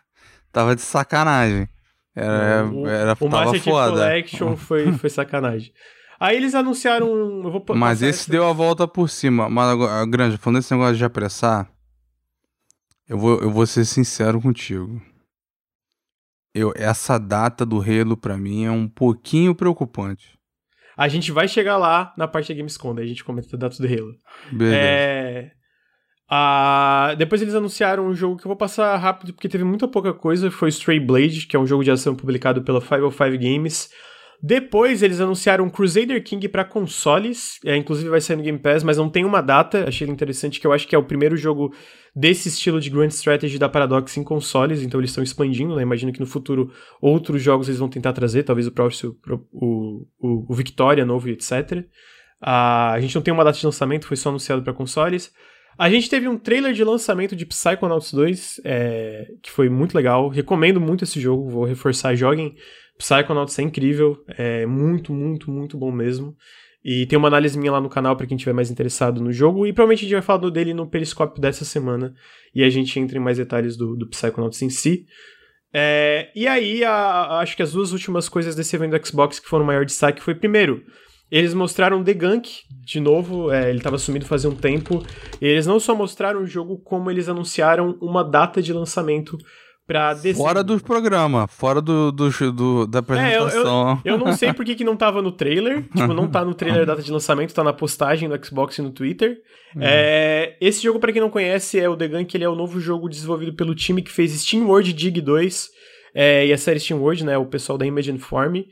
tava 0.52 0.76
de 0.76 0.82
sacanagem. 0.82 1.68
Era, 2.14 2.66
o, 2.66 2.86
era, 2.86 3.12
o 3.12 3.16
tava 3.16 3.44
Master 3.46 3.62
foda. 3.62 3.90
Collection 3.90 4.56
foi, 4.56 4.92
foi 4.92 5.10
sacanagem. 5.10 5.72
Aí 6.20 6.36
eles 6.36 6.54
anunciaram. 6.54 7.08
Eu 7.08 7.50
vou 7.50 7.64
Mas 7.74 8.02
esse 8.02 8.20
essa... 8.20 8.30
deu 8.30 8.46
a 8.46 8.52
volta 8.52 8.86
por 8.86 9.08
cima. 9.08 9.48
Mas, 9.48 9.76
Grande, 10.08 10.36
falando 10.36 10.60
desse 10.60 10.72
negócio 10.72 10.96
de 10.96 11.04
apressar, 11.04 11.68
eu 13.08 13.18
vou, 13.18 13.40
eu 13.40 13.50
vou 13.50 13.66
ser 13.66 13.84
sincero 13.84 14.40
contigo 14.40 15.02
eu, 16.54 16.72
essa 16.76 17.18
data 17.18 17.64
do 17.64 17.80
Halo 17.80 18.16
para 18.16 18.36
mim 18.36 18.64
é 18.64 18.70
um 18.70 18.86
pouquinho 18.88 19.54
preocupante. 19.54 20.38
A 20.96 21.08
gente 21.08 21.32
vai 21.32 21.48
chegar 21.48 21.78
lá 21.78 22.12
na 22.16 22.28
parte 22.28 22.52
da 22.52 22.54
Gamescom, 22.54 22.94
daí 22.94 23.06
a 23.06 23.08
gente 23.08 23.24
comenta 23.24 23.56
a 23.56 23.58
data 23.58 23.76
do 23.76 23.86
Halo. 23.86 24.14
Beleza. 24.52 24.76
É... 24.76 25.52
Ah, 26.34 27.14
depois 27.18 27.42
eles 27.42 27.54
anunciaram 27.54 28.06
um 28.06 28.14
jogo 28.14 28.38
que 28.38 28.46
eu 28.46 28.48
vou 28.48 28.56
passar 28.56 28.96
rápido 28.96 29.34
porque 29.34 29.50
teve 29.50 29.64
muita 29.64 29.86
pouca 29.86 30.14
coisa, 30.14 30.50
foi 30.50 30.70
Stray 30.70 30.98
Blade, 30.98 31.46
que 31.46 31.54
é 31.54 31.58
um 31.58 31.66
jogo 31.66 31.84
de 31.84 31.90
ação 31.90 32.14
publicado 32.14 32.62
pela 32.62 32.80
505 32.80 33.36
Games. 33.38 33.90
Depois 34.42 35.02
eles 35.02 35.20
anunciaram 35.20 35.68
Crusader 35.68 36.24
King 36.24 36.48
para 36.48 36.64
consoles, 36.64 37.60
é, 37.66 37.76
inclusive 37.76 38.08
vai 38.08 38.18
sair 38.18 38.36
no 38.36 38.42
Game 38.42 38.58
Pass, 38.58 38.82
mas 38.82 38.96
não 38.96 39.10
tem 39.10 39.26
uma 39.26 39.42
data. 39.42 39.86
Achei 39.86 40.08
interessante 40.08 40.58
que 40.58 40.66
eu 40.66 40.72
acho 40.72 40.88
que 40.88 40.94
é 40.94 40.98
o 40.98 41.04
primeiro 41.04 41.36
jogo 41.36 41.70
desse 42.16 42.48
estilo 42.48 42.80
de 42.80 42.88
Grand 42.88 43.08
Strategy 43.08 43.58
da 43.58 43.68
Paradox 43.68 44.16
em 44.16 44.24
consoles, 44.24 44.82
então 44.82 44.98
eles 45.00 45.10
estão 45.10 45.22
expandindo, 45.22 45.76
né? 45.76 45.82
Imagino 45.82 46.14
que 46.14 46.20
no 46.20 46.26
futuro 46.26 46.72
outros 46.98 47.42
jogos 47.42 47.68
eles 47.68 47.78
vão 47.78 47.90
tentar 47.90 48.14
trazer, 48.14 48.42
talvez 48.42 48.66
o 48.66 48.72
próximo, 48.72 49.14
o, 49.52 50.06
o, 50.18 50.46
o 50.50 50.54
Victoria 50.54 51.04
novo, 51.04 51.28
etc. 51.28 51.84
Uh, 52.42 52.94
a 52.94 53.00
gente 53.00 53.14
não 53.14 53.22
tem 53.22 53.34
uma 53.34 53.44
data 53.44 53.58
de 53.58 53.66
lançamento, 53.66 54.06
foi 54.06 54.16
só 54.16 54.30
anunciado 54.30 54.62
para 54.62 54.72
consoles. 54.72 55.30
A 55.78 55.88
gente 55.90 56.08
teve 56.08 56.28
um 56.28 56.36
trailer 56.36 56.72
de 56.72 56.84
lançamento 56.84 57.34
de 57.34 57.46
Psychonauts 57.46 58.12
2, 58.12 58.60
é, 58.64 59.32
que 59.42 59.50
foi 59.50 59.68
muito 59.68 59.94
legal. 59.94 60.28
Recomendo 60.28 60.80
muito 60.80 61.04
esse 61.04 61.20
jogo, 61.20 61.48
vou 61.48 61.64
reforçar, 61.64 62.14
joguem. 62.14 62.54
Psychonauts 62.98 63.58
é 63.58 63.62
incrível, 63.62 64.22
é 64.28 64.66
muito, 64.66 65.12
muito, 65.12 65.50
muito 65.50 65.76
bom 65.78 65.90
mesmo. 65.90 66.36
E 66.84 67.06
tem 67.06 67.18
uma 67.18 67.28
análise 67.28 67.58
minha 67.58 67.72
lá 67.72 67.80
no 67.80 67.88
canal 67.88 68.16
para 68.16 68.26
quem 68.26 68.36
tiver 68.36 68.52
mais 68.52 68.70
interessado 68.70 69.20
no 69.20 69.32
jogo. 69.32 69.66
E 69.66 69.72
provavelmente 69.72 70.00
a 70.00 70.02
gente 70.02 70.12
vai 70.14 70.22
falar 70.22 70.50
dele 70.50 70.74
no 70.74 70.86
Periscópio 70.86 71.40
dessa 71.40 71.64
semana. 71.64 72.14
E 72.54 72.62
a 72.62 72.68
gente 72.68 72.98
entra 72.98 73.16
em 73.16 73.20
mais 73.20 73.38
detalhes 73.38 73.76
do, 73.76 73.96
do 73.96 74.08
Psychonauts 74.08 74.60
em 74.62 74.68
si. 74.68 75.06
É, 75.72 76.30
e 76.34 76.46
aí, 76.46 76.84
a, 76.84 76.92
a, 76.92 77.40
acho 77.40 77.56
que 77.56 77.62
as 77.62 77.72
duas 77.72 77.92
últimas 77.92 78.28
coisas 78.28 78.54
desse 78.54 78.76
evento 78.76 78.98
do 78.98 79.06
Xbox 79.06 79.38
que 79.38 79.48
foram 79.48 79.64
o 79.64 79.66
maior 79.66 79.86
destaque 79.86 80.22
foi, 80.22 80.34
primeiro, 80.34 80.84
eles 81.32 81.54
mostraram 81.54 82.04
The 82.04 82.12
Gunk, 82.12 82.50
de 82.84 83.00
novo, 83.00 83.50
é, 83.50 83.70
ele 83.70 83.78
estava 83.78 83.96
sumido 83.96 84.26
fazia 84.26 84.50
um 84.50 84.54
tempo. 84.54 85.02
E 85.40 85.46
eles 85.46 85.66
não 85.66 85.80
só 85.80 85.94
mostraram 85.94 86.42
o 86.42 86.46
jogo, 86.46 86.78
como 86.78 87.10
eles 87.10 87.26
anunciaram 87.26 87.96
uma 88.02 88.22
data 88.22 88.60
de 88.60 88.70
lançamento 88.70 89.38
dezembro. 90.14 90.38
Fora 90.38 90.62
do 90.62 90.80
programa, 90.80 91.46
fora 91.46 91.80
do, 91.80 92.12
do, 92.12 92.30
do 92.52 92.86
da 92.86 93.00
apresentação. 93.00 94.00
É, 94.04 94.08
eu, 94.08 94.14
eu, 94.14 94.18
eu, 94.18 94.18
não 94.18 94.32
sei 94.32 94.52
por 94.52 94.64
que, 94.64 94.74
que 94.74 94.84
não 94.84 94.96
tava 94.96 95.20
no 95.20 95.32
trailer. 95.32 95.82
tipo, 95.94 96.14
não 96.14 96.28
tá 96.28 96.44
no 96.44 96.54
trailer 96.54 96.86
data 96.86 97.02
de 97.02 97.10
lançamento, 97.10 97.54
tá 97.54 97.64
na 97.64 97.72
postagem 97.72 98.28
do 98.28 98.46
Xbox 98.46 98.78
e 98.78 98.82
no 98.82 98.90
Twitter. 98.90 99.38
Hum. 99.76 99.80
É, 99.82 100.56
esse 100.60 100.82
jogo, 100.82 100.98
para 100.98 101.12
quem 101.12 101.20
não 101.20 101.30
conhece, 101.30 101.78
é 101.78 101.88
o 101.88 101.96
The 101.96 102.08
Gun, 102.08 102.24
que 102.24 102.36
ele 102.36 102.44
é 102.44 102.48
o 102.48 102.54
novo 102.54 102.80
jogo 102.80 103.08
desenvolvido 103.08 103.54
pelo 103.54 103.74
time 103.74 104.02
que 104.02 104.10
fez 104.10 104.32
Steam 104.32 104.66
World 104.66 104.92
Dig 104.92 105.20
2 105.20 105.68
é, 106.14 106.46
e 106.46 106.52
a 106.52 106.58
série 106.58 106.80
Steam 106.80 107.00
World, 107.00 107.24
né? 107.24 107.36
O 107.36 107.46
pessoal 107.46 107.76
da 107.76 107.86
Imagine 107.86 108.18
Form. 108.18 108.64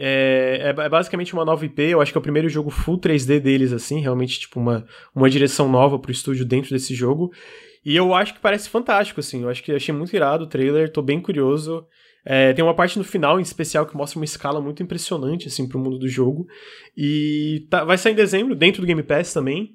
É, 0.00 0.60
é, 0.62 0.84
é, 0.84 0.88
basicamente 0.88 1.34
uma 1.34 1.44
nova 1.44 1.64
IP, 1.66 1.82
eu 1.82 2.00
acho 2.00 2.12
que 2.12 2.18
é 2.18 2.20
o 2.20 2.22
primeiro 2.22 2.48
jogo 2.48 2.70
full 2.70 2.98
3D 2.98 3.40
deles, 3.40 3.72
assim, 3.72 4.00
realmente, 4.00 4.38
tipo, 4.38 4.60
uma, 4.60 4.86
uma 5.12 5.28
direção 5.28 5.68
nova 5.68 5.98
pro 5.98 6.12
estúdio 6.12 6.44
dentro 6.44 6.70
desse 6.70 6.94
jogo. 6.94 7.32
E 7.84 7.96
eu 7.96 8.14
acho 8.14 8.34
que 8.34 8.40
parece 8.40 8.68
fantástico, 8.68 9.18
assim. 9.18 9.42
Eu 9.42 9.48
acho 9.48 9.62
que 9.62 9.72
achei 9.72 9.92
muito 9.92 10.14
irado 10.14 10.44
o 10.44 10.46
trailer, 10.46 10.92
tô 10.92 11.02
bem 11.02 11.20
curioso. 11.20 11.84
É, 12.24 12.52
tem 12.52 12.64
uma 12.64 12.74
parte 12.74 12.98
no 12.98 13.04
final, 13.04 13.40
em 13.40 13.42
especial, 13.42 13.86
que 13.86 13.96
mostra 13.96 14.18
uma 14.18 14.24
escala 14.24 14.60
muito 14.60 14.82
impressionante, 14.82 15.48
assim, 15.48 15.66
pro 15.66 15.78
mundo 15.78 15.98
do 15.98 16.08
jogo. 16.08 16.46
E 16.96 17.66
tá, 17.70 17.84
vai 17.84 17.98
sair 17.98 18.12
em 18.12 18.16
dezembro, 18.16 18.54
dentro 18.54 18.80
do 18.82 18.86
Game 18.86 19.02
Pass 19.02 19.32
também. 19.32 19.74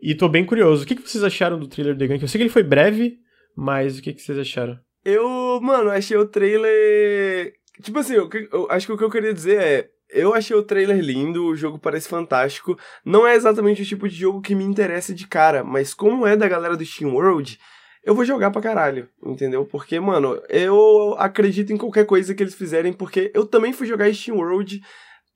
E 0.00 0.14
tô 0.14 0.28
bem 0.28 0.44
curioso. 0.44 0.84
O 0.84 0.86
que, 0.86 0.94
que 0.94 1.08
vocês 1.08 1.24
acharam 1.24 1.58
do 1.58 1.66
trailer 1.66 1.96
The 1.96 2.06
Gun? 2.06 2.14
Eu 2.20 2.28
sei 2.28 2.38
que 2.38 2.42
ele 2.42 2.50
foi 2.50 2.62
breve, 2.62 3.16
mas 3.56 3.98
o 3.98 4.02
que, 4.02 4.12
que 4.12 4.20
vocês 4.20 4.38
acharam? 4.38 4.78
Eu, 5.04 5.60
mano, 5.60 5.90
achei 5.90 6.16
o 6.16 6.26
trailer. 6.26 7.54
Tipo 7.82 7.98
assim, 7.98 8.14
eu, 8.14 8.28
eu 8.52 8.66
acho 8.70 8.86
que 8.86 8.92
o 8.92 8.98
que 8.98 9.04
eu 9.04 9.10
queria 9.10 9.34
dizer 9.34 9.60
é 9.60 9.90
eu 10.10 10.32
achei 10.32 10.54
o 10.56 10.62
trailer 10.62 11.00
lindo, 11.00 11.46
o 11.46 11.56
jogo 11.56 11.78
parece 11.78 12.08
fantástico. 12.08 12.78
Não 13.04 13.26
é 13.26 13.34
exatamente 13.34 13.82
o 13.82 13.86
tipo 13.86 14.08
de 14.08 14.14
jogo 14.14 14.40
que 14.40 14.54
me 14.54 14.64
interessa 14.64 15.12
de 15.12 15.26
cara, 15.26 15.64
mas 15.64 15.92
como 15.92 16.26
é 16.26 16.36
da 16.36 16.48
galera 16.48 16.76
do 16.76 16.84
Steam 16.84 17.12
World, 17.12 17.58
eu 18.04 18.14
vou 18.14 18.24
jogar 18.24 18.50
pra 18.50 18.62
caralho, 18.62 19.08
entendeu? 19.24 19.64
Porque, 19.64 19.98
mano, 19.98 20.40
eu 20.48 21.16
acredito 21.18 21.72
em 21.72 21.76
qualquer 21.76 22.04
coisa 22.06 22.34
que 22.34 22.42
eles 22.42 22.54
fizerem, 22.54 22.92
porque 22.92 23.30
eu 23.34 23.46
também 23.46 23.72
fui 23.72 23.86
jogar 23.86 24.12
Steam 24.12 24.36
World 24.36 24.80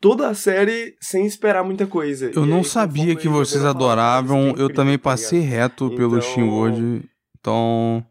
toda 0.01 0.29
a 0.29 0.35
série 0.35 0.95
sem 1.01 1.27
esperar 1.27 1.65
muita 1.65 1.87
coisa. 1.87 2.31
Eu 2.35 2.45
e 2.45 2.49
não 2.49 2.59
aí, 2.59 2.65
sabia 2.65 3.17
que 3.17 3.29
vocês 3.29 3.65
adoravam, 3.65 4.55
eu 4.57 4.73
também 4.73 4.99
tá 4.99 5.05
passei 5.05 5.41
reto 5.41 5.87
então... 5.87 5.97
pelo 5.97 6.23
Steam 6.23 6.49
World, 6.49 7.03
então 7.39 8.05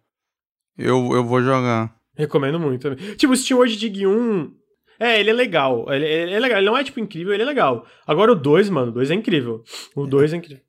eu, 0.77 1.13
eu 1.13 1.23
vou 1.23 1.41
jogar. 1.41 1.95
Recomendo 2.17 2.59
muito. 2.59 2.95
Tipo, 3.15 3.33
o 3.33 3.35
Steam 3.35 3.57
World 3.57 3.77
Dig 3.77 4.05
1 4.05 4.51
é, 4.99 5.19
ele 5.19 5.29
é 5.29 5.33
legal. 5.33 5.85
Ele, 5.89 6.05
ele, 6.05 6.33
é 6.33 6.39
legal. 6.39 6.57
Ele 6.57 6.65
não 6.65 6.77
é, 6.77 6.83
tipo, 6.83 6.99
incrível, 6.99 7.33
ele 7.33 7.43
é 7.43 7.45
legal. 7.45 7.85
Agora 8.05 8.31
o 8.31 8.35
2, 8.35 8.69
mano, 8.69 8.89
o 8.89 8.93
2 8.93 9.11
é 9.11 9.13
incrível. 9.13 9.63
O 9.95 10.07
2 10.07 10.33
é 10.33 10.37
incrível. 10.37 10.63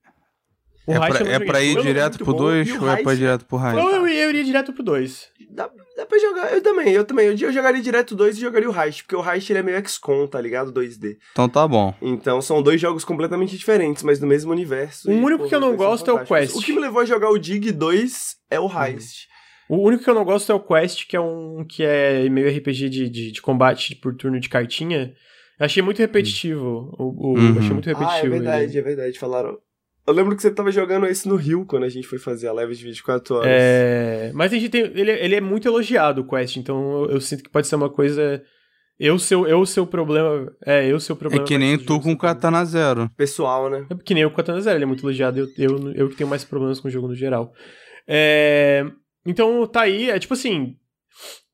O 0.87 0.93
é, 0.93 0.99
pra, 0.99 1.33
é 1.33 1.39
pra 1.39 1.63
ir 1.63 1.83
direto 1.83 2.25
pro 2.25 2.33
2 2.33 2.81
ou 2.81 2.91
é 2.91 3.03
pra 3.03 3.13
ir 3.13 3.19
direto 3.19 3.45
pro 3.45 3.59
Heist? 3.59 3.77
Não, 3.77 3.91
eu, 3.91 4.09
eu 4.09 4.31
iria 4.31 4.43
direto 4.43 4.73
pro 4.73 4.83
2. 4.83 5.29
Dá, 5.51 5.71
dá 5.95 6.07
pra 6.07 6.19
jogar, 6.19 6.51
eu 6.51 6.63
também, 6.63 6.93
eu 6.95 7.05
também. 7.05 7.27
Eu, 7.27 7.37
eu 7.37 7.53
jogaria 7.53 7.83
direto 7.83 8.13
o 8.13 8.17
2 8.17 8.39
e 8.39 8.41
jogaria 8.41 8.71
o 8.71 8.75
Heist, 8.75 9.03
porque 9.03 9.15
o 9.15 9.23
Heist 9.23 9.51
ele 9.51 9.59
é 9.59 9.63
meio 9.63 9.87
XCOM, 9.87 10.27
tá 10.27 10.41
ligado? 10.41 10.73
2D. 10.73 11.19
Então 11.33 11.47
tá 11.47 11.69
bom. 11.69 11.95
Então 12.01 12.41
são 12.41 12.63
dois 12.63 12.81
jogos 12.81 13.05
completamente 13.05 13.55
diferentes, 13.55 14.03
mas 14.03 14.19
do 14.19 14.27
mesmo 14.27 14.51
universo. 14.51 15.11
O 15.11 15.13
e, 15.13 15.17
único 15.17 15.43
pô, 15.43 15.49
que 15.51 15.55
eu 15.55 15.61
não 15.61 15.77
gosto 15.77 16.11
é 16.11 16.15
o 16.15 16.25
Quest. 16.25 16.57
O 16.57 16.63
que 16.63 16.73
me 16.73 16.81
levou 16.81 17.03
a 17.03 17.05
jogar 17.05 17.29
o 17.29 17.37
Dig 17.37 17.71
2 17.71 18.37
é 18.51 18.59
o 18.59 18.65
Heist. 18.65 19.27
Uhum. 19.27 19.38
O 19.69 19.77
único 19.77 20.03
que 20.03 20.09
eu 20.09 20.15
não 20.15 20.25
gosto 20.25 20.51
é 20.51 20.55
o 20.55 20.61
Quest, 20.61 21.07
que 21.07 21.17
é 21.17 21.21
um 21.21 21.65
que 21.65 21.83
é 21.85 22.29
meio 22.31 22.49
RPG 22.49 22.89
de, 22.89 23.09
de, 23.09 23.33
de 23.33 23.43
combate 23.43 23.95
por 23.97 24.15
turno 24.15 24.41
de 24.41 24.49
cartinha. 24.49 25.15
achei 25.61 25.83
muito 25.83 25.99
repetitivo. 25.99 26.95
O, 26.99 27.33
o 27.33 27.39
uhum. 27.39 27.59
Achei 27.59 27.73
muito 27.73 27.87
repetitivo. 27.87 28.11
Ah, 28.11 28.19
é 28.19 28.29
verdade, 28.29 28.73
ele. 28.73 28.79
é 28.79 28.83
verdade. 28.83 29.19
Falaram. 29.19 29.59
Eu 30.07 30.15
lembro 30.15 30.35
que 30.35 30.41
você 30.41 30.51
tava 30.51 30.73
jogando 30.73 31.07
esse 31.07 31.29
no 31.29 31.37
Rio 31.37 31.67
quando 31.67 31.85
a 31.85 31.89
gente 31.91 32.07
foi 32.07 32.19
fazer 32.19 32.49
a 32.49 32.53
live 32.53 32.75
de 32.75 32.83
24 32.83 33.35
horas. 33.35 33.51
É. 33.53 34.31
Mas 34.35 34.51
a 34.51 34.57
gente 34.57 34.71
tem. 34.71 34.81
Ele, 34.81 35.11
ele 35.11 35.35
é 35.35 35.41
muito 35.41 35.69
elogiado, 35.69 36.23
o 36.23 36.27
Quest, 36.27 36.57
então 36.57 37.05
eu, 37.05 37.11
eu 37.11 37.21
sinto 37.21 37.43
que 37.43 37.51
pode 37.51 37.67
ser 37.67 37.77
uma 37.77 37.91
coisa. 37.91 38.43
Eu 38.99 39.19
seu, 39.19 39.47
eu 39.47 39.67
seu 39.67 39.87
problema. 39.87 40.51
É, 40.65 40.87
eu 40.87 40.99
seu 40.99 41.15
problema. 41.15 41.45
É 41.45 41.47
que 41.47 41.59
nem 41.59 41.77
tu 41.77 42.01
com 42.01 42.13
o 42.13 42.19
Katana 42.19 42.65
Zero. 42.65 43.11
Pessoal, 43.19 43.69
né? 43.69 43.87
É 43.91 43.95
que 43.95 44.15
nem 44.15 44.23
eu 44.23 44.31
com 44.31 44.35
o 44.35 44.37
Katana 44.39 44.63
Zero, 44.63 44.79
ele 44.79 44.85
é 44.85 44.87
muito 44.87 45.05
elogiado. 45.05 45.39
Eu, 45.41 45.47
eu, 45.59 45.93
eu 45.93 46.09
que 46.09 46.17
tenho 46.17 46.31
mais 46.31 46.43
problemas 46.43 46.81
com 46.81 46.89
o 46.89 46.91
jogo 46.91 47.09
no 47.09 47.15
geral. 47.15 47.53
É. 48.07 48.87
Então 49.29 49.67
tá 49.67 49.83
aí, 49.83 50.09
é 50.09 50.19
tipo 50.19 50.33
assim. 50.33 50.75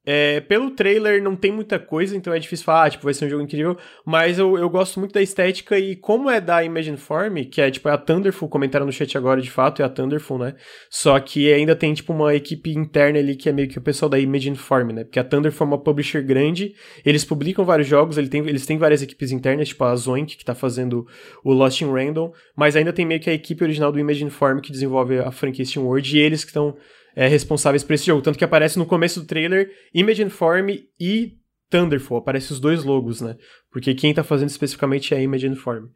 É, 0.06 0.40
pelo 0.40 0.70
trailer 0.72 1.22
não 1.22 1.34
tem 1.34 1.50
muita 1.50 1.78
coisa, 1.78 2.14
então 2.14 2.34
é 2.34 2.38
difícil 2.38 2.66
falar, 2.66 2.84
ah, 2.84 2.90
tipo, 2.90 3.04
vai 3.04 3.14
ser 3.14 3.24
um 3.24 3.28
jogo 3.30 3.42
incrível, 3.42 3.74
mas 4.04 4.38
eu, 4.38 4.58
eu 4.58 4.68
gosto 4.68 5.00
muito 5.00 5.14
da 5.14 5.22
estética 5.22 5.78
e 5.78 5.96
como 5.96 6.28
é 6.28 6.42
da 6.42 6.62
Imagine 6.62 6.98
Form, 6.98 7.36
que 7.50 7.58
é 7.58 7.70
tipo 7.70 7.88
é 7.88 7.92
a 7.92 7.96
Thunderful, 7.96 8.50
comentaram 8.50 8.84
no 8.84 8.92
chat 8.92 9.16
agora 9.16 9.40
de 9.40 9.50
fato, 9.50 9.80
é 9.80 9.84
a 9.86 9.88
Thunderful, 9.88 10.38
né? 10.38 10.56
Só 10.90 11.18
que 11.18 11.50
ainda 11.50 11.74
tem 11.74 11.94
tipo 11.94 12.12
uma 12.12 12.34
equipe 12.34 12.70
interna 12.70 13.18
ali 13.18 13.34
que 13.34 13.48
é 13.48 13.52
meio 13.52 13.66
que 13.66 13.78
o 13.78 13.80
pessoal 13.80 14.10
da 14.10 14.18
Imagine 14.18 14.56
Form, 14.56 14.92
né? 14.92 15.04
Porque 15.04 15.18
a 15.18 15.24
Thunderful 15.24 15.66
é 15.66 15.68
uma 15.68 15.82
publisher 15.82 16.22
grande, 16.22 16.74
eles 17.02 17.24
publicam 17.24 17.64
vários 17.64 17.88
jogos, 17.88 18.18
eles 18.18 18.28
têm, 18.28 18.46
eles 18.46 18.66
têm 18.66 18.76
várias 18.76 19.00
equipes 19.00 19.32
internas, 19.32 19.68
tipo 19.68 19.84
a 19.84 19.96
Zoink, 19.96 20.36
que 20.36 20.44
tá 20.44 20.54
fazendo 20.54 21.06
o 21.42 21.54
Lost 21.54 21.80
in 21.80 21.90
Random, 21.90 22.30
mas 22.54 22.76
ainda 22.76 22.92
tem 22.92 23.06
meio 23.06 23.20
que 23.20 23.30
a 23.30 23.34
equipe 23.34 23.64
original 23.64 23.90
do 23.90 23.98
Imagine 23.98 24.28
Form 24.28 24.60
que 24.60 24.70
desenvolve 24.70 25.18
a 25.18 25.30
franquia 25.30 25.64
Steam 25.64 25.86
World 25.86 26.14
e 26.14 26.20
eles 26.20 26.44
que 26.44 26.50
estão 26.50 26.76
é, 27.14 27.28
responsáveis 27.28 27.82
por 27.82 27.94
esse 27.94 28.06
jogo. 28.06 28.22
Tanto 28.22 28.38
que 28.38 28.44
aparece 28.44 28.78
no 28.78 28.86
começo 28.86 29.20
do 29.20 29.26
trailer 29.26 29.70
Imagine 29.92 30.30
Form 30.30 30.70
e 30.98 31.38
Thunderfall. 31.70 32.18
Aparece 32.18 32.52
os 32.52 32.60
dois 32.60 32.84
logos, 32.84 33.20
né? 33.20 33.36
Porque 33.70 33.94
quem 33.94 34.14
tá 34.14 34.22
fazendo 34.22 34.48
especificamente 34.48 35.14
é 35.14 35.18
a 35.18 35.22
Imagine 35.22 35.56
Form. 35.56 35.86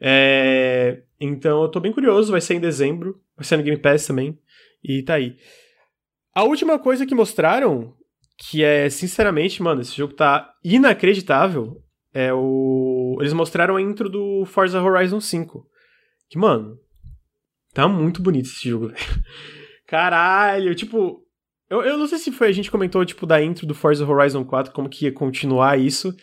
É... 0.00 1.02
Então 1.20 1.62
eu 1.62 1.68
tô 1.68 1.78
bem 1.78 1.92
curioso, 1.92 2.32
vai 2.32 2.40
ser 2.40 2.54
em 2.54 2.60
dezembro, 2.60 3.20
vai 3.36 3.44
ser 3.44 3.56
no 3.56 3.62
Game 3.62 3.78
Pass 3.78 4.06
também, 4.06 4.38
e 4.82 5.02
tá 5.02 5.14
aí. 5.14 5.36
A 6.34 6.42
última 6.44 6.78
coisa 6.78 7.06
que 7.06 7.14
mostraram, 7.14 7.94
que 8.36 8.64
é, 8.64 8.88
sinceramente, 8.90 9.62
mano, 9.62 9.82
esse 9.82 9.96
jogo 9.96 10.14
tá 10.14 10.52
inacreditável. 10.64 11.80
É 12.12 12.32
o. 12.32 13.16
Eles 13.20 13.32
mostraram 13.32 13.76
a 13.76 13.82
intro 13.82 14.08
do 14.08 14.44
Forza 14.44 14.82
Horizon 14.82 15.20
5. 15.20 15.66
Que, 16.28 16.38
mano, 16.38 16.78
tá 17.72 17.86
muito 17.86 18.20
bonito 18.20 18.46
esse 18.46 18.68
jogo, 18.68 18.88
velho. 18.92 18.98
Caralho, 19.92 20.74
tipo. 20.74 21.20
Eu, 21.68 21.82
eu 21.82 21.98
não 21.98 22.06
sei 22.06 22.16
se 22.16 22.32
foi 22.32 22.48
a 22.48 22.52
gente 22.52 22.70
comentou, 22.70 23.04
tipo, 23.04 23.26
da 23.26 23.42
intro 23.42 23.66
do 23.66 23.74
Forza 23.74 24.06
Horizon 24.06 24.42
4, 24.42 24.72
como 24.72 24.88
que 24.88 25.04
ia 25.04 25.12
continuar 25.12 25.78
isso. 25.78 26.14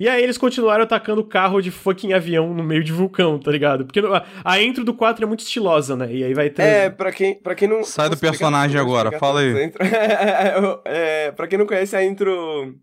E 0.00 0.08
aí 0.08 0.22
eles 0.22 0.38
continuaram 0.38 0.84
atacando 0.84 1.26
carro 1.26 1.60
de 1.60 1.70
fucking 1.70 2.14
avião 2.14 2.54
no 2.54 2.64
meio 2.64 2.82
de 2.82 2.90
vulcão, 2.90 3.38
tá 3.38 3.50
ligado? 3.50 3.84
Porque 3.84 4.00
a, 4.00 4.24
a 4.42 4.62
intro 4.62 4.82
do 4.82 4.94
4 4.94 5.24
é 5.24 5.26
muito 5.26 5.40
estilosa, 5.40 5.94
né? 5.94 6.10
E 6.10 6.24
aí 6.24 6.32
vai 6.32 6.48
ter. 6.48 6.62
É, 6.62 6.90
pra 6.90 7.12
quem, 7.12 7.38
pra 7.38 7.54
quem 7.54 7.68
não. 7.68 7.84
Sai 7.84 8.08
do 8.08 8.16
personagem 8.16 8.80
agora, 8.80 9.18
fala 9.18 9.40
aí. 9.40 9.72
é, 9.78 11.26
é, 11.26 11.32
pra 11.32 11.46
quem 11.46 11.58
não 11.58 11.66
conhece 11.66 11.94
a 11.94 12.02
intro. 12.02 12.74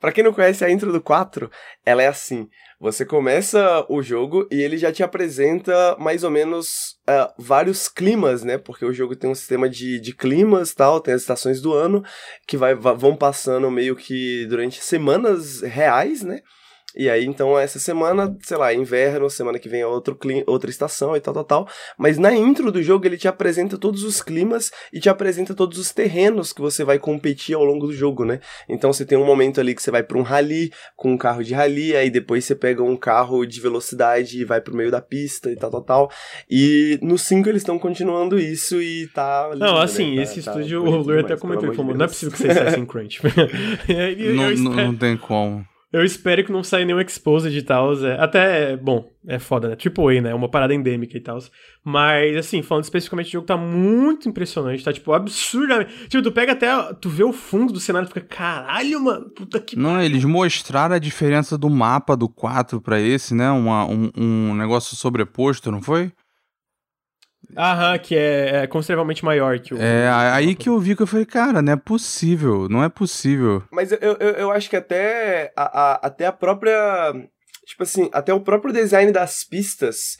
Pra 0.00 0.12
quem 0.12 0.24
não 0.24 0.32
conhece 0.32 0.64
a 0.64 0.70
intro 0.70 0.90
do 0.90 1.00
4, 1.02 1.50
ela 1.84 2.02
é 2.02 2.06
assim. 2.06 2.48
Você 2.80 3.04
começa 3.04 3.84
o 3.88 4.00
jogo 4.00 4.46
e 4.52 4.62
ele 4.62 4.78
já 4.78 4.92
te 4.92 5.02
apresenta 5.02 5.96
mais 5.98 6.22
ou 6.22 6.30
menos 6.30 6.96
uh, 7.08 7.32
vários 7.36 7.88
climas, 7.88 8.44
né? 8.44 8.56
Porque 8.56 8.84
o 8.84 8.92
jogo 8.92 9.16
tem 9.16 9.28
um 9.28 9.34
sistema 9.34 9.68
de, 9.68 9.98
de 9.98 10.14
climas 10.14 10.72
tal, 10.74 11.00
tem 11.00 11.12
as 11.12 11.22
estações 11.22 11.60
do 11.60 11.74
ano 11.74 12.04
que 12.46 12.56
vai, 12.56 12.76
vão 12.76 13.16
passando 13.16 13.68
meio 13.68 13.96
que 13.96 14.46
durante 14.46 14.80
semanas 14.80 15.60
reais, 15.60 16.22
né? 16.22 16.40
E 16.98 17.08
aí, 17.08 17.24
então, 17.24 17.56
essa 17.56 17.78
semana, 17.78 18.36
sei 18.42 18.56
lá, 18.56 18.74
inverno, 18.74 19.30
semana 19.30 19.56
que 19.60 19.68
vem 19.68 19.82
é 19.82 19.86
outro 19.86 20.16
clima, 20.16 20.42
outra 20.48 20.68
estação 20.68 21.16
e 21.16 21.20
tal, 21.20 21.32
tal, 21.32 21.44
tal. 21.44 21.68
Mas 21.96 22.18
na 22.18 22.34
intro 22.34 22.72
do 22.72 22.82
jogo 22.82 23.06
ele 23.06 23.16
te 23.16 23.28
apresenta 23.28 23.78
todos 23.78 24.02
os 24.02 24.20
climas 24.20 24.72
e 24.92 24.98
te 24.98 25.08
apresenta 25.08 25.54
todos 25.54 25.78
os 25.78 25.92
terrenos 25.92 26.52
que 26.52 26.60
você 26.60 26.82
vai 26.82 26.98
competir 26.98 27.54
ao 27.54 27.64
longo 27.64 27.86
do 27.86 27.92
jogo, 27.92 28.24
né? 28.24 28.40
Então 28.68 28.92
você 28.92 29.04
tem 29.04 29.16
um 29.16 29.24
momento 29.24 29.60
ali 29.60 29.76
que 29.76 29.82
você 29.82 29.92
vai 29.92 30.02
para 30.02 30.18
um 30.18 30.22
rally 30.22 30.72
com 30.96 31.12
um 31.12 31.16
carro 31.16 31.44
de 31.44 31.54
rally, 31.54 31.94
aí 31.94 32.10
depois 32.10 32.44
você 32.44 32.56
pega 32.56 32.82
um 32.82 32.96
carro 32.96 33.46
de 33.46 33.60
velocidade 33.60 34.40
e 34.40 34.44
vai 34.44 34.60
pro 34.60 34.74
meio 34.74 34.90
da 34.90 35.00
pista 35.00 35.52
e 35.52 35.54
tal, 35.54 35.70
tal, 35.70 35.82
tal. 35.82 36.10
E 36.50 36.98
no 37.00 37.16
5 37.16 37.48
eles 37.48 37.62
estão 37.62 37.78
continuando 37.78 38.40
isso 38.40 38.82
e 38.82 39.06
tá. 39.14 39.50
Lindo, 39.52 39.64
não, 39.64 39.76
assim, 39.78 40.16
né? 40.16 40.24
esse 40.24 40.42
tá, 40.42 40.50
estúdio, 40.50 40.82
tá 40.82 40.90
o 40.90 40.96
Lur 40.96 41.20
até 41.20 41.36
comentou, 41.36 41.72
falou, 41.72 41.94
não 41.94 42.06
é 42.06 42.08
possível 42.08 42.32
que 42.32 42.38
seja 42.38 42.64
assim 42.64 42.84
crunch. 42.84 43.20
não, 44.34 44.50
não, 44.50 44.86
não 44.86 44.96
tem 44.96 45.16
como. 45.16 45.64
Eu 45.90 46.04
espero 46.04 46.44
que 46.44 46.52
não 46.52 46.62
saia 46.62 46.84
nenhum 46.84 47.00
exposed 47.00 47.56
e 47.56 47.62
tal. 47.62 47.94
É, 48.04 48.20
até, 48.20 48.76
bom, 48.76 49.10
é 49.26 49.38
foda, 49.38 49.68
né? 49.70 49.76
Triple 49.76 50.18
A, 50.18 50.20
né? 50.20 50.30
É 50.30 50.34
uma 50.34 50.50
parada 50.50 50.74
endêmica 50.74 51.16
e 51.16 51.20
tal. 51.20 51.38
Mas, 51.82 52.36
assim, 52.36 52.60
falando 52.62 52.84
especificamente, 52.84 53.28
o 53.28 53.32
jogo 53.32 53.46
tá 53.46 53.56
muito 53.56 54.28
impressionante. 54.28 54.84
Tá, 54.84 54.92
tipo, 54.92 55.12
absurdamente. 55.14 56.08
Tipo, 56.08 56.22
tu 56.22 56.32
pega 56.32 56.52
até. 56.52 56.68
Tu 57.00 57.08
vê 57.08 57.24
o 57.24 57.32
fundo 57.32 57.72
do 57.72 57.80
cenário 57.80 58.06
e 58.06 58.08
fica, 58.08 58.20
caralho, 58.20 59.00
mano, 59.00 59.30
puta 59.30 59.58
que. 59.60 59.76
Não, 59.76 60.00
eles 60.00 60.24
mostraram 60.24 60.94
a 60.94 60.98
diferença 60.98 61.56
do 61.56 61.70
mapa 61.70 62.14
do 62.14 62.28
4 62.28 62.82
pra 62.82 63.00
esse, 63.00 63.34
né? 63.34 63.50
Uma, 63.50 63.86
um, 63.86 64.10
um 64.14 64.54
negócio 64.54 64.94
sobreposto, 64.94 65.70
não 65.70 65.80
foi? 65.80 66.12
Aham, 67.56 67.98
que 67.98 68.14
é, 68.16 68.62
é 68.62 68.66
consideravelmente 68.66 69.24
maior 69.24 69.58
que 69.58 69.74
o. 69.74 69.80
É, 69.80 70.08
aí 70.08 70.54
que 70.54 70.68
eu 70.68 70.78
vi 70.78 70.94
que 70.94 71.02
eu 71.02 71.06
falei, 71.06 71.24
cara, 71.24 71.62
não 71.62 71.72
é 71.72 71.76
possível, 71.76 72.68
não 72.68 72.84
é 72.84 72.88
possível. 72.88 73.62
Mas 73.70 73.92
eu, 73.92 73.98
eu, 74.00 74.30
eu 74.30 74.50
acho 74.50 74.68
que 74.68 74.76
até 74.76 75.52
a, 75.56 75.62
a, 75.62 75.94
até 76.06 76.26
a 76.26 76.32
própria. 76.32 77.12
Tipo 77.66 77.82
assim, 77.82 78.08
até 78.12 78.32
o 78.32 78.40
próprio 78.40 78.72
design 78.72 79.10
das 79.12 79.44
pistas. 79.44 80.16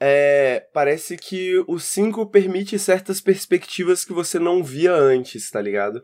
É, 0.00 0.64
parece 0.72 1.16
que 1.16 1.58
o 1.66 1.78
5 1.78 2.30
permite 2.30 2.78
certas 2.78 3.20
perspectivas 3.20 4.04
que 4.04 4.12
você 4.12 4.38
não 4.38 4.62
via 4.62 4.92
antes, 4.92 5.50
tá 5.50 5.60
ligado? 5.60 6.00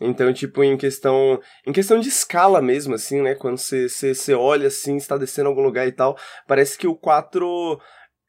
Então, 0.00 0.32
tipo, 0.32 0.62
em 0.64 0.76
questão. 0.76 1.40
Em 1.66 1.72
questão 1.72 2.00
de 2.00 2.08
escala 2.08 2.60
mesmo, 2.60 2.94
assim, 2.94 3.22
né? 3.22 3.34
Quando 3.34 3.58
você, 3.58 4.34
olha 4.34 4.68
assim, 4.68 4.96
está 4.96 5.16
descendo 5.16 5.48
em 5.48 5.50
algum 5.50 5.62
lugar 5.62 5.86
e 5.86 5.92
tal, 5.92 6.18
parece 6.46 6.76
que 6.76 6.86
o 6.86 6.94
4 6.94 7.80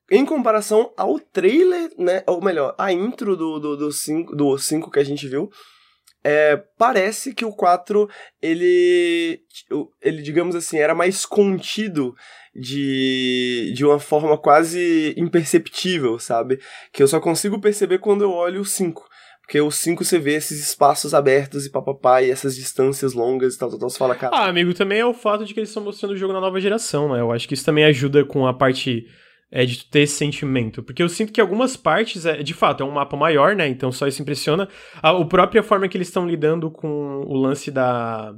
em 0.09 0.25
comparação 0.25 0.91
ao 0.95 1.19
trailer, 1.19 1.91
né? 1.97 2.23
Ou 2.27 2.41
melhor, 2.41 2.73
a 2.77 2.91
intro 2.91 3.35
do 3.35 3.55
5 3.55 3.59
do, 3.59 3.77
do 3.77 3.91
cinco, 3.91 4.35
do 4.35 4.57
cinco 4.57 4.91
que 4.91 4.99
a 4.99 5.03
gente 5.03 5.27
viu. 5.27 5.49
É, 6.23 6.57
parece 6.77 7.33
que 7.33 7.45
o 7.45 7.53
4 7.53 8.09
ele, 8.41 9.39
ele, 10.01 10.21
digamos 10.21 10.55
assim, 10.55 10.77
era 10.77 10.93
mais 10.93 11.25
contido 11.25 12.13
de, 12.53 13.71
de 13.73 13.85
uma 13.85 13.99
forma 13.99 14.37
quase 14.37 15.13
imperceptível, 15.15 16.19
sabe? 16.19 16.59
Que 16.91 17.03
eu 17.03 17.07
só 17.07 17.19
consigo 17.19 17.61
perceber 17.61 17.99
quando 17.99 18.23
eu 18.23 18.31
olho 18.31 18.61
o 18.61 18.65
5. 18.65 19.07
Porque 19.41 19.61
o 19.61 19.71
5 19.71 20.03
você 20.03 20.19
vê 20.19 20.33
esses 20.33 20.59
espaços 20.59 21.13
abertos 21.13 21.65
e 21.65 21.71
papapá, 21.71 22.21
e 22.21 22.29
essas 22.29 22.53
distâncias 22.53 23.13
longas 23.13 23.55
e 23.55 23.57
tal, 23.57 23.69
tal, 23.69 23.79
tal. 23.79 23.89
Você 23.89 23.97
fala, 23.97 24.13
cara. 24.13 24.35
Ah, 24.35 24.47
amigo, 24.47 24.73
também 24.73 24.99
é 24.99 25.05
o 25.05 25.13
fato 25.13 25.45
de 25.45 25.53
que 25.53 25.59
eles 25.61 25.69
estão 25.69 25.83
mostrando 25.83 26.11
o 26.11 26.17
jogo 26.17 26.33
na 26.33 26.41
nova 26.41 26.59
geração, 26.59 27.13
né? 27.13 27.21
Eu 27.21 27.31
acho 27.31 27.47
que 27.47 27.53
isso 27.53 27.63
também 27.63 27.85
ajuda 27.85 28.25
com 28.25 28.45
a 28.45 28.53
parte 28.53 29.07
é 29.51 29.65
de 29.65 29.85
ter 29.85 30.01
esse 30.01 30.15
sentimento. 30.15 30.83
Porque 30.83 31.01
eu 31.01 31.09
sinto 31.09 31.31
que 31.31 31.41
algumas 31.41 31.77
partes, 31.77 32.25
é, 32.25 32.43
de 32.43 32.53
fato, 32.53 32.83
é 32.83 32.85
um 32.85 32.91
mapa 32.91 33.15
maior, 33.15 33.55
né? 33.55 33.67
Então 33.67 33.91
só 33.91 34.07
isso 34.07 34.21
impressiona. 34.21 34.67
A, 35.01 35.09
a 35.09 35.25
própria 35.25 35.63
forma 35.63 35.87
que 35.87 35.97
eles 35.97 36.07
estão 36.07 36.27
lidando 36.27 36.69
com 36.69 37.23
o 37.25 37.35
lance 37.35 37.71
da, 37.71 38.33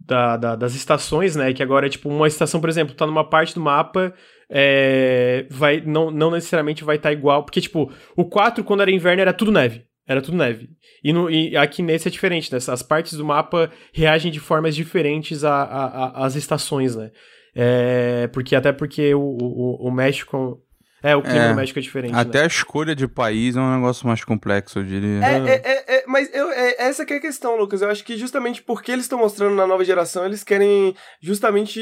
da, 0.00 0.36
da, 0.36 0.56
das 0.56 0.74
estações, 0.74 1.36
né? 1.36 1.52
Que 1.52 1.62
agora 1.62 1.86
é 1.86 1.90
tipo 1.90 2.08
uma 2.08 2.26
estação, 2.26 2.60
por 2.60 2.68
exemplo, 2.68 2.94
tá 2.94 3.06
numa 3.06 3.28
parte 3.28 3.54
do 3.54 3.60
mapa. 3.60 4.14
É, 4.48 5.46
vai, 5.50 5.80
não, 5.80 6.10
não 6.10 6.30
necessariamente 6.30 6.84
vai 6.84 6.96
estar 6.96 7.10
tá 7.10 7.12
igual. 7.12 7.44
Porque, 7.44 7.60
tipo, 7.60 7.92
o 8.16 8.24
4, 8.24 8.64
quando 8.64 8.80
era 8.80 8.90
inverno, 8.90 9.22
era 9.22 9.32
tudo 9.32 9.52
neve. 9.52 9.84
Era 10.06 10.20
tudo 10.20 10.36
neve. 10.36 10.68
E, 11.02 11.12
no, 11.12 11.30
e 11.30 11.56
aqui 11.56 11.82
nesse 11.82 12.08
é 12.08 12.10
diferente, 12.10 12.52
né? 12.52 12.58
As 12.68 12.82
partes 12.82 13.14
do 13.14 13.24
mapa 13.24 13.70
reagem 13.92 14.30
de 14.30 14.38
formas 14.38 14.76
diferentes 14.76 15.42
às 15.44 16.34
estações, 16.34 16.94
né? 16.94 17.10
É, 17.54 18.28
porque 18.28 18.56
até 18.56 18.72
porque 18.72 19.14
o, 19.14 19.20
o, 19.20 19.88
o 19.88 19.90
México. 19.90 20.60
É, 21.02 21.14
o 21.14 21.20
clima 21.20 21.44
é, 21.44 21.48
do 21.50 21.56
México 21.56 21.78
é 21.78 21.82
diferente. 21.82 22.14
Até 22.14 22.38
né? 22.38 22.44
a 22.44 22.46
escolha 22.46 22.96
de 22.96 23.06
país 23.06 23.56
é 23.56 23.60
um 23.60 23.74
negócio 23.74 24.06
mais 24.06 24.24
complexo, 24.24 24.78
eu 24.78 24.84
diria. 24.84 25.22
É, 25.22 25.36
é, 25.36 25.62
é, 25.64 25.96
é 25.96 26.04
mas 26.06 26.32
eu, 26.32 26.50
é, 26.50 26.76
essa 26.78 27.04
que 27.04 27.12
é 27.12 27.16
a 27.16 27.20
questão, 27.20 27.56
Lucas. 27.56 27.82
Eu 27.82 27.90
acho 27.90 28.02
que 28.02 28.16
justamente 28.16 28.62
porque 28.62 28.90
eles 28.90 29.04
estão 29.04 29.18
mostrando 29.18 29.54
na 29.54 29.66
nova 29.66 29.84
geração, 29.84 30.24
eles 30.24 30.42
querem 30.42 30.96
justamente 31.20 31.80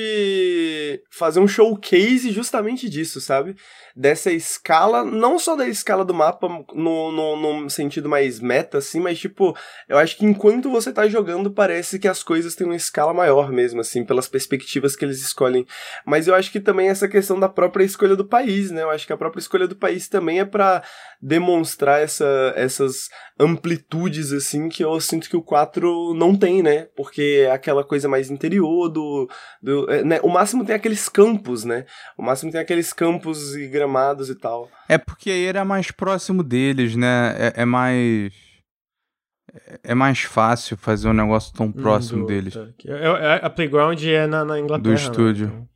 fazer 1.08 1.38
um 1.38 1.46
showcase 1.46 2.32
justamente 2.32 2.90
disso, 2.90 3.20
sabe? 3.20 3.54
Dessa 3.94 4.30
escala, 4.30 5.04
não 5.04 5.38
só 5.38 5.54
da 5.56 5.66
escala 5.68 6.04
do 6.04 6.14
mapa 6.14 6.48
no, 6.74 7.12
no, 7.12 7.36
no, 7.36 7.70
sentido 7.70 8.08
mais 8.08 8.40
meta, 8.40 8.78
assim, 8.78 9.00
mas 9.00 9.18
tipo, 9.18 9.56
eu 9.88 9.98
acho 9.98 10.16
que 10.16 10.24
enquanto 10.24 10.70
você 10.70 10.92
tá 10.92 11.06
jogando, 11.08 11.50
parece 11.50 11.98
que 11.98 12.08
as 12.08 12.22
coisas 12.22 12.54
têm 12.54 12.66
uma 12.66 12.76
escala 12.76 13.12
maior 13.12 13.50
mesmo, 13.50 13.80
assim, 13.80 14.04
pelas 14.04 14.28
perspectivas 14.28 14.96
que 14.96 15.04
eles 15.04 15.20
escolhem. 15.20 15.66
Mas 16.06 16.26
eu 16.26 16.34
acho 16.34 16.50
que 16.50 16.60
também 16.60 16.88
essa 16.88 17.08
questão 17.08 17.38
da 17.38 17.48
própria 17.48 17.84
escolha 17.84 18.16
do 18.16 18.24
país, 18.24 18.70
né? 18.70 18.82
Eu 18.82 18.90
acho 18.90 19.06
que 19.06 19.12
a 19.12 19.16
própria 19.16 19.40
escolha 19.40 19.68
do 19.68 19.76
país 19.76 20.08
também 20.08 20.40
é 20.40 20.44
para 20.44 20.82
demonstrar 21.20 22.00
essa, 22.00 22.52
essas 22.56 23.08
amplitudes, 23.38 24.32
assim, 24.32 24.68
que 24.68 24.84
eu 24.84 25.00
sinto 25.00 25.28
que 25.28 25.36
o 25.36 25.42
4 25.42 26.14
não 26.14 26.36
tem, 26.36 26.62
né? 26.62 26.88
Porque 26.96 27.44
é 27.46 27.50
aquela 27.50 27.84
coisa 27.84 28.08
mais 28.08 28.30
interior 28.30 28.88
do. 28.88 29.28
do 29.62 29.90
é, 29.90 30.02
né? 30.02 30.20
O 30.22 30.28
máximo 30.28 30.64
tem 30.64 30.74
aqueles 30.74 31.08
campos, 31.08 31.64
né? 31.64 31.86
O 32.16 32.22
máximo 32.22 32.50
tem 32.50 32.60
aqueles 32.60 32.92
campos 32.92 33.54
e 33.56 33.66
gramados 33.82 34.30
e 34.30 34.34
tal. 34.34 34.70
É 34.88 34.96
porque 34.96 35.30
aí 35.30 35.44
era 35.44 35.64
mais 35.64 35.90
próximo 35.90 36.42
deles, 36.42 36.96
né? 36.96 37.34
É, 37.38 37.62
é 37.62 37.64
mais. 37.64 38.32
É 39.82 39.94
mais 39.94 40.22
fácil 40.22 40.78
fazer 40.78 41.08
um 41.08 41.12
negócio 41.12 41.52
tão 41.52 41.70
próximo 41.70 42.22
do, 42.22 42.26
deles. 42.26 42.54
Tá. 42.54 42.66
É, 42.86 43.06
é, 43.06 43.40
a 43.42 43.50
Playground 43.50 44.02
é 44.02 44.26
na, 44.26 44.44
na 44.44 44.58
Inglaterra. 44.58 44.82
Do 44.82 44.88
né? 44.88 44.94
estúdio. 44.94 45.48
Né? 45.48 45.66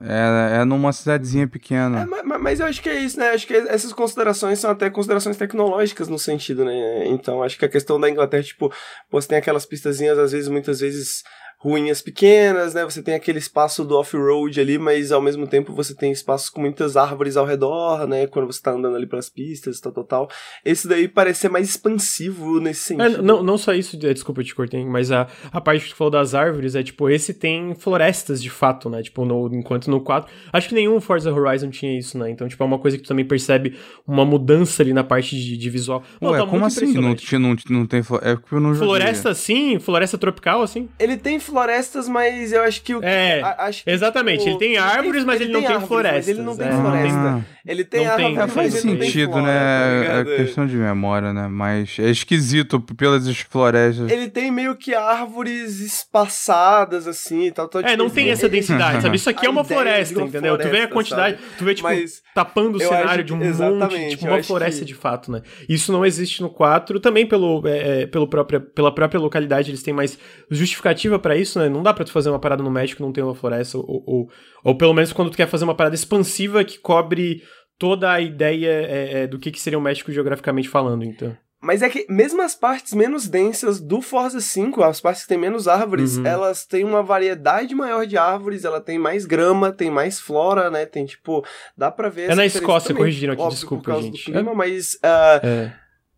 É, 0.00 0.60
é 0.60 0.64
numa 0.64 0.92
cidadezinha 0.92 1.48
pequena. 1.48 2.02
É, 2.02 2.04
mas, 2.04 2.40
mas, 2.40 2.60
eu 2.60 2.66
acho 2.66 2.80
que 2.80 2.88
é 2.88 3.00
isso, 3.00 3.18
né? 3.18 3.30
Acho 3.30 3.46
que 3.46 3.54
essas 3.54 3.92
considerações 3.92 4.58
são 4.58 4.70
até 4.70 4.88
considerações 4.88 5.36
tecnológicas 5.36 6.08
no 6.08 6.18
sentido, 6.18 6.64
né? 6.64 7.06
Então, 7.08 7.42
acho 7.42 7.58
que 7.58 7.64
a 7.64 7.68
questão 7.68 7.98
da 7.98 8.08
Inglaterra, 8.08 8.42
tipo, 8.42 8.72
você 9.10 9.28
tem 9.28 9.38
aquelas 9.38 9.66
pistazinhas, 9.66 10.18
às 10.18 10.32
vezes, 10.32 10.48
muitas 10.48 10.80
vezes 10.80 11.22
ruínas 11.62 12.02
pequenas, 12.02 12.74
né? 12.74 12.84
Você 12.84 13.00
tem 13.00 13.14
aquele 13.14 13.38
espaço 13.38 13.84
do 13.84 13.96
off-road 13.96 14.60
ali, 14.60 14.78
mas 14.78 15.12
ao 15.12 15.22
mesmo 15.22 15.46
tempo 15.46 15.72
você 15.72 15.94
tem 15.94 16.10
espaços 16.10 16.50
com 16.50 16.60
muitas 16.60 16.96
árvores 16.96 17.36
ao 17.36 17.46
redor, 17.46 18.06
né? 18.08 18.26
Quando 18.26 18.46
você 18.46 18.60
tá 18.60 18.72
andando 18.72 18.96
ali 18.96 19.06
pelas 19.06 19.30
pistas, 19.30 19.78
tal, 19.78 19.92
tal, 19.92 20.04
tal. 20.04 20.30
Esse 20.64 20.88
daí 20.88 21.06
parece 21.06 21.42
ser 21.42 21.48
mais 21.48 21.68
expansivo 21.68 22.58
nesse 22.58 22.94
é, 22.94 22.96
sentido. 22.96 23.20
É, 23.20 23.22
não, 23.22 23.44
não 23.44 23.56
só 23.56 23.72
isso, 23.72 23.96
desculpa 23.96 24.40
eu 24.40 24.44
te 24.44 24.54
cortei, 24.56 24.84
mas 24.84 25.12
a, 25.12 25.28
a 25.52 25.60
parte 25.60 25.84
que 25.84 25.90
tu 25.90 25.96
falou 25.96 26.10
das 26.10 26.34
árvores 26.34 26.74
é 26.74 26.82
tipo, 26.82 27.08
esse 27.08 27.32
tem 27.32 27.76
florestas 27.76 28.42
de 28.42 28.50
fato, 28.50 28.90
né? 28.90 29.00
Tipo, 29.00 29.24
no, 29.24 29.48
enquanto 29.54 29.88
no 29.88 30.00
4. 30.00 30.28
Acho 30.52 30.68
que 30.68 30.74
nenhum 30.74 31.00
Forza 31.00 31.32
Horizon 31.32 31.70
tinha 31.70 31.96
isso, 31.96 32.18
né? 32.18 32.28
Então, 32.28 32.48
tipo, 32.48 32.60
é 32.60 32.66
uma 32.66 32.78
coisa 32.78 32.96
que 32.96 33.04
tu 33.04 33.08
também 33.08 33.24
percebe 33.24 33.78
uma 34.04 34.24
mudança 34.24 34.82
ali 34.82 34.92
na 34.92 35.04
parte 35.04 35.36
de, 35.36 35.56
de 35.56 35.70
visual. 35.70 36.02
Ué, 36.20 36.38
Não, 36.38 36.44
tá 36.44 36.50
como 36.50 36.64
assim? 36.64 36.92
Não, 36.92 37.14
não, 37.38 37.56
não 37.70 37.86
tem. 37.86 38.00
É 38.22 38.34
porque 38.34 38.54
eu 38.56 38.60
não 38.60 38.74
Floresta, 38.74 39.32
sim? 39.32 39.78
Floresta 39.78 40.18
tropical, 40.18 40.62
assim? 40.62 40.88
Ele 40.98 41.16
tem 41.16 41.38
florestas, 41.52 42.08
mas 42.08 42.52
eu 42.52 42.62
acho 42.62 42.82
que 42.82 42.94
o 42.94 43.04
É, 43.04 43.40
a- 43.42 43.66
acho 43.66 43.84
que, 43.84 43.90
Exatamente, 43.90 44.38
tipo, 44.38 44.50
ele 44.50 44.58
tem 44.58 44.76
árvores, 44.78 45.24
mas 45.24 45.40
ele, 45.40 45.52
não 45.52 45.62
tem 45.62 45.80
florestas. 45.80 46.26
Mas 46.26 46.28
ele 46.28 46.42
não 46.42 46.56
tem 46.56 46.66
é. 46.68 46.72
floresta. 46.72 47.18
Ah. 47.18 47.40
Ele 47.64 47.84
tem 47.84 48.00
tem- 48.00 48.08
árvores, 48.08 48.26
É, 48.26 48.32
É, 48.32 48.42
mas 48.42 48.52
faz 48.52 48.74
ele 48.74 48.86
não 48.92 48.98
tem 48.98 49.06
sentido, 49.06 49.32
flora, 49.32 49.46
né? 49.46 50.04
tá 50.24 50.32
é 50.32 50.36
questão 50.36 50.66
de 50.66 50.76
memória, 50.76 51.32
né? 51.32 51.46
Mas 51.48 51.96
é 52.00 52.10
esquisito 52.10 52.80
pelas 52.80 53.28
florestas. 53.42 54.10
Ele 54.10 54.28
tem 54.28 54.50
meio 54.50 54.74
que 54.74 54.94
árvores 54.94 55.78
espaçadas, 55.80 57.06
assim, 57.06 57.44
e 57.46 57.52
tal. 57.52 57.68
tal, 57.68 57.80
É, 57.82 57.84
tipo, 57.84 57.98
não 58.02 58.10
tem 58.10 58.24
ele- 58.24 58.32
essa 58.32 58.48
densidade, 58.48 59.02
sabe? 59.02 59.16
Isso 59.16 59.28
aqui 59.30 59.44
A 59.46 59.48
é 59.48 59.50
uma 59.50 59.64
floresta, 59.64 60.18
uma 60.18 60.26
entendeu? 60.26 60.56
tu 60.56 60.62
vê 60.62 60.68
a 60.68 60.70
floresta, 60.70 60.92
quantidade, 60.94 61.36
sabe? 61.36 61.48
tu 61.58 61.64
vê, 61.64 61.74
tipo, 61.74 61.88
Mas 61.88 62.22
tapando 62.34 62.76
o 62.76 62.80
cenário 62.80 63.10
acho 63.10 63.24
de 63.24 63.32
um 63.34 63.38
que- 63.38 63.44
monte, 63.46 64.08
tipo, 64.10 64.26
uma 64.26 64.42
floresta 64.42 64.80
que- 64.80 64.86
de 64.86 64.94
fato, 64.94 65.30
né? 65.30 65.42
Isso 65.68 65.92
não 65.92 66.04
existe 66.06 66.40
no 66.42 66.50
4, 66.50 66.98
também 67.00 67.26
pelo, 67.26 67.62
é, 67.66 68.02
é, 68.02 68.06
pelo 68.06 68.26
própria, 68.26 68.60
pela 68.60 68.92
própria 68.94 69.20
localidade, 69.20 69.70
eles 69.70 69.82
têm 69.82 69.92
mais 69.94 70.18
justificativa 70.50 71.18
pra 71.18 71.36
isso, 71.36 71.41
né? 71.58 71.68
Não 71.68 71.82
dá 71.82 71.92
pra 71.92 72.04
tu 72.04 72.12
fazer 72.12 72.28
uma 72.30 72.38
parada 72.38 72.62
no 72.62 72.70
México 72.70 73.02
e 73.02 73.04
não 73.04 73.12
ter 73.12 73.22
uma 73.22 73.34
floresta, 73.34 73.78
ou, 73.78 74.02
ou, 74.06 74.30
ou 74.64 74.76
pelo 74.76 74.94
menos 74.94 75.12
quando 75.12 75.30
tu 75.30 75.36
quer 75.36 75.48
fazer 75.48 75.64
uma 75.64 75.74
parada 75.74 75.94
expansiva 75.94 76.62
que 76.64 76.78
cobre 76.78 77.42
toda 77.78 78.10
a 78.12 78.20
ideia 78.20 78.68
é, 78.68 79.22
é, 79.22 79.26
do 79.26 79.38
que, 79.38 79.50
que 79.50 79.60
seria 79.60 79.78
o 79.78 79.82
México 79.82 80.12
geograficamente 80.12 80.68
falando, 80.68 81.04
então. 81.04 81.36
Mas 81.64 81.80
é 81.80 81.88
que 81.88 82.04
mesmo 82.08 82.42
as 82.42 82.56
partes 82.56 82.92
menos 82.92 83.28
densas 83.28 83.80
do 83.80 84.00
Forza 84.00 84.40
5, 84.40 84.82
as 84.82 85.00
partes 85.00 85.22
que 85.22 85.28
tem 85.28 85.38
menos 85.38 85.68
árvores, 85.68 86.16
Uhum. 86.16 86.26
elas 86.26 86.66
têm 86.66 86.82
uma 86.84 87.04
variedade 87.04 87.72
maior 87.72 88.04
de 88.04 88.18
árvores, 88.18 88.64
ela 88.64 88.80
tem 88.80 88.98
mais 88.98 89.24
grama, 89.24 89.70
tem 89.70 89.88
mais 89.88 90.18
flora, 90.18 90.70
né? 90.70 90.86
Tem 90.86 91.04
tipo, 91.06 91.44
dá 91.76 91.88
pra 91.88 92.08
ver 92.08 92.30
É 92.30 92.34
na 92.34 92.44
Escócia, 92.44 92.88
também, 92.88 93.02
corrigiram 93.04 93.32
aqui, 93.32 93.42
óbvio, 93.42 93.54
desculpa, 93.56 93.84
por 93.84 93.90
causa 93.92 94.06
gente. 94.06 94.24
Do 94.26 94.32
clima, 94.32 94.54
mas 94.54 94.98
ah, 95.04 95.40
É, 95.40 95.72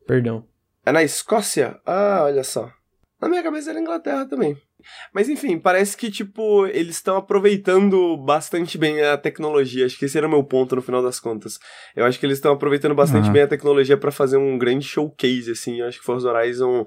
perdão. 0.07 0.47
é 0.87 0.91
na 0.93 1.03
Escócia? 1.03 1.79
Ah, 1.85 2.21
olha 2.25 2.43
só. 2.43 2.71
Na 3.21 3.29
minha 3.29 3.43
cabeça 3.43 3.69
era 3.71 3.79
Inglaterra 3.81 4.25
também. 4.27 4.57
Mas 5.13 5.29
enfim, 5.29 5.59
parece 5.59 5.97
que, 5.97 6.11
tipo, 6.11 6.67
eles 6.67 6.97
estão 6.97 7.17
aproveitando 7.17 8.17
bastante 8.17 8.77
bem 8.79 9.03
a 9.03 9.17
tecnologia. 9.17 9.87
Acho 9.87 9.99
que 9.99 10.05
esse 10.05 10.17
era 10.19 10.27
o 10.27 10.31
meu 10.31 10.43
ponto 10.45 10.77
no 10.77 10.83
final 10.83 11.03
das 11.03 11.19
contas. 11.21 11.59
Eu 11.95 12.05
acho 12.05 12.19
que 12.19 12.27
eles 12.27 12.39
estão 12.39 12.53
aproveitando 12.53 12.95
bastante 12.95 13.25
Aham. 13.25 13.33
bem 13.33 13.43
a 13.43 13.49
tecnologia 13.49 13.97
pra 13.97 14.11
fazer 14.11 14.37
um 14.37 14.57
grande 14.59 14.87
showcase, 14.87 15.51
assim. 15.51 15.81
Eu 15.81 15.87
acho 15.87 15.99
que 15.99 16.05
Forza 16.05 16.31
Horizon 16.31 16.85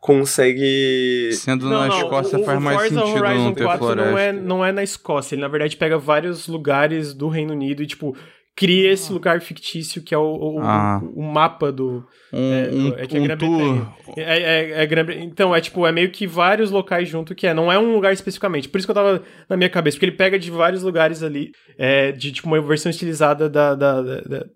consegue. 0.00 1.30
Sendo 1.32 1.66
Não, 1.68 1.80
na 1.80 1.86
não, 1.88 1.98
Escócia 1.98 2.38
o, 2.38 2.44
faz 2.44 2.58
o 2.58 2.60
mais 2.62 2.78
Forza 2.78 2.94
sentido 3.06 3.24
Horizon 3.24 3.44
não 3.44 3.52
ter 3.54 3.64
4 3.64 3.78
floresta. 3.86 4.10
não 4.10 4.18
é, 4.18 4.32
não 4.32 4.64
é 4.64 4.72
na 4.72 4.82
Escócia, 4.82 5.34
ele 5.34 5.42
na 5.42 5.48
verdade 5.48 5.76
pega 5.76 5.98
vários 5.98 6.48
lugares 6.48 7.12
do 7.14 7.28
Reino 7.28 7.52
Unido 7.52 7.82
e, 7.82 7.86
tipo, 7.86 8.16
cria 8.56 8.92
esse 8.92 9.10
lugar 9.12 9.40
fictício 9.40 10.02
que 10.02 10.14
é 10.14 10.18
o, 10.18 10.22
o, 10.56 10.58
Ah. 10.60 11.00
o, 11.02 11.20
o 11.20 11.22
mapa 11.22 11.72
do... 11.72 12.04
Um, 12.32 12.52
É, 12.52 12.70
um, 12.72 12.88
é 12.98 13.06
que 13.06 13.16
a 13.16 13.20
um 13.20 13.24
Grã-Bretanha-. 13.24 13.94
É, 14.16 14.22
é, 14.38 14.82
é 14.82 14.86
Grã- 14.86 15.06
então, 15.18 15.54
é 15.54 15.60
tipo, 15.60 15.86
é 15.86 15.92
meio 15.92 16.10
que 16.10 16.26
vários 16.26 16.70
locais 16.70 17.08
junto 17.08 17.34
que 17.34 17.46
é, 17.46 17.54
não 17.54 17.72
é 17.72 17.78
um 17.78 17.92
lugar 17.94 18.12
especificamente. 18.12 18.68
Por 18.68 18.78
isso 18.78 18.86
que 18.86 18.90
eu 18.90 18.94
tava 18.94 19.22
na 19.48 19.56
minha 19.56 19.70
cabeça, 19.70 19.96
porque 19.96 20.06
ele 20.06 20.16
pega 20.16 20.38
de 20.38 20.50
vários 20.50 20.82
lugares 20.82 21.22
ali, 21.22 21.52
é, 21.78 22.12
de 22.12 22.32
tipo 22.32 22.46
uma 22.48 22.60
versão 22.60 22.90
estilizada 22.90 23.48
da, 23.48 23.74
da, 23.74 24.02
da- 24.02 24.20
da- 24.20 24.46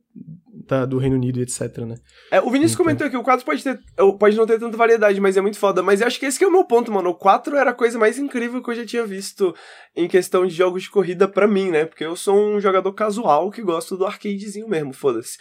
da- 0.66 0.84
do 0.86 0.98
Reino 0.98 1.16
Unido 1.16 1.38
e 1.38 1.42
etc, 1.42 1.78
né? 1.78 1.96
É, 2.30 2.40
o 2.40 2.50
Vinícius 2.50 2.72
Então. 2.72 2.84
comentou 2.84 3.10
que 3.10 3.16
o 3.16 3.22
4 3.22 3.44
pode, 3.44 3.62
ter, 3.62 3.78
pode 4.18 4.36
não 4.36 4.46
ter 4.46 4.58
tanta 4.58 4.76
variedade, 4.76 5.20
mas 5.20 5.36
é 5.36 5.40
muito 5.40 5.58
foda. 5.58 5.82
Mas 5.82 6.00
eu 6.00 6.06
acho 6.06 6.18
que 6.18 6.26
esse 6.26 6.38
que 6.38 6.44
é 6.44 6.48
o 6.48 6.52
meu 6.52 6.64
ponto, 6.64 6.90
mano. 6.92 7.10
O 7.10 7.14
4 7.14 7.56
era 7.56 7.70
a 7.70 7.74
coisa 7.74 7.98
mais 7.98 8.18
incrível 8.18 8.62
que 8.62 8.70
eu 8.70 8.74
já 8.74 8.84
tinha 8.86 9.04
visto 9.06 9.54
em 9.96 10.08
questão 10.08 10.46
de 10.46 10.54
jogos 10.54 10.82
de 10.84 10.90
corrida 10.90 11.28
pra 11.28 11.46
mim, 11.46 11.70
né? 11.70 11.84
Porque 11.84 12.04
eu 12.04 12.16
sou 12.16 12.36
um 12.36 12.60
jogador 12.60 12.92
casual 12.92 13.50
que 13.50 13.62
gosto 13.62 13.96
do 13.96 14.06
arcadezinho 14.06 14.68
mesmo, 14.68 14.92
foda-se. 14.92 15.36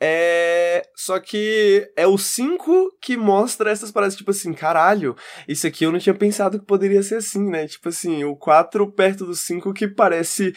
É. 0.00 0.86
Só 0.94 1.18
que 1.18 1.90
é 1.96 2.06
o 2.06 2.16
5 2.16 2.90
que 3.02 3.16
mostra 3.16 3.70
essas 3.70 3.90
paradas, 3.90 4.14
tipo 4.16 4.30
assim, 4.30 4.52
caralho, 4.52 5.16
isso 5.48 5.66
aqui 5.66 5.84
eu 5.84 5.90
não 5.90 5.98
tinha 5.98 6.14
pensado 6.14 6.58
que 6.58 6.64
poderia 6.64 7.02
ser 7.02 7.16
assim, 7.16 7.48
né? 7.50 7.66
Tipo 7.66 7.88
assim, 7.88 8.22
o 8.24 8.36
4 8.36 8.90
perto 8.92 9.24
do 9.26 9.34
5 9.34 9.72
que 9.74 9.88
parece 9.88 10.54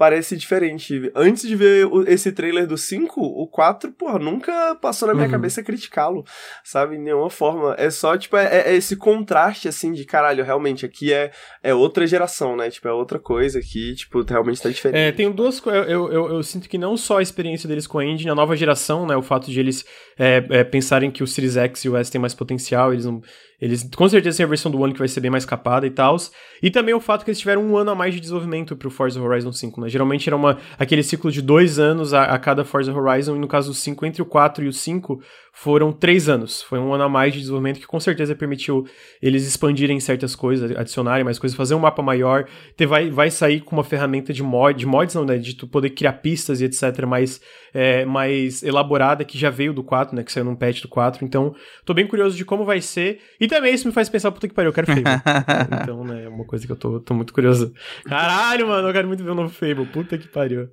parece 0.00 0.34
diferente. 0.34 1.12
Antes 1.14 1.46
de 1.46 1.54
ver 1.54 1.84
o- 1.86 2.08
esse 2.08 2.32
trailer 2.32 2.66
do 2.66 2.78
5, 2.78 3.20
o 3.20 3.46
4, 3.46 3.92
porra, 3.92 4.18
nunca 4.18 4.74
passou 4.76 5.06
na 5.06 5.12
minha 5.12 5.26
Uhum. 5.26 5.30
cabeça 5.32 5.62
criticá-lo, 5.62 6.24
sabe? 6.64 6.96
Em 6.96 6.98
nenhuma 7.02 7.28
forma. 7.28 7.74
É 7.78 7.90
só, 7.90 8.16
tipo, 8.16 8.34
é, 8.34 8.70
é 8.70 8.74
esse 8.74 8.96
contraste, 8.96 9.68
assim, 9.68 9.92
de 9.92 10.06
caralho, 10.06 10.42
realmente, 10.42 10.86
aqui 10.86 11.12
é, 11.12 11.30
é 11.62 11.74
outra 11.74 12.06
geração, 12.06 12.56
né? 12.56 12.70
Tipo, 12.70 12.88
é 12.88 12.92
outra 12.94 13.18
coisa 13.18 13.58
aqui, 13.58 13.94
tipo, 13.94 14.22
realmente 14.22 14.62
tá 14.62 14.70
diferente. 14.70 14.98
É, 14.98 15.12
tem 15.12 15.30
duas 15.30 15.60
coisas. 15.60 15.86
Eu, 15.86 16.10
eu, 16.10 16.28
eu 16.32 16.42
sinto 16.42 16.66
que 16.66 16.78
não 16.78 16.96
só 16.96 17.18
a 17.18 17.22
experiência 17.22 17.68
deles 17.68 17.86
com 17.86 17.98
a 17.98 18.04
engine, 18.06 18.30
a 18.30 18.34
nova 18.34 18.56
geração, 18.56 19.06
né? 19.06 19.14
O 19.16 19.22
fato 19.22 19.50
de 19.50 19.60
eles 19.60 19.84
é, 20.18 20.42
é, 20.48 20.64
pensarem 20.64 21.10
que 21.10 21.22
o 21.22 21.26
Series 21.26 21.58
X 21.58 21.84
e 21.84 21.90
o 21.90 21.96
S 21.98 22.10
têm 22.10 22.18
mais 22.20 22.34
potencial, 22.34 22.90
eles 22.94 23.04
não. 23.04 23.20
Eles 23.60 23.88
com 23.94 24.08
certeza 24.08 24.38
têm 24.38 24.44
a 24.44 24.48
versão 24.48 24.70
do 24.70 24.80
One 24.80 24.92
que 24.92 24.98
vai 24.98 25.08
ser 25.08 25.20
bem 25.20 25.30
mais 25.30 25.44
capada 25.44 25.86
e 25.86 25.90
tal. 25.90 26.16
E 26.62 26.70
também 26.70 26.94
o 26.94 27.00
fato 27.00 27.24
que 27.24 27.30
eles 27.30 27.38
tiveram 27.38 27.62
um 27.62 27.76
ano 27.76 27.90
a 27.90 27.94
mais 27.94 28.14
de 28.14 28.20
desenvolvimento 28.20 28.74
pro 28.74 28.90
Forza 28.90 29.20
Horizon 29.20 29.52
5, 29.52 29.80
né? 29.82 29.88
Geralmente 29.88 30.28
era 30.28 30.36
uma, 30.36 30.58
aquele 30.78 31.02
ciclo 31.02 31.30
de 31.30 31.42
dois 31.42 31.78
anos 31.78 32.14
a, 32.14 32.24
a 32.24 32.38
cada 32.38 32.64
Forza 32.64 32.92
Horizon, 32.92 33.36
e 33.36 33.38
no 33.38 33.48
caso 33.48 33.70
do 33.70 33.74
5, 33.74 34.06
entre 34.06 34.22
o 34.22 34.24
4 34.24 34.64
e 34.64 34.68
o 34.68 34.72
5, 34.72 35.20
foram 35.52 35.92
três 35.92 36.28
anos. 36.28 36.62
Foi 36.62 36.78
um 36.78 36.94
ano 36.94 37.04
a 37.04 37.08
mais 37.08 37.32
de 37.32 37.40
desenvolvimento 37.40 37.80
que 37.80 37.86
com 37.86 38.00
certeza 38.00 38.34
permitiu 38.34 38.86
eles 39.20 39.46
expandirem 39.46 39.98
certas 40.00 40.34
coisas, 40.34 40.70
adicionarem 40.76 41.24
mais 41.24 41.38
coisas, 41.38 41.56
fazer 41.56 41.74
um 41.74 41.80
mapa 41.80 42.02
maior. 42.02 42.46
Ter, 42.76 42.86
vai, 42.86 43.10
vai 43.10 43.30
sair 43.30 43.60
com 43.60 43.76
uma 43.76 43.84
ferramenta 43.84 44.32
de 44.32 44.42
mod, 44.42 44.78
de 44.78 44.86
mods 44.86 45.14
não, 45.14 45.24
né? 45.24 45.38
De 45.38 45.54
tu 45.54 45.66
poder 45.66 45.90
criar 45.90 46.14
pistas 46.14 46.60
e 46.60 46.64
etc. 46.64 47.04
mais, 47.06 47.40
é, 47.74 48.04
mais 48.04 48.62
elaborada, 48.62 49.24
que 49.24 49.36
já 49.36 49.50
veio 49.50 49.72
do 49.72 49.82
4, 49.82 50.16
né? 50.16 50.22
Que 50.22 50.32
saiu 50.32 50.44
num 50.44 50.56
patch 50.56 50.82
do 50.82 50.88
4. 50.88 51.24
Então, 51.24 51.54
tô 51.84 51.92
bem 51.92 52.06
curioso 52.06 52.36
de 52.36 52.44
como 52.44 52.64
vai 52.64 52.80
ser. 52.80 53.20
E 53.40 53.46
também 53.46 53.74
isso 53.74 53.86
me 53.86 53.92
faz 53.92 54.08
pensar, 54.08 54.30
puta 54.30 54.48
que 54.48 54.54
pariu, 54.54 54.70
eu 54.70 54.74
quero 54.74 54.86
Fable. 54.86 55.04
então, 55.82 56.04
né, 56.04 56.24
é 56.24 56.28
uma 56.28 56.44
coisa 56.44 56.66
que 56.66 56.72
eu 56.72 56.76
tô, 56.76 57.00
tô 57.00 57.14
muito 57.14 57.32
curioso. 57.32 57.72
Caralho, 58.06 58.66
mano, 58.66 58.88
eu 58.88 58.92
quero 58.92 59.08
muito 59.08 59.22
ver 59.22 59.30
o 59.30 59.34
novo 59.34 59.50
Fable. 59.52 59.86
Puta 59.86 60.16
que 60.16 60.28
pariu. 60.28 60.68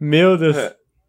Meu 0.00 0.36
Deus. 0.36 0.56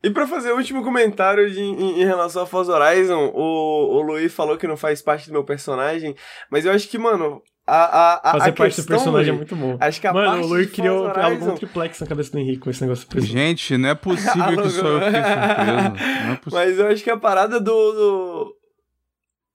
É. 0.08 0.10
E 0.10 0.14
pra 0.14 0.28
fazer 0.28 0.52
o 0.52 0.58
último 0.58 0.84
comentário 0.84 1.50
de- 1.52 1.60
em, 1.62 2.02
em 2.02 2.06
relação 2.06 2.44
a 2.44 2.46
Forza 2.46 2.74
Horizon, 2.74 3.32
o, 3.34 3.98
o 3.98 4.02
Luiz 4.02 4.34
falou 4.34 4.58
que 4.58 4.68
não 4.68 4.78
faz 4.78 5.02
parte 5.02 5.28
do 5.28 5.34
meu 5.34 5.44
personagem, 5.44 6.16
mas 6.52 6.66
eu 6.66 6.72
acho 6.72 6.88
que, 6.88 6.98
mano, 6.98 7.42
a, 7.70 7.76
a, 7.76 8.30
a, 8.30 8.32
Fazer 8.34 8.50
a 8.50 8.54
parte 8.54 8.76
questão, 8.76 8.86
do 8.86 8.88
personagem 8.88 9.30
é 9.34 9.36
Luiz, 9.38 9.50
muito 9.52 9.56
bom. 9.58 9.78
Acho 9.82 10.00
que 10.00 10.08
a 10.08 10.14
Mano, 10.14 10.28
parte 10.48 10.54
o 10.54 10.62
de 10.62 10.68
criou 10.68 11.04
Forza 11.06 11.20
algum 11.22 11.36
Horizon- 11.36 11.56
triplex 11.56 12.00
na 12.00 12.08
cabeça 12.08 12.32
do 12.32 12.40
Henrique 12.40 12.60
com 12.60 12.70
esse 12.70 12.82
negócio 12.82 13.06
do 13.06 13.10
personagem. 13.12 13.48
Gente, 13.48 13.78
não 13.78 13.90
é 13.90 13.96
possível 13.96 14.62
que 14.64 14.70
só 14.70 14.88
eu 14.88 15.02
fiquei 15.02 15.22
surpreso. 15.24 16.26
Não 16.26 16.32
é 16.32 16.36
possível. 16.38 16.66
Mas 16.66 16.80
eu 16.80 16.88
acho 16.88 17.04
que 17.04 17.10
a 17.10 17.18
parada 17.18 17.60
do, 17.60 17.92
do- 17.92 18.57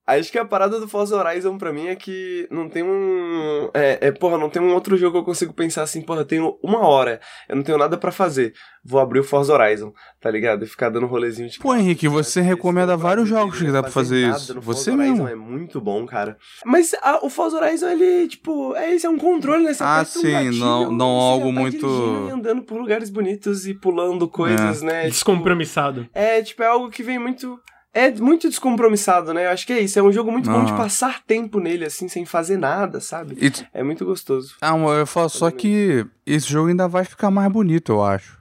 Acho 0.05 0.33
que 0.33 0.39
a 0.39 0.45
parada 0.45 0.81
do 0.81 0.89
Forza 0.89 1.16
Horizon 1.16 1.57
pra 1.57 1.73
mim 1.73 1.87
é 1.87 1.95
que 1.95 2.49
não 2.51 2.69
tem 2.69 2.83
um. 2.83 3.70
É, 3.73 4.09
é, 4.09 4.11
porra, 4.11 4.37
não 4.37 4.51
tem 4.51 4.61
um 4.61 4.74
outro 4.74 4.97
jogo 4.97 5.12
que 5.12 5.19
eu 5.20 5.24
consigo 5.24 5.53
pensar 5.53 5.83
assim, 5.83 6.03
porra, 6.03 6.23
eu 6.23 6.24
tenho 6.24 6.59
uma 6.62 6.81
hora, 6.81 7.20
eu 7.49 7.55
não 7.55 7.62
tenho 7.62 7.79
nada 7.79 7.97
pra 7.97 8.11
fazer. 8.11 8.53
Vou 8.85 8.99
abrir 9.01 9.20
o 9.20 9.24
Forza 9.24 9.55
Horizon, 9.55 9.93
tá 10.20 10.29
ligado? 10.29 10.65
E 10.65 10.66
ficar 10.66 10.89
dando 10.89 11.07
rolezinho 11.07 11.49
de. 11.49 11.59
Pô, 11.61 11.73
Henrique, 11.73 12.09
você 12.09 12.41
Esse 12.41 12.49
recomenda 12.49 12.95
é 12.95 12.97
vários 12.97 13.29
jogos 13.29 13.57
que 13.61 13.70
dá 13.70 13.81
pra 13.81 13.93
fazer 13.93 14.29
isso. 14.29 14.55
Você 14.61 14.91
Forza 14.91 14.93
Horizon 14.93 15.12
mesmo. 15.24 15.29
É 15.29 15.35
muito 15.37 15.81
bom, 15.81 16.05
cara. 16.05 16.37
Mas 16.66 16.93
a- 17.01 17.20
o 17.24 17.31
Forza 17.31 17.59
Horizon, 17.59 17.89
ele, 17.91 18.27
tipo, 18.27 18.74
é 18.74 18.93
isso, 18.95 19.07
é 19.07 19.11
um 19.11 19.19
controle, 19.19 19.62
né? 19.62 19.73
Você 19.73 19.85
Ah, 19.85 20.01
um 20.01 20.05
sim, 20.05 20.33
gatilho, 20.33 20.59
não- 20.59 20.91
não 20.91 21.07
algo 21.07 21.47
tá 21.55 21.61
muito- 21.61 22.27
e 22.29 22.31
andando 22.33 22.62
por 22.62 22.77
lugares 22.81 23.09
bonitos 23.09 23.69
e 23.69 23.74
pulando 23.74 24.29
coisas, 24.29 24.83
né? 24.83 25.03
Tipo, 25.03 25.11
Descompromissado. 25.12 26.09
é, 26.12 26.43
tipo, 26.43 26.61
é 26.62 26.66
algo 26.66 26.91
que 26.91 27.05
vem 27.05 27.20
muito. 27.20 27.61
É 27.94 28.10
muito 28.10 28.48
descompromissado, 28.48 29.35
né? 29.35 29.47
Eu 29.47 29.51
acho 29.51 29.66
que 29.66 29.73
é 29.73 29.81
isso. 29.81 29.98
É 29.98 30.02
um 30.02 30.10
jogo 30.12 30.32
muito 30.32 30.51
bom 30.51 30.64
de 30.64 30.73
Ah. 30.73 30.77
passar 30.77 31.23
tempo 31.27 31.60
nele, 31.60 31.85
assim, 31.85 32.09
sem 32.09 32.24
fazer 32.24 32.56
nada, 32.56 33.01
sabe? 33.01 33.36
É 33.74 33.82
muito 33.82 34.05
gostoso. 34.05 34.55
Ah, 34.62 34.74
eu 34.98 35.06
falo 35.06 35.28
só 35.28 35.51
que 35.51 36.06
esse 36.24 36.48
jogo 36.51 36.69
ainda 36.70 36.89
vai 36.89 37.05
ficar 37.05 37.31
mais 37.31 37.52
bonito, 37.52 37.93
eu 37.93 38.02
acho. 38.02 38.39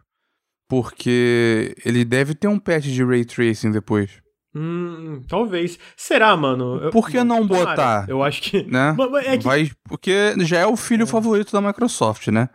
Porque 0.69 1.75
ele 1.85 2.05
deve 2.05 2.33
ter 2.33 2.47
um 2.47 2.57
patch 2.57 2.85
de 2.85 3.03
Ray 3.03 3.25
Tracing 3.25 3.71
depois. 3.71 4.09
Hum, 4.55 5.21
talvez. 5.27 5.77
Será, 5.97 6.35
mano? 6.37 6.77
Eu- 6.83 6.89
Por 6.91 7.09
que 7.09 7.21
não 7.23 7.45
tomara. 7.45 7.65
botar? 7.71 8.05
Eu 8.09 8.23
acho 8.23 8.41
que. 8.41 8.63
Né? 8.63 8.95
É 9.25 9.37
que- 9.37 9.43
Vai, 9.43 9.69
porque 9.83 10.33
já 10.39 10.59
é 10.59 10.65
o 10.65 10.77
filho 10.77 11.05
favorito 11.05 11.51
da 11.51 11.61
Microsoft, 11.61 12.27
né? 12.29 12.47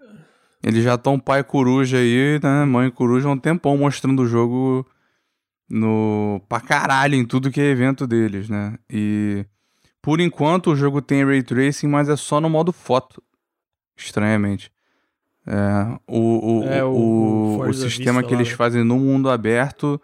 Eles 0.64 0.82
já 0.82 0.94
estão 0.94 1.18
pai 1.18 1.44
coruja 1.44 1.98
aí, 1.98 2.40
né? 2.42 2.64
Mãe 2.64 2.90
coruja 2.90 3.28
há 3.28 3.32
um 3.32 3.38
tempão 3.38 3.76
mostrando 3.76 4.22
o 4.22 4.26
jogo 4.26 4.86
no 5.68 6.40
pra 6.48 6.60
caralho 6.60 7.14
em 7.14 7.24
tudo 7.24 7.50
que 7.50 7.60
é 7.60 7.64
evento 7.70 8.06
deles, 8.06 8.48
né? 8.48 8.78
E 8.90 9.44
por 10.00 10.20
enquanto 10.20 10.70
o 10.70 10.76
jogo 10.76 11.02
tem 11.02 11.24
ray 11.24 11.42
tracing, 11.42 11.88
mas 11.88 12.08
é 12.08 12.16
só 12.16 12.40
no 12.40 12.48
modo 12.48 12.72
foto. 12.72 13.22
Estranhamente. 13.96 14.70
É, 15.46 15.98
o, 16.06 16.60
o, 16.60 16.64
É, 16.64 16.84
o- 16.84 17.58
o, 17.58 17.68
o 17.68 17.72
sistema 17.74 18.22
que 18.22 18.32
lá, 18.34 18.38
eles 18.40 18.50
né? 18.50 18.56
fazem 18.56 18.84
no 18.84 18.98
mundo 18.98 19.30
aberto 19.30 20.00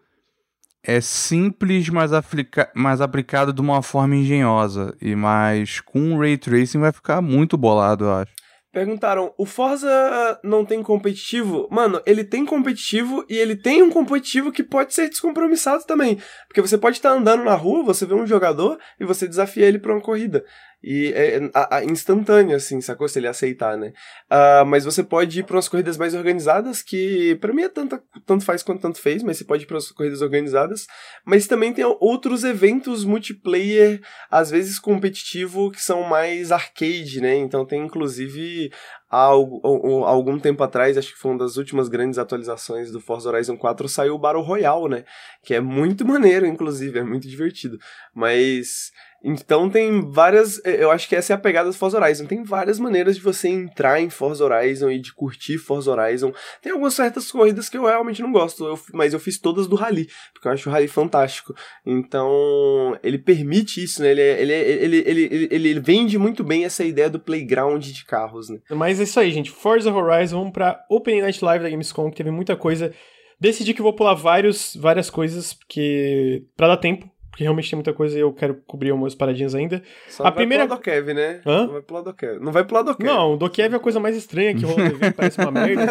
é 0.84 1.00
simples, 1.00 1.88
mas, 1.88 2.12
aplica 2.12 2.70
mas 2.74 3.00
aplicado 3.00 3.52
de 3.52 3.60
uma 3.60 3.82
forma 3.82 4.16
engenhosa. 4.16 4.96
E 5.00 5.14
mais 5.14 5.80
com 5.80 6.18
ray 6.18 6.36
tracing 6.36 6.78
vai 6.80 6.90
ficar 6.92 7.20
muito 7.22 7.56
bolado, 7.56 8.04
eu 8.06 8.14
acho. 8.14 8.32
Perguntaram, 8.72 9.34
o 9.36 9.44
Forza 9.44 10.40
não 10.42 10.64
tem 10.64 10.82
competitivo? 10.82 11.68
Mano, 11.70 12.00
ele 12.06 12.24
tem 12.24 12.46
competitivo 12.46 13.22
e 13.28 13.36
ele 13.36 13.54
tem 13.54 13.82
um 13.82 13.90
competitivo 13.90 14.50
que 14.50 14.62
pode 14.62 14.94
ser 14.94 15.10
descompromissado 15.10 15.84
também. 15.84 16.18
Porque 16.48 16.62
você 16.62 16.78
pode 16.78 16.96
estar 16.96 17.10
andando 17.10 17.44
na 17.44 17.54
rua, 17.54 17.84
você 17.84 18.06
vê 18.06 18.14
um 18.14 18.26
jogador 18.26 18.78
e 18.98 19.04
você 19.04 19.28
desafia 19.28 19.66
ele 19.66 19.78
pra 19.78 19.92
uma 19.92 20.00
corrida. 20.00 20.42
E 20.82 21.12
é, 21.14 21.36
é 21.36 21.84
instantâneo, 21.84 22.56
assim, 22.56 22.80
sacou? 22.80 23.06
Se 23.08 23.18
ele 23.18 23.28
aceitar, 23.28 23.76
né? 23.76 23.92
Uh, 24.30 24.66
mas 24.66 24.84
você 24.84 25.02
pode 25.04 25.40
ir 25.40 25.44
para 25.44 25.56
umas 25.56 25.68
corridas 25.68 25.96
mais 25.96 26.14
organizadas, 26.14 26.82
que 26.82 27.36
para 27.36 27.52
mim 27.52 27.62
é 27.62 27.68
tanto, 27.68 28.00
tanto 28.26 28.44
faz 28.44 28.62
quanto 28.62 28.80
tanto 28.80 29.00
fez, 29.00 29.22
mas 29.22 29.38
você 29.38 29.44
pode 29.44 29.62
ir 29.62 29.66
para 29.66 29.74
umas 29.76 29.90
corridas 29.92 30.22
organizadas. 30.22 30.86
Mas 31.24 31.46
também 31.46 31.72
tem 31.72 31.84
outros 31.84 32.42
eventos 32.42 33.04
multiplayer, 33.04 34.00
às 34.30 34.50
vezes 34.50 34.78
competitivo, 34.78 35.70
que 35.70 35.80
são 35.80 36.02
mais 36.02 36.50
arcade, 36.50 37.20
né? 37.20 37.36
Então 37.36 37.64
tem 37.64 37.82
inclusive 37.84 38.70
há 39.12 39.26
algum 39.26 40.38
tempo 40.38 40.64
atrás, 40.64 40.96
acho 40.96 41.12
que 41.12 41.18
foi 41.18 41.32
uma 41.32 41.40
das 41.40 41.58
últimas 41.58 41.88
grandes 41.88 42.18
atualizações 42.18 42.90
do 42.90 42.98
Forza 42.98 43.28
Horizon 43.28 43.58
4, 43.58 43.86
saiu 43.86 44.14
o 44.14 44.18
Battle 44.18 44.42
Royale, 44.42 44.88
né? 44.88 45.04
Que 45.44 45.54
é 45.54 45.60
muito 45.60 46.04
maneiro, 46.06 46.46
inclusive, 46.46 46.98
é 46.98 47.04
muito 47.04 47.28
divertido. 47.28 47.78
Mas 48.14 48.90
então 49.24 49.70
tem 49.70 50.00
várias. 50.10 50.60
Eu 50.64 50.90
acho 50.90 51.08
que 51.08 51.14
essa 51.14 51.32
é 51.32 51.36
a 51.36 51.38
pegada 51.38 51.70
do 51.70 51.76
Forza 51.76 51.98
Horizon. 51.98 52.26
Tem 52.26 52.42
várias 52.42 52.78
maneiras 52.78 53.16
de 53.16 53.22
você 53.22 53.48
entrar 53.48 54.00
em 54.00 54.10
Forza 54.10 54.44
Horizon 54.44 54.90
e 54.90 54.98
de 54.98 55.14
curtir 55.14 55.58
Forza 55.58 55.92
Horizon. 55.92 56.32
Tem 56.60 56.72
algumas 56.72 56.94
certas 56.94 57.30
corridas 57.30 57.68
que 57.68 57.76
eu 57.76 57.84
realmente 57.84 58.20
não 58.20 58.32
gosto, 58.32 58.66
eu, 58.66 58.78
mas 58.92 59.12
eu 59.12 59.20
fiz 59.20 59.38
todas 59.38 59.68
do 59.68 59.76
Rally, 59.76 60.08
porque 60.32 60.48
eu 60.48 60.52
acho 60.52 60.68
o 60.68 60.72
Rally 60.72 60.88
fantástico. 60.88 61.54
Então, 61.86 62.98
ele 63.02 63.18
permite 63.18 63.82
isso, 63.82 64.02
né? 64.02 64.10
Ele, 64.10 64.20
ele, 64.20 64.52
ele, 64.52 64.96
ele, 65.06 65.28
ele, 65.30 65.48
ele 65.50 65.80
vende 65.80 66.18
muito 66.18 66.42
bem 66.42 66.64
essa 66.64 66.84
ideia 66.84 67.08
do 67.08 67.20
playground 67.20 67.84
de 67.84 68.04
carros, 68.04 68.48
né? 68.48 68.58
Mas 68.70 68.98
é 68.98 69.04
isso 69.04 69.20
aí, 69.20 69.30
gente. 69.30 69.50
Forza 69.50 69.92
Horizon, 69.92 70.38
vamos 70.38 70.52
pra 70.52 70.84
Open 70.90 71.20
Night 71.20 71.44
Live 71.44 71.62
da 71.62 71.70
Gamescom, 71.70 72.10
que 72.10 72.16
teve 72.16 72.30
muita 72.30 72.56
coisa. 72.56 72.92
Decidi 73.38 73.74
que 73.74 73.82
vou 73.82 73.92
pular 73.92 74.14
vários, 74.14 74.76
várias 74.76 75.10
coisas, 75.10 75.54
porque. 75.54 76.44
pra 76.56 76.68
dar 76.68 76.76
tempo 76.76 77.11
porque 77.32 77.44
realmente 77.44 77.70
tem 77.70 77.78
muita 77.78 77.94
coisa 77.94 78.14
e 78.14 78.20
eu 78.20 78.30
quero 78.30 78.56
cobrir 78.66 78.90
algumas 78.90 79.14
paradinhas 79.14 79.54
ainda. 79.54 79.82
Só 80.06 80.22
a 80.22 80.26
vai 80.26 80.34
primeira... 80.34 80.66
pro 80.66 80.78
Kev, 80.78 81.14
né? 81.14 81.40
Hã? 81.46 81.64
Não 81.64 81.72
vai 81.72 81.80
pro 81.80 81.94
lado 81.96 82.12
Kev. 82.12 82.38
Não 82.38 82.52
vai 82.52 82.62
pro 82.62 82.76
lado 82.76 82.94
Kev. 82.94 83.06
Não, 83.08 83.32
o 83.32 83.36
do 83.38 83.48
Kev 83.48 83.72
é 83.72 83.76
a 83.76 83.80
coisa 83.80 83.98
mais 83.98 84.14
estranha 84.14 84.54
que 84.54 84.62
rolou 84.66 84.78
na 84.78 84.90
TV, 84.90 85.10
parece 85.12 85.40
uma 85.40 85.50
merda. 85.50 85.86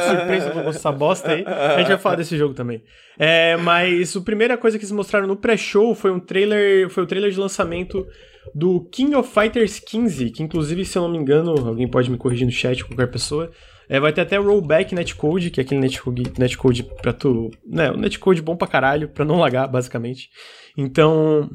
surpresa 0.00 0.50
com 0.50 0.60
essa 0.60 0.90
bosta 0.90 1.32
aí. 1.32 1.44
A 1.46 1.78
gente 1.80 1.88
vai 1.88 1.98
falar 1.98 2.16
desse 2.16 2.38
jogo 2.38 2.54
também. 2.54 2.82
É, 3.18 3.54
mas 3.58 4.16
a 4.16 4.20
primeira 4.22 4.56
coisa 4.56 4.78
que 4.78 4.84
eles 4.84 4.92
mostraram 4.92 5.26
no 5.26 5.36
pré-show 5.36 5.94
foi 5.94 6.10
um 6.10 6.18
trailer, 6.18 6.88
foi 6.88 7.02
o 7.02 7.06
trailer 7.06 7.30
de 7.30 7.38
lançamento 7.38 8.06
do 8.54 8.80
King 8.90 9.14
of 9.14 9.30
Fighters 9.30 9.78
15, 9.78 10.30
que 10.30 10.42
inclusive, 10.42 10.86
se 10.86 10.96
eu 10.96 11.02
não 11.02 11.10
me 11.10 11.18
engano, 11.18 11.50
alguém 11.68 11.86
pode 11.86 12.10
me 12.10 12.16
corrigir 12.16 12.46
no 12.46 12.52
chat, 12.52 12.82
qualquer 12.82 13.10
pessoa, 13.10 13.50
é, 13.88 13.98
vai 13.98 14.12
ter 14.12 14.20
até 14.20 14.36
rollback 14.36 14.94
netcode, 14.94 15.50
que 15.50 15.60
é 15.60 15.62
aquele 15.64 15.80
netcode, 15.80 16.32
netcode 16.38 16.82
pra 16.82 17.12
tu. 17.12 17.50
Né, 17.66 17.90
um 17.90 17.96
netcode 17.96 18.42
bom 18.42 18.56
pra 18.56 18.68
caralho, 18.68 19.08
pra 19.08 19.24
não 19.24 19.38
lagar, 19.38 19.66
basicamente. 19.66 20.28
Então. 20.76 21.48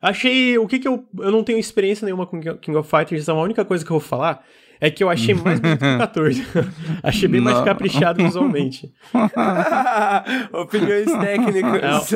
Achei. 0.00 0.56
O 0.58 0.66
que 0.66 0.78
que 0.78 0.88
eu. 0.88 1.04
Eu 1.18 1.30
não 1.30 1.44
tenho 1.44 1.58
experiência 1.58 2.04
nenhuma 2.04 2.26
com 2.26 2.40
King 2.40 2.76
of 2.76 2.88
Fighters, 2.88 3.22
então 3.22 3.38
a 3.38 3.42
única 3.42 3.64
coisa 3.64 3.84
que 3.84 3.90
eu 3.90 3.98
vou 3.98 4.08
falar 4.08 4.44
é 4.82 4.90
que 4.90 5.04
eu 5.04 5.08
achei 5.08 5.32
mais 5.32 5.60
bonito 5.60 5.78
que 5.78 5.94
o 5.94 5.98
14. 5.98 6.46
achei 7.04 7.28
bem 7.28 7.40
não. 7.40 7.52
mais 7.52 7.64
caprichado 7.64 8.20
visualmente. 8.20 8.92
Opiniões 10.52 11.06
técnicas. 11.06 12.10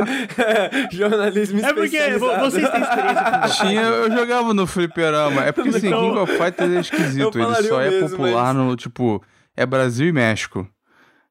Jornalismo 0.90 1.60
É 1.60 1.72
porque 1.72 2.18
vocês 2.18 2.68
têm 2.68 2.80
experiência 2.82 3.22
com 3.22 3.68
Tinha, 3.68 3.82
eu 3.82 4.10
jogava 4.10 4.52
no 4.52 4.66
fliperama. 4.66 5.44
É 5.44 5.52
porque 5.52 5.68
assim, 5.68 5.92
King 5.92 6.18
of 6.18 6.36
Fighters 6.36 6.72
é 6.72 6.80
esquisito. 6.80 7.38
Ele 7.38 7.68
só 7.68 7.80
é 7.80 7.88
mesmo, 7.88 8.10
popular 8.10 8.52
mas... 8.52 8.56
no, 8.56 8.74
tipo, 8.74 9.22
é 9.56 9.64
Brasil 9.64 10.08
e 10.08 10.12
México. 10.12 10.68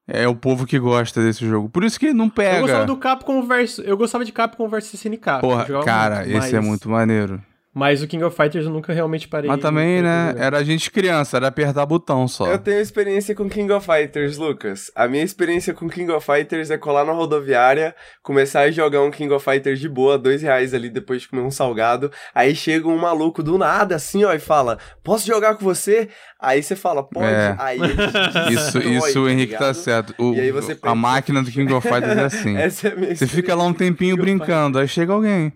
É 0.08 0.26
o 0.26 0.34
povo 0.34 0.64
que 0.64 0.78
gosta 0.78 1.22
desse 1.22 1.46
jogo. 1.46 1.68
Por 1.68 1.84
isso 1.84 2.00
que 2.00 2.14
não 2.14 2.30
pega. 2.30 2.56
Eu 2.56 2.62
gostava 2.62 2.86
do 2.86 2.96
Capcom 2.96 3.42
versus. 3.42 3.84
Eu 3.84 3.98
gostava 3.98 4.24
de 4.24 4.32
Capcom 4.32 4.68
versus 4.68 4.94
SNK. 4.94 5.40
Porra, 5.42 5.66
cara, 5.84 6.20
muito, 6.20 6.38
esse 6.38 6.56
é 6.56 6.60
muito 6.60 6.88
maneiro. 6.88 7.42
Mas 7.76 8.02
o 8.02 8.06
King 8.06 8.24
of 8.24 8.34
Fighters 8.34 8.64
eu 8.64 8.72
nunca 8.72 8.90
realmente 8.94 9.28
parei. 9.28 9.50
Mas 9.50 9.60
também, 9.60 10.00
né? 10.00 10.34
Era 10.38 10.56
a 10.56 10.64
gente 10.64 10.90
criança, 10.90 11.36
era 11.36 11.48
apertar 11.48 11.84
botão 11.84 12.26
só. 12.26 12.46
Eu 12.46 12.58
tenho 12.58 12.80
experiência 12.80 13.34
com 13.34 13.50
King 13.50 13.70
of 13.70 13.84
Fighters, 13.84 14.38
Lucas. 14.38 14.90
A 14.96 15.06
minha 15.06 15.22
experiência 15.22 15.74
com 15.74 15.86
King 15.86 16.10
of 16.10 16.24
Fighters 16.24 16.70
é 16.70 16.78
colar 16.78 17.04
na 17.04 17.12
rodoviária, 17.12 17.94
começar 18.22 18.60
a 18.60 18.70
jogar 18.70 19.02
um 19.02 19.10
King 19.10 19.30
of 19.34 19.44
Fighters 19.44 19.78
de 19.78 19.90
boa, 19.90 20.16
dois 20.16 20.40
reais 20.40 20.72
ali 20.72 20.88
depois 20.88 21.20
de 21.20 21.28
comer 21.28 21.42
um 21.42 21.50
salgado. 21.50 22.10
Aí 22.34 22.56
chega 22.56 22.88
um 22.88 22.96
maluco 22.96 23.42
do 23.42 23.58
nada, 23.58 23.96
assim, 23.96 24.24
ó, 24.24 24.32
e 24.32 24.38
fala: 24.38 24.78
Posso 25.04 25.26
jogar 25.26 25.54
com 25.56 25.62
você? 25.62 26.08
Aí 26.40 26.62
você 26.62 26.74
fala, 26.74 27.02
pode. 27.02 27.26
É. 27.26 27.56
Aí 27.58 27.78
isso, 28.54 28.78
isso 28.78 29.20
o 29.20 29.28
Henrique 29.28 29.52
tá, 29.52 29.58
tá 29.58 29.74
certo. 29.74 30.14
O, 30.16 30.32
e 30.32 30.40
aí 30.40 30.50
você 30.50 30.74
pensa, 30.74 30.92
a 30.92 30.94
máquina 30.94 31.42
do 31.42 31.50
King 31.50 31.70
of 31.74 31.86
Fighters 31.86 32.16
é 32.16 32.24
assim. 32.24 32.56
Essa 32.56 32.88
é 32.88 32.92
a 32.92 32.96
minha 32.96 33.14
Você 33.14 33.26
fica 33.26 33.54
lá 33.54 33.64
um 33.64 33.74
tempinho 33.74 34.16
brincando, 34.16 34.78
aí 34.78 34.88
chega 34.88 35.12
alguém. 35.12 35.52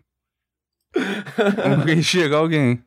Alguém 1.64 2.02
chega 2.02 2.36
alguém. 2.36 2.82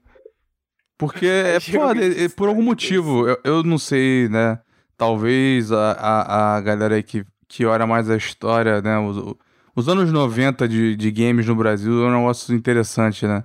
Porque 0.98 1.26
é 1.26 1.60
foda, 1.60 2.00
é, 2.06 2.30
por 2.30 2.48
algum 2.48 2.62
motivo, 2.62 3.28
eu, 3.28 3.38
eu 3.44 3.64
não 3.64 3.78
sei, 3.78 4.30
né? 4.30 4.60
Talvez 4.98 5.72
a, 5.72 5.92
a, 5.92 6.56
a 6.56 6.62
galera 6.62 6.96
aí 6.96 7.04
que, 7.04 7.26
que 7.48 7.66
olha 7.66 7.86
mais 7.86 8.10
a 8.10 8.16
história, 8.16 8.82
né? 8.82 8.98
Os, 9.00 9.36
os 9.76 9.90
anos 9.90 10.12
90 10.12 10.68
de, 10.68 10.96
de 10.96 11.12
games 11.12 11.48
no 11.48 11.56
Brasil 11.56 12.06
é 12.06 12.08
um 12.08 12.16
negócio 12.16 12.56
interessante, 12.56 13.26
né? 13.26 13.44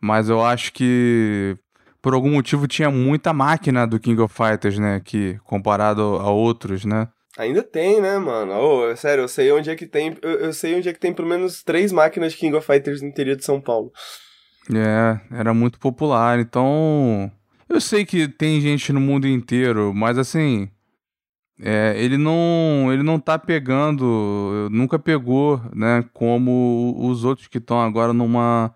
Mas 0.00 0.28
eu 0.28 0.44
acho 0.44 0.72
que 0.72 1.56
por 2.02 2.14
algum 2.14 2.32
motivo 2.32 2.66
tinha 2.66 2.90
muita 2.90 3.32
máquina 3.32 3.86
do 3.86 3.98
King 3.98 4.20
of 4.20 4.34
Fighters, 4.34 4.78
né? 4.78 5.00
Que 5.04 5.38
comparado 5.44 6.02
a 6.02 6.30
outros, 6.30 6.84
né? 6.84 7.08
Ainda 7.38 7.62
tem, 7.62 8.00
né, 8.00 8.18
mano? 8.18 8.52
Oh, 8.52 8.96
sério, 8.96 9.22
eu 9.22 9.28
sei 9.28 9.52
onde 9.52 9.70
é 9.70 9.76
que 9.76 9.86
tem. 9.86 10.16
Eu, 10.20 10.30
eu, 10.40 10.52
sei 10.52 10.74
onde 10.74 10.88
é 10.88 10.92
que 10.92 10.98
tem 10.98 11.14
pelo 11.14 11.28
menos 11.28 11.62
três 11.62 11.92
máquinas 11.92 12.32
de 12.32 12.38
King 12.38 12.56
of 12.56 12.66
Fighters 12.66 13.00
no 13.00 13.06
interior 13.06 13.36
de 13.36 13.44
São 13.44 13.60
Paulo. 13.60 13.92
É, 14.74 15.20
era 15.36 15.54
muito 15.54 15.78
popular. 15.78 16.40
Então. 16.40 17.30
Eu 17.68 17.80
sei 17.80 18.04
que 18.04 18.26
tem 18.26 18.60
gente 18.60 18.92
no 18.92 19.00
mundo 19.00 19.28
inteiro, 19.28 19.94
mas 19.94 20.18
assim. 20.18 20.68
É, 21.60 21.94
ele 21.96 22.16
não 22.16 22.88
ele 22.92 23.02
não 23.02 23.18
tá 23.18 23.36
pegando, 23.38 24.68
nunca 24.70 24.96
pegou, 24.96 25.60
né, 25.74 26.04
como 26.12 26.94
os 26.96 27.24
outros 27.24 27.48
que 27.48 27.58
estão 27.58 27.80
agora 27.80 28.12
numa 28.12 28.72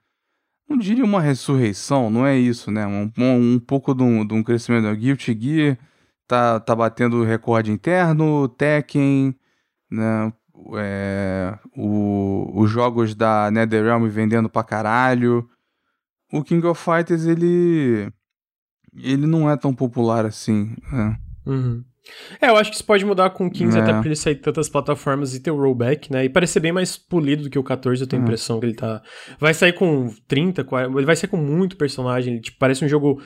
não 0.68 0.76
diria 0.76 1.04
uma 1.04 1.20
ressurreição, 1.20 2.10
não 2.10 2.26
é 2.26 2.36
isso, 2.36 2.72
né? 2.72 2.84
Um, 2.86 3.12
um, 3.18 3.58
pouco 3.60 3.94
de 3.94 4.02
um, 4.02 4.26
de 4.26 4.34
um 4.34 4.42
crescimento. 4.42 4.92
Guilty 4.96 5.38
Gear 5.38 5.78
tá, 6.32 6.60
tá 6.60 6.74
batendo 6.74 7.22
recorde 7.22 7.70
interno, 7.70 8.48
Tekken, 8.48 9.36
né? 9.90 10.32
É, 10.76 11.58
o, 11.76 12.50
os 12.54 12.70
jogos 12.70 13.14
da 13.14 13.50
NetherRealm 13.50 14.08
vendendo 14.08 14.48
pra 14.48 14.64
caralho. 14.64 15.46
O 16.32 16.42
King 16.42 16.66
of 16.66 16.82
Fighters, 16.82 17.26
ele. 17.26 18.10
Ele 18.94 19.26
não 19.26 19.50
é 19.50 19.56
tão 19.56 19.74
popular 19.74 20.24
assim. 20.24 20.74
Né? 20.90 21.18
Uhum. 21.44 21.84
É, 22.40 22.48
eu 22.48 22.56
acho 22.56 22.70
que 22.70 22.76
isso 22.76 22.84
pode 22.84 23.04
mudar 23.04 23.30
com 23.30 23.46
o 23.46 23.50
15, 23.50 23.76
é. 23.76 23.80
até 23.80 23.92
por 23.94 24.06
ele 24.06 24.16
sair 24.16 24.36
tantas 24.36 24.68
plataformas 24.68 25.34
e 25.34 25.40
ter 25.40 25.50
o 25.50 25.56
rollback, 25.56 26.10
né? 26.10 26.24
E 26.24 26.28
parecer 26.28 26.60
bem 26.60 26.72
mais 26.72 26.96
polido 26.96 27.44
do 27.44 27.50
que 27.50 27.58
o 27.58 27.62
14, 27.62 28.02
eu 28.02 28.06
tenho 28.06 28.22
a 28.22 28.24
é. 28.24 28.26
impressão 28.26 28.58
que 28.58 28.66
ele 28.66 28.74
tá. 28.74 29.02
Vai 29.38 29.52
sair 29.52 29.72
com 29.74 30.08
30, 30.26 30.64
40. 30.64 30.98
Ele 30.98 31.06
vai 31.06 31.16
sair 31.16 31.28
com 31.28 31.36
muito 31.36 31.76
personagem. 31.76 32.34
Ele, 32.34 32.42
tipo, 32.42 32.58
parece 32.58 32.84
um 32.84 32.88
jogo 32.88 33.22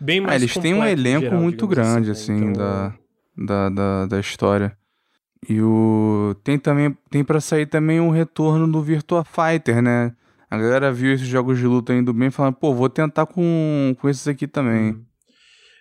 bem 0.00 0.20
mais. 0.20 0.32
Ah, 0.32 0.36
eles 0.36 0.54
têm 0.54 0.74
um 0.74 0.84
elenco 0.84 1.26
geral, 1.26 1.40
muito 1.40 1.66
grande, 1.66 2.10
assim, 2.10 2.34
assim 2.34 2.44
então... 2.50 2.52
da, 2.52 2.94
da, 3.36 3.68
da, 3.68 4.06
da 4.06 4.20
história. 4.20 4.76
E 5.48 5.60
o. 5.60 6.34
Tem 6.42 6.58
também. 6.58 6.96
Tem 7.10 7.24
pra 7.24 7.40
sair 7.40 7.66
também 7.66 8.00
um 8.00 8.10
retorno 8.10 8.70
do 8.70 8.82
Virtua 8.82 9.24
Fighter, 9.24 9.82
né? 9.82 10.12
A 10.50 10.56
galera 10.56 10.92
viu 10.92 11.12
esses 11.12 11.26
jogos 11.26 11.58
de 11.58 11.66
luta 11.66 11.92
indo 11.92 12.12
bem 12.12 12.30
falando, 12.30 12.54
pô, 12.54 12.72
vou 12.72 12.88
tentar 12.88 13.26
com, 13.26 13.94
com 14.00 14.08
esses 14.08 14.26
aqui 14.28 14.46
também. 14.46 14.92
Uhum. 14.92 15.04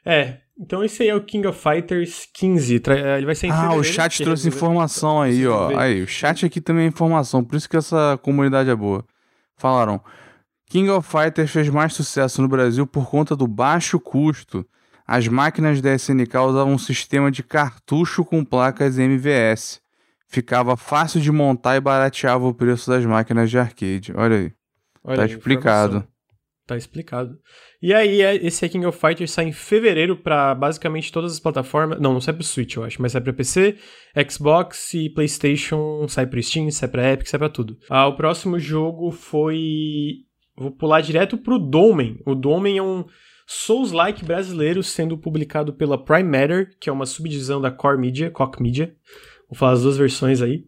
É, 0.04 0.40
então 0.60 0.84
esse 0.84 1.04
aí 1.04 1.10
é 1.10 1.16
o 1.16 1.24
King 1.24 1.48
of 1.48 1.60
Fighters 1.60 2.28
15. 2.34 2.82
Eh, 2.88 3.18
ele 3.18 3.26
vai 3.26 3.36
ser 3.36 3.48
em 3.48 3.52
Ah, 3.52 3.74
o 3.74 3.84
chat 3.84 4.24
trouxe 4.24 4.48
informação 4.48 5.22
aí, 5.22 5.46
ó. 5.48 5.78
Aí, 5.78 6.02
o 6.02 6.08
chat 6.08 6.46
aqui 6.46 6.62
também 6.62 6.86
é 6.86 6.88
informação, 6.88 7.44
por 7.44 7.56
isso 7.56 7.70
que 7.70 7.78
essa 7.78 8.18
comunidade 8.22 8.70
é 8.70 8.76
boa. 8.76 9.06
Falaram: 9.58 10.02
King 10.68 10.90
of 10.90 11.08
Fighters 11.08 11.52
fez 11.52 11.70
mais 11.70 11.94
sucesso 11.94 12.42
no 12.42 12.48
Brasil 12.48 12.86
por 12.88 13.10
conta 13.10 13.36
do 13.36 13.48
baixo 13.48 14.00
custo. 14.00 14.66
As 15.08 15.28
máquinas 15.28 15.82
da 15.82 15.94
SNK 15.94 16.36
usavam 16.38 16.74
um 16.74 16.78
sistema 16.78 17.30
de 17.30 17.44
cartucho 17.44 18.26
com 18.26 18.44
placas 18.44 18.98
MVS. 18.98 19.80
Ficava 20.28 20.76
fácil 20.76 21.22
de 21.22 21.32
montar 21.32 21.76
e 21.76 21.80
barateava 21.80 22.48
o 22.48 22.54
preço 22.54 22.90
das 22.90 23.06
máquinas 23.06 23.50
de 23.50 23.60
arcade. 23.60 24.12
Olha 24.16 24.38
aí. 24.38 24.52
Olha 25.04 25.18
tá 25.18 25.24
aí, 25.24 25.30
explicado. 25.30 25.98
Informação. 25.98 26.16
Tá 26.66 26.76
explicado. 26.76 27.38
E 27.80 27.94
aí, 27.94 28.24
é, 28.24 28.36
esse 28.38 28.68
King 28.68 28.88
of 28.88 29.00
Fighters 29.00 29.30
sai 29.30 29.46
em 29.46 29.52
fevereiro 29.52 30.18
para 30.18 30.56
basicamente 30.56 31.12
todas 31.12 31.34
as 31.34 31.40
plataformas. 31.40 32.00
Não, 32.02 32.12
não 32.12 32.20
sai 32.20 32.34
pro 32.34 32.44
Switch, 32.44 32.76
eu 32.76 32.84
acho, 32.84 33.00
mas 33.00 33.12
sai 33.12 33.22
pra 33.22 33.32
PC, 33.32 33.78
Xbox 34.28 34.96
e 34.96 35.08
PlayStation, 35.12 36.08
sai 36.08 36.26
pro 36.26 36.42
Steam, 36.42 36.72
sai 36.72 36.90
pra 36.90 37.14
Epic, 37.14 37.28
sai 37.28 37.38
pra 37.38 37.50
tudo. 37.50 37.78
Ah, 37.88 38.08
o 38.08 38.16
próximo 38.16 38.58
jogo 38.58 39.12
foi. 39.12 40.25
Vou 40.58 40.72
pular 40.72 41.02
direto 41.02 41.38
pro 41.38 41.60
Domen. 41.60 42.20
O 42.26 42.34
Domen 42.34 42.78
é 42.78 42.84
um 42.84 43.06
Souls-like 43.48 44.26
brasileiro 44.26 44.82
sendo 44.82 45.18
publicado 45.18 45.74
pela 45.74 46.04
Prime 46.04 46.24
Matter, 46.24 46.76
que 46.80 46.90
é 46.90 46.94
uma 46.94 47.06
subdivisão 47.06 47.62
da 47.62 47.70
Core 47.70 48.00
Media, 48.00 48.32
Koch 48.32 48.62
Media. 48.62 48.96
Vou 49.48 49.56
falar 49.56 49.74
as 49.74 49.84
duas 49.84 49.98
versões 49.98 50.42
aí. 50.42 50.66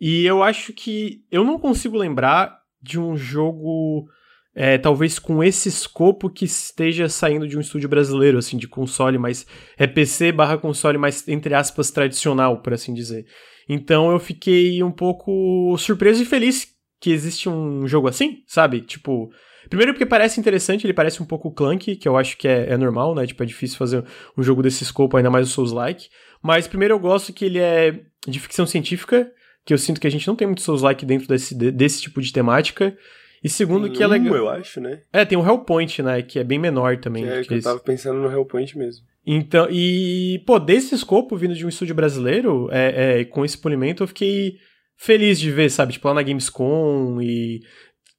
E 0.00 0.24
eu 0.24 0.42
acho 0.42 0.72
que. 0.72 1.24
Eu 1.30 1.42
não 1.44 1.58
consigo 1.58 1.96
lembrar 1.96 2.60
de 2.80 3.00
um 3.00 3.16
jogo 3.16 4.08
é, 4.54 4.78
talvez 4.78 5.18
com 5.18 5.42
esse 5.42 5.68
escopo 5.68 6.30
que 6.30 6.44
esteja 6.44 7.08
saindo 7.08 7.48
de 7.48 7.56
um 7.56 7.60
estúdio 7.60 7.88
brasileiro, 7.88 8.38
assim, 8.38 8.56
de 8.56 8.68
console 8.68 9.18
mais. 9.18 9.46
É 9.76 9.86
PC 9.86 10.30
barra 10.32 10.56
console 10.56 10.98
mais, 10.98 11.26
entre 11.26 11.54
aspas, 11.54 11.90
tradicional, 11.90 12.62
por 12.62 12.72
assim 12.72 12.94
dizer. 12.94 13.26
Então 13.68 14.10
eu 14.10 14.18
fiquei 14.18 14.82
um 14.82 14.90
pouco 14.90 15.76
surpreso 15.78 16.22
e 16.22 16.26
feliz 16.26 16.68
que 17.00 17.10
existe 17.10 17.48
um 17.48 17.86
jogo 17.86 18.08
assim, 18.08 18.42
sabe? 18.46 18.80
Tipo. 18.82 19.30
Primeiro 19.68 19.92
porque 19.92 20.06
parece 20.06 20.40
interessante, 20.40 20.84
ele 20.86 20.92
parece 20.92 21.22
um 21.22 21.26
pouco 21.26 21.52
clunky, 21.52 21.94
que 21.94 22.08
eu 22.08 22.16
acho 22.16 22.36
que 22.36 22.48
é, 22.48 22.70
é 22.70 22.76
normal, 22.76 23.14
né? 23.14 23.26
Tipo, 23.26 23.42
é 23.42 23.46
difícil 23.46 23.76
fazer 23.76 24.04
um 24.36 24.42
jogo 24.42 24.62
desse 24.62 24.82
escopo, 24.82 25.16
ainda 25.16 25.30
mais 25.30 25.48
o 25.48 25.52
Souls-like. 25.52 26.08
Mas 26.42 26.66
primeiro 26.66 26.94
eu 26.94 26.98
gosto 26.98 27.32
que 27.32 27.44
ele 27.44 27.58
é 27.58 28.00
de 28.26 28.40
ficção 28.40 28.66
científica, 28.66 29.30
que 29.64 29.72
eu 29.72 29.78
sinto 29.78 30.00
que 30.00 30.06
a 30.06 30.10
gente 30.10 30.26
não 30.26 30.34
tem 30.34 30.46
muito 30.46 30.62
Souls-like 30.62 31.04
dentro 31.06 31.28
desse, 31.28 31.54
desse 31.54 32.02
tipo 32.02 32.20
de 32.20 32.32
temática. 32.32 32.96
E 33.44 33.48
segundo 33.48 33.86
tem 33.86 33.96
que 33.96 34.02
é 34.02 34.06
legal. 34.06 34.34
eu 34.34 34.48
acho, 34.48 34.80
né? 34.80 35.02
É, 35.12 35.24
tem 35.24 35.38
o 35.38 35.46
Hellpoint, 35.46 36.02
né? 36.02 36.22
Que 36.22 36.38
é 36.38 36.44
bem 36.44 36.58
menor 36.58 36.98
também. 36.98 37.24
Que 37.24 37.30
é, 37.30 37.42
que 37.42 37.54
eu 37.54 37.62
tava 37.62 37.80
pensando 37.80 38.18
no 38.18 38.30
Hellpoint 38.30 38.76
mesmo. 38.76 39.04
Então, 39.24 39.68
e, 39.70 40.42
pô, 40.46 40.58
desse 40.58 40.94
escopo 40.94 41.36
vindo 41.36 41.54
de 41.54 41.64
um 41.64 41.68
estúdio 41.68 41.94
brasileiro, 41.94 42.68
é, 42.72 43.20
é, 43.20 43.24
com 43.24 43.44
esse 43.44 43.56
polimento, 43.56 44.02
eu 44.02 44.06
fiquei 44.08 44.56
feliz 45.00 45.40
de 45.40 45.50
ver, 45.50 45.70
sabe? 45.70 45.94
Tipo, 45.94 46.08
lá 46.08 46.14
na 46.14 46.22
Gamescom 46.22 47.20
e. 47.22 47.60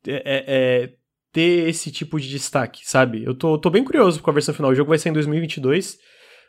É, 0.07 0.13
é, 0.13 0.43
é 0.83 0.93
ter 1.31 1.69
esse 1.69 1.91
tipo 1.91 2.19
de 2.19 2.27
destaque, 2.27 2.81
sabe? 2.83 3.23
Eu 3.23 3.33
tô, 3.33 3.57
tô 3.57 3.69
bem 3.69 3.83
curioso 3.83 4.21
com 4.21 4.29
a 4.29 4.33
versão 4.33 4.53
final. 4.53 4.71
O 4.71 4.75
jogo 4.75 4.89
vai 4.89 4.97
sair 4.97 5.11
em 5.11 5.13
2022. 5.13 5.97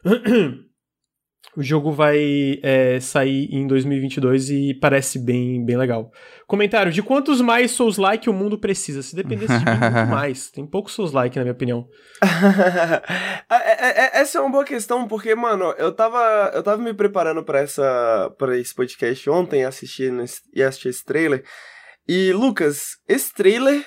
O 1.54 1.62
jogo 1.62 1.92
vai 1.92 2.58
é, 2.62 2.98
sair 2.98 3.46
em 3.52 3.66
2022 3.66 4.48
e 4.48 4.74
parece 4.74 5.18
bem, 5.18 5.62
bem 5.62 5.76
legal. 5.76 6.10
Comentário: 6.46 6.90
de 6.90 7.02
quantos 7.02 7.42
mais 7.42 7.72
Souls-like 7.72 8.30
o 8.30 8.32
mundo 8.32 8.58
precisa? 8.58 9.02
Se 9.02 9.14
dependesse 9.14 9.58
de 9.58 9.64
mim, 9.64 9.78
muito 9.78 10.08
mais. 10.10 10.50
Tem 10.50 10.66
poucos 10.66 10.94
Souls-like, 10.94 11.36
na 11.36 11.44
minha 11.44 11.52
opinião. 11.52 11.86
É, 13.50 13.54
é, 13.54 14.04
é, 14.04 14.20
essa 14.20 14.38
é 14.38 14.40
uma 14.40 14.50
boa 14.50 14.64
questão, 14.64 15.06
porque, 15.06 15.34
mano, 15.34 15.74
eu 15.76 15.92
tava, 15.92 16.50
eu 16.54 16.62
tava 16.62 16.80
me 16.80 16.94
preparando 16.94 17.44
para 17.44 17.60
essa 17.60 18.34
para 18.38 18.58
esse 18.58 18.74
podcast 18.74 19.28
ontem 19.28 19.64
assistindo, 19.64 20.24
e 20.54 20.62
assisti 20.62 20.88
esse 20.88 21.04
trailer. 21.04 21.44
E, 22.08 22.32
Lucas, 22.32 22.96
esse 23.06 23.32
trailer 23.32 23.84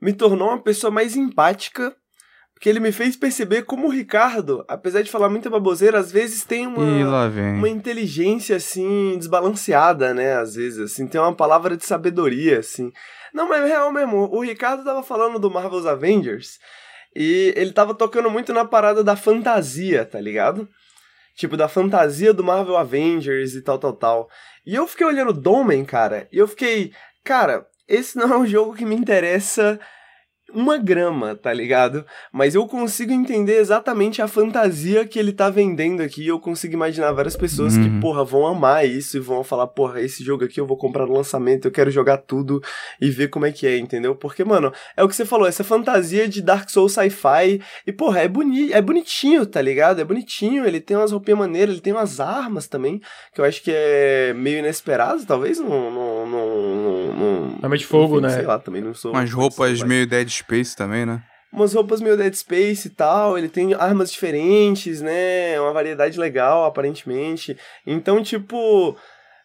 me 0.00 0.12
tornou 0.12 0.48
uma 0.48 0.62
pessoa 0.62 0.90
mais 0.90 1.16
empática 1.16 1.96
porque 2.56 2.70
ele 2.70 2.80
me 2.80 2.90
fez 2.90 3.14
perceber 3.14 3.64
como 3.64 3.86
o 3.86 3.90
Ricardo, 3.90 4.64
apesar 4.66 5.02
de 5.02 5.10
falar 5.10 5.28
muita 5.28 5.50
baboseira, 5.50 5.98
às 5.98 6.10
vezes 6.10 6.42
tem 6.42 6.66
uma, 6.66 6.82
uma 7.58 7.68
inteligência, 7.68 8.56
assim, 8.56 9.14
desbalanceada, 9.18 10.14
né? 10.14 10.38
Às 10.38 10.54
vezes, 10.54 10.78
assim, 10.78 11.06
tem 11.06 11.20
uma 11.20 11.34
palavra 11.34 11.76
de 11.76 11.84
sabedoria, 11.84 12.60
assim. 12.60 12.90
Não, 13.34 13.46
mas 13.46 13.62
é 13.62 13.68
real 13.68 13.92
mesmo, 13.92 14.16
o 14.32 14.40
Ricardo 14.40 14.82
tava 14.82 15.02
falando 15.02 15.38
do 15.38 15.50
Marvel's 15.50 15.84
Avengers 15.84 16.58
e 17.14 17.52
ele 17.54 17.72
tava 17.72 17.94
tocando 17.94 18.30
muito 18.30 18.54
na 18.54 18.64
parada 18.64 19.04
da 19.04 19.16
fantasia, 19.16 20.06
tá 20.06 20.18
ligado? 20.18 20.66
Tipo, 21.34 21.58
da 21.58 21.68
fantasia 21.68 22.32
do 22.32 22.42
Marvel 22.42 22.78
Avengers 22.78 23.54
e 23.54 23.60
tal, 23.60 23.78
tal, 23.78 23.92
tal. 23.92 24.30
E 24.64 24.74
eu 24.74 24.86
fiquei 24.86 25.04
olhando 25.04 25.30
Domen, 25.34 25.84
cara, 25.84 26.26
e 26.32 26.38
eu 26.38 26.48
fiquei, 26.48 26.90
cara, 27.22 27.66
esse 27.86 28.16
não 28.16 28.32
é 28.32 28.38
um 28.38 28.46
jogo 28.46 28.72
que 28.72 28.86
me 28.86 28.96
interessa 28.96 29.78
uma 30.52 30.78
grama, 30.78 31.34
tá 31.34 31.52
ligado? 31.52 32.04
Mas 32.32 32.54
eu 32.54 32.66
consigo 32.66 33.12
entender 33.12 33.58
exatamente 33.58 34.22
a 34.22 34.28
fantasia 34.28 35.04
que 35.04 35.18
ele 35.18 35.32
tá 35.32 35.50
vendendo 35.50 36.02
aqui. 36.02 36.26
Eu 36.26 36.38
consigo 36.38 36.74
imaginar 36.74 37.12
várias 37.12 37.36
pessoas 37.36 37.76
uhum. 37.76 37.82
que, 37.82 38.00
porra, 38.00 38.24
vão 38.24 38.46
amar 38.46 38.86
isso 38.86 39.16
e 39.16 39.20
vão 39.20 39.42
falar, 39.42 39.66
porra, 39.66 40.00
esse 40.00 40.22
jogo 40.22 40.44
aqui 40.44 40.60
eu 40.60 40.66
vou 40.66 40.76
comprar 40.76 41.06
no 41.06 41.14
lançamento, 41.14 41.66
eu 41.66 41.72
quero 41.72 41.90
jogar 41.90 42.18
tudo 42.18 42.62
e 43.00 43.10
ver 43.10 43.28
como 43.28 43.46
é 43.46 43.52
que 43.52 43.66
é, 43.66 43.76
entendeu? 43.76 44.14
Porque, 44.14 44.44
mano, 44.44 44.72
é 44.96 45.02
o 45.02 45.08
que 45.08 45.16
você 45.16 45.24
falou, 45.24 45.46
essa 45.46 45.64
fantasia 45.64 46.28
de 46.28 46.40
Dark 46.40 46.70
Souls 46.70 46.92
sci-fi. 46.92 47.60
E, 47.86 47.92
porra, 47.92 48.20
é, 48.20 48.28
boni 48.28 48.72
é 48.72 48.80
bonitinho, 48.80 49.44
tá 49.44 49.60
ligado? 49.60 50.00
É 50.00 50.04
bonitinho, 50.04 50.64
ele 50.64 50.80
tem 50.80 50.96
umas 50.96 51.12
roupinhas 51.12 51.38
maneiras, 51.38 51.74
ele 51.74 51.82
tem 51.82 51.92
umas 51.92 52.20
armas 52.20 52.68
também, 52.68 53.00
que 53.34 53.40
eu 53.40 53.44
acho 53.44 53.62
que 53.62 53.72
é 53.74 54.32
meio 54.34 54.58
inesperado, 54.58 55.24
talvez 55.26 55.58
não, 55.58 55.90
não, 55.90 56.26
não 56.26 56.75
Arma 57.62 57.76
de 57.76 57.86
fogo, 57.86 58.18
enfim, 58.18 58.26
né? 58.26 58.34
Sei 58.34 58.46
lá, 58.46 58.58
também 58.58 58.82
não 58.82 58.94
sou. 58.94 59.12
Umas 59.12 59.32
roupas 59.32 59.82
meio 59.82 60.06
Dead 60.06 60.28
Space 60.28 60.76
também, 60.76 61.06
né? 61.06 61.22
Umas 61.52 61.72
roupas 61.72 62.00
meio 62.00 62.16
Dead 62.16 62.34
Space 62.34 62.88
e 62.88 62.90
tal, 62.90 63.38
ele 63.38 63.48
tem 63.48 63.72
armas 63.74 64.10
diferentes, 64.10 65.00
né? 65.00 65.58
Uma 65.60 65.72
variedade 65.72 66.18
legal, 66.18 66.64
aparentemente. 66.64 67.56
Então, 67.86 68.22
tipo, 68.22 68.96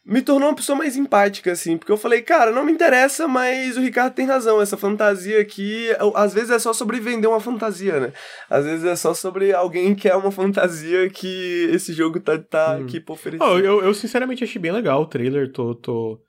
me 0.03 0.21
tornou 0.21 0.49
uma 0.49 0.55
pessoa 0.55 0.75
mais 0.75 0.97
empática, 0.97 1.51
assim, 1.51 1.77
porque 1.77 1.91
eu 1.91 1.97
falei, 1.97 2.21
cara, 2.21 2.51
não 2.51 2.65
me 2.65 2.71
interessa, 2.71 3.27
mas 3.27 3.77
o 3.77 3.81
Ricardo 3.81 4.13
tem 4.13 4.25
razão, 4.25 4.59
essa 4.59 4.75
fantasia 4.75 5.39
aqui, 5.39 5.89
às 6.15 6.33
vezes 6.33 6.49
é 6.49 6.57
só 6.57 6.73
sobre 6.73 6.99
vender 6.99 7.27
uma 7.27 7.39
fantasia, 7.39 7.99
né? 7.99 8.13
Às 8.49 8.65
vezes 8.65 8.83
é 8.83 8.95
só 8.95 9.13
sobre 9.13 9.53
alguém 9.53 9.93
que 9.93 10.09
é 10.09 10.15
uma 10.15 10.31
fantasia 10.31 11.07
que 11.09 11.69
esse 11.71 11.93
jogo 11.93 12.19
tá, 12.19 12.37
tá 12.39 12.77
hum. 12.79 12.83
aqui 12.83 12.99
pra 12.99 13.13
oferecer. 13.13 13.43
Oh, 13.43 13.59
eu, 13.59 13.83
eu 13.83 13.93
sinceramente 13.93 14.43
achei 14.43 14.59
bem 14.59 14.71
legal 14.71 15.03
o 15.03 15.07
trailer, 15.07 15.51
tô, 15.51 15.75
tô, 15.75 16.19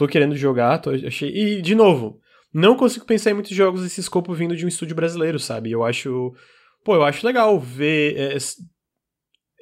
tô 0.00 0.08
querendo 0.08 0.34
jogar, 0.34 0.78
tô, 0.78 0.90
achei... 0.90 1.30
E, 1.30 1.62
de 1.62 1.74
novo, 1.74 2.18
não 2.52 2.74
consigo 2.74 3.04
pensar 3.04 3.30
em 3.30 3.34
muitos 3.34 3.54
jogos 3.54 3.82
desse 3.82 4.00
escopo 4.00 4.32
vindo 4.34 4.56
de 4.56 4.64
um 4.64 4.68
estúdio 4.68 4.96
brasileiro, 4.96 5.38
sabe? 5.38 5.70
Eu 5.70 5.84
acho. 5.84 6.32
Pô, 6.84 6.94
eu 6.94 7.04
acho 7.04 7.26
legal 7.26 7.60
ver 7.60 8.16
é, 8.16 8.36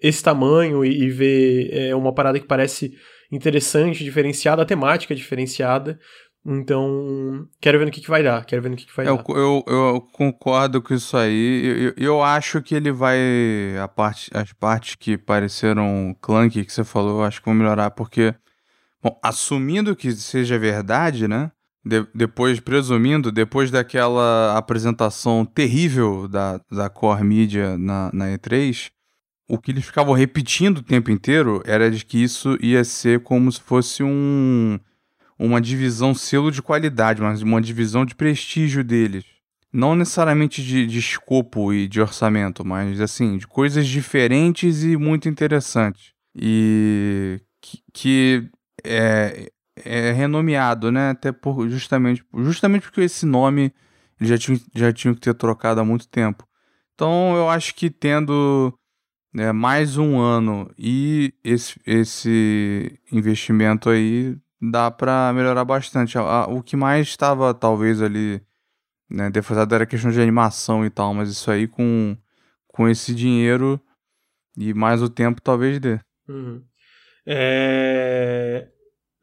esse 0.03 0.23
tamanho 0.23 0.85
e, 0.85 1.05
e 1.05 1.11
ver 1.11 1.71
é, 1.73 1.95
uma 1.95 2.15
parada 2.15 2.39
que 2.39 2.47
parece 2.47 2.97
interessante, 3.31 4.05
diferenciada, 4.05 4.63
a 4.63 4.67
temática 4.67 5.15
diferenciada. 5.15 5.99
Então, 6.47 7.47
quero 7.61 7.79
ver 7.79 7.85
no 7.85 7.91
que, 7.91 8.01
que 8.01 8.09
vai 8.09 8.23
dar. 8.23 8.45
Quero 8.47 8.63
ver 8.63 8.71
no 8.71 8.77
que, 8.77 8.87
que 8.87 8.97
vai 8.97 9.07
eu, 9.07 9.17
dar. 9.17 9.25
Eu, 9.29 9.65
eu 9.67 10.01
concordo 10.13 10.81
com 10.81 10.95
isso 10.95 11.17
aí. 11.17 11.93
Eu, 11.97 12.05
eu 12.05 12.23
acho 12.23 12.63
que 12.63 12.75
ele 12.75 12.93
vai. 12.93 13.19
A 13.83 13.89
parte, 13.89 14.31
as 14.33 14.53
partes 14.53 14.95
que 14.95 15.19
pareceram 15.19 16.17
clunky 16.23 16.65
que 16.65 16.73
você 16.73 16.85
falou, 16.85 17.19
eu 17.19 17.25
acho 17.25 17.41
que 17.41 17.47
vão 17.47 17.55
melhorar, 17.55 17.91
porque. 17.91 18.35
Bom, 19.03 19.19
assumindo 19.23 19.95
que 19.95 20.13
seja 20.13 20.59
verdade, 20.59 21.29
né? 21.29 21.53
de, 21.89 22.07
depois, 22.15 22.61
presumindo, 22.61 23.33
depois 23.33 23.71
daquela 23.71 24.57
apresentação 24.57 25.45
terrível 25.45 26.29
da, 26.29 26.61
da 26.71 26.91
Core 26.91 27.25
Media 27.25 27.79
na, 27.79 28.11
na 28.13 28.27
E3, 28.27 28.91
o 29.49 29.59
que 29.59 29.71
eles 29.71 29.87
ficavam 29.87 30.13
repetindo 30.13 30.79
o 30.79 30.83
tempo 30.83 31.11
inteiro 31.11 31.63
era 31.65 31.91
de 31.91 32.05
que 32.05 32.23
isso 32.23 32.59
ia 32.61 32.85
ser 32.85 33.21
como 33.21 33.51
se 33.51 33.61
fosse 33.61 34.03
um, 34.03 34.79
uma 35.39 35.61
divisão 35.61 36.15
selo 36.15 36.53
de 36.53 36.61
qualidade, 36.61 37.23
mas 37.23 37.41
uma 37.41 37.61
divisão 37.61 38.05
de 38.05 38.15
prestígio 38.15 38.85
deles. 38.85 39.25
Não 39.73 39.95
necessariamente 39.95 40.63
de, 40.63 40.87
de 40.87 40.99
escopo 40.99 41.73
e 41.73 41.89
de 41.89 42.01
orçamento, 42.01 42.65
mas 42.65 43.01
assim, 43.01 43.39
de 43.39 43.47
coisas 43.47 43.87
diferentes 43.87 44.83
e 44.83 44.97
muito 44.97 45.29
interessantes. 45.29 46.13
E 46.35 47.41
que, 47.61 47.79
que 47.93 48.51
é, 48.85 49.51
é 49.85 50.13
renomeado, 50.13 50.91
né? 50.91 51.11
Até 51.11 51.33
por 51.33 51.69
justamente, 51.69 52.25
justamente 52.35 52.83
porque 52.83 53.03
esse 53.03 53.27
nome 53.27 53.73
já 54.21 54.37
tinham, 54.37 54.61
já 54.75 54.93
tinham 54.93 55.15
que 55.15 55.21
ter 55.21 55.35
trocado 55.35 55.81
há 55.81 55.85
muito 55.85 56.09
tempo. 56.09 56.47
Então 56.95 57.37
eu 57.37 57.49
acho 57.49 57.75
que 57.75 57.91
tendo 57.91 58.77
né, 59.33 59.53
mais 59.53 59.97
um 59.97 60.19
ano 60.19 60.71
e 60.77 61.33
esse, 61.45 61.81
esse 61.87 62.99
investimento 63.13 63.89
aí 63.89 64.37
dá 64.61 64.91
para 64.91 65.33
melhorar 65.33 65.65
bastante. 65.65 66.19
O 66.49 66.63
que 66.63 66.77
mais 66.77 67.07
estava 67.07 67.55
talvez 67.55 68.03
ali 68.03 68.43
né, 69.09 69.31
defasado 69.31 69.75
era 69.75 69.85
a 69.85 69.87
questão 69.87 70.11
de 70.11 70.21
animação 70.21 70.85
e 70.85 70.91
tal, 70.91 71.15
mas 71.15 71.31
isso 71.31 71.51
aí 71.51 71.67
com, 71.69 72.17
com 72.67 72.89
esse 72.89 73.15
dinheiro 73.15 73.81
e 74.57 74.75
mais 74.75 75.03
o 75.03 75.09
tempo 75.09 75.41
talvez 75.41 75.79
dê. 75.79 76.01
Uhum. 76.29 76.63
É... 77.31 78.69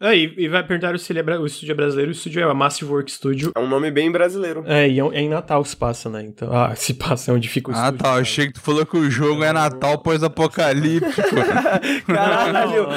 É, 0.05 0.15
e, 0.15 0.31
e 0.37 0.47
vai 0.47 0.61
perguntar 0.61 0.97
se 0.99 1.11
ele 1.11 1.19
é 1.19 1.39
o 1.39 1.47
estúdio 1.47 1.71
é 1.71 1.75
brasileiro. 1.75 2.11
O 2.11 2.13
estúdio 2.13 2.39
é 2.39 2.43
a 2.43 2.53
Massive 2.53 2.91
Work 2.91 3.11
Studio. 3.11 3.51
É 3.55 3.59
um 3.59 3.67
nome 3.67 3.89
bem 3.89 4.11
brasileiro. 4.11 4.63
É, 4.67 4.87
e 4.87 4.99
é, 4.99 5.03
é 5.03 5.19
em 5.19 5.29
Natal 5.29 5.65
se 5.65 5.75
passa, 5.75 6.07
né? 6.09 6.21
Então, 6.21 6.55
ah, 6.55 6.75
se 6.75 6.93
passa 6.93 7.31
é 7.31 7.33
onde 7.33 7.49
fica 7.49 7.71
o 7.71 7.73
ah, 7.73 7.77
estúdio. 7.77 7.97
Ah, 7.99 8.03
tá. 8.03 8.17
Eu 8.17 8.21
achei 8.21 8.47
que 8.47 8.53
tu 8.53 8.61
falou 8.61 8.85
que 8.85 8.95
o 8.95 9.09
jogo 9.09 9.43
é 9.43 9.51
Natal 9.51 9.97
pós-apocalíptico. 9.97 11.35
Caralho! 12.05 12.85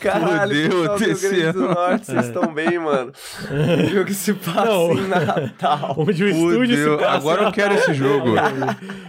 Caralho! 0.00 0.70
Fudeu, 0.70 0.96
TCM. 0.96 1.52
do 1.52 1.68
Norte, 1.68 2.06
vocês 2.06 2.18
é. 2.18 2.26
estão 2.26 2.52
bem, 2.52 2.76
mano. 2.78 3.12
O 3.80 3.86
jogo 3.94 4.12
se 4.12 4.34
passa 4.34 4.64
não. 4.64 4.92
em 4.94 5.06
Natal. 5.06 5.94
Onde 5.96 6.24
o 6.24 6.28
estúdio 6.28 6.76
Fudeu. 6.76 6.98
se 6.98 7.04
passa 7.04 7.16
Agora 7.16 7.42
eu 7.44 7.52
quero 7.52 7.74
esse 7.74 7.94
jogo. 7.94 8.34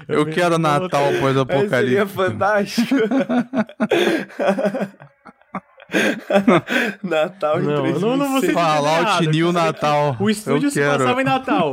Eu, 0.07 0.19
eu 0.19 0.25
quero 0.27 0.59
Natal 0.59 1.11
pós-apocalíptico. 1.19 1.75
Seria 1.75 2.05
fantástico. 2.05 2.95
Natal 7.03 7.59
em 7.59 7.63
Não, 7.65 7.81
3 7.83 8.01
não, 8.01 8.15
não, 8.17 8.31
você- 8.31 8.53
Fallout 8.53 9.27
New 9.27 9.47
você- 9.47 9.53
Natal. 9.53 10.15
O 10.19 10.29
estúdio 10.29 10.67
Eu 10.67 10.71
se 10.71 10.79
quero. 10.79 10.97
passava 10.99 11.21
em 11.21 11.25
Natal. 11.25 11.71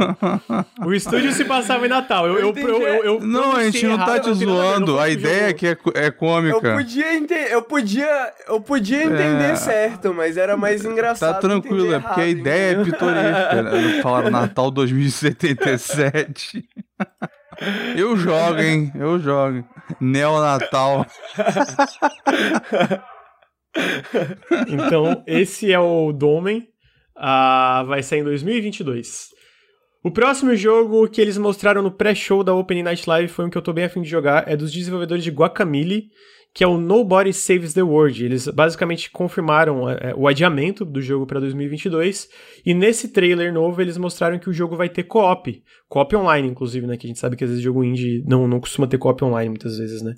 O 0.84 0.92
estúdio 0.92 1.32
se 1.32 1.44
passava 1.44 1.86
em 1.86 1.88
Natal. 1.88 2.26
Eu, 2.26 2.38
eu, 2.38 2.54
eu, 2.56 2.82
eu, 2.82 3.04
eu 3.04 3.20
Não, 3.20 3.54
a 3.54 3.62
gente 3.64 3.86
não 3.86 3.96
tá 3.98 4.04
errado, 4.16 4.22
te 4.22 4.28
eu 4.28 4.34
a 4.34 4.34
zoando. 4.34 4.98
A 4.98 5.08
ideia 5.08 5.48
é 5.50 5.52
que 5.52 5.66
é, 5.68 5.76
é 5.94 6.06
Eu 6.08 6.12
cômica. 6.12 6.74
podia, 6.74 7.14
ente- 7.16 7.32
eu 7.34 7.62
podia, 7.62 8.32
eu 8.48 8.60
podia 8.60 9.04
entender 9.04 9.52
É. 9.52 9.56
certo, 9.56 10.12
mas 10.12 10.36
era 10.36 10.56
mais 10.56 10.84
engraçado. 10.84 11.34
Tá 11.34 11.38
tranquilo, 11.40 11.86
entender 11.86 11.94
é 11.96 12.00
porque 12.00 12.20
a 12.20 12.24
errado, 12.24 12.38
ideia 12.40 12.68
é 12.68 12.72
entendeu? 12.72 12.92
pitoresca. 12.92 13.62
né? 13.62 14.02
Falaram 14.02 14.30
Natal 14.30 14.70
2077. 14.70 16.64
Eu 17.96 18.16
jogo, 18.16 18.58
hein? 18.60 18.92
Eu 18.94 19.18
jogo. 19.18 19.64
Neonatal. 20.00 21.06
Então, 24.68 25.22
esse 25.26 25.72
é 25.72 25.78
o 25.78 26.12
Domen. 26.12 26.68
Ah, 27.16 27.84
vai 27.86 28.02
sair 28.02 28.20
em 28.20 28.24
2022. 28.24 29.28
O 30.04 30.10
próximo 30.10 30.54
jogo 30.54 31.08
que 31.08 31.20
eles 31.20 31.36
mostraram 31.36 31.82
no 31.82 31.90
pré-show 31.90 32.44
da 32.44 32.54
Open 32.54 32.82
Night 32.82 33.08
Live 33.08 33.28
foi 33.28 33.44
um 33.44 33.50
que 33.50 33.58
eu 33.58 33.62
tô 33.62 33.72
bem 33.72 33.84
afim 33.84 34.00
de 34.00 34.08
jogar. 34.08 34.48
É 34.48 34.56
dos 34.56 34.72
desenvolvedores 34.72 35.24
de 35.24 35.30
Guacamole, 35.30 36.08
que 36.58 36.64
é 36.64 36.66
o 36.66 36.76
Nobody 36.76 37.32
Saves 37.32 37.72
the 37.72 37.82
World. 37.82 38.24
Eles 38.24 38.48
basicamente 38.48 39.12
confirmaram 39.12 39.88
é, 39.88 40.12
o 40.16 40.26
adiamento 40.26 40.84
do 40.84 41.00
jogo 41.00 41.24
para 41.24 41.38
2022. 41.38 42.28
E 42.66 42.74
nesse 42.74 43.12
trailer 43.12 43.52
novo, 43.52 43.80
eles 43.80 43.96
mostraram 43.96 44.40
que 44.40 44.50
o 44.50 44.52
jogo 44.52 44.76
vai 44.76 44.88
ter 44.88 45.04
co-op. 45.04 45.62
Co-op 45.88 46.16
online, 46.16 46.48
inclusive, 46.48 46.84
né? 46.84 46.96
Que 46.96 47.06
a 47.06 47.10
gente 47.10 47.20
sabe 47.20 47.36
que 47.36 47.44
às 47.44 47.50
vezes 47.50 47.62
jogo 47.62 47.84
indie 47.84 48.24
não, 48.26 48.48
não 48.48 48.58
costuma 48.58 48.88
ter 48.88 48.98
co-op 48.98 49.22
online, 49.24 49.50
muitas 49.50 49.78
vezes, 49.78 50.02
né? 50.02 50.16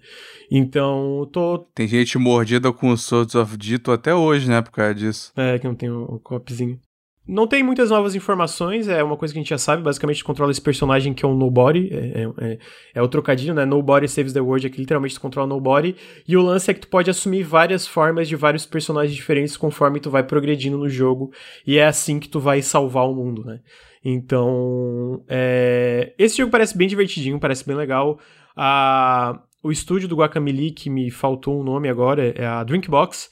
Então, 0.51 1.29
tô. 1.31 1.59
Tem 1.75 1.87
gente 1.87 2.17
mordida 2.17 2.73
com 2.73 2.89
o 2.89 2.97
Swords 2.97 3.35
of 3.35 3.59
Dito 3.59 3.93
até 3.93 4.15
hoje, 4.15 4.49
né? 4.49 4.63
Por 4.63 4.71
causa 4.71 4.95
disso. 4.95 5.33
É, 5.37 5.59
que 5.59 5.67
não 5.67 5.75
tem 5.75 5.91
o, 5.91 6.05
o 6.05 6.21
co-opzinho. 6.21 6.81
Não 7.29 7.47
tem 7.47 7.63
muitas 7.63 7.91
novas 7.91 8.15
informações, 8.15 8.89
é 8.89 9.05
uma 9.05 9.17
coisa 9.17 9.33
que 9.33 9.39
a 9.39 9.43
gente 9.43 9.51
já 9.51 9.59
sabe. 9.59 9.83
Basicamente, 9.83 10.25
controla 10.25 10.51
esse 10.51 10.61
personagem 10.61 11.15
que 11.15 11.25
é 11.25 11.29
um 11.29 11.37
Nobody. 11.37 11.89
É, 11.93 12.23
é, 12.23 12.53
é, 12.53 12.59
é 12.95 13.03
o 13.03 13.09
trocadilho, 13.09 13.55
né? 13.55 13.65
Nobody 13.65 14.09
saves 14.09 14.33
the 14.33 14.41
world, 14.41 14.67
é 14.67 14.71
que 14.71 14.81
literalmente 14.81 15.15
tu 15.15 15.21
controla 15.21 15.47
Nobody. 15.47 15.95
E 16.27 16.37
o 16.37 16.43
lance 16.43 16.71
é 16.71 16.75
que 16.75 16.81
tu 16.81 16.89
pode 16.89 17.11
assumir 17.11 17.43
várias 17.43 17.87
formas 17.87 18.27
de 18.27 18.37
vários 18.37 18.67
personagens 18.67 19.15
diferentes 19.15 19.57
conforme 19.57 20.01
tu 20.01 20.11
vai 20.11 20.25
progredindo 20.25 20.79
no 20.79 20.89
jogo. 20.89 21.31
E 21.67 21.79
é 21.79 21.87
assim 21.87 22.19
que 22.19 22.29
tu 22.29 22.41
vai 22.41 22.63
salvar 22.63 23.09
o 23.09 23.15
mundo, 23.15 23.45
né? 23.45 23.61
Então, 24.03 25.23
é... 25.29 26.15
esse 26.19 26.39
jogo 26.39 26.51
parece 26.51 26.77
bem 26.77 26.89
divertidinho, 26.89 27.39
parece 27.39 27.67
bem 27.67 27.77
legal. 27.77 28.19
A... 28.57 29.41
O 29.63 29.71
estúdio 29.71 30.09
do 30.09 30.17
Guacamole, 30.17 30.71
que 30.71 30.89
me 30.89 31.11
faltou 31.11 31.61
um 31.61 31.63
nome 31.63 31.87
agora, 31.87 32.33
é 32.35 32.47
a 32.47 32.65
Drinkbox. 32.65 33.29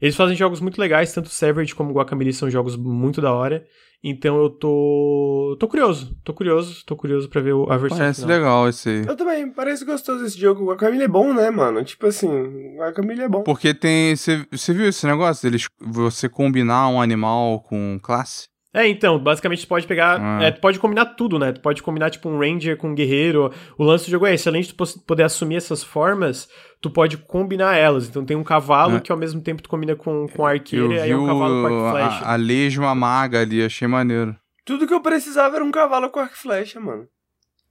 Eles 0.00 0.16
fazem 0.16 0.36
jogos 0.36 0.60
muito 0.60 0.80
legais, 0.80 1.12
tanto 1.12 1.28
Savage 1.28 1.74
como 1.74 1.92
Guacamole 1.92 2.32
são 2.32 2.50
jogos 2.50 2.76
muito 2.76 3.20
da 3.20 3.32
hora. 3.32 3.64
Então 4.06 4.36
eu 4.36 4.50
tô. 4.50 5.56
tô 5.58 5.66
curioso, 5.66 6.14
tô 6.22 6.34
curioso, 6.34 6.84
tô 6.84 6.94
curioso 6.94 7.26
pra 7.26 7.40
ver 7.40 7.54
a 7.70 7.76
versão 7.78 7.96
Parece 7.98 8.20
final. 8.20 8.36
legal 8.36 8.68
esse 8.68 8.88
aí. 8.90 9.06
Eu 9.06 9.16
também, 9.16 9.50
parece 9.50 9.82
gostoso 9.82 10.22
esse 10.26 10.38
jogo. 10.38 10.62
O 10.62 10.66
Guacamole 10.66 11.02
é 11.02 11.08
bom, 11.08 11.32
né, 11.32 11.50
mano? 11.50 11.82
Tipo 11.82 12.08
assim, 12.08 12.28
o 12.28 12.76
Guacamole 12.80 13.22
é 13.22 13.28
bom. 13.28 13.42
Porque 13.42 13.72
tem. 13.72 14.14
Você 14.14 14.72
viu 14.74 14.86
esse 14.88 15.06
negócio 15.06 15.42
deles 15.42 15.66
você 15.80 16.28
combinar 16.28 16.88
um 16.88 17.00
animal 17.00 17.60
com 17.60 17.98
classe? 18.02 18.48
É, 18.74 18.88
então, 18.88 19.18
basicamente 19.20 19.60
tu 19.64 19.68
pode 19.68 19.86
pegar. 19.86 20.20
Ah. 20.20 20.42
é, 20.42 20.50
tu 20.50 20.60
pode 20.60 20.80
combinar 20.80 21.04
tudo, 21.06 21.38
né? 21.38 21.52
Tu 21.52 21.60
pode 21.60 21.80
combinar, 21.80 22.10
tipo, 22.10 22.28
um 22.28 22.38
Ranger 22.40 22.76
com 22.76 22.88
um 22.90 22.94
guerreiro. 22.94 23.52
O 23.78 23.84
lance 23.84 24.06
do 24.06 24.10
jogo 24.10 24.26
é 24.26 24.34
esse, 24.34 24.48
além 24.48 24.62
de 24.62 24.74
tu 24.74 25.00
poder 25.06 25.22
assumir 25.22 25.54
essas 25.56 25.84
formas, 25.84 26.48
tu 26.80 26.90
pode 26.90 27.16
combinar 27.16 27.76
elas. 27.76 28.08
Então 28.08 28.24
tem 28.24 28.36
um 28.36 28.42
cavalo 28.42 28.96
É. 28.96 29.00
que 29.00 29.12
ao 29.12 29.16
mesmo 29.18 29.40
tempo 29.40 29.62
tu 29.62 29.68
combina 29.68 29.94
com, 29.94 30.26
com 30.28 30.44
arqueiro, 30.44 30.92
e 30.92 30.98
aí 30.98 31.10
é 31.12 31.16
um 31.16 31.24
cavalo 31.26 31.62
com 31.62 31.66
arco 31.66 31.76
e 31.76 31.88
o, 31.88 31.90
flecha. 31.92 32.24
a, 32.24 32.32
a 32.32 32.36
lesma 32.36 32.94
maga 32.96 33.40
ali, 33.42 33.62
achei 33.64 33.86
maneiro. 33.86 34.36
Tudo 34.64 34.86
que 34.88 34.92
eu 34.94 35.00
precisava 35.00 35.54
era 35.54 35.64
um 35.64 35.70
cavalo 35.70 36.10
com 36.10 36.18
arco 36.18 36.34
e 36.34 36.38
flecha, 36.38 36.80
mano. 36.80 37.06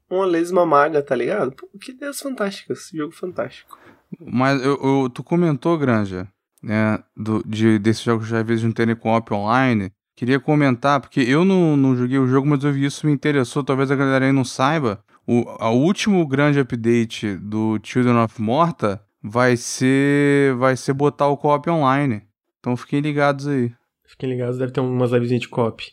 Uma 0.09 0.25
lesma 0.25 0.65
maga, 0.65 1.01
tá 1.01 1.15
ligado? 1.15 1.51
Pô, 1.51 1.67
que 1.81 1.91
ideias 1.91 2.19
fantásticas. 2.21 2.89
Jogo 2.93 3.11
fantástico. 3.13 3.77
Mas 4.19 4.63
eu, 4.63 4.80
eu- 4.81 5.09
tu 5.09 5.23
comentou, 5.23 5.77
Granja, 5.77 6.27
né, 6.61 6.99
do, 7.17 7.43
de, 7.45 7.77
desses 7.80 8.03
jogos 8.03 8.27
já 8.27 8.39
às 8.39 8.45
vezes 8.47 8.63
não 8.63 8.71
terem 8.71 8.95
co-op 8.95 9.34
online. 9.34 9.91
Queria 10.15 10.40
comentar, 10.40 10.99
porque 10.99 11.22
eu 11.22 11.44
não, 11.44 11.76
não 11.76 11.95
joguei 11.95 12.18
o 12.19 12.27
jogo, 12.27 12.48
mas 12.48 12.64
eu 12.64 12.72
vi 12.72 12.85
isso 12.85 13.06
me 13.06 13.11
interessou, 13.11 13.64
talvez 13.64 13.90
a 13.90 13.95
galera 13.95 14.26
aí 14.26 14.31
não 14.31 14.45
saiba. 14.45 15.03
O 15.26 15.44
a 15.60 15.72
último 15.72 16.26
grande 16.27 16.60
update 16.60 17.35
do 17.38 17.80
Children 17.81 18.18
of 18.18 18.41
Morta 18.41 19.02
vai 19.22 19.56
ser 19.57 20.53
vai 20.56 20.76
ser 20.76 20.94
botar 20.94 21.27
o 21.27 21.38
co-op 21.38 21.69
online. 21.69 22.23
Então 22.60 22.77
fiquem 22.77 22.99
ligados 22.99 23.48
aí. 23.48 23.72
Fiquem 24.06 24.30
ligados, 24.30 24.60
deve 24.60 24.72
ter 24.72 24.81
umas 24.81 25.11
livezinhas 25.11 25.41
de 25.41 25.49
copy. 25.49 25.85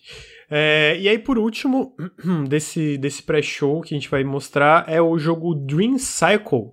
É, 0.50 0.98
e 1.00 1.08
aí, 1.08 1.18
por 1.18 1.38
último, 1.38 1.94
desse, 2.48 2.98
desse 2.98 3.22
pré-show 3.22 3.80
que 3.80 3.94
a 3.94 3.98
gente 3.98 4.10
vai 4.10 4.24
mostrar 4.24 4.84
é 4.88 5.00
o 5.00 5.16
jogo 5.16 5.54
Dream 5.54 5.96
Cycle, 5.96 6.72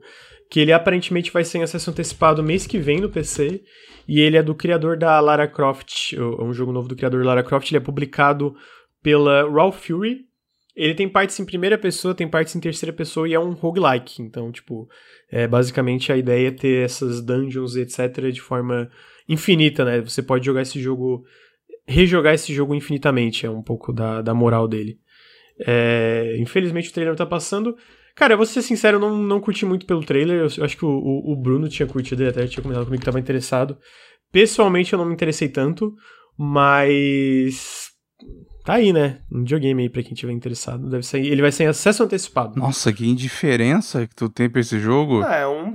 que 0.50 0.60
ele 0.60 0.72
aparentemente 0.72 1.32
vai 1.32 1.44
ser 1.44 1.60
em 1.60 1.64
acesso 1.64 1.90
antecipado 1.90 2.44
mês 2.44 2.66
que 2.66 2.80
vem 2.80 3.02
no 3.02 3.10
PC. 3.10 3.64
E 4.08 4.22
ele 4.22 4.38
é 4.38 4.44
do 4.44 4.56
criador 4.56 4.98
da 4.98 5.20
Lara 5.20 5.48
Croft, 5.48 6.14
é 6.14 6.22
um 6.22 6.54
jogo 6.54 6.72
novo 6.72 6.88
do 6.88 6.96
criador 6.96 7.26
Lara 7.26 7.44
Croft. 7.44 7.70
Ele 7.70 7.78
é 7.78 7.82
publicado 7.82 8.56
pela 9.04 9.50
Raw 9.50 9.72
Fury. 9.72 10.26
Ele 10.76 10.94
tem 10.94 11.10
partes 11.10 11.38
em 11.40 11.46
primeira 11.46 11.78
pessoa, 11.78 12.14
tem 12.14 12.28
partes 12.28 12.56
em 12.56 12.60
terceira 12.60 12.94
pessoa 12.94 13.28
e 13.28 13.34
é 13.34 13.40
um 13.40 13.52
roguelike. 13.52 14.22
Então, 14.22 14.52
tipo, 14.52 14.88
é, 15.30 15.48
basicamente 15.48 16.12
a 16.12 16.18
ideia 16.18 16.50
é 16.50 16.52
ter 16.52 16.86
essas 16.86 17.22
dungeons, 17.22 17.76
etc., 17.76 18.32
de 18.32 18.40
forma 18.40 18.90
infinita, 19.28 19.84
né? 19.84 20.00
Você 20.02 20.22
pode 20.22 20.46
jogar 20.46 20.62
esse 20.62 20.80
jogo, 20.80 21.26
rejogar 21.86 22.34
esse 22.36 22.54
jogo 22.54 22.76
infinitamente, 22.76 23.46
é 23.46 23.50
um 23.50 23.64
pouco 23.64 23.92
da, 23.92 24.22
da 24.22 24.34
moral 24.34 24.68
dele. 24.68 25.00
É, 25.66 26.36
infelizmente 26.38 26.90
o 26.90 26.94
trailer 26.94 27.12
não 27.12 27.18
tá 27.18 27.26
passando. 27.26 27.76
Cara, 28.18 28.34
eu 28.34 28.38
vou 28.38 28.48
ser 28.48 28.64
sincero, 28.64 28.98
eu 28.98 29.00
não, 29.00 29.16
não 29.16 29.40
curti 29.40 29.64
muito 29.64 29.86
pelo 29.86 30.04
trailer. 30.04 30.38
Eu, 30.38 30.48
eu 30.58 30.66
acho 30.66 30.76
que 30.76 30.84
o, 30.84 30.90
o, 30.90 31.34
o 31.34 31.36
Bruno 31.36 31.70
tinha 31.70 31.88
curtido, 31.88 32.24
ele 32.24 32.32
até 32.32 32.48
tinha 32.48 32.64
comentado 32.64 32.86
comigo 32.86 33.00
que 33.00 33.06
tava 33.06 33.20
interessado. 33.20 33.78
Pessoalmente 34.32 34.92
eu 34.92 34.98
não 34.98 35.06
me 35.06 35.14
interessei 35.14 35.48
tanto, 35.48 35.94
mas. 36.36 37.92
Tá 38.66 38.74
aí, 38.74 38.92
né? 38.92 39.20
Um 39.32 39.42
videogame 39.42 39.84
aí 39.84 39.90
pra 39.90 40.02
quem 40.02 40.16
tiver 40.16 40.34
interessado. 40.34 40.90
Deve 40.90 41.04
sair, 41.04 41.28
ele 41.28 41.44
vai 41.44 41.52
sair 41.52 41.68
em 41.68 41.70
acesso 41.70 42.04
antecipado. 42.04 42.60
Nossa, 42.60 42.92
que 42.92 43.08
indiferença 43.08 44.08
que 44.08 44.16
tu 44.16 44.28
tem 44.28 44.50
pra 44.50 44.62
esse 44.62 44.80
jogo. 44.80 45.22
Ah, 45.22 45.36
é 45.36 45.48
um 45.48 45.72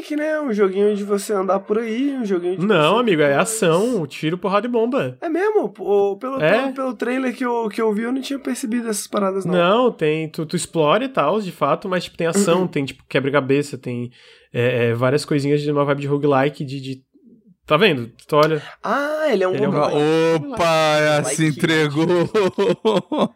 Bruno-like, 0.00 0.16
né? 0.16 0.40
Um 0.40 0.52
joguinho 0.52 0.96
de 0.96 1.04
você 1.04 1.32
andar 1.32 1.60
por 1.60 1.78
aí, 1.78 2.16
um 2.16 2.24
joguinho 2.24 2.58
de 2.58 2.66
Não, 2.66 2.98
amigo, 2.98 3.22
é 3.22 3.34
ação, 3.34 4.06
tiro, 4.06 4.38
porrada 4.38 4.66
e 4.66 4.70
bomba. 4.70 5.16
É 5.20 5.28
mesmo? 5.28 5.68
Pô, 5.68 6.16
Pelo, 6.16 6.40
É? 6.40 6.62
pelo, 6.62 6.74
pelo 6.74 6.94
trailer 6.94 7.36
que 7.36 7.44
eu, 7.44 7.68
que 7.68 7.80
eu 7.80 7.92
vi, 7.92 8.02
eu 8.02 8.12
não 8.12 8.20
tinha 8.20 8.38
percebido 8.38 8.88
essas 8.88 9.06
paradas, 9.06 9.44
não. 9.44 9.54
Não, 9.54 9.92
tem. 9.92 10.28
Tu, 10.28 10.44
tu 10.46 10.56
explora 10.56 11.04
e 11.04 11.08
tal, 11.08 11.40
de 11.40 11.52
fato, 11.52 11.88
mas 11.88 12.04
tipo, 12.04 12.16
tem 12.16 12.26
ação, 12.26 12.66
tem 12.68 12.84
tipo 12.84 13.04
quebra-cabeça, 13.08 13.76
tem 13.78 14.10
é, 14.52 14.88
é, 14.88 14.94
várias 14.94 15.24
coisinhas 15.24 15.60
de 15.60 15.70
uma 15.70 15.84
vibe 15.84 16.00
de 16.02 16.06
roguelike, 16.08 16.64
de. 16.64 16.80
de... 16.80 17.09
Tá 17.70 17.76
vendo? 17.76 18.10
Tu 18.26 18.34
olha. 18.34 18.60
Ah, 18.82 19.26
ele 19.28 19.44
é 19.44 19.48
um 19.48 19.54
Ele 19.54 19.64
é 19.64 19.68
um. 19.68 19.76
Opa, 19.76 21.22
se 21.26 21.42
Like 21.44 21.46
entregou. 21.56 22.04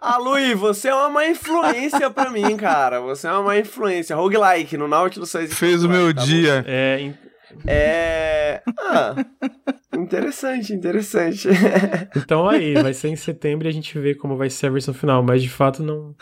Ah, 0.00 0.18
Luiz, 0.18 0.58
você 0.58 0.88
é 0.88 0.94
uma 0.94 1.08
má 1.08 1.26
influência 1.28 2.10
pra 2.10 2.30
mim, 2.30 2.56
cara. 2.56 3.00
Você 3.00 3.28
é 3.28 3.30
uma 3.30 3.42
má 3.44 3.56
influência. 3.58 4.16
Roguelike, 4.16 4.76
no 4.76 4.88
Nautilus 4.88 5.30
só 5.30 5.38
existe 5.38 5.56
Fez 5.56 5.84
o 5.84 5.88
meu 5.88 6.12
tá 6.12 6.20
bom? 6.22 6.26
dia. 6.26 6.64
É, 6.66 6.98
em- 7.00 7.14
É. 7.64 8.60
Ah. 8.80 9.14
interessante, 9.96 10.72
interessante. 10.72 11.48
então 12.16 12.48
aí, 12.48 12.74
vai 12.74 12.92
ser 12.92 13.06
em 13.08 13.16
setembro 13.16 13.68
e 13.68 13.70
a 13.70 13.72
gente 13.72 13.96
vê 14.00 14.16
como 14.16 14.36
vai 14.36 14.50
ser 14.50 14.66
a 14.66 14.70
versão 14.70 14.92
final, 14.92 15.22
mas 15.22 15.40
de 15.40 15.48
fato 15.48 15.80
não. 15.80 16.12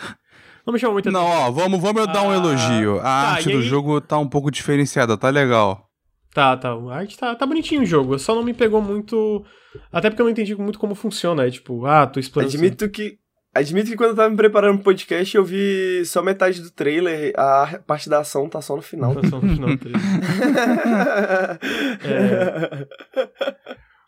Não 0.67 0.73
me 0.75 0.79
chamou 0.79 0.93
muito 0.93 1.11
Não, 1.11 1.25
ó, 1.25 1.51
vamos, 1.51 1.81
vamos 1.81 2.03
eu 2.03 2.07
dar 2.07 2.25
um 2.25 2.31
Ah, 2.31 2.35
elogio. 2.35 2.99
A 3.01 3.03
tá, 3.03 3.09
arte 3.09 3.49
do 3.51 3.57
aí- 3.57 3.63
jogo 3.63 4.03
tá 4.03 4.19
um 4.19 4.29
pouco 4.29 4.51
diferenciada, 4.51 5.17
tá 5.17 5.31
legal. 5.31 5.89
Tá, 6.35 6.57
tá. 6.57 6.71
A 6.71 6.95
arte 6.95 7.19
tá, 7.19 7.35
tá 7.35 7.47
bonitinho 7.47 7.83
o 7.83 7.87
jogo. 7.87 8.19
Só 8.19 8.35
não 8.35 8.43
me 8.43 8.55
pegou 8.55 8.81
muito. 8.81 9.45
Até 9.93 10.09
porque 10.09 10.23
eu 10.23 10.25
não 10.25 10.33
entendi 10.33 10.55
muito 10.55 10.79
como 10.79 10.95
funciona. 10.95 11.47
É 11.47 11.51
tipo, 11.51 11.85
ah, 11.87 12.07
tu 12.07 12.19
explora. 12.19 12.49
Admito 12.49 12.89
que. 12.89 13.19
Admito 13.55 13.91
que 13.91 13.97
quando 13.97 14.11
eu 14.11 14.17
tava 14.17 14.31
me 14.31 14.37
preparando 14.37 14.77
pro 14.77 14.85
podcast, 14.85 15.37
eu 15.37 15.45
vi 15.45 16.03
só 16.07 16.23
metade 16.23 16.63
do 16.63 16.71
trailer, 16.71 17.35
a 17.37 17.81
parte 17.87 18.09
da 18.09 18.21
ação 18.21 18.49
tá 18.49 18.63
só 18.63 18.75
no 18.75 18.81
final. 18.81 19.13
Só 19.29 19.41
no 19.41 19.55
final 19.55 19.69
do 19.69 19.77
trailer. 19.77 20.01
É. 22.03 22.89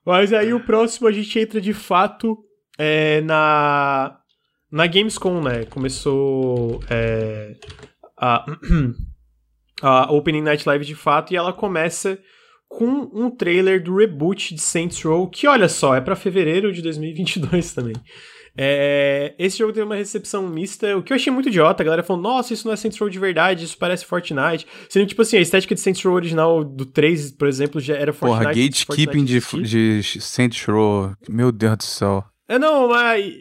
Mas 0.05 0.33
aí 0.33 0.55
o 0.55 0.65
próximo 0.65 1.09
a 1.09 1.13
gente 1.13 1.39
entra 1.39 1.61
de 1.61 1.75
fato 1.75 2.39
é, 2.79 3.21
na, 3.21 4.19
na 4.71 4.87
Gamescom, 4.87 5.43
né? 5.43 5.65
Começou 5.67 6.83
é, 6.89 7.55
a, 8.17 8.45
a 9.86 10.11
Opening 10.11 10.40
Night 10.40 10.66
Live 10.66 10.85
de 10.86 10.94
fato 10.94 11.32
e 11.32 11.36
ela 11.36 11.52
começa 11.52 12.19
com 12.66 13.11
um 13.12 13.31
trailer 13.31 13.82
do 13.82 13.97
reboot 13.97 14.55
de 14.55 14.61
Saints 14.61 15.02
Row, 15.02 15.28
que 15.28 15.47
olha 15.47 15.69
só, 15.69 15.94
é 15.94 16.01
pra 16.01 16.16
fevereiro 16.16 16.73
de 16.73 16.81
2022 16.81 17.73
também. 17.74 17.94
É, 18.56 19.35
esse 19.39 19.59
jogo 19.59 19.73
teve 19.73 19.85
uma 19.85 19.97
recepção 19.97 20.48
mista, 20.48 20.97
o 20.97 21.02
que 21.02 21.12
eu 21.12 21.16
achei 21.16 21.31
muito 21.31 21.51
idiota. 21.51 21.82
A 21.82 21.85
galera 21.85 22.02
falou, 22.02 22.23
nossa, 22.23 22.55
isso 22.55 22.66
não 22.66 22.73
é 22.73 22.77
Saints 22.77 22.98
Row 22.98 23.11
de 23.11 23.19
verdade, 23.19 23.65
isso 23.65 23.77
parece 23.77 24.06
Fortnite. 24.06 24.66
Sendo, 24.89 25.06
tipo 25.06 25.20
assim, 25.20 25.36
a 25.36 25.40
estética 25.40 25.74
de 25.74 25.81
Saints 25.82 26.02
Row 26.02 26.15
original 26.15 26.65
do 26.65 26.86
3, 26.86 27.32
por 27.32 27.47
exemplo, 27.47 27.78
já 27.78 27.94
era 27.94 28.12
Fortnite. 28.12 28.86
Porra, 28.86 28.97
gatekeeping 28.97 29.24
de, 29.24 30.02
de 30.02 30.20
Saints 30.20 30.65
Row. 30.65 31.12
Meu 31.28 31.52
Deus 31.52 31.77
do 31.77 31.85
céu. 31.85 32.24
É, 32.48 32.59
não, 32.59 32.89
mas... 32.89 33.35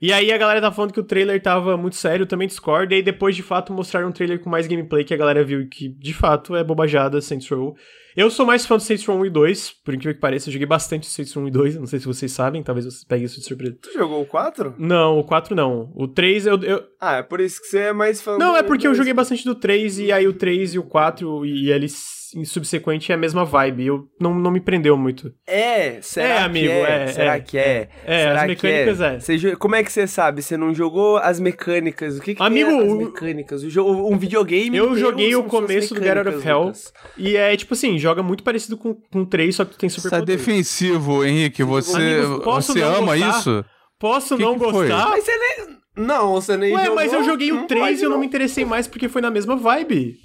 E 0.00 0.12
aí 0.12 0.32
a 0.32 0.38
galera 0.38 0.60
tá 0.62 0.72
falando 0.72 0.92
que 0.92 1.00
o 1.00 1.04
trailer 1.04 1.42
tava 1.42 1.76
muito 1.76 1.96
sério, 1.96 2.22
eu 2.22 2.26
também 2.26 2.48
discordo, 2.48 2.94
e 2.94 2.96
aí 2.96 3.02
depois 3.02 3.36
de 3.36 3.42
fato 3.42 3.72
mostraram 3.72 4.08
um 4.08 4.12
trailer 4.12 4.40
com 4.40 4.48
mais 4.48 4.66
gameplay 4.66 5.04
que 5.04 5.12
a 5.12 5.16
galera 5.16 5.44
viu 5.44 5.68
que 5.68 5.88
de 5.88 6.14
fato 6.14 6.56
é 6.56 6.64
bobajada 6.64 7.20
Saints 7.20 7.48
Row. 7.50 7.76
Eu 8.16 8.28
sou 8.30 8.44
mais 8.44 8.66
fã 8.66 8.76
do 8.76 8.82
Saints 8.82 9.06
Row 9.06 9.18
1 9.18 9.26
e 9.26 9.30
2, 9.30 9.70
por 9.84 9.94
incrível 9.94 10.14
que 10.14 10.20
pareça, 10.20 10.48
eu 10.48 10.52
joguei 10.52 10.66
bastante 10.66 11.06
Saints 11.06 11.34
Row 11.34 11.44
1 11.44 11.48
e 11.48 11.50
2, 11.50 11.76
não 11.76 11.86
sei 11.86 11.98
se 11.98 12.06
vocês 12.06 12.32
sabem, 12.32 12.62
talvez 12.62 12.86
vocês 12.86 13.04
peguem 13.04 13.26
isso 13.26 13.38
de 13.38 13.46
surpresa. 13.46 13.76
Tu 13.80 13.92
jogou 13.92 14.22
o 14.22 14.26
4? 14.26 14.74
Não, 14.78 15.18
o 15.18 15.24
4 15.24 15.54
não. 15.54 15.92
O 15.94 16.08
3 16.08 16.46
eu... 16.46 16.62
eu... 16.62 16.82
Ah, 16.98 17.16
é 17.16 17.22
por 17.22 17.40
isso 17.40 17.60
que 17.60 17.66
você 17.66 17.78
é 17.78 17.92
mais 17.92 18.20
fã 18.20 18.38
Não, 18.38 18.56
é 18.56 18.62
porque 18.62 18.86
eu 18.86 18.94
joguei 18.94 19.12
bastante 19.12 19.44
do 19.44 19.54
3, 19.54 19.98
e 19.98 20.12
aí 20.12 20.26
o 20.26 20.32
3 20.32 20.74
e 20.74 20.78
o 20.78 20.82
4, 20.82 21.44
e 21.44 21.70
eles 21.70 22.19
subsequente 22.44 23.10
é 23.12 23.14
a 23.14 23.18
mesma 23.18 23.44
vibe. 23.44 23.86
Eu 23.86 24.08
não, 24.20 24.34
não 24.34 24.50
me 24.50 24.60
prendeu 24.60 24.96
muito. 24.96 25.32
É, 25.46 26.00
será 26.02 26.28
é, 26.28 26.42
amigo, 26.42 26.66
que 26.66 26.72
é? 26.72 27.02
é 27.02 27.06
será 27.08 27.34
é, 27.34 27.40
que 27.40 27.58
é? 27.58 27.88
É, 28.04 28.18
será 28.18 28.40
as 28.40 28.46
mecânicas 28.48 29.00
é. 29.00 29.14
é. 29.14 29.20
Você, 29.20 29.56
como 29.56 29.74
é 29.74 29.82
que 29.82 29.92
você 29.92 30.06
sabe? 30.06 30.42
Você 30.42 30.56
não 30.56 30.74
jogou 30.74 31.16
as 31.18 31.40
mecânicas? 31.40 32.18
O 32.18 32.20
que, 32.20 32.34
que 32.34 32.42
amigo, 32.42 32.70
as 32.70 32.94
mecânicas? 32.94 33.62
O 33.62 33.70
jogo, 33.70 34.12
um 34.12 34.18
videogame 34.18 34.76
Eu 34.76 34.96
joguei 34.96 35.34
o 35.34 35.44
começo 35.44 35.94
do 35.94 36.02
Get 36.02 36.16
Out 36.16 36.28
of 36.28 36.48
Hell 36.48 36.62
Lucas. 36.62 36.92
e 37.16 37.36
é 37.36 37.56
tipo 37.56 37.74
assim, 37.74 37.98
joga 37.98 38.22
muito 38.22 38.42
parecido 38.42 38.76
com, 38.76 38.94
com 38.94 39.24
3, 39.24 39.54
só 39.54 39.64
que 39.64 39.72
tu 39.72 39.78
tem 39.78 39.88
super 39.88 40.08
Você 40.08 40.16
é 40.16 40.22
defensivo, 40.22 41.24
Henrique. 41.24 41.62
Você, 41.62 41.96
amigo, 41.96 42.44
você 42.44 42.82
ama 42.82 43.16
gostar? 43.16 43.38
isso? 43.38 43.64
Posso 43.98 44.36
que 44.36 44.42
não 44.42 44.54
que 44.54 44.60
gostar? 44.60 45.08
Mas 45.10 45.24
você 45.24 45.32
nem... 45.36 45.80
Não, 45.96 46.32
você 46.32 46.56
nem 46.56 46.72
Ué, 46.72 46.84
jogou, 46.84 46.96
mas 46.96 47.12
eu 47.12 47.24
joguei 47.24 47.52
o 47.52 47.66
3 47.66 48.00
e 48.00 48.04
eu 48.04 48.10
não 48.10 48.18
me 48.18 48.26
interessei 48.26 48.64
mais 48.64 48.86
porque 48.86 49.08
foi 49.08 49.20
na 49.20 49.30
mesma 49.30 49.56
vibe. 49.56 50.16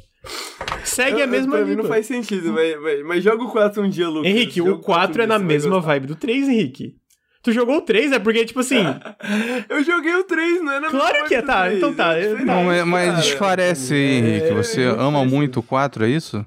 Segue 0.84 1.20
eu, 1.20 1.24
a 1.24 1.28
mesma 1.28 1.58
Pra 1.58 1.66
mim 1.66 1.76
não 1.76 1.86
faz 1.86 2.06
sentido, 2.06 2.54
mas, 2.54 2.82
mas, 2.82 3.06
mas 3.06 3.24
joga 3.24 3.44
o 3.44 3.52
4 3.52 3.84
um 3.84 3.90
dia, 3.90 4.08
Lucas. 4.08 4.30
Henrique, 4.30 4.62
o 4.62 4.80
4 4.80 5.24
é 5.24 5.28
na 5.28 5.40
mesma 5.40 5.80
vibe 5.80 6.08
do 6.08 6.16
3, 6.16 6.50
Henrique. 6.50 6.96
Tu 7.42 7.52
jogou 7.52 7.78
o 7.78 7.82
3, 7.82 8.14
é 8.14 8.20
porque, 8.20 8.44
tipo 8.44 8.60
assim. 8.60 8.84
eu 9.70 9.84
joguei 9.84 10.16
o 10.16 10.24
3, 10.24 10.64
não 10.64 10.72
é 10.72 10.80
na 10.80 10.90
Claro 10.90 11.26
que 11.26 11.36
é, 11.36 11.42
tá. 11.44 11.72
Então 11.72 11.94
tá. 11.94 12.18
É 12.18 12.34
não, 12.44 12.64
mas, 12.64 12.86
mas 12.86 13.20
esclarece 13.20 13.94
aí, 13.94 14.18
Henrique. 14.18 14.54
Você 14.54 14.82
é, 14.82 14.88
ama 14.88 15.24
muito 15.24 15.60
o 15.60 15.64
4, 15.64 16.06
é 16.06 16.10
isso? 16.10 16.44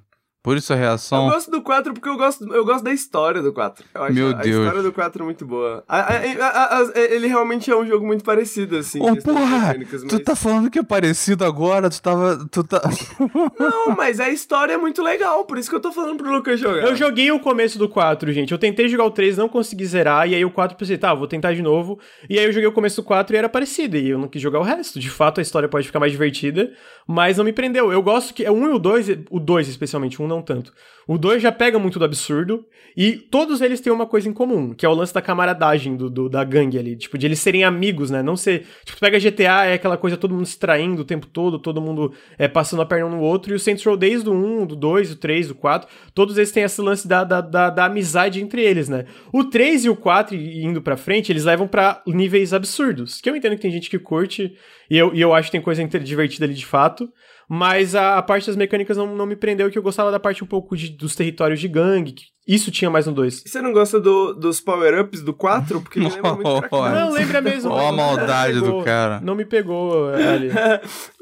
Por 0.49 0.57
isso 0.57 0.73
a 0.73 0.77
reação. 0.77 1.27
Eu 1.27 1.33
gosto 1.35 1.51
do 1.51 1.61
4 1.61 1.93
porque 1.93 2.09
eu 2.09 2.17
gosto, 2.17 2.55
eu 2.55 2.65
gosto 2.65 2.83
da 2.83 2.91
história 2.91 3.43
do 3.43 3.53
4. 3.53 3.85
Eu 3.95 4.03
acho 4.05 4.15
Meu 4.15 4.29
a, 4.31 4.33
Deus. 4.33 4.57
A 4.57 4.61
história 4.61 4.83
do 4.83 4.93
4 4.95 5.23
é 5.23 5.25
muito 5.27 5.45
boa. 5.45 5.85
A, 5.87 6.15
a, 6.15 6.85
ele 6.97 7.27
realmente 7.27 7.71
é 7.71 7.77
um 7.77 7.87
jogo 7.87 8.07
muito 8.07 8.25
parecido, 8.25 8.79
assim. 8.79 8.99
Ô, 8.99 9.13
oh, 9.13 9.17
porra! 9.17 9.77
Mas... 9.77 10.05
Tu 10.05 10.19
tá 10.21 10.35
falando 10.35 10.71
que 10.71 10.79
é 10.79 10.83
parecido 10.83 11.45
agora? 11.45 11.91
Tu 11.91 12.01
tava. 12.01 12.49
Tu 12.51 12.65
tá... 12.65 12.81
Não, 13.61 13.95
mas 13.95 14.21
a 14.21 14.31
história 14.31 14.73
é 14.73 14.79
muito 14.79 15.03
legal, 15.03 15.45
por 15.45 15.59
isso 15.59 15.69
que 15.69 15.77
eu 15.77 15.81
tô 15.81 15.93
falando 15.93 16.17
pro 16.17 16.33
Lucas 16.33 16.59
jogar. 16.59 16.83
Eu 16.83 16.97
joguei 16.97 17.31
o 17.31 17.39
começo 17.39 17.79
do 17.79 17.87
4, 17.87 18.33
gente. 18.33 18.51
Eu 18.51 18.59
tentei 18.59 18.89
jogar 18.89 19.05
o 19.05 19.11
3, 19.11 19.37
não 19.37 19.51
consegui 19.51 19.85
zerar, 19.85 20.27
e 20.31 20.35
aí 20.35 20.47
o 20.47 20.51
4 20.51 20.79
pensei, 20.79 20.97
tá, 20.97 21.13
vou 21.13 21.29
tentar 21.29 21.53
de 21.53 21.61
novo. 21.61 21.99
E 22.27 22.39
aí 22.39 22.47
eu 22.47 22.53
joguei 22.53 22.69
o 22.69 22.73
começo 22.73 23.03
do 23.03 23.05
4 23.05 23.37
e 23.37 23.39
era 23.39 23.51
parecido, 23.51 23.99
e 23.99 24.09
eu 24.09 24.19
não 24.19 24.29
quis 24.29 24.41
jogar 24.41 24.61
o 24.61 24.63
resto. 24.63 24.99
De 24.99 25.11
fato, 25.11 25.41
a 25.41 25.43
história 25.43 25.69
pode 25.69 25.87
ficar 25.87 26.01
mais 26.01 26.11
divertida, 26.11 26.73
mas 27.07 27.37
não 27.37 27.45
me 27.45 27.53
prendeu. 27.53 27.93
Eu 27.93 28.03
gosto 28.03 28.33
que. 28.33 28.47
É 28.47 28.51
o 28.51 28.55
1 28.55 28.67
e 28.67 28.73
o 28.73 28.79
2, 28.79 29.09
o 29.31 29.39
2 29.39 29.69
especialmente, 29.69 30.23
o 30.23 30.25
1 30.25 30.27
não 30.27 30.38
tanto. 30.43 30.73
O 31.07 31.17
2 31.17 31.43
já 31.43 31.51
pega 31.51 31.79
muito 31.79 31.99
do 31.99 32.05
absurdo, 32.05 32.67
e 32.97 33.13
todos 33.13 33.61
eles 33.61 33.81
têm 33.81 33.93
uma 33.93 34.07
coisa 34.07 34.29
em 34.29 34.33
comum, 34.33 34.75
que 34.75 34.85
é 34.85 34.89
o 34.89 34.95
lance 34.95 35.15
da 35.15 35.23
camaradagem 35.23 35.97
do, 35.97 36.11
do, 36.11 36.29
da 36.29 36.43
gangue 36.43 36.79
ali, 36.79 36.97
tipo, 36.97 37.17
de 37.17 37.27
eles 37.27 37.39
serem 37.39 37.65
amigos, 37.65 38.11
né? 38.11 38.23
Não 38.23 38.37
ser. 38.37 38.67
Tipo, 38.85 38.99
pega 38.99 39.19
GTA, 39.19 39.67
é 39.67 39.75
aquela 39.75 39.97
coisa 39.97 40.17
todo 40.17 40.35
mundo 40.35 40.47
se 40.47 40.59
traindo 40.59 41.03
o 41.03 41.05
tempo 41.05 41.27
todo, 41.27 41.59
todo 41.59 41.81
mundo 41.81 42.13
é, 42.37 42.49
passando 42.49 42.83
a 42.83 42.87
perna 42.87 43.07
um 43.07 43.11
no 43.11 43.21
outro, 43.21 43.53
e 43.53 43.55
o 43.55 43.59
Saints 43.59 43.85
Row 43.85 43.97
desde 43.97 44.29
o 44.29 44.33
1, 44.33 44.67
do 44.67 44.77
2, 44.77 45.11
do 45.11 45.17
3, 45.17 45.49
do 45.49 45.55
4, 45.55 45.89
todos 46.13 46.37
eles 46.37 46.53
têm 46.53 46.65
esse 46.65 46.81
lance 46.81 47.07
da, 47.07 47.25
da, 47.25 47.41
da, 47.41 47.71
da 47.71 47.85
amizade 47.85 48.43
entre 48.43 48.63
eles, 48.63 48.89
né? 48.89 49.07
O 49.33 49.45
3 49.45 49.85
e 49.85 49.89
o 49.89 49.97
4, 49.97 50.35
indo 50.37 50.83
pra 50.83 50.97
frente, 50.97 51.33
eles 51.33 51.45
levam 51.45 51.69
para 51.69 52.03
níveis 52.07 52.53
absurdos, 52.53 53.21
que 53.21 53.31
eu 53.31 53.37
entendo 53.37 53.55
que 53.55 53.63
tem 53.63 53.71
gente 53.71 53.89
que 53.89 53.99
curte, 53.99 54.55
e 54.91 54.99
eu, 54.99 55.15
e 55.15 55.21
eu 55.21 55.33
acho 55.35 55.49
que 55.49 55.53
tem 55.53 55.61
coisa 55.61 55.87
divertida 55.87 56.45
ali 56.45 56.55
de 56.55 56.67
fato. 56.67 57.09
Mas 57.49 57.95
a, 57.95 58.19
a, 58.19 58.23
parte 58.23 58.47
das 58.47 58.57
mecânicas 58.57 58.97
não, 58.97 59.17
não 59.17 59.25
me 59.25 59.35
prendeu, 59.35 59.71
que 59.71 59.79
eu 59.79 59.83
gostava 59.83 60.11
da 60.11 60.21
parte 60.21 60.45
um 60.45 60.47
pouco 60.47 60.77
de, 60.77 60.91
dos 60.91 61.15
territórios 61.15 61.59
de 61.59 61.67
gangue. 61.67 62.27
isso 62.47 62.71
tinha 62.71 62.91
mais 62.91 63.07
no 63.07 63.13
2. 63.13 63.45
Você 63.47 63.63
não 63.63 63.73
gosta 63.73 63.99
do, 63.99 64.35
dos 64.35 64.61
power-ups 64.61 65.23
do 65.23 65.33
4? 65.33 65.81
Porque 65.81 65.99
lembra 65.99 66.35
muito 66.35 66.69
Não, 66.71 67.11
lembra 67.11 67.41
mesmo. 67.41 67.71
Olha 67.71 67.89
a 67.89 67.93
maldade 67.93 68.61
do 68.61 68.83
cara. 68.83 69.21
Não 69.23 69.35
me 69.35 69.47
pegou 69.47 70.11
ali. 70.11 70.51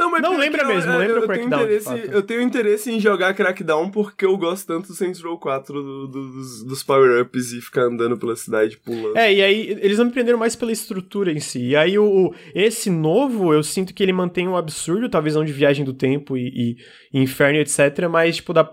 Não, 0.00 0.10
mas 0.10 0.22
não 0.22 0.36
lembra 0.38 0.64
mesmo, 0.64 0.90
lembra 0.96 1.16
eu, 1.16 1.22
o 1.22 1.26
Crackdown. 1.26 1.66
Tenho 1.66 2.12
eu 2.12 2.22
tenho 2.22 2.40
interesse 2.40 2.90
em 2.90 2.98
jogar 2.98 3.34
Crackdown 3.34 3.90
porque 3.90 4.24
eu 4.24 4.36
gosto 4.38 4.66
tanto 4.66 4.88
do 4.88 4.94
Saints 4.94 5.20
Row 5.20 5.38
4 5.38 5.82
do, 5.82 6.06
do, 6.06 6.32
dos, 6.32 6.64
dos 6.64 6.82
power-ups 6.82 7.52
e 7.52 7.60
ficar 7.60 7.82
andando 7.82 8.16
pela 8.16 8.34
cidade 8.34 8.78
pulando. 8.78 9.16
É, 9.16 9.32
e 9.32 9.42
aí 9.42 9.78
eles 9.80 9.98
não 9.98 10.06
me 10.06 10.12
prenderam 10.12 10.38
mais 10.38 10.56
pela 10.56 10.72
estrutura 10.72 11.30
em 11.30 11.40
si. 11.40 11.68
E 11.68 11.76
aí 11.76 11.98
o, 11.98 12.34
esse 12.54 12.88
novo, 12.88 13.52
eu 13.52 13.62
sinto 13.62 13.92
que 13.92 14.02
ele 14.02 14.12
mantém 14.12 14.48
um 14.48 14.56
absurdo, 14.56 15.08
talvez 15.08 15.34
não 15.34 15.44
de 15.44 15.52
viagem 15.52 15.84
do 15.84 15.92
tempo 15.92 16.36
e, 16.36 16.48
e, 16.48 16.76
e 17.12 17.22
inferno, 17.22 17.58
etc. 17.58 18.08
Mas, 18.10 18.36
tipo, 18.36 18.52
da. 18.52 18.68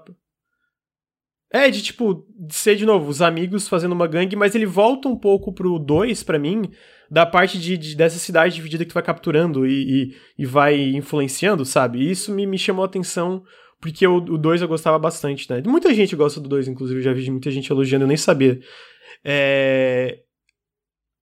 É, 1.51 1.69
de 1.69 1.81
tipo, 1.81 2.25
ser 2.49 2.75
de 2.75 2.85
novo, 2.85 3.09
os 3.09 3.21
amigos 3.21 3.69
fazendo 3.69 3.93
uma 3.93 4.07
gangue, 4.07 4.35
mas 4.35 4.53
ele 4.53 4.65
volta 4.65 5.07
um 5.07 5.17
pouco 5.17 5.53
pro 5.53 5.79
2 5.79 6.23
para 6.23 6.37
mim 6.37 6.69
da 7.09 7.25
parte 7.25 7.57
de, 7.57 7.77
de, 7.77 7.95
dessa 7.95 8.19
cidade 8.19 8.55
dividida 8.55 8.83
que 8.83 8.89
tu 8.89 8.93
vai 8.93 9.03
capturando 9.03 9.65
e, 9.65 10.11
e, 10.11 10.15
e 10.39 10.45
vai 10.45 10.77
influenciando, 10.77 11.63
sabe? 11.63 11.99
E 11.99 12.11
isso 12.11 12.33
me, 12.33 12.45
me 12.45 12.57
chamou 12.57 12.83
a 12.83 12.85
atenção 12.85 13.43
porque 13.79 14.05
o 14.07 14.19
2 14.19 14.61
eu 14.61 14.67
gostava 14.67 14.97
bastante, 14.97 15.49
né? 15.49 15.61
Muita 15.65 15.93
gente 15.93 16.15
gosta 16.15 16.41
do 16.41 16.49
2, 16.49 16.67
inclusive, 16.67 16.99
eu 16.99 17.03
já 17.03 17.13
vi 17.13 17.29
muita 17.29 17.51
gente 17.51 17.71
elogiando, 17.71 18.03
eu 18.03 18.07
nem 18.07 18.17
sabia. 18.17 18.59
É... 19.23 20.19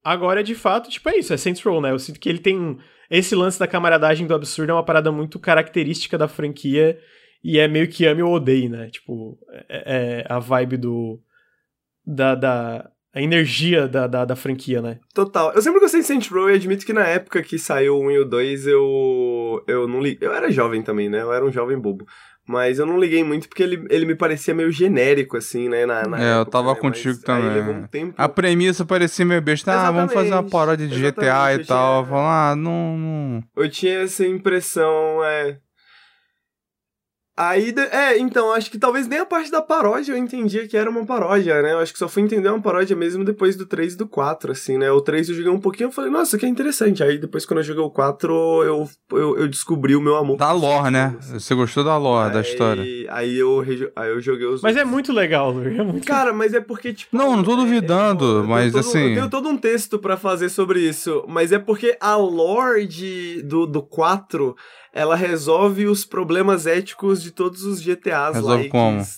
Agora, 0.03 0.43
de 0.43 0.55
fato, 0.55 0.89
tipo, 0.89 1.09
é 1.09 1.17
isso, 1.17 1.33
é 1.33 1.37
Saints 1.37 1.61
Row, 1.61 1.81
né? 1.81 1.91
Eu 1.91 1.99
sinto 1.99 2.19
que 2.19 2.29
ele 2.29 2.39
tem. 2.39 2.77
Esse 3.09 3.35
lance 3.35 3.59
da 3.59 3.67
camaradagem 3.67 4.25
do 4.25 4.33
absurdo 4.33 4.71
é 4.71 4.73
uma 4.73 4.85
parada 4.85 5.11
muito 5.11 5.37
característica 5.37 6.17
da 6.17 6.27
franquia 6.27 6.97
e 7.47 7.59
é 7.59 7.67
meio 7.67 7.87
que 7.87 8.07
ame 8.07 8.23
ou 8.23 8.33
odeie, 8.33 8.67
né? 8.67 8.89
Tipo, 8.89 9.37
é, 9.69 10.23
é 10.23 10.25
a 10.27 10.39
vibe 10.39 10.77
do. 10.77 11.21
Da, 12.03 12.33
da, 12.33 12.89
a 13.13 13.21
energia 13.21 13.87
da, 13.87 14.07
da, 14.07 14.25
da, 14.25 14.35
franquia, 14.35 14.81
né? 14.81 14.99
Total. 15.13 15.53
Eu 15.53 15.61
sempre 15.61 15.79
gostei 15.79 16.01
de 16.01 16.07
Saints 16.07 16.27
Row 16.27 16.49
e 16.49 16.55
admito 16.55 16.85
que 16.85 16.91
na 16.91 17.05
época 17.05 17.43
que 17.43 17.59
saiu 17.59 17.97
o 17.97 18.03
1 18.07 18.11
e 18.11 18.19
o 18.19 18.25
2 18.25 18.67
eu, 18.67 19.63
eu 19.67 19.87
não 19.87 20.01
li... 20.01 20.17
Eu 20.19 20.33
era 20.33 20.51
jovem 20.51 20.81
também, 20.81 21.07
né? 21.07 21.21
Eu 21.21 21.31
era 21.31 21.45
um 21.45 21.51
jovem 21.51 21.77
bobo. 21.77 22.07
Mas 22.47 22.79
eu 22.79 22.85
não 22.85 22.99
liguei 22.99 23.23
muito 23.23 23.47
porque 23.47 23.61
ele, 23.61 23.85
ele 23.89 24.05
me 24.05 24.15
parecia 24.15 24.53
meio 24.53 24.71
genérico, 24.71 25.37
assim, 25.37 25.69
né? 25.69 25.85
Na, 25.85 26.03
na 26.07 26.17
é, 26.19 26.31
época, 26.31 26.39
eu 26.41 26.45
tava 26.45 26.73
né? 26.73 26.79
contigo 26.79 27.15
Mas 27.15 27.23
também. 27.23 27.75
Um 27.75 27.87
tempo... 27.87 28.13
A 28.17 28.27
premissa 28.27 28.85
parecia 28.85 29.25
meio 29.25 29.41
besta. 29.41 29.71
Ah, 29.71 29.91
vamos 29.91 30.13
fazer 30.13 30.31
uma 30.31 30.43
paródia 30.43 30.87
de 30.87 30.99
GTA 30.99 31.53
e 31.53 31.65
tal. 31.65 32.03
Tinha... 32.03 32.09
Falar, 32.09 32.51
ah, 32.51 32.55
não, 32.55 32.97
não. 32.97 33.43
Eu 33.55 33.69
tinha 33.69 33.99
essa 33.99 34.25
impressão, 34.25 35.23
é. 35.23 35.59
Aí, 37.37 37.75
é, 37.91 38.17
então, 38.17 38.53
acho 38.53 38.71
que 38.71 38.79
talvez 38.79 39.09
nem 39.09 39.19
a 39.19 39.25
parte 39.25 39.51
da 39.51 39.61
paródia 39.61 40.13
eu 40.13 40.17
entendia 40.17 40.65
que 40.69 40.77
era 40.77 40.89
uma 40.89 41.05
paródia, 41.05 41.61
né? 41.61 41.73
Eu 41.73 41.79
acho 41.79 41.91
que 41.91 41.99
só 41.99 42.07
fui 42.07 42.23
entender 42.23 42.47
uma 42.47 42.61
paródia 42.61 42.95
mesmo 42.95 43.25
depois 43.25 43.57
do 43.57 43.65
3 43.65 43.93
e 43.93 43.97
do 43.97 44.07
4, 44.07 44.53
assim, 44.53 44.77
né? 44.77 44.89
O 44.89 45.01
3 45.01 45.27
eu 45.27 45.35
joguei 45.35 45.51
um 45.51 45.59
pouquinho 45.59 45.89
e 45.89 45.91
falei, 45.91 46.09
nossa, 46.09 46.37
que 46.37 46.45
é 46.45 46.49
interessante. 46.49 47.03
Aí 47.03 47.17
depois, 47.17 47.45
quando 47.45 47.57
eu 47.57 47.65
joguei 47.65 47.83
o 47.83 47.89
4, 47.89 48.31
eu, 48.63 48.89
eu, 49.11 49.37
eu 49.39 49.47
descobri 49.49 49.97
o 49.97 50.01
meu 50.01 50.15
amor. 50.15 50.37
Da 50.37 50.53
lore, 50.53 50.91
né? 50.91 51.13
Você 51.19 51.53
gostou 51.53 51.83
da 51.83 51.97
lore, 51.97 52.29
aí, 52.29 52.33
da 52.33 52.41
história. 52.41 52.83
Aí 53.09 53.37
eu, 53.37 53.61
aí 53.97 54.09
eu 54.11 54.21
joguei 54.21 54.45
os. 54.45 54.61
Mas 54.61 54.77
outros. 54.77 54.77
é 54.77 54.85
muito 54.85 55.11
legal. 55.11 55.51
É 55.61 55.83
muito 55.83 56.07
Cara, 56.07 56.31
mas 56.31 56.53
é 56.53 56.61
porque, 56.61 56.93
tipo. 56.93 57.17
Não, 57.17 57.35
não 57.35 57.43
tô 57.43 57.57
duvidando, 57.57 58.43
é, 58.45 58.47
mas 58.47 58.71
todo, 58.71 58.79
assim. 58.79 59.09
Eu 59.09 59.15
tenho 59.15 59.29
todo 59.29 59.49
um 59.49 59.57
texto 59.57 59.99
para 59.99 60.15
fazer 60.15 60.47
sobre 60.47 60.79
isso, 60.79 61.25
mas 61.27 61.51
é 61.51 61.59
porque 61.59 61.97
a 61.99 62.15
lore 62.15 62.87
de, 62.87 63.41
do, 63.41 63.65
do 63.65 63.81
4 63.81 64.55
ela 64.95 65.13
resolve 65.13 65.87
os 65.87 66.05
problemas 66.05 66.65
éticos 66.65 67.21
de 67.21 67.29
todos 67.29 67.63
os 67.63 67.81
GTAs 67.81 68.35
resolve 68.35 68.69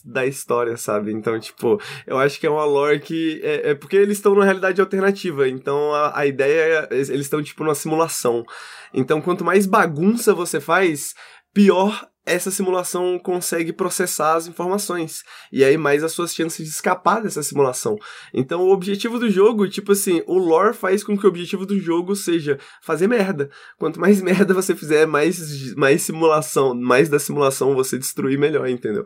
da 0.04 0.26
história, 0.26 0.76
sabe? 0.76 1.14
Então, 1.14 1.40
tipo, 1.40 1.80
eu 2.08 2.18
acho 2.18 2.40
que 2.40 2.48
é 2.48 2.50
uma 2.50 2.66
lore 2.66 3.00
que. 3.00 3.40
É, 3.44 3.70
é 3.70 3.76
porque 3.76 3.96
eles 3.96 4.18
estão 4.18 4.34
numa 4.34 4.44
realidade 4.44 4.82
alternativa. 4.82 5.48
Então 5.48 5.94
a, 5.94 6.18
a 6.18 6.26
ideia 6.26 6.88
é. 6.90 6.96
Eles 6.96 7.12
estão, 7.12 7.44
tipo, 7.44 7.64
numa 7.64 7.76
simulação. 7.76 8.44
Então, 8.92 9.22
quanto 9.22 9.46
mais 9.46 9.68
bagunça 9.68 10.34
você 10.34 10.60
faz, 10.60 11.14
pior 11.54 12.08
essa 12.28 12.52
simulação 12.52 13.18
consegue 13.18 13.72
processar 13.72 14.36
as 14.36 14.48
informações. 14.48 15.24
E 15.52 15.64
aí 15.64 15.78
mais 15.78 16.04
as 16.04 16.12
suas 16.12 16.36
chances 16.36 16.66
de 16.66 16.72
escapar 16.72 17.22
dessa 17.22 17.42
simulação. 17.42 17.98
Então 18.34 18.62
o 18.62 18.72
objetivo 18.72 19.18
do 19.18 19.30
jogo, 19.30 19.68
tipo 19.70 19.94
assim, 19.94 20.22
o 20.28 20.38
lore 20.38 20.74
faz 20.74 21.04
com 21.04 21.18
que 21.18 21.26
o 21.26 21.30
objetivo 21.30 21.66
do 21.66 21.80
jogo 21.80 22.16
seja 22.16 22.60
fazer 22.82 23.08
merda. 23.08 23.50
Quanto 23.80 24.00
mais 24.00 24.22
merda 24.22 24.54
você 24.54 24.76
fizer, 24.76 25.08
mais, 25.08 25.74
mais 25.76 26.02
simulação, 26.02 26.76
mais 26.76 27.08
da 27.08 27.18
simulação 27.18 27.74
você 27.74 27.98
destruir, 27.98 28.38
melhor, 28.38 28.68
entendeu? 28.68 29.06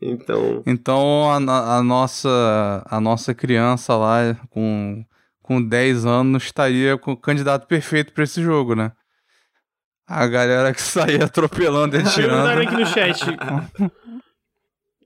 Então. 0.00 0.62
Então 0.66 1.30
a, 1.30 1.78
a 1.78 1.82
nossa 1.82 2.82
a 2.86 3.00
nossa 3.00 3.34
criança 3.34 3.96
lá 3.96 4.34
com 4.50 5.04
com 5.42 5.60
10 5.60 6.06
anos 6.06 6.44
estaria 6.44 6.96
com 6.96 7.12
o 7.12 7.16
candidato 7.16 7.66
perfeito 7.66 8.12
para 8.12 8.22
esse 8.22 8.40
jogo, 8.40 8.74
né? 8.74 8.92
A 10.12 10.26
galera 10.26 10.74
que 10.74 10.82
saía 10.82 11.24
atropelando 11.26 11.96
e 11.96 12.02
Perguntaram 12.02 12.42
atirando. 12.50 12.60
aqui 12.62 12.74
no 12.76 12.86
chat. 12.86 13.20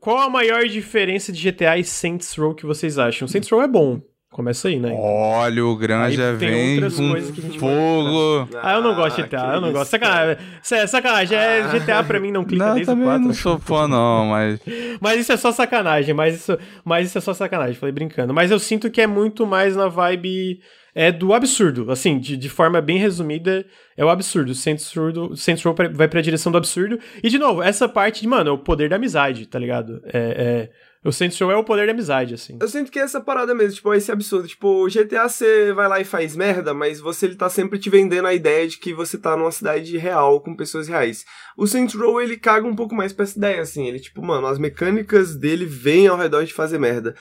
Qual 0.00 0.18
a 0.18 0.30
maior 0.30 0.64
diferença 0.66 1.30
de 1.30 1.50
GTA 1.50 1.76
e 1.78 1.84
Saints 1.84 2.34
Row 2.36 2.54
que 2.54 2.64
vocês 2.66 2.98
acham? 2.98 3.28
Saints 3.28 3.50
Row 3.50 3.60
é 3.62 3.68
bom. 3.68 4.00
Começa 4.30 4.66
aí, 4.66 4.80
né? 4.80 4.92
Olha, 4.98 5.64
o 5.64 5.76
Granja 5.76 6.32
Aí 6.32 6.38
tem 6.38 6.50
vem 6.50 6.72
outras 6.74 6.96
com 6.96 7.10
coisas 7.10 7.30
que 7.30 7.40
a 7.40 7.42
gente 7.44 7.58
fogo. 7.60 8.48
Ah, 8.60 8.72
eu 8.74 8.82
não 8.82 8.94
gosto 8.94 9.16
de 9.16 9.22
GTA, 9.28 9.52
eu 9.54 9.60
não 9.60 9.72
gosto. 9.72 9.90
Sacanagem. 9.90 10.36
Sé- 10.60 10.86
Sacanagem. 10.88 11.38
É, 11.38 11.62
GTA 11.68 12.02
pra 12.02 12.18
mim 12.18 12.32
não 12.32 12.44
clica 12.44 12.64
Não, 12.66 12.74
desde 12.74 12.90
o 12.90 12.94
também 12.94 13.04
4. 13.08 13.26
não 13.26 13.32
sou 13.34 13.58
fã 13.60 13.86
não, 13.86 14.26
mas... 14.26 14.58
Mas 15.00 15.20
isso 15.20 15.32
é 15.32 15.36
só 15.36 15.52
sacanagem, 15.52 16.14
mas 16.14 16.34
isso, 16.36 16.58
mas 16.84 17.08
isso 17.08 17.18
é 17.18 17.20
só 17.20 17.32
sacanagem, 17.34 17.74
falei 17.76 17.92
brincando. 17.92 18.32
Mas 18.34 18.50
eu 18.50 18.58
sinto 18.58 18.90
que 18.90 19.00
é 19.02 19.06
muito 19.06 19.46
mais 19.46 19.76
na 19.76 19.86
vibe 19.86 20.58
é 20.94 21.10
do 21.10 21.34
absurdo, 21.34 21.90
assim, 21.90 22.18
de, 22.18 22.36
de 22.36 22.48
forma 22.48 22.80
bem 22.80 22.98
resumida, 22.98 23.66
é 23.96 24.04
o 24.04 24.08
absurdo. 24.08 24.54
Saints 24.54 24.94
Row, 24.94 25.36
Saints 25.36 25.64
Row 25.64 25.74
vai 25.92 26.06
pra 26.06 26.20
direção 26.20 26.52
do 26.52 26.58
absurdo. 26.58 26.98
E, 27.22 27.28
de 27.28 27.38
novo, 27.38 27.62
essa 27.62 27.88
parte, 27.88 28.20
de, 28.20 28.28
mano, 28.28 28.50
é 28.50 28.52
o 28.52 28.58
poder 28.58 28.88
da 28.88 28.96
amizade, 28.96 29.46
tá 29.46 29.58
ligado? 29.58 30.00
É, 30.04 30.18
é, 30.18 30.70
o 31.04 31.12
Saints 31.12 31.38
Row 31.40 31.50
é 31.50 31.56
o 31.56 31.64
poder 31.64 31.86
da 31.86 31.92
amizade, 31.92 32.34
assim. 32.34 32.58
Eu 32.60 32.68
sinto 32.68 32.92
que 32.92 32.98
é 33.00 33.02
essa 33.02 33.20
parada 33.20 33.54
mesmo, 33.54 33.74
tipo, 33.74 33.92
esse 33.92 34.12
absurdo. 34.12 34.46
Tipo, 34.46 34.84
o 34.84 34.88
GTA 34.88 35.28
você 35.28 35.72
vai 35.72 35.88
lá 35.88 36.00
e 36.00 36.04
faz 36.04 36.36
merda, 36.36 36.72
mas 36.72 37.00
você 37.00 37.26
ele 37.26 37.34
tá 37.34 37.50
sempre 37.50 37.78
te 37.78 37.90
vendendo 37.90 38.26
a 38.26 38.34
ideia 38.34 38.66
de 38.68 38.78
que 38.78 38.94
você 38.94 39.18
tá 39.18 39.36
numa 39.36 39.50
cidade 39.50 39.98
real 39.98 40.40
com 40.40 40.54
pessoas 40.56 40.86
reais. 40.86 41.24
O 41.56 41.66
Saints 41.66 41.94
Row 41.94 42.22
ele 42.22 42.36
caga 42.36 42.66
um 42.66 42.76
pouco 42.76 42.94
mais 42.94 43.12
pra 43.12 43.24
essa 43.24 43.36
ideia, 43.36 43.60
assim. 43.60 43.88
Ele, 43.88 43.98
tipo, 43.98 44.24
mano, 44.24 44.46
as 44.46 44.58
mecânicas 44.58 45.34
dele 45.34 45.66
vêm 45.66 46.06
ao 46.06 46.16
redor 46.16 46.44
de 46.44 46.54
fazer 46.54 46.78
merda. 46.78 47.14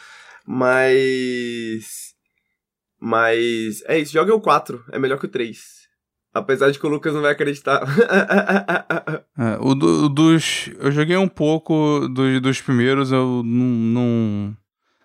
Mas. 0.45 2.02
Mas. 3.05 3.81
É 3.85 3.99
isso, 3.99 4.13
joga 4.13 4.33
o 4.33 4.39
4, 4.39 4.83
é 4.91 4.97
melhor 4.97 5.19
que 5.19 5.25
o 5.25 5.29
3. 5.29 5.83
Apesar 6.33 6.71
de 6.71 6.79
que 6.79 6.85
o 6.85 6.89
Lucas 6.89 7.13
não 7.13 7.21
vai 7.21 7.31
acreditar. 7.31 7.81
É, 9.37 9.57
o, 9.59 9.73
do- 9.73 10.07
dos. 10.09 10.69
Eu 10.79 10.91
joguei 10.91 11.17
um 11.17 11.27
pouco 11.27 12.07
dos, 12.07 12.39
dos 12.41 12.61
primeiros, 12.61 13.11
eu 13.11 13.41
não, 13.43 13.65
não. 13.65 14.57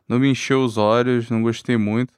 Não 0.08 0.18
me 0.18 0.28
encheu 0.30 0.62
os 0.64 0.76
olhos, 0.76 1.30
não 1.30 1.42
gostei 1.42 1.76
muito. 1.76 2.12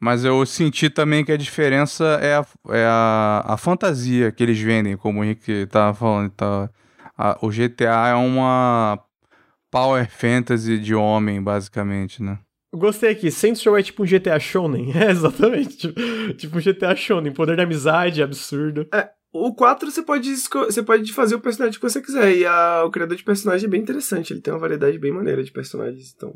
Mas 0.00 0.24
eu 0.24 0.44
senti 0.46 0.90
também 0.90 1.24
que 1.24 1.32
a 1.32 1.36
diferença 1.36 2.04
é 2.22 2.34
a, 2.36 2.46
é 2.70 2.84
a, 2.86 3.42
a 3.46 3.56
fantasia 3.56 4.30
que 4.30 4.42
eles 4.42 4.58
vendem, 4.60 4.96
como 4.96 5.20
o 5.20 5.24
Henrique 5.24 5.66
tava 5.66 5.94
falando. 5.94 6.30
Tá, 6.32 6.70
A- 7.16 7.38
o 7.42 7.50
GTA 7.50 8.08
é 8.08 8.14
uma 8.14 8.98
power 9.70 10.08
fantasy 10.10 10.78
de 10.78 10.94
homem, 10.94 11.42
basicamente, 11.42 12.22
né? 12.22 12.38
Gostei 12.76 13.10
aqui, 13.10 13.30
Saints 13.30 13.64
Row 13.64 13.76
é 13.78 13.82
tipo 13.82 14.02
um 14.02 14.06
GTA 14.06 14.38
Shonen. 14.38 14.92
É, 14.96 15.10
exatamente. 15.10 15.76
Tipo, 15.76 16.00
tipo 16.34 16.58
um 16.58 16.60
GTA 16.60 16.94
Shonen, 16.96 17.32
poder 17.32 17.56
da 17.56 17.62
amizade, 17.62 18.22
absurdo. 18.22 18.86
O 19.32 19.54
4 19.54 19.90
você 19.90 20.02
pode, 20.02 20.34
você 20.34 20.82
pode 20.82 21.12
fazer 21.12 21.34
o 21.34 21.40
personagem 21.40 21.78
que 21.78 21.88
você 21.88 22.00
quiser. 22.00 22.36
E 22.36 22.46
a- 22.46 22.84
o 22.84 22.90
criador 22.90 23.16
de 23.16 23.24
personagem 23.24 23.66
é 23.66 23.70
bem 23.70 23.80
interessante. 23.82 24.32
Ele 24.32 24.40
tem 24.40 24.52
uma 24.52 24.60
variedade 24.60 24.98
bem 24.98 25.12
maneira 25.12 25.42
de 25.44 25.52
personagens. 25.52 26.12
Então. 26.16 26.34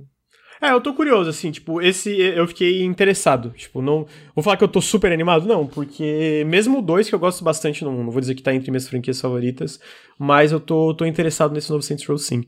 É, 0.62 0.73
eu 0.73 0.81
tô 0.81 0.93
curioso, 0.93 1.31
assim, 1.31 1.51
tipo, 1.51 1.81
esse 1.81 2.11
eu 2.20 2.47
fiquei 2.47 2.82
interessado. 2.85 3.51
Tipo, 3.57 3.81
não. 3.81 4.07
Vou 4.35 4.43
falar 4.43 4.57
que 4.59 4.65
eu 4.65 4.69
tô 4.69 4.81
super 4.81 5.11
animado, 5.11 5.47
não, 5.47 5.66
porque 5.66 6.45
mesmo 6.47 6.78
o 6.78 6.82
2, 6.82 7.09
que 7.09 7.15
eu 7.15 7.19
gosto 7.19 7.43
bastante, 7.43 7.82
não, 7.85 8.05
não 8.05 8.11
vou 8.11 8.20
dizer 8.20 8.35
que 8.35 8.43
tá 8.43 8.55
entre 8.55 8.70
minhas 8.70 8.87
franquias 8.89 9.20
favoritas, 9.20 9.81
mas 10.19 10.53
eu 10.53 10.61
tô, 10.61 10.93
tô 10.95 11.07
interessado 11.07 11.53
nesse 11.55 11.70
novo 11.70 11.82
Saints 11.82 12.05
Row 12.07 12.19
sim. 12.19 12.45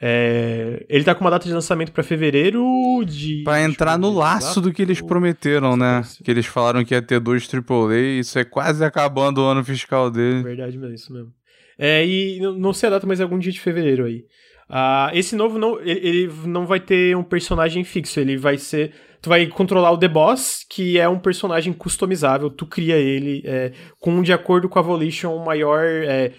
É, 0.00 0.84
ele 0.88 1.04
tá 1.04 1.14
com 1.14 1.22
uma 1.24 1.30
data 1.30 1.46
de 1.48 1.54
lançamento 1.54 1.90
pra 1.90 2.02
fevereiro 2.04 2.62
de. 3.06 3.42
Pra 3.44 3.62
entrar 3.62 3.98
no 3.98 4.10
laço 4.12 4.60
do 4.60 4.72
que 4.72 4.82
eles 4.82 5.00
prometeram, 5.00 5.76
né? 5.76 6.02
Que 6.22 6.30
eles 6.30 6.46
falaram 6.46 6.84
que 6.84 6.94
ia 6.94 7.00
ter 7.02 7.18
dois 7.18 7.48
AAA, 7.48 8.20
isso 8.20 8.38
é 8.38 8.44
quase 8.44 8.84
acabando 8.84 9.40
o 9.40 9.44
ano 9.44 9.64
fiscal 9.64 10.10
dele. 10.10 10.42
Verdade 10.42 10.76
mesmo, 10.78 10.94
isso 10.94 11.12
mesmo. 11.12 11.32
É, 11.78 12.06
e 12.06 12.38
não- 12.40 12.52
não 12.58 12.72
sei 12.72 12.88
a 12.88 12.90
data, 12.90 13.06
mas 13.06 13.20
é 13.20 13.22
algum 13.22 13.38
dia 13.38 13.52
de 13.52 13.60
fevereiro 13.60 14.04
aí. 14.04 14.24
Ah, 14.68 15.10
esse 15.14 15.36
novo 15.36 15.58
não, 15.58 15.80
ele, 15.80 16.08
ele 16.08 16.32
não 16.44 16.66
vai 16.66 16.80
ter 16.80 17.16
um 17.16 17.22
personagem 17.22 17.84
fixo, 17.84 18.18
ele 18.18 18.36
vai 18.36 18.58
ser. 18.58 18.92
Tu 19.22 19.28
vai 19.28 19.46
controlar 19.46 19.92
o 19.92 19.98
The 19.98 20.08
Boss, 20.08 20.64
que 20.68 20.98
é 20.98 21.08
um 21.08 21.18
personagem 21.18 21.72
customizável, 21.72 22.50
tu 22.50 22.66
cria 22.66 22.96
ele 22.96 23.42
é, 23.44 23.72
com 23.98 24.22
de 24.22 24.32
acordo 24.32 24.68
com 24.68 24.78
a 24.78 24.82
Volition 24.82 25.36
maior. 25.44 25.84
é, 25.84 26.32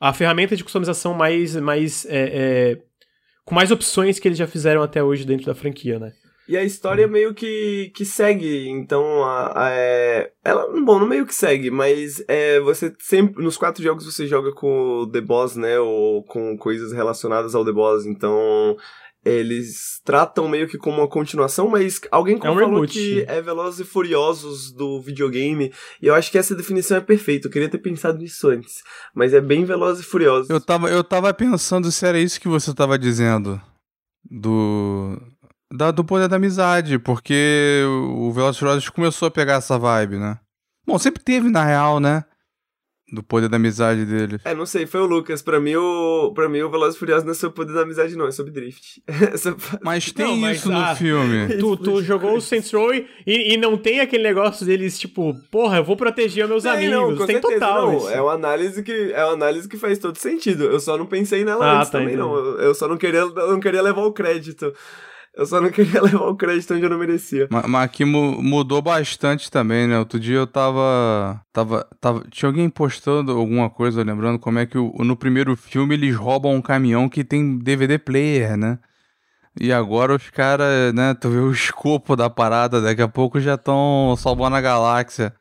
a 0.00 0.12
ferramenta 0.12 0.56
de 0.56 0.64
customização 0.64 1.14
mais. 1.14 1.56
mais 1.56 2.06
é, 2.06 2.72
é, 2.72 2.78
com 3.44 3.54
mais 3.54 3.70
opções 3.70 4.18
que 4.18 4.26
eles 4.26 4.38
já 4.38 4.46
fizeram 4.46 4.82
até 4.82 5.02
hoje 5.02 5.26
dentro 5.26 5.46
da 5.46 5.54
franquia, 5.54 5.98
né? 5.98 6.12
E 6.46 6.56
a 6.58 6.62
história 6.64 7.08
meio 7.08 7.32
que, 7.32 7.90
que 7.94 8.04
segue, 8.04 8.68
então 8.68 9.24
a, 9.24 9.64
a- 9.64 9.70
é, 9.70 10.30
ela, 10.44 10.66
bom, 10.82 10.98
não 10.98 11.06
meio 11.06 11.24
que 11.24 11.34
segue, 11.34 11.70
mas 11.70 12.22
é, 12.28 12.60
você 12.60 12.92
sempre, 13.00 13.42
nos 13.42 13.56
quatro 13.56 13.82
jogos 13.82 14.04
você 14.04 14.26
joga 14.26 14.52
com 14.52 15.00
o 15.00 15.06
The 15.10 15.22
Boss, 15.22 15.56
né, 15.56 15.78
ou 15.80 16.22
com 16.24 16.56
coisas 16.58 16.92
relacionadas 16.92 17.54
ao 17.54 17.64
The 17.64 17.72
Boss, 17.72 18.04
então 18.04 18.76
eles 19.24 20.02
tratam 20.04 20.46
meio 20.46 20.68
que 20.68 20.76
como 20.76 20.98
uma 20.98 21.08
continuação, 21.08 21.66
mas 21.66 21.98
alguém 22.10 22.34
É 22.34 22.38
um 22.50 22.54
falou 22.54 22.68
reboot. 22.72 22.92
que 22.92 23.24
é 23.26 23.40
Velozes 23.40 23.80
e 23.80 23.84
Furiosos 23.90 24.70
do 24.70 25.00
videogame, 25.00 25.72
e 26.02 26.06
eu 26.08 26.14
acho 26.14 26.30
que 26.30 26.36
essa 26.36 26.54
definição 26.54 26.98
é 26.98 27.00
perfeita, 27.00 27.46
eu 27.48 27.50
queria 27.50 27.70
ter 27.70 27.78
pensado 27.78 28.18
nisso 28.18 28.48
antes, 28.50 28.82
mas 29.14 29.32
é 29.32 29.40
bem 29.40 29.64
Velozes 29.64 30.04
e 30.04 30.06
Furiosos. 30.06 30.50
Eu 30.50 30.60
tava, 30.60 30.90
eu 30.90 31.02
tava 31.02 31.32
pensando 31.32 31.90
se 31.90 32.04
era 32.06 32.18
isso 32.18 32.38
que 32.38 32.48
você 32.48 32.74
tava 32.74 32.98
dizendo. 32.98 33.58
Do. 34.30 35.18
Da, 35.76 35.90
do 35.90 36.04
poder 36.04 36.28
da 36.28 36.36
amizade, 36.36 36.98
porque 36.98 37.82
o 38.16 38.30
Velozes 38.32 38.56
e 38.56 38.58
Furiosos 38.60 38.88
começou 38.90 39.26
a 39.26 39.30
pegar 39.30 39.54
essa 39.54 39.76
vibe, 39.78 40.18
né? 40.18 40.38
Bom, 40.86 40.98
sempre 40.98 41.22
teve, 41.22 41.50
na 41.50 41.64
real, 41.64 41.98
né? 41.98 42.24
Do 43.12 43.22
poder 43.22 43.48
da 43.48 43.56
amizade 43.56 44.04
deles. 44.04 44.40
É, 44.44 44.54
não 44.54 44.64
sei, 44.66 44.86
foi 44.86 45.00
o 45.00 45.06
Lucas. 45.06 45.42
Pra 45.42 45.58
mim, 45.60 45.74
o, 45.76 46.32
pra 46.34 46.48
mim, 46.48 46.62
o 46.62 46.70
Velozes 46.70 46.96
e 46.96 46.98
Furiosos 46.98 47.24
não 47.24 47.32
é 47.32 47.34
sobre 47.34 47.56
poder 47.56 47.72
da 47.72 47.82
amizade, 47.82 48.16
não, 48.16 48.26
é 48.26 48.30
sobre 48.30 48.52
drift. 48.52 49.02
Essa- 49.32 49.56
Mas 49.82 50.10
tem 50.12 50.26
Não, 50.26 50.36
mas, 50.36 50.58
isso 50.58 50.70
no 50.70 50.78
ah, 50.78 50.94
filme. 50.94 51.48
Tu, 51.58 51.76
tu 51.76 52.02
jogou 52.02 52.36
o 52.36 52.40
Saints 52.40 52.72
Row 52.72 52.94
e, 52.94 53.06
e 53.26 53.56
não 53.56 53.76
tem 53.76 54.00
aquele 54.00 54.22
negócio 54.22 54.64
deles, 54.64 54.98
tipo, 54.98 55.34
porra, 55.50 55.78
eu 55.78 55.84
vou 55.84 55.96
proteger 55.96 56.46
meus 56.48 56.62
Tem, 56.62 56.72
amigos. 56.72 56.94
não, 56.94 57.16
com 57.16 57.26
tem 57.26 57.40
certeza, 57.40 57.54
total 57.60 57.86
não. 57.86 57.96
isso. 57.98 58.08
É 58.10 58.22
uma 58.22 58.32
análise 58.32 58.82
que 58.82 59.12
é 59.12 59.24
uma 59.24 59.34
análise 59.34 59.68
que 59.68 59.76
faz 59.76 59.98
todo 59.98 60.16
sentido. 60.18 60.64
Eu 60.64 60.78
só 60.80 60.96
não 60.96 61.06
pensei 61.06 61.44
nela 61.44 61.64
Ah, 61.66 61.78
antes 61.78 61.90
tá, 61.90 61.98
também, 61.98 62.16
não. 62.16 62.36
Eu, 62.58 62.74
só 62.74 62.86
não 62.88 62.96
queria, 62.96 63.26
não 63.26 63.60
queria 63.60 63.82
levar 63.82 64.02
o 64.02 64.12
crédito. 64.12 64.72
Eu 65.36 65.46
só 65.46 65.60
não 65.60 65.70
queria 65.70 66.00
levar 66.02 66.26
o 66.28 66.36
crédito 66.36 66.74
onde 66.74 66.84
eu 66.84 66.90
não 66.90 66.98
merecia. 66.98 67.48
Ma- 67.50 67.64
Mas 67.66 67.84
aqui 67.84 68.04
mu- 68.04 68.40
mudou 68.42 68.80
bastante 68.80 69.50
também, 69.50 69.86
né? 69.88 69.98
Outro 69.98 70.18
dia 70.20 70.36
eu 70.36 70.46
tava, 70.46 71.40
tava, 71.52 71.86
tava. 72.00 72.24
Tinha 72.30 72.48
alguém 72.48 72.68
postando 72.70 73.32
alguma 73.32 73.68
coisa, 73.68 74.02
lembrando 74.04 74.38
como 74.38 74.58
é 74.58 74.66
que 74.66 74.78
o- 74.78 74.92
no 75.04 75.16
primeiro 75.16 75.56
filme 75.56 75.94
eles 75.94 76.14
roubam 76.14 76.54
um 76.54 76.62
caminhão 76.62 77.08
que 77.08 77.24
tem 77.24 77.58
DVD 77.58 77.98
player, 77.98 78.56
né? 78.56 78.78
E 79.60 79.72
agora 79.72 80.14
os 80.14 80.30
caras, 80.30 80.92
né? 80.94 81.14
Tu 81.14 81.28
vê 81.30 81.38
o 81.38 81.50
escopo 81.52 82.14
da 82.16 82.30
parada, 82.30 82.80
daqui 82.80 83.02
a 83.02 83.08
pouco 83.08 83.40
já 83.40 83.54
estão 83.54 84.14
salvando 84.18 84.56
a 84.56 84.60
galáxia. 84.60 85.34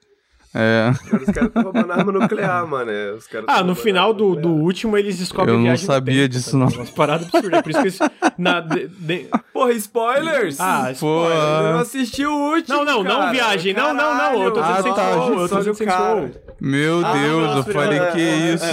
É. 0.55 0.91
Os 0.91 1.25
caras 1.33 1.47
estão 1.47 1.63
roubando 1.63 1.91
arma 1.91 2.11
nuclear, 2.11 2.65
mano. 2.69 2.91
é, 2.91 3.11
os 3.13 3.25
caras 3.27 3.47
tão 3.47 3.55
Ah, 3.55 3.63
no 3.63 3.73
final 3.75 4.13
do, 4.13 4.35
do 4.35 4.49
último 4.49 4.95
eles 4.97 5.17
descobrem 5.17 5.55
Eu 5.55 5.61
não 5.61 5.77
sabia 5.77 6.29
disso, 6.29 6.51
tá 6.51 6.57
não. 6.57 6.67
Umas 6.67 6.89
paradas 6.91 7.27
absurdas. 7.33 7.61
Por 7.61 7.69
isso 7.71 7.79
que 7.81 7.87
eles, 7.87 7.99
na, 8.37 8.59
de- 8.59 8.87
de- 8.87 9.27
Porra, 9.51 9.71
spoilers! 9.73 10.59
Ah, 10.59 10.83
Pô, 10.85 10.91
spoiler. 10.91 11.37
Eu 11.37 11.73
não 11.73 11.79
assisti 11.79 12.25
o 12.25 12.31
último. 12.53 12.77
Não, 12.77 12.85
não, 12.85 13.03
não 13.03 13.17
cara. 13.19 13.31
viagem. 13.31 13.73
Não, 13.73 13.93
não, 13.93 14.15
não. 14.15 14.43
Eu 14.43 14.51
tô 14.51 14.59
Ah, 14.59 14.63
dizendo 14.77 14.83
Saints 14.83 14.95
tá, 14.95 15.13
Row. 15.15 15.39
Eu 15.41 15.49
tô 15.49 15.57
dizendo. 15.57 15.89
Row. 15.89 16.31
Meu 16.65 17.05
Ah, 17.05 17.11
Deus, 17.11 17.55
eu 17.67 17.73
falei 17.73 17.99
é, 17.99 18.11
que 18.11 18.21
é, 18.21 18.53
isso. 18.53 18.65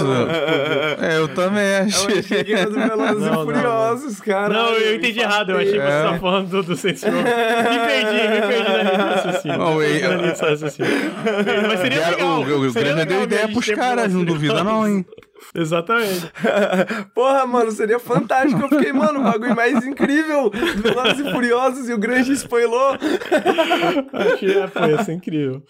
é, 1.01 1.13
É, 1.13 1.17
eu 1.17 1.27
também 1.27 1.61
Eu 1.65 1.83
achei. 1.87 2.19
achei 2.19 2.43
que 2.45 2.53
era 2.53 2.69
do 2.69 2.75
Velozes 2.79 3.19
Não, 3.21 3.41
e 3.41 3.45
Furiosos, 3.45 4.21
cara. 4.21 4.47
Não, 4.53 4.69
eu 4.75 4.95
entendi 4.95 5.19
errado. 5.19 5.49
Eu 5.51 5.57
achei 5.57 5.73
que 5.73 5.77
você 5.79 5.87
É. 5.87 6.03
tava 6.03 6.19
falando 6.19 6.47
do, 6.49 6.63
do 6.63 6.77
Saints 6.77 7.03
Row. 7.03 7.11
Me 7.11 7.21
perdi, 7.21 8.29
me 8.29 8.41
perdi 8.47 8.63
na 8.63 8.77
linha 8.77 8.91
de 8.91 8.95
raciocínio. 9.01 9.57
Não, 9.57 9.83
eu- 9.83 10.09
na 10.09 10.15
linha 10.21 10.29
raciocínio. 10.39 10.91
Mas 11.67 11.79
seria 11.81 12.09
legal. 12.11 12.27
o, 12.29 12.41
o, 12.43 12.59
o 12.67 12.71
seria 12.71 12.93
Grande 12.93 12.99
legal 12.99 13.07
deu 13.17 13.23
ideia 13.23 13.47
pros 13.49 13.69
caras, 13.71 14.13
não 14.13 14.23
duvida 14.23 14.63
não, 14.63 14.87
hein? 14.87 15.05
Exatamente. 15.53 16.31
Porra, 17.13 17.45
mano, 17.45 17.71
seria 17.71 17.99
fantástico. 17.99 18.61
Eu 18.61 18.69
fiquei, 18.69 18.93
mano, 18.93 19.19
o 19.19 19.23
bagulho 19.23 19.53
mais 19.53 19.85
incrível. 19.85 20.49
Velozes 20.77 21.19
e 21.25 21.29
Furiosos 21.29 21.89
e 21.89 21.93
o 21.93 21.97
grande 21.97 22.31
spoilou. 22.33 22.93
Achei, 24.13 24.61
ah, 24.61 24.69
pô, 24.69 24.85
ia 24.85 25.03
ser 25.03 25.11
incrível. 25.11 25.61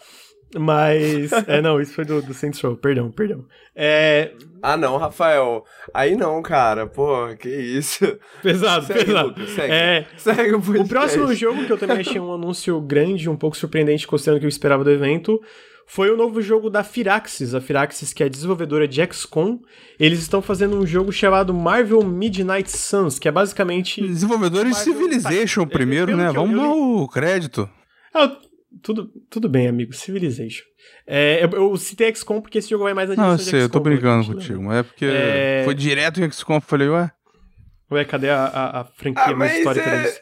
Mas, 0.57 1.31
é, 1.47 1.61
não, 1.61 1.79
isso 1.79 1.93
foi 1.93 2.03
do, 2.05 2.21
do 2.21 2.33
Saints 2.33 2.59
Row, 2.61 2.75
perdão, 2.75 3.09
perdão. 3.11 3.45
É, 3.75 4.31
Ah, 4.61 4.75
não, 4.75 4.97
Rafael. 4.97 5.63
Aí 5.93 6.15
não, 6.15 6.41
cara. 6.41 6.85
Pô, 6.87 7.27
que 7.39 7.49
isso. 7.49 8.17
pesado, 8.43 8.85
Segue, 8.85 9.05
pesado. 9.05 9.27
Lucas, 9.29 9.49
segue. 9.51 9.73
É, 9.73 10.05
Segue 10.17 10.53
o 10.53 10.81
o 10.81 10.87
próximo 10.87 11.33
jogo 11.33 11.65
que 11.65 11.71
eu 11.71 11.77
também 11.77 11.99
achei 11.99 12.19
um 12.19 12.31
anúncio 12.33 12.79
grande, 12.81 13.29
um 13.29 13.35
pouco 13.37 13.55
surpreendente, 13.57 14.05
considerando 14.05 14.37
o 14.37 14.39
que 14.41 14.45
eu 14.45 14.49
esperava 14.49 14.83
do 14.83 14.91
evento, 14.91 15.39
foi 15.87 16.09
o 16.11 16.17
novo 16.17 16.41
jogo 16.41 16.69
da 16.69 16.83
Firaxis. 16.83 17.55
A 17.55 17.61
Firaxis, 17.61 18.13
que 18.13 18.21
é 18.23 18.25
a 18.25 18.29
desenvolvedora 18.29 18.87
de 18.87 19.01
XCOM, 19.13 19.59
eles 19.99 20.19
estão 20.19 20.41
fazendo 20.41 20.77
um 20.77 20.85
jogo 20.85 21.11
chamado 21.11 21.53
Marvel 21.53 22.03
Midnight 22.03 22.69
Suns, 22.71 23.17
que 23.19 23.27
é 23.27 23.31
basicamente... 23.31 24.01
Desenvolvedores 24.01 24.71
Marvel- 24.73 24.93
Civilization 24.93 25.63
tá, 25.63 25.69
primeiro, 25.71 26.07
pelo 26.07 26.17
né? 26.19 26.31
Vamos 26.31 26.51
eu 26.51 26.57
dar 26.57 26.67
li- 26.67 26.69
o 27.03 27.07
crédito. 27.07 27.69
Ah, 28.13 28.31
Tudo, 28.81 29.11
tudo 29.29 29.49
bem, 29.49 29.67
amigo. 29.67 29.93
Civilization. 29.93 30.63
É, 31.05 31.43
eu, 31.43 31.49
eu 31.51 31.77
citei 31.77 32.13
XCOM 32.13 32.41
porque 32.41 32.57
esse 32.59 32.69
jogo 32.69 32.85
vai 32.85 32.93
mais 32.93 33.09
na 33.09 33.15
Não, 33.15 33.31
eu 33.31 33.37
de 33.37 33.43
sei, 33.43 33.61
eu 33.63 33.69
tô 33.69 33.79
brincando 33.79 34.25
contigo, 34.33 34.61
mas 34.63 34.77
é 34.79 34.83
porque 34.83 35.05
É. 35.05 35.61
foi 35.65 35.75
direto 35.75 36.21
em 36.21 36.31
XCOM, 36.31 36.55
eu 36.55 36.61
falei, 36.61 36.87
ué? 36.89 37.11
Ué, 37.91 38.05
cadê 38.05 38.29
a, 38.29 38.45
a, 38.45 38.79
a 38.81 38.83
franquia 38.85 39.23
Ah, 39.25 39.35
mais 39.35 39.57
histórica 39.57 39.89
é- 39.89 39.97
deles? 39.97 40.21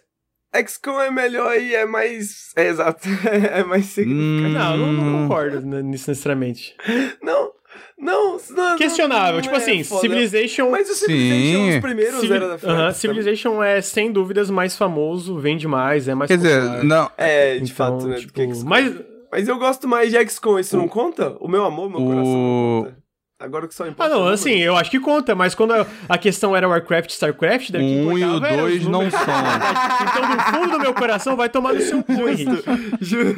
XCOM 0.67 0.99
é 0.99 1.11
melhor 1.11 1.55
e 1.59 1.75
é 1.75 1.85
mais. 1.85 2.51
É 2.55 2.67
exato. 2.67 3.07
é 3.51 3.63
mais 3.63 3.85
significativo. 3.85 4.49
Não, 4.59 4.71
eu 4.71 4.77
não, 4.79 4.93
não 4.93 5.03
Hum. 5.03 5.21
concordo 5.27 5.61
né, 5.61 5.81
nisso 5.83 6.09
necessariamente. 6.09 6.75
Não, 7.21 7.51
não, 7.99 8.37
não. 8.51 8.77
Questionável. 8.77 9.33
não 9.35 9.41
tipo 9.41 9.53
é 9.55 9.57
assim, 9.57 9.83
foda. 9.83 10.01
Civilization. 10.01 10.69
Mas 10.69 10.89
o 10.89 10.93
Civilization, 10.95 11.59
Sim. 11.65 11.69
os 11.75 11.81
primeiros 11.81 12.19
Civil- 12.21 12.35
era 12.35 12.47
da 12.47 12.53
Aham, 12.53 12.59
Firaxis 12.59 13.01
Civilization 13.01 13.63
é 13.63 13.81
sem 13.81 14.11
dúvidas 14.11 14.49
mais 14.49 14.75
famoso, 14.77 15.37
vende 15.39 15.67
mais, 15.67 16.07
é 16.07 16.15
mais 16.15 16.29
Quer 16.29 16.37
dizer, 16.37 16.61
popular. 16.61 16.83
não, 16.83 17.11
É, 17.17 17.57
de 17.57 17.63
Então, 17.63 17.75
fato, 17.75 18.07
né? 18.07 18.15
tipo, 18.17 18.65
mas 18.65 18.95
Mas 19.31 19.47
eu 19.47 19.59
gosto 19.59 19.87
mais 19.87 20.11
de 20.11 20.17
XCOM, 20.27 20.57
isso 20.57 20.75
não 20.75 20.87
conta? 20.87 21.35
O 21.39 21.47
meu 21.47 21.63
amor, 21.63 21.87
meu 21.87 21.99
O- 21.99 22.05
coração 22.05 22.33
não 22.33 22.83
conta. 22.85 22.97
Agora 23.41 23.69
que 23.69 23.73
só 23.73 23.87
importa. 23.87 24.13
Ah, 24.13 24.17
não, 24.17 24.27
assim, 24.27 24.57
eu 24.57 24.75
acho 24.75 24.91
que 24.91 24.99
conta, 24.99 25.33
mas 25.33 25.55
quando 25.55 25.71
a, 25.73 25.87
a 26.09 26.17
questão 26.17 26.53
era 26.53 26.67
Warcraft 26.67 27.09
e 27.09 27.13
Starcraft, 27.13 27.71
daqui 27.71 27.85
Um 27.85 28.17
e 28.17 28.23
o 28.25 28.37
dois 28.39 28.83
não 28.83 28.91
números. 28.91 29.13
são. 29.13 29.23
Então, 30.09 30.29
no 30.29 30.41
fundo 30.41 30.71
do 30.73 30.79
meu 30.79 30.93
coração, 30.93 31.35
vai 31.37 31.47
tomar 31.47 31.73
no 31.73 31.79
seu 31.81 32.03
cu, 32.03 32.27
Henrique. 32.27 32.63
Ju- 32.99 33.35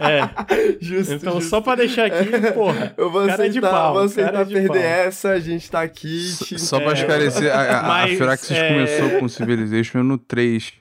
É, 0.00 0.28
Justo, 0.80 1.14
então 1.14 1.34
justo. 1.34 1.48
só 1.50 1.60
pra 1.60 1.76
deixar 1.76 2.06
aqui, 2.06 2.24
porra, 2.52 2.92
Eu 2.96 3.10
vou 3.10 3.26
cara 3.26 3.44
de 3.48 3.58
aceitar, 3.58 3.70
pau, 3.70 3.94
vou 3.94 4.02
aceitar 4.02 4.32
cara 4.32 4.44
de 4.44 4.54
perder 4.54 4.68
pau. 4.68 4.76
essa, 4.82 5.30
a 5.30 5.40
gente 5.40 5.70
tá 5.70 5.80
aqui. 5.82 6.34
te- 6.44 6.58
só 6.58 6.78
pra 6.80 6.90
É. 6.90 6.94
esclarecer, 6.94 7.54
a, 7.54 7.60
a, 7.62 7.78
a 7.80 7.82
Mas, 7.84 8.18
Firaxis 8.18 8.50
é, 8.50 8.68
começou 8.68 9.10
com 9.20 9.28
Civilization 9.28 10.02
no 10.02 10.18
3 10.18 10.72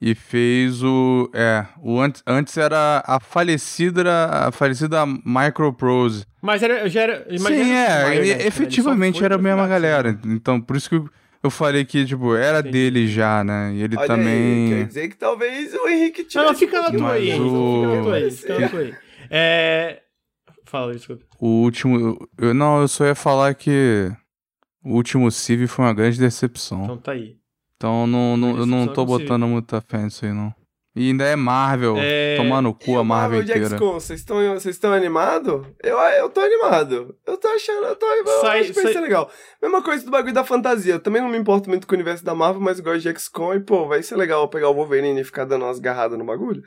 e 0.00 0.14
fez 0.14 0.82
o, 0.82 1.30
é, 1.34 1.66
o 1.80 1.98
antes, 2.00 2.22
antes 2.26 2.56
era 2.56 3.02
a 3.06 3.18
falecida, 3.18 4.02
a 4.30 4.52
falecida 4.52 5.04
Microprose. 5.06 6.26
Mas 6.42 6.62
era, 6.62 6.88
já 6.88 7.02
era. 7.02 7.26
mas 7.30 7.42
Sim, 7.42 7.70
era 7.72 8.14
é, 8.14 8.24
e- 8.26 8.46
efetivamente 8.46 9.24
era 9.24 9.36
a 9.36 9.38
mesma 9.38 9.66
galera, 9.66 10.18
então 10.26 10.60
por 10.60 10.76
isso 10.76 10.88
que 10.88 10.96
eu, 10.96 11.08
eu 11.42 11.50
falei 11.50 11.84
que, 11.84 12.04
tipo, 12.04 12.34
era 12.34 12.58
Entendi. 12.60 12.72
dele 12.72 13.06
já, 13.08 13.42
né, 13.42 13.72
e 13.74 13.82
ele 13.82 13.96
Olha 13.96 14.06
também... 14.06 14.72
aí, 14.72 14.78
quer 14.80 14.86
dizer 14.86 15.08
que 15.08 15.16
talvez 15.16 15.72
o 15.74 15.88
Henrique 15.88 16.24
tivesse. 16.24 16.36
Não, 16.36 16.44
não, 16.46 16.54
fica 16.54 16.82
na 16.82 16.90
tua 16.92 17.12
aí, 17.12 17.40
o- 17.40 17.74
fica 17.74 17.96
na 17.96 18.02
tua 18.02 18.14
aí, 18.16 18.30
fica 18.30 18.60
na 18.60 18.68
tua 18.68 18.80
aí. 18.80 18.94
É... 19.30 20.02
Fala, 20.64 20.92
desculpa. 20.94 21.24
O 21.38 21.62
último. 21.62 22.28
Eu, 22.36 22.52
não, 22.52 22.80
eu 22.80 22.88
só 22.88 23.04
ia 23.06 23.14
falar 23.14 23.54
que 23.54 24.10
o 24.82 24.94
último 24.94 25.30
Civ 25.30 25.66
foi 25.68 25.84
uma 25.84 25.94
grande 25.94 26.18
decepção. 26.18 26.82
Então 26.84 26.96
tá 26.98 27.12
aí. 27.12 27.36
Então 27.76 28.06
não, 28.06 28.36
não, 28.36 28.56
eu 28.58 28.66
não 28.66 28.86
tô 28.88 29.04
botando 29.04 29.46
muita 29.46 29.80
fé 29.80 29.98
nisso 29.98 30.24
aí, 30.24 30.32
não. 30.32 30.52
E 30.98 31.08
ainda 31.10 31.24
é 31.24 31.36
Marvel. 31.36 31.96
É, 31.98 32.36
Tomar 32.38 32.62
no 32.62 32.70
E 32.70 32.84
cu 32.86 32.92
o 32.92 32.98
a 32.98 33.04
Marvel 33.04 33.42
de 33.42 33.50
inteira. 33.50 33.68
XCOM, 33.76 33.92
vocês 34.00 34.20
estão 34.20 34.38
vocês 34.54 34.74
estão 34.76 34.94
animados? 34.94 35.66
Eu, 35.84 35.98
eu 35.98 36.30
tô 36.30 36.40
animado. 36.40 37.14
Eu 37.26 37.36
tô 37.36 37.48
achando, 37.48 37.84
eu 37.84 37.96
tô 37.96 38.06
eu 38.06 38.26
Sai- 38.40 38.60
acho 38.60 38.72
que 38.72 38.82
vai 38.82 38.92
ser 38.94 39.00
legal. 39.00 39.30
Mesma 39.62 39.82
coisa 39.82 40.02
do 40.06 40.10
bagulho 40.10 40.32
da 40.32 40.42
fantasia. 40.42 40.94
Eu 40.94 41.00
também 41.00 41.20
não 41.20 41.28
me 41.28 41.36
importo 41.36 41.68
muito 41.68 41.86
com 41.86 41.92
o 41.94 41.96
universo 41.98 42.24
da 42.24 42.34
Marvel, 42.34 42.62
mas 42.62 42.78
eu 42.78 42.84
gosto 42.84 43.00
de 43.02 43.18
XCOM 43.18 43.52
e, 43.54 43.60
pô, 43.60 43.86
vai 43.86 44.02
ser 44.02 44.16
legal 44.16 44.40
eu 44.40 44.48
pegar 44.48 44.70
o 44.70 44.74
Wolverine 44.74 45.20
e 45.20 45.24
ficar 45.24 45.44
dando 45.44 45.66
umas 45.66 45.78
garradas 45.78 46.18
no 46.18 46.24
bagulho. 46.24 46.62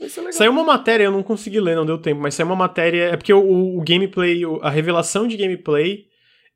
Vai 0.00 0.08
ser 0.08 0.20
legal. 0.20 0.32
Saiu 0.32 0.52
uma 0.52 0.64
matéria, 0.64 1.04
eu 1.04 1.12
não 1.12 1.22
consegui 1.22 1.60
ler, 1.60 1.76
não 1.76 1.84
deu 1.84 1.98
tempo, 2.00 2.22
mas 2.22 2.34
saiu 2.34 2.46
uma 2.46 2.56
matéria. 2.56 3.10
É 3.10 3.16
porque 3.18 3.34
o, 3.34 3.76
o 3.78 3.84
gameplay, 3.86 4.46
o- 4.46 4.60
a 4.62 4.70
revelação 4.70 5.28
de 5.28 5.36
gameplay 5.36 6.04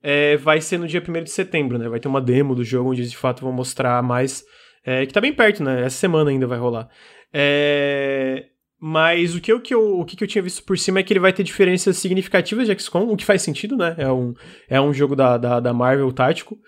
é, 0.03 0.37
vai 0.37 0.61
ser 0.61 0.79
no 0.79 0.87
dia 0.87 1.03
1 1.07 1.25
de 1.25 1.31
setembro, 1.31 1.79
né? 1.79 1.89
Vai 1.89 2.01
ter 2.01 2.09
uma 2.09 2.21
demo 2.21 2.55
do 2.55 2.65
jogo 2.65 2.91
onde 2.91 3.01
eles 3.01 3.11
de 3.11 3.17
fato 3.17 3.43
vão 3.43 3.53
mostrar 3.53 4.03
mais. 4.03 4.45
é, 4.85 5.05
que 5.07 5.13
tá 5.13 5.21
bem 5.21 5.33
perto, 5.33 5.63
né? 5.63 5.85
Essa 5.85 5.97
semana 5.99 6.31
ainda 6.31 6.47
vai 6.47 6.59
rolar. 6.59 6.89
É, 7.33 8.47
mas 8.81 9.35
o 9.35 9.41
que, 9.41 9.53
eu, 9.53 9.61
que 9.61 9.75
eu, 9.75 9.99
o 9.99 10.05
que 10.05 10.23
eu 10.23 10.29
tinha 10.29 10.43
visto 10.43 10.63
por 10.63 10.79
cima 10.79 11.01
é 11.01 11.03
que 11.03 11.13
ele 11.13 11.21
vai 11.21 11.33
ter 11.33 11.43
diferenças 11.43 11.97
significativas 11.97 12.67
de 12.67 12.79
XCOM, 12.79 13.11
o 13.11 13.17
que 13.17 13.25
faz 13.25 13.43
sentido, 13.43 13.77
né? 13.77 13.95
É 13.99 14.11
um, 14.11 14.35
é 14.69 14.81
um 14.81 14.95
jogo 14.95 15.17
da, 15.17 15.37
da, 15.37 15.61
da 15.61 15.73
Marvel 15.73 16.13
tático. 16.13 16.59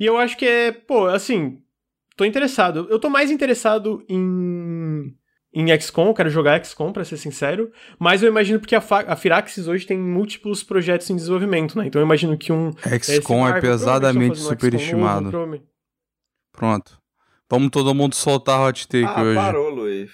E 0.00 0.06
eu 0.06 0.16
acho 0.16 0.36
que 0.36 0.46
é, 0.46 0.72
pô, 0.72 1.06
assim, 1.06 1.58
tô 2.16 2.24
interessado. 2.24 2.86
Eu 2.88 2.98
tô 2.98 3.10
mais 3.10 3.30
interessado 3.30 4.02
em 4.08 5.14
em 5.52 5.80
XCOM, 5.80 6.08
eu 6.08 6.14
quero 6.14 6.30
jogar 6.30 6.62
XCOM, 6.64 6.92
pra 6.92 7.04
ser 7.04 7.16
sincero, 7.16 7.72
mas 7.98 8.22
eu 8.22 8.28
imagino 8.28 8.60
porque 8.60 8.74
a, 8.76 8.82
a 9.06 9.16
Firaxis 9.16 9.66
hoje 9.66 9.86
tem 9.86 9.98
múltiplos 9.98 10.62
projetos 10.62 11.08
em 11.10 11.16
desenvolvimento, 11.16 11.78
né? 11.78 11.86
Então 11.86 12.00
eu 12.00 12.06
imagino 12.06 12.36
que 12.36 12.52
um. 12.52 12.70
esse 12.92 13.16
XCOM 13.16 13.46
é 13.46 13.52
Marvel, 13.52 13.70
pesadamente 13.70 14.40
um 14.40 14.42
superestimado. 14.42 15.30
Pronto. 16.52 16.98
Vamos 17.50 17.70
todo 17.70 17.94
mundo 17.94 18.14
soltar 18.14 18.60
hot 18.60 18.86
take 18.86 19.04
Ah, 19.04 19.22
hoje. 19.22 19.34
parou, 19.36 19.70
Luiz. 19.70 20.10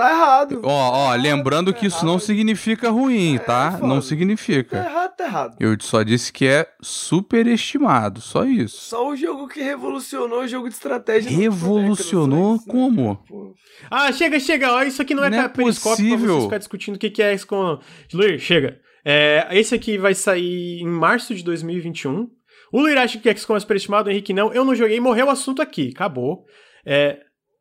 Tá 0.00 0.10
errado. 0.12 0.60
Ó, 0.64 0.70
ó, 1.10 1.14
lembrando 1.14 1.72
Tá 1.72 1.78
que 1.78 1.86
isso 1.86 2.04
não 2.04 2.12
errado. 2.14 2.22
significa 2.24 2.90
ruim, 2.90 3.36
É, 3.36 3.38
tá? 3.38 3.72
foda. 3.72 3.86
Não 3.86 3.96
Tá 3.96 4.02
significa. 4.02 4.76
errado, 4.78 5.16
tá 5.16 5.24
errado. 5.24 5.56
Eu 5.60 5.76
só 5.80 6.02
disse 6.02 6.32
que 6.32 6.46
é 6.46 6.66
superestimado, 6.80 8.20
só 8.20 8.44
isso. 8.44 8.76
Só 8.76 9.08
o 9.10 9.16
jogo 9.16 9.46
que 9.48 9.60
revolucionou 9.62 10.40
o 10.40 10.48
jogo 10.48 10.68
de 10.68 10.74
estratégia. 10.74 11.30
Revolucionou 11.30 12.58
décadas, 12.58 12.72
como? 12.72 13.16
Pô. 13.28 13.54
Ah, 13.90 14.10
chega, 14.12 14.38
chega, 14.40 14.72
ó, 14.72 14.82
isso 14.82 15.00
aqui 15.02 15.14
não 15.14 15.24
é, 15.24 15.30
Não 15.30 15.38
é 15.38 15.48
periscópio 15.48 15.96
pra 15.96 16.04
possível. 16.16 16.34
vocês 16.34 16.44
ficar 16.44 16.58
discutindo 16.58 16.94
o 16.96 16.98
que 16.98 17.10
que 17.10 17.22
é 17.22 17.36
XCOM. 17.36 17.78
Luir, 18.12 18.38
chega. 18.38 18.78
É, 19.04 19.46
esse 19.52 19.74
aqui 19.74 19.96
vai 19.98 20.14
sair 20.14 20.80
em 20.80 20.86
março 20.88 21.34
de 21.34 21.42
2021. 21.42 22.28
O 22.72 22.80
Luir 22.80 22.98
acha 22.98 23.18
que 23.18 23.34
XCOM 23.34 23.56
é 23.56 23.60
superestimado, 23.60 24.08
o 24.08 24.12
Henrique 24.12 24.32
não. 24.32 24.52
Eu 24.52 24.64
não 24.64 24.74
joguei, 24.74 25.00
morreu 25.00 25.26
o 25.26 25.30
assunto 25.30 25.60
aqui, 25.62 25.90
acabou. 25.94 26.44
É, 26.84 27.18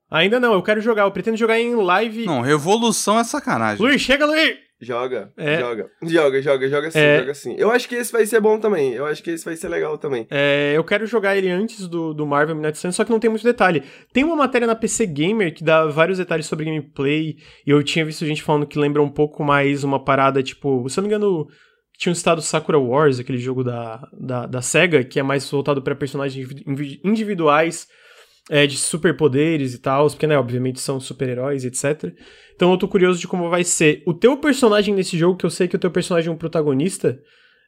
ainda 0.10 0.40
não, 0.40 0.54
eu 0.54 0.62
quero 0.64 0.82
jogar, 0.82 1.04
eu 1.04 1.12
pretendo 1.12 1.38
jogar 1.38 1.60
em 1.60 1.76
live. 1.76 2.26
Não, 2.26 2.42
revolução 2.42 3.20
é 3.20 3.24
sacanagem. 3.24 3.84
Luir, 3.86 3.98
chega, 4.00 4.26
Luir! 4.26 4.58
Joga, 4.82 5.30
É. 5.38 5.60
joga, 5.60 5.90
joga, 6.04 6.42
joga, 6.42 6.70
joga 6.70 6.92
sim, 6.92 7.00
É. 7.00 7.20
joga 7.20 7.34
sim. 7.34 7.54
Eu 7.58 7.70
acho 7.70 7.90
que 7.90 7.96
esse 7.96 8.14
vai 8.14 8.26
ser 8.26 8.40
bom 8.40 8.58
também. 8.58 8.94
Eu 8.94 9.06
acho 9.06 9.22
que 9.22 9.30
esse 9.32 9.44
vai 9.44 9.58
ser 9.58 9.68
legal 9.68 9.98
também. 9.98 10.26
É, 10.32 10.72
eu 10.74 10.86
quero 10.86 11.06
jogar 11.06 11.36
ele 11.36 11.50
antes 11.50 11.86
do, 11.86 12.14
do 12.14 12.26
Marvel 12.26 12.56
Midnight 12.56 12.78
Suns, 12.78 12.96
só 12.96 13.04
que 13.04 13.12
não 13.12 13.20
tem 13.20 13.30
muito 13.30 13.44
detalhe. 13.44 13.84
Tem 14.14 14.24
uma 14.24 14.38
matéria 14.38 14.66
na 14.66 14.76
PC 14.76 15.06
Gamer 15.06 15.54
que 15.54 15.66
dá 15.66 15.86
vários 15.88 16.18
detalhes 16.18 16.46
sobre 16.46 16.64
gameplay, 16.64 17.36
e 17.68 17.70
eu 17.70 17.84
tinha 17.84 18.06
visto 18.06 18.26
gente 18.26 18.42
falando 18.42 18.66
que 18.66 18.80
lembra 18.80 19.02
um 19.04 19.10
pouco 19.10 19.44
mais 19.44 19.84
uma 19.84 20.02
parada, 20.02 20.42
tipo, 20.42 20.88
se 20.88 20.98
eu 20.98 21.02
não 21.02 21.10
me 21.10 21.14
engano, 21.14 21.46
tinha 21.98 22.12
um 22.12 22.14
estado 22.14 22.42
Sakura 22.42 22.80
Wars, 22.80 23.20
aquele 23.20 23.38
jogo 23.38 23.66
da, 23.66 24.02
da, 24.18 24.46
da 24.46 24.62
SEGA, 24.62 25.04
que 25.04 25.20
é 25.20 25.24
mais 25.24 25.50
voltado 25.52 25.82
para 25.82 25.94
personagens 25.94 26.50
indivi- 26.66 27.02
individuais, 27.04 27.86
é, 28.50 28.66
de 28.66 28.78
superpoderes 28.78 29.74
e 29.74 29.78
tal, 29.78 30.08
porque, 30.08 30.26
né, 30.26 30.38
obviamente 30.38 30.80
são 30.80 31.00
super-heróis, 31.00 31.64
etc. 31.64 32.12
Então 32.56 32.72
eu 32.72 32.78
tô 32.78 32.88
curioso 32.88 33.20
de 33.20 33.28
como 33.28 33.50
vai 33.50 33.64
ser. 33.64 34.02
O 34.06 34.14
teu 34.14 34.36
personagem 34.38 34.94
nesse 34.94 35.18
jogo, 35.18 35.38
que 35.38 35.46
eu 35.46 35.50
sei 35.50 35.68
que 35.68 35.76
o 35.76 35.80
teu 35.80 35.92
personagem 35.92 36.30
é 36.30 36.34
um 36.34 36.38
protagonista, 36.38 37.18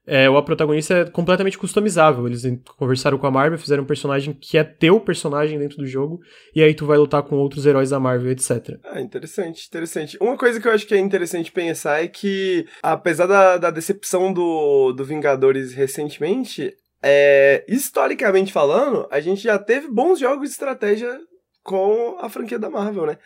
é, 0.05 0.27
o 0.27 0.35
a 0.35 0.41
protagonista 0.41 0.95
é 0.95 1.05
completamente 1.05 1.57
customizável. 1.57 2.27
Eles 2.27 2.43
conversaram 2.77 3.17
com 3.17 3.27
a 3.27 3.31
Marvel, 3.31 3.59
fizeram 3.59 3.83
um 3.83 3.85
personagem 3.85 4.33
que 4.33 4.57
é 4.57 4.63
teu 4.63 4.99
personagem 4.99 5.59
dentro 5.59 5.77
do 5.77 5.85
jogo, 5.85 6.19
e 6.55 6.63
aí 6.63 6.73
tu 6.73 6.85
vai 6.85 6.97
lutar 6.97 7.21
com 7.23 7.35
outros 7.37 7.65
heróis 7.65 7.91
da 7.91 7.99
Marvel, 7.99 8.31
etc. 8.31 8.79
Ah, 8.83 8.99
interessante, 8.99 9.67
interessante. 9.67 10.17
Uma 10.19 10.35
coisa 10.35 10.59
que 10.59 10.67
eu 10.67 10.71
acho 10.71 10.87
que 10.87 10.95
é 10.95 10.99
interessante 10.99 11.51
pensar 11.51 12.03
é 12.03 12.07
que, 12.07 12.65
apesar 12.81 13.27
da, 13.27 13.57
da 13.57 13.69
decepção 13.69 14.33
do, 14.33 14.91
do 14.91 15.05
Vingadores 15.05 15.73
recentemente, 15.73 16.73
é, 17.03 17.63
historicamente 17.67 18.51
falando, 18.53 19.07
a 19.11 19.19
gente 19.19 19.41
já 19.41 19.57
teve 19.57 19.87
bons 19.89 20.19
jogos 20.19 20.47
de 20.49 20.53
estratégia 20.53 21.19
com 21.63 22.17
a 22.19 22.29
franquia 22.29 22.59
da 22.59 22.69
Marvel, 22.69 23.05
né? 23.05 23.17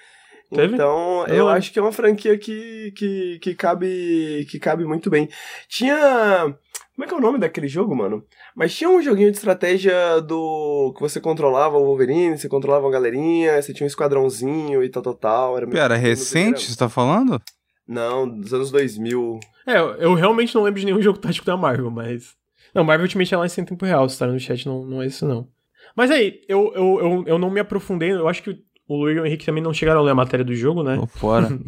Teve? 0.51 0.75
Então, 0.75 1.25
Eu 1.27 1.49
acho 1.49 1.71
que 1.73 1.79
é 1.79 1.81
uma 1.81 1.91
franquia 1.91 2.37
que, 2.37 2.91
que, 2.95 3.39
que, 3.41 3.55
cabe, 3.55 4.45
que 4.49 4.59
cabe 4.59 4.85
muito 4.85 5.09
bem. 5.09 5.27
Tinha. 5.67 6.55
Como 6.95 7.03
é 7.03 7.07
que 7.07 7.13
é 7.13 7.17
o 7.17 7.21
nome 7.21 7.39
daquele 7.39 7.67
jogo, 7.67 7.93
mano? 7.95 8.23
Mas 8.55 8.73
tinha 8.73 8.89
um 8.89 9.01
joguinho 9.01 9.31
de 9.31 9.37
estratégia 9.37 10.21
do. 10.21 10.93
que 10.95 11.01
você 11.01 11.19
controlava 11.19 11.77
o 11.77 11.83
Wolverine, 11.85 12.37
você 12.37 12.47
controlava 12.47 12.85
uma 12.85 12.91
galerinha, 12.91 13.61
você 13.61 13.73
tinha 13.73 13.85
um 13.85 13.87
esquadrãozinho 13.87 14.83
e 14.83 14.89
tal, 14.89 15.01
tal, 15.03 15.15
tal. 15.15 15.57
Era 15.57 15.67
Pera, 15.67 15.95
recente, 15.95 16.61
você 16.71 16.77
tá 16.77 16.87
falando? 16.87 17.41
Não, 17.87 18.29
dos 18.29 18.53
anos 18.53 18.71
2000. 18.71 19.39
É, 19.67 19.77
eu- 19.79 19.95
eu 19.95 20.13
realmente 20.13 20.53
não 20.55 20.63
lembro 20.63 20.79
de 20.79 20.85
nenhum 20.85 21.01
jogo 21.01 21.17
tático 21.19 21.45
da 21.45 21.57
Marvel, 21.57 21.89
mas. 21.91 22.33
Não, 22.75 22.83
Marvel 22.83 23.05
Ultimate 23.05 23.33
Alliance 23.33 23.59
em 23.61 23.65
tempo 23.65 23.85
real, 23.85 24.07
se 24.09 24.19
tá 24.19 24.27
no 24.27 24.37
chat, 24.39 24.65
não, 24.67 24.85
não 24.85 25.01
é 25.01 25.07
isso 25.07 25.25
não. 25.25 25.47
Mas 25.95 26.11
aí, 26.11 26.41
eu, 26.47 26.71
eu, 26.75 26.99
eu, 26.99 27.23
eu 27.27 27.39
não 27.39 27.49
me 27.49 27.59
aprofundei, 27.61 28.11
eu 28.11 28.27
acho 28.27 28.43
que 28.43 28.59
o 28.87 28.95
Luir 28.97 29.15
e 29.17 29.19
o 29.21 29.25
Henrique 29.25 29.45
também 29.45 29.63
não 29.63 29.73
chegaram 29.73 30.01
a 30.01 30.03
ler 30.03 30.11
a 30.11 30.15
matéria 30.15 30.43
do 30.45 30.53
jogo, 30.53 30.83
né? 30.83 30.95
Tô 30.97 31.07
fora. 31.07 31.47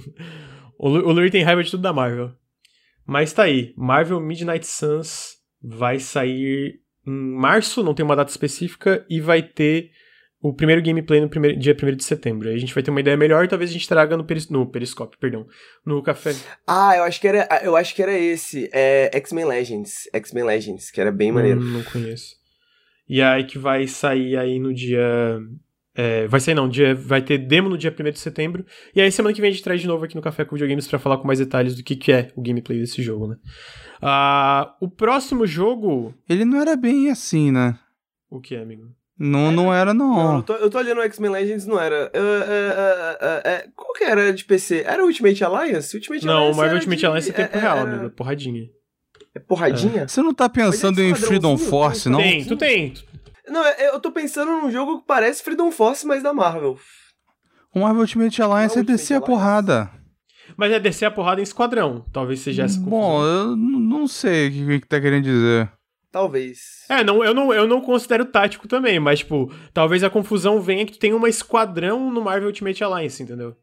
O, 0.80 0.90
Lu- 0.90 1.08
o 1.08 1.12
Luir 1.12 1.32
tem 1.32 1.42
raiva 1.42 1.64
de 1.64 1.72
tudo 1.72 1.82
da 1.82 1.92
Marvel. 1.92 2.32
Mas 3.04 3.34
tá 3.34 3.42
aí. 3.44 3.74
Marvel 3.76 4.20
Midnight 4.20 4.68
Suns 4.68 5.38
vai 5.60 5.98
sair 5.98 6.82
em 7.08 7.12
março, 7.36 7.82
não 7.84 7.96
tem 7.96 8.06
uma 8.06 8.16
data 8.16 8.30
específica, 8.30 9.04
e 9.10 9.20
vai 9.20 9.42
ter 9.42 9.90
o 10.42 10.54
primeiro 10.54 10.82
gameplay 10.82 11.20
no 11.20 11.30
primeiro, 11.30 11.58
dia 11.58 11.76
1 11.76 11.96
de 11.96 12.04
setembro. 12.04 12.48
Aí 12.48 12.56
a 12.56 12.60
gente 12.60 12.74
vai 12.74 12.84
ter 12.84 12.92
uma 12.92 13.00
ideia 13.00 13.18
melhor 13.18 13.44
e 13.44 13.48
talvez 13.48 13.70
a 13.70 13.74
gente 13.74 13.88
traga 13.88 14.16
no, 14.16 14.24
peris, 14.24 14.50
no 14.50 14.66
Periscope, 14.68 15.18
perdão. 15.18 15.48
No 15.86 16.02
café. 16.04 16.36
Ah, 16.66 16.96
eu 16.96 17.04
acho 17.04 17.20
que 17.20 17.28
era, 17.28 17.48
eu 17.64 17.76
acho 17.76 17.96
que 17.96 18.04
era 18.04 18.18
esse. 18.18 18.70
É 18.72 19.10
X-Men 19.18 19.46
Legends. 19.46 20.08
X-Men 20.14 20.44
Legends, 20.44 20.92
que 20.92 21.02
era 21.02 21.12
bem 21.12 21.32
maneiro. 21.32 21.60
Hum, 21.60 21.74
não 21.74 21.84
conheço. 21.84 22.36
E 23.10 23.22
aí 23.22 23.46
que 23.46 23.58
vai 23.58 23.88
sair 23.88 24.38
aí 24.38 24.60
no 24.60 24.74
dia 24.74 25.40
É, 25.96 26.28
vai 26.28 26.40
sair 26.40 26.54
não, 26.54 26.70
dia, 26.70 26.94
vai 26.94 27.24
ter 27.24 27.40
demo 27.40 27.70
no 27.70 27.78
dia 27.78 27.96
1 27.98 28.12
de 28.12 28.20
setembro. 28.20 28.64
E 28.94 29.02
aí 29.02 29.12
semana 29.12 29.34
que 29.34 29.42
vem 29.42 29.50
a 29.50 29.52
gente 29.52 29.64
traz 29.64 29.82
de 29.82 29.88
novo 29.88 30.06
aqui 30.06 30.16
no 30.16 30.22
Café 30.22 30.46
com 30.46 30.56
Videogames 30.56 30.88
pra 30.88 31.00
falar 31.00 31.18
com 31.18 31.26
mais 31.26 31.40
detalhes 31.40 31.76
do 31.76 31.84
que, 31.84 31.96
que 31.96 32.12
é 32.12 32.32
o 32.36 32.42
gameplay 32.42 32.80
desse 32.80 33.02
jogo, 33.02 33.28
né? 33.28 33.38
Ah, 34.00 34.76
o 34.80 34.88
próximo 34.88 35.48
jogo. 35.48 36.14
Ele 36.30 36.46
não 36.46 36.62
era 36.62 36.76
bem 36.76 37.10
assim, 37.10 37.52
né? 37.52 37.80
O 38.30 38.40
que 38.40 38.54
é, 38.54 38.62
amigo? 38.62 38.97
Não, 39.20 39.52
não 39.52 39.74
era, 39.74 39.94
não. 39.94 40.16
Não, 40.16 40.36
eu, 40.38 40.44
tô, 40.44 40.54
eu 40.54 40.70
tô 40.70 40.78
olhando 40.78 41.00
o 41.00 41.04
X-Men 41.04 41.32
Legends, 41.32 41.66
não 41.66 41.80
era. 41.80 42.12
Uh, 42.14 42.20
uh, 42.20 43.66
uh, 43.66 43.68
uh, 43.70 43.72
qual 43.76 43.94
que 43.94 44.04
era 44.04 44.32
de 44.32 44.46
PC? 44.46 44.84
Era 44.86 45.04
Ultimate 45.04 45.44
Alliance? 45.44 45.96
Ultimate 45.96 46.26
Não, 46.26 46.34
o 46.34 46.38
Alliance 46.38 46.58
Marvel 46.58 46.66
era 46.72 46.76
Ultimate 46.78 47.00
de- 47.00 47.06
Alliance 47.08 47.30
é 47.30 47.34
tempo 47.34 47.58
é- 47.58 47.60
real, 47.60 47.78
era- 47.78 47.90
amigo. 47.90 48.06
é 48.06 48.10
Porradinha. 48.10 48.70
É 49.34 49.40
porradinha? 49.40 50.08
Você 50.08 50.22
não 50.22 50.34
tá 50.34 50.48
pensando 50.48 51.02
é 51.02 51.06
em 51.06 51.16
Freedom 51.16 51.58
Force, 51.58 52.10
não? 52.10 52.20
Tem, 52.20 52.46
tu 52.46 52.56
tem. 52.56 52.94
Não, 53.48 53.66
é- 53.66 53.90
eu 53.90 54.00
tô 54.00 54.12
pensando 54.12 54.52
num 54.52 54.70
jogo 54.72 55.00
que 55.00 55.08
parece 55.08 55.42
Freedom 55.44 55.72
Force, 55.72 56.06
mas 56.06 56.22
da 56.22 56.34
Marvel. 56.34 56.78
O 57.74 57.80
Marvel 57.80 58.02
Ultimate 58.02 58.42
Alliance 58.42 58.76
Não, 58.76 58.82
é 58.84 58.86
descer 58.86 59.14
a 59.14 59.18
Ultimate 59.18 59.32
Alliance. 59.42 59.66
porrada. 59.66 59.92
Mas 60.56 60.72
é 60.72 60.80
descer 60.80 61.06
a 61.06 61.12
porrada 61.12 61.42
em 61.42 61.44
esquadrão. 61.44 62.06
Talvez 62.14 62.40
seja 62.40 62.64
essa 62.64 62.80
Bom, 62.80 63.24
eu 63.24 63.56
não 63.56 64.08
sei 64.08 64.48
o 64.48 64.52
que, 64.52 64.80
que 64.82 64.88
tá 64.88 65.00
querendo 65.02 65.24
dizer. 65.26 65.70
Talvez. 66.12 66.86
É, 66.90 67.04
não, 67.04 67.24
eu, 67.24 67.34
não, 67.34 67.54
eu 67.54 67.68
não 67.68 67.82
considero 67.82 68.26
tático 68.26 68.68
também, 68.68 69.00
mas, 69.00 69.20
tipo, 69.20 69.54
talvez 69.74 70.04
a 70.04 70.10
confusão 70.10 70.62
venha 70.62 70.86
que 70.86 70.98
tem 70.98 71.14
uma 71.14 71.30
esquadrão 71.30 72.12
no 72.12 72.22
Marvel 72.22 72.48
Ultimate 72.48 72.84
Alliance, 72.84 73.22
entendeu? 73.22 73.56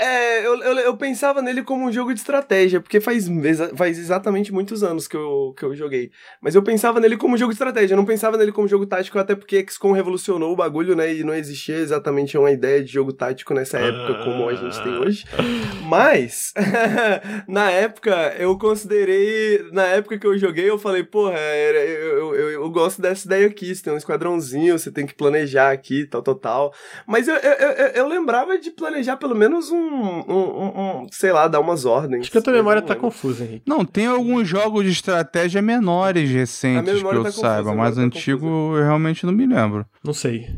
É, 0.00 0.46
eu, 0.46 0.54
eu, 0.62 0.78
eu 0.78 0.96
pensava 0.96 1.42
nele 1.42 1.62
como 1.64 1.84
um 1.84 1.90
jogo 1.90 2.14
de 2.14 2.20
estratégia, 2.20 2.80
porque 2.80 3.00
faz, 3.00 3.26
faz 3.74 3.98
exatamente 3.98 4.52
muitos 4.52 4.84
anos 4.84 5.08
que 5.08 5.16
eu, 5.16 5.52
que 5.58 5.64
eu 5.64 5.74
joguei. 5.74 6.12
Mas 6.40 6.54
eu 6.54 6.62
pensava 6.62 7.00
nele 7.00 7.16
como 7.16 7.34
um 7.34 7.36
jogo 7.36 7.50
de 7.50 7.56
estratégia, 7.56 7.94
eu 7.94 7.96
não 7.96 8.04
pensava 8.04 8.36
nele 8.36 8.52
como 8.52 8.68
jogo 8.68 8.86
tático, 8.86 9.18
até 9.18 9.34
porque 9.34 9.66
XCOM 9.68 9.90
revolucionou 9.90 10.52
o 10.52 10.56
bagulho, 10.56 10.94
né? 10.94 11.12
E 11.12 11.24
não 11.24 11.34
existia 11.34 11.78
exatamente 11.78 12.38
uma 12.38 12.52
ideia 12.52 12.82
de 12.82 12.92
jogo 12.92 13.12
tático 13.12 13.52
nessa 13.52 13.78
época 13.78 14.14
como 14.14 14.48
a 14.48 14.54
gente 14.54 14.80
tem 14.80 14.96
hoje. 14.96 15.24
Mas, 15.82 16.52
na 17.48 17.70
época, 17.70 18.36
eu 18.38 18.56
considerei. 18.56 19.68
Na 19.72 19.84
época 19.86 20.16
que 20.18 20.26
eu 20.26 20.38
joguei, 20.38 20.68
eu 20.70 20.78
falei, 20.78 21.02
porra, 21.02 21.36
era- 21.38 21.78
eu, 21.84 22.18
eu, 22.18 22.34
eu, 22.34 22.50
eu 22.50 22.70
gosto 22.70 23.02
dessa 23.02 23.26
ideia 23.26 23.46
aqui. 23.48 23.74
Você 23.74 23.82
tem 23.82 23.92
um 23.92 23.96
esquadrãozinho, 23.96 24.78
você 24.78 24.92
tem 24.92 25.06
que 25.06 25.14
planejar 25.14 25.72
aqui, 25.72 26.06
tal, 26.06 26.22
tal, 26.22 26.34
tal. 26.36 26.74
Mas 27.06 27.26
eu, 27.26 27.34
eu, 27.34 27.52
eu, 27.52 27.86
eu 27.88 28.08
lembrava 28.08 28.56
de 28.58 28.70
planejar 28.70 29.16
pelo 29.16 29.34
menos 29.34 29.70
um, 29.70 29.87
um, 29.88 30.32
um- 30.32 31.02
um, 31.02 31.06
sei 31.10 31.32
lá, 31.32 31.48
dar 31.48 31.60
umas 31.60 31.84
ordens. 31.84 32.22
Acho 32.22 32.30
que 32.30 32.38
a 32.38 32.42
tua 32.42 32.52
memória 32.52 32.82
tá 32.82 32.94
confusa, 32.94 33.44
Henrique. 33.44 33.62
Não, 33.66 33.84
tem 33.84 34.06
alguns 34.06 34.46
jogos 34.48 34.84
de 34.84 34.90
estratégia 34.90 35.60
menores 35.62 36.30
recentes 36.30 36.92
que 36.92 36.98
eu 37.04 37.22
tá 37.22 37.28
confusa, 37.30 37.40
saiba, 37.40 37.74
mas 37.74 37.96
tá 37.96 38.00
antigo 38.02 38.46
eu 38.76 38.82
realmente 38.84 39.24
não 39.26 39.32
me 39.32 39.46
lembro. 39.46 39.84
Não 40.04 40.12
sei. 40.12 40.48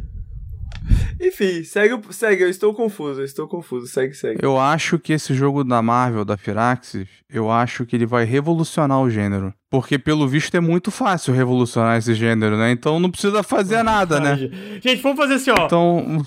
Enfim, 1.21 1.63
segue, 1.65 2.01
segue, 2.13 2.43
eu 2.43 2.49
estou 2.49 2.73
confuso, 2.75 3.21
eu 3.21 3.25
estou 3.25 3.47
confuso, 3.47 3.87
segue, 3.87 4.15
segue. 4.15 4.39
Eu 4.43 4.59
acho 4.59 4.99
que 4.99 5.13
esse 5.13 5.35
jogo 5.35 5.63
da 5.63 5.83
Marvel, 5.83 6.25
da 6.25 6.37
Firaxis, 6.37 7.07
eu 7.29 7.51
acho 7.51 7.85
que 7.85 7.95
ele 7.95 8.07
vai 8.07 8.25
revolucionar 8.25 9.01
o 9.01 9.11
gênero. 9.11 9.53
Porque, 9.71 10.01
pelo 10.01 10.27
visto, 10.27 10.53
é 10.57 10.61
muito 10.61 10.91
fácil 10.91 11.33
revolucionar 11.33 11.97
esse 11.97 12.13
gênero, 12.13 12.57
né? 12.57 12.73
Então 12.73 12.99
não 12.99 13.09
precisa 13.09 13.41
fazer 13.45 13.85
nada, 13.85 14.19
né? 14.19 14.37
Gente, 14.83 14.97
vamos 15.01 15.17
fazer 15.17 15.35
assim, 15.35 15.53
ó. 15.57 15.65
Então, 15.65 16.27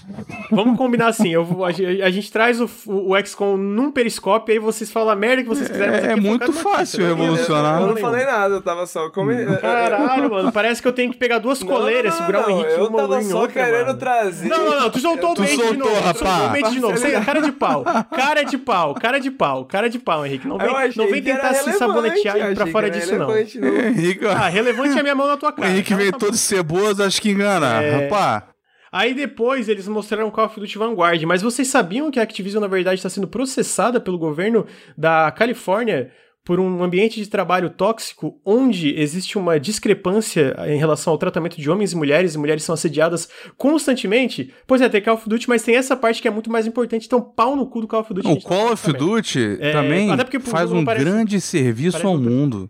Vamos 0.50 0.78
combinar 0.78 1.08
assim. 1.08 1.28
Eu, 1.30 1.44
vou- 1.44 1.66
a, 1.66 1.72
gente- 1.72 2.02
a 2.02 2.10
gente 2.10 2.32
traz 2.32 2.62
o, 2.62 2.70
o 2.88 3.14
XCOM 3.26 3.58
num 3.58 3.92
periscópio 3.92 4.54
e 4.54 4.58
aí 4.58 4.60
vocês 4.60 4.90
falam 4.90 5.10
a 5.10 5.16
merda 5.16 5.42
que 5.44 5.50
vocês 5.50 5.68
quiserem. 5.68 5.92
mas 5.92 6.04
É- 6.06 6.12
é 6.14 6.16
muito 6.16 6.54
fácil 6.54 6.74
notícia, 6.74 7.00
não 7.00 7.06
é 7.06 7.10
revolucionar. 7.10 7.82
Eu 7.82 7.88
não 7.88 7.98
falei 7.98 8.26
nada, 8.26 8.54
eu 8.56 8.62
tava 8.62 8.86
só 8.88 9.10
comentando. 9.10 9.60
Caralho, 9.60 10.30
mano. 10.32 10.52
Parece 10.52 10.82
que 10.82 10.88
eu 10.88 10.94
tenho 10.94 11.12
que 11.12 11.18
pegar 11.18 11.40
duas 11.40 11.62
coleiras, 11.62 12.14
segurar 12.14 12.48
o 12.48 12.50
Henrique 12.50 12.72
Eu 12.72 12.88
uma 12.88 12.98
tava 13.00 13.20
em 13.22 13.24
só 13.26 13.42
outra, 13.42 13.66
querendo 13.66 13.88
mano. 13.88 14.00
trazer. 14.00 14.48
Não, 14.48 14.58
não, 14.70 14.80
não, 14.82 14.90
tu 14.90 15.00
soltou 15.00 15.32
o 15.32 15.36
Tu 15.36 15.42
bait 15.42 15.58
de 15.58 15.58
novo. 15.78 15.92
tu 15.92 15.94
rapaz. 15.96 16.18
soltou 16.18 16.46
o 16.46 16.50
bait 16.50 16.70
de 16.72 16.80
novo. 16.80 17.26
Cara 17.26 17.42
de 17.42 17.52
pau. 17.52 17.84
Cara 18.16 18.44
de 18.44 18.58
pau, 18.58 18.94
cara 18.96 19.20
de 19.20 19.32
pau, 19.32 19.66
cara 19.66 19.90
de 19.90 20.00
pau, 20.00 20.26
Henrique. 20.26 20.48
Não 20.48 20.58
vem, 20.58 20.68
não 20.96 21.08
vem 21.10 21.22
tentar 21.22 21.54
se 21.56 21.74
sabonetear 21.74 22.38
e 22.38 22.52
ir 22.52 22.56
pra 22.56 22.68
fora 22.68 22.90
disso, 22.90 23.18
não. 23.18 23.33
Relevante, 23.34 23.60
não. 23.60 23.76
Henrique, 23.90 24.26
Ah, 24.26 24.48
relevante 24.50 24.96
é 24.98 25.00
a 25.00 25.04
minha 25.04 25.16
mão 25.16 25.28
na 25.28 25.38
tua 25.38 25.50
o 25.50 25.54
cara. 25.54 25.70
Henrique 25.70 25.90
Cala 25.90 26.00
veio 26.02 26.12
tua 26.12 26.20
todo 26.20 26.38
ceboso, 26.38 27.04
acho 27.04 27.22
que 27.22 27.30
engana. 27.32 27.82
É. 27.82 28.04
Rapaz, 28.04 28.44
Aí 28.92 29.16
depois 29.16 29.68
eles 29.68 29.88
mostraram 29.88 30.30
Call 30.30 30.46
of 30.46 30.60
Duty 30.60 30.78
Vanguard, 30.78 31.22
mas 31.24 31.42
vocês 31.42 31.68
sabiam 31.68 32.12
que 32.12 32.20
a 32.20 32.24
Activision 32.24 32.62
na 32.62 32.68
verdade 32.68 33.00
está 33.00 33.10
sendo 33.10 33.28
processada 33.28 34.00
pelo 34.00 34.20
governo 34.20 34.68
da 34.96 35.32
Califórnia 35.32 36.12
por 36.46 36.60
um 36.60 36.84
ambiente 36.84 37.20
de 37.20 37.28
trabalho 37.28 37.70
tóxico 37.72 38.40
onde 38.46 38.94
existe 39.00 39.36
uma 39.38 39.58
discrepância 39.60 40.54
em 40.68 40.78
relação 40.78 41.12
ao 41.12 41.18
tratamento 41.18 41.60
de 41.60 41.72
homens 41.72 41.94
e 41.94 41.96
mulheres, 41.96 42.36
e 42.36 42.38
mulheres 42.38 42.64
são 42.64 42.74
assediadas 42.74 43.28
constantemente? 43.58 44.54
Pois 44.68 44.80
é, 44.82 44.88
tem 44.90 45.02
Call 45.02 45.16
of 45.16 45.28
Duty, 45.28 45.50
mas 45.50 45.64
tem 45.64 45.76
essa 45.76 45.96
parte 45.96 46.22
que 46.22 46.28
é 46.28 46.32
muito 46.32 46.52
mais 46.52 46.68
importante, 46.68 47.08
então 47.08 47.20
pau 47.22 47.56
no 47.56 47.66
cu 47.66 47.82
do 47.82 47.88
Call 47.88 48.02
of 48.02 48.14
Duty. 48.14 48.28
o 48.28 48.42
Call 48.42 48.74
of. 48.74 48.94
Duty 48.94 49.58
É, 49.60 49.72
também 49.72 50.12
até 50.12 50.24
porque 50.24 50.38
pro 50.38 50.52
faz 50.52 50.72
um 50.72 50.84
parece- 50.86 51.04
grande 51.06 51.42
serviço 51.42 52.06
ao 52.06 52.18
mundo. 52.18 52.70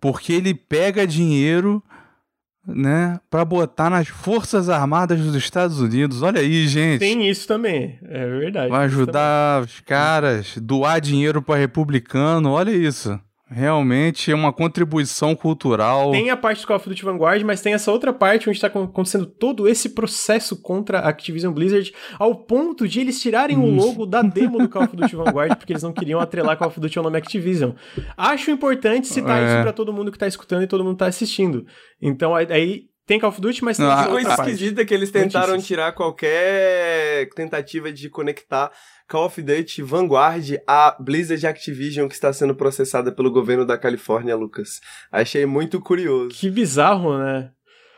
Porque 0.00 0.32
ele 0.32 0.54
pega 0.54 1.06
dinheiro, 1.06 1.82
né, 2.66 3.18
pra 3.30 3.44
botar 3.44 3.88
nas 3.90 4.08
Forças 4.08 4.68
Armadas 4.68 5.20
dos 5.20 5.34
Estados 5.34 5.80
Unidos. 5.80 6.22
Olha 6.22 6.40
aí, 6.40 6.66
gente. 6.66 6.98
Tem 6.98 7.28
isso 7.28 7.46
também, 7.46 7.98
é 8.02 8.26
verdade. 8.26 8.70
Vai 8.70 8.84
ajudar 8.86 9.62
os 9.62 9.80
caras, 9.80 10.56
doar 10.58 11.00
dinheiro 11.00 11.40
para 11.40 11.60
republicano, 11.60 12.50
olha 12.50 12.70
isso. 12.70 13.18
Realmente 13.48 14.32
é 14.32 14.34
uma 14.34 14.52
contribuição 14.52 15.36
cultural. 15.36 16.10
Tem 16.10 16.30
a 16.30 16.36
parte 16.36 16.62
do 16.62 16.66
Call 16.66 16.76
of 16.76 16.88
Duty 16.88 17.04
Vanguard, 17.04 17.42
mas 17.44 17.60
tem 17.60 17.74
essa 17.74 17.92
outra 17.92 18.12
parte 18.12 18.48
onde 18.48 18.56
está 18.58 18.66
acontecendo 18.66 19.24
todo 19.24 19.68
esse 19.68 19.90
processo 19.90 20.60
contra 20.60 20.98
a 20.98 21.08
Activision 21.08 21.52
Blizzard, 21.52 21.94
ao 22.18 22.34
ponto 22.34 22.88
de 22.88 23.00
eles 23.00 23.20
tirarem 23.22 23.56
o 23.56 23.66
logo 23.66 24.04
da 24.04 24.20
demo 24.20 24.58
do 24.58 24.68
Call 24.68 24.82
of 24.82 24.96
Duty 24.96 25.14
Vanguard, 25.14 25.54
porque 25.56 25.72
eles 25.72 25.82
não 25.84 25.92
queriam 25.92 26.18
atrelar 26.18 26.56
Call 26.56 26.68
of 26.68 26.80
Duty 26.80 26.98
ao 26.98 27.04
nome 27.04 27.18
Activision. 27.18 27.70
Acho 28.16 28.50
importante 28.50 29.06
citar 29.06 29.40
É. 29.40 29.46
isso 29.46 29.62
pra 29.62 29.72
todo 29.72 29.92
mundo 29.92 30.10
que 30.10 30.18
tá 30.18 30.26
escutando 30.26 30.64
e 30.64 30.66
todo 30.66 30.82
mundo 30.82 30.96
tá 30.96 31.06
assistindo. 31.06 31.64
Então 32.02 32.34
aí- 32.34 32.86
tem 33.06 33.20
Call 33.20 33.30
of 33.30 33.40
Duty, 33.40 33.62
mas 33.62 33.76
tem 33.76 33.86
Não, 33.86 33.92
essa 33.92 34.02
a- 34.02 34.08
outra 34.08 34.24
Coisa 34.24 34.42
esquisita 34.42 34.84
que 34.84 34.92
eles 34.92 35.12
tentaram 35.12 35.46
Notícias. 35.52 35.66
tirar 35.68 35.92
qualquer 35.92 37.28
tentativa 37.36 37.92
de 37.92 38.10
conectar 38.10 38.72
Call 39.08 39.26
of 39.26 39.40
Duty 39.40 39.82
Vanguard 39.82 40.58
à 40.66 40.96
Blizzard 40.98 41.46
Activision 41.46 42.08
que 42.08 42.14
está 42.14 42.32
sendo 42.32 42.54
processada 42.54 43.12
pelo 43.12 43.30
governo 43.30 43.64
da 43.64 43.78
Califórnia, 43.78 44.34
Lucas. 44.34 44.80
Achei 45.12 45.46
muito 45.46 45.80
curioso. 45.80 46.30
Que 46.30 46.50
bizarro, 46.50 47.16
né? 47.18 47.50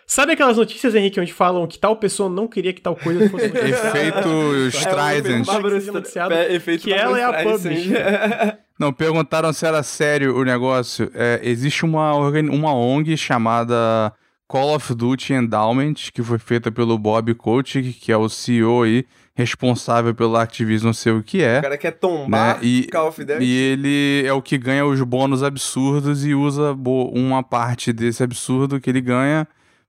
Sabe 0.07 0.33
aquelas 0.33 0.57
notícias, 0.57 0.95
Henrique, 0.95 1.21
onde 1.21 1.35
falam 1.35 1.67
que 1.67 1.79
tal 1.79 1.95
pessoa 1.97 2.31
não 2.31 2.49
queria 2.49 2.73
que 2.73 2.81
tal 2.81 2.97
coisa 2.97 3.29
fosse 3.29 3.45
Efeito 3.53 4.69
Streisand. 4.69 5.45
Bárbara 5.45 5.79
seja 5.81 5.93
noticiado 5.93 6.33
É, 6.33 6.55
efeito 6.55 6.85
que 6.85 6.93
ela 6.93 7.19
é 7.19 7.25
a 7.25 7.43
Streisand. 7.57 8.59
Não, 8.79 8.93
perguntaram 8.93 9.53
se 9.53 9.67
era 9.67 9.83
sério 9.83 10.37
o 10.37 10.45
negócio. 10.45 11.11
É, 11.13 11.41
existe 11.43 11.85
uma, 11.85 12.15
uma 12.15 12.73
ONG 12.73 13.17
chamada 13.17 14.13
Call 14.47 14.77
of 14.77 14.95
Duty 14.95 15.35
Endowment, 15.35 15.95
que 16.15 16.23
foi 16.23 16.39
feita 16.39 16.71
pelo 16.71 16.97
Bob 16.97 17.35
Kotick, 17.35 17.93
que 17.93 18.13
é 18.13 18.17
o 18.17 18.29
CEO 18.29 18.85
aí, 18.85 19.05
responsável 19.39 20.13
pela 20.13 20.43
Activision, 20.43 20.93
sei 20.93 21.13
o 21.13 21.23
que 21.23 21.41
é. 21.45 21.61
O 21.61 21.63
cara 21.63 21.79
quer 21.79 21.93
tombar 21.93 22.57
Né, 22.57 22.61
e- 22.67 22.89
Call 22.91 23.07
of 23.07 23.25
Duty. 23.25 23.41
E 23.45 23.55
ele 23.57 24.27
é 24.27 24.33
o 24.33 24.43
que 24.43 24.59
ganha 24.59 24.85
os 24.85 25.01
bônus 25.03 25.45
absurdos 25.45 26.27
e 26.27 26.35
usa 26.35 26.73
uma 26.75 27.41
parte 27.45 27.93
desse 27.93 28.21
absurdo 28.21 28.81
que 28.81 28.91
ele 28.91 29.01
ganha 29.01 29.47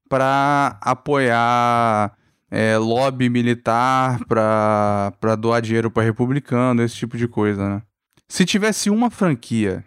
pra 0.08 0.78
apoiar 0.82 2.14
é, 2.52 2.78
lobby 2.78 3.28
militar, 3.28 4.24
pra, 4.26 5.12
pra 5.20 5.36
doar 5.36 5.62
dinheiro 5.64 5.90
pra 5.90 6.04
republicano, 6.04 6.84
esse 6.84 6.96
tipo 6.96 7.18
de 7.18 7.28
coisa, 7.28 7.68
né? 7.68 7.82
Se 8.28 8.46
tivesse 8.46 8.90
uma 8.92 9.10
franquia 9.10 9.84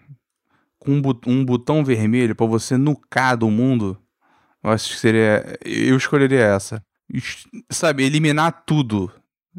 com 0.79 0.93
um, 0.95 1.01
bu- 1.01 1.21
um 1.27 1.45
botão 1.45 1.85
vermelho 1.85 2.35
pra 2.35 2.47
você 2.47 2.77
nucar 2.77 3.37
do 3.37 3.49
mundo, 3.49 3.97
eu 4.65 4.71
acho 4.71 4.91
que 4.93 4.99
seria. 4.99 5.57
Eu 5.65 5.97
escolheria 5.97 6.41
essa. 6.41 6.83
Es- 7.13 7.47
Sabe, 7.71 8.03
eliminar 8.05 8.65
tudo. 8.67 9.11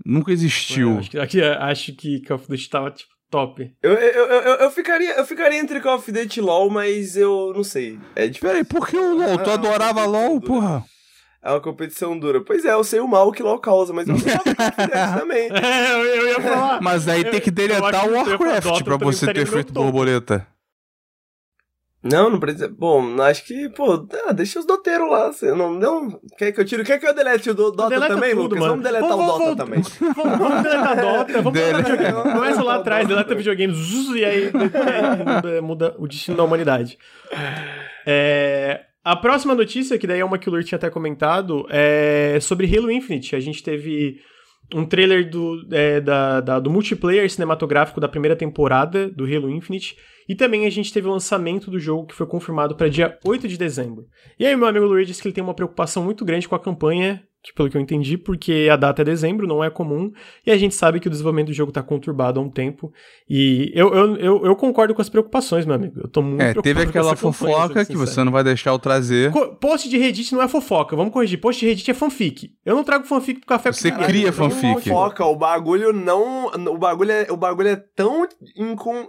Nunca 0.05 0.31
existiu. 0.31 0.97
Acho 0.97 1.11
que, 1.11 1.19
aqui, 1.19 1.41
acho 1.41 1.93
que 1.95 2.21
Call 2.21 2.37
of 2.37 2.47
Duty 2.47 2.69
tava, 2.69 2.91
tipo, 2.91 3.11
top. 3.29 3.71
Eu, 3.81 3.93
eu, 3.93 4.25
eu, 4.25 4.41
eu, 4.55 4.71
ficaria, 4.71 5.15
eu 5.17 5.25
ficaria 5.25 5.59
entre 5.59 5.79
Call 5.81 5.95
of 5.95 6.11
Duty 6.11 6.39
e 6.39 6.41
LoL, 6.43 6.69
mas 6.69 7.15
eu 7.17 7.51
não 7.55 7.63
sei. 7.63 7.99
É 8.15 8.27
difícil. 8.27 8.47
Peraí, 8.47 8.63
por 8.63 8.87
que 8.87 8.97
o 8.97 9.15
LOL? 9.17 9.37
Tu 9.39 9.49
adorava 9.51 10.01
não, 10.03 10.11
LOL, 10.11 10.33
não, 10.35 10.39
porra? 10.41 10.83
É 11.41 11.49
uma 11.51 11.59
competição 11.59 12.17
dura. 12.17 12.41
Pois 12.41 12.63
é, 12.63 12.71
eu 12.73 12.83
sei 12.83 12.99
o 13.01 13.07
mal 13.07 13.31
que 13.31 13.43
LoL 13.43 13.59
causa, 13.59 13.91
mas 13.91 14.07
eu 14.07 14.13
gostava 14.15 14.43
de 14.45 14.55
Call 14.55 14.67
of 14.67 14.75
Duty 14.77 15.19
também. 15.19 15.49
É, 15.51 15.91
eu, 15.93 16.05
eu 16.05 16.27
ia 16.29 16.41
falar. 16.41 16.81
Mas 16.81 17.07
aí 17.07 17.23
Eu- 17.23 17.31
tem 17.31 17.41
que 17.41 17.51
deletar 17.51 18.07
o 18.07 18.13
Warcraft 18.13 18.83
pra 18.83 18.97
você 18.97 19.31
ter 19.33 19.45
feito 19.45 19.73
borboleta. 19.73 20.47
Não, 22.03 22.29
não 22.29 22.39
precisa. 22.39 22.67
Bom, 22.67 23.21
acho 23.21 23.45
que, 23.45 23.69
pô, 23.69 24.05
ah, 24.27 24.33
deixa 24.33 24.59
os 24.59 24.65
doteiros 24.65 25.09
lá. 25.09 25.31
Você 25.31 25.53
não, 25.53 25.73
não. 25.73 26.19
Quer 26.37 26.51
que 26.51 26.59
eu 26.59 26.65
tire? 26.65 26.83
Quer 26.83 26.99
que 26.99 27.07
eu 27.07 27.13
delete 27.15 27.49
o 27.49 27.53
do, 27.53 27.71
Dota 27.71 27.89
Deleta 27.89 28.13
também, 28.15 28.31
tudo, 28.31 28.41
Lucas? 28.43 28.59
mano. 28.59 28.71
Vamos 28.71 28.83
deletar 28.83 29.09
Vamos- 29.09 29.25
o 29.25 29.27
Dota 29.27 29.39
vamos- 29.43 29.57
também. 29.57 30.13
Vamos, 30.15 30.37
vamos 30.39 30.63
deletar 30.63 30.95
Dota, 31.01 31.33
vamos 31.41 31.53
deletar 31.53 31.83
Deleta. 31.83 32.03
videogame. 32.03 32.33
Começa 32.33 32.63
lá 32.63 32.75
atrás, 32.75 33.07
deleta 33.07 33.35
videogame, 33.35 33.73
zzz, 33.73 34.15
e 34.15 34.25
aí, 34.25 34.43
e 34.43 34.47
aí 34.53 35.35
muda, 35.35 35.61
muda 35.61 35.95
o 35.97 36.07
destino 36.07 36.35
da 36.37 36.43
humanidade. 36.43 36.97
É, 38.05 38.81
A 39.05 39.15
próxima 39.17 39.53
notícia, 39.53 39.97
que 39.97 40.07
daí 40.07 40.19
é 40.21 40.25
uma 40.25 40.37
que 40.37 40.47
o 40.49 40.51
Lur 40.51 40.63
tinha 40.63 40.77
até 40.77 40.89
comentado, 40.89 41.65
é 41.69 42.37
sobre 42.41 42.67
Halo 42.73 42.89
Infinite. 42.91 43.35
A 43.35 43.39
gente 43.39 43.61
teve 43.61 44.17
um 44.73 44.85
trailer 44.85 45.29
do, 45.29 45.67
é, 45.71 45.99
da, 45.99 46.41
da, 46.41 46.59
do 46.59 46.69
multiplayer 46.69 47.29
cinematográfico 47.29 47.99
da 47.99 48.07
primeira 48.07 48.35
temporada 48.35 49.09
do 49.09 49.25
Halo 49.25 49.49
Infinite. 49.49 49.97
E 50.27 50.35
também 50.35 50.65
a 50.65 50.69
gente 50.69 50.93
teve 50.93 51.07
o 51.07 51.11
lançamento 51.11 51.69
do 51.69 51.79
jogo 51.79 52.07
que 52.07 52.15
foi 52.15 52.25
confirmado 52.25 52.75
para 52.75 52.87
dia 52.87 53.17
8 53.25 53.47
de 53.47 53.57
dezembro. 53.57 54.07
E 54.39 54.45
aí, 54.45 54.55
meu 54.55 54.67
amigo 54.67 54.85
Luiz 54.85 55.07
disse 55.07 55.21
que 55.21 55.27
ele 55.27 55.35
tem 55.35 55.43
uma 55.43 55.53
preocupação 55.53 56.03
muito 56.03 56.23
grande 56.23 56.47
com 56.47 56.55
a 56.55 56.59
campanha 56.59 57.21
que 57.43 57.53
pelo 57.53 57.69
que 57.69 57.75
eu 57.75 57.81
entendi, 57.81 58.17
porque 58.17 58.69
a 58.71 58.77
data 58.77 59.01
é 59.01 59.05
dezembro, 59.05 59.45
não 59.45 59.61
é 59.61 59.69
comum, 59.69 60.11
e 60.45 60.51
a 60.51 60.57
gente 60.57 60.73
sabe 60.73 61.01
que 61.01 61.07
o 61.07 61.11
desenvolvimento 61.11 61.47
do 61.47 61.53
jogo 61.53 61.71
está 61.71 61.83
conturbado 61.83 62.39
há 62.39 62.43
um 62.43 62.49
tempo. 62.49 62.93
E 63.29 63.69
eu, 63.75 63.93
eu, 63.93 64.15
eu, 64.15 64.45
eu, 64.45 64.55
concordo 64.55 64.95
com 64.95 65.01
as 65.01 65.09
preocupações, 65.09 65.65
meu 65.65 65.75
amigo. 65.75 65.99
Eu 65.99 66.07
tô 66.07 66.21
muito 66.21 66.41
É, 66.41 66.53
teve 66.53 66.83
aquela 66.83 67.17
fofoca 67.17 67.83
que 67.83 67.97
você 67.97 68.23
não 68.23 68.31
vai 68.31 68.45
deixar 68.45 68.69
eu 68.69 68.79
trazer. 68.79 69.29
Co 69.31 69.55
post 69.55 69.89
de 69.89 69.97
Reddit 69.97 70.33
não 70.33 70.41
é 70.41 70.47
fofoca, 70.47 70.95
vamos 70.95 71.11
corrigir. 71.11 71.39
Post 71.39 71.59
de 71.59 71.67
Reddit 71.67 71.91
é 71.91 71.93
fanfic. 71.93 72.53
Eu 72.65 72.75
não 72.75 72.83
trago 72.83 73.05
fanfic 73.05 73.41
pro 73.41 73.47
café 73.47 73.73
Você 73.73 73.91
porque 73.91 74.05
cria 74.05 74.31
fanfic. 74.31 74.63
Não 74.63 74.79
fofoca, 74.79 75.25
o 75.25 75.35
bagulho 75.35 75.91
não. 75.91 76.47
O 76.47 76.77
bagulho 76.77 77.11
é, 77.11 77.27
o 77.29 77.35
bagulho 77.35 77.67
é 77.67 77.75
tão. 77.75 78.25
Incon, 78.55 79.05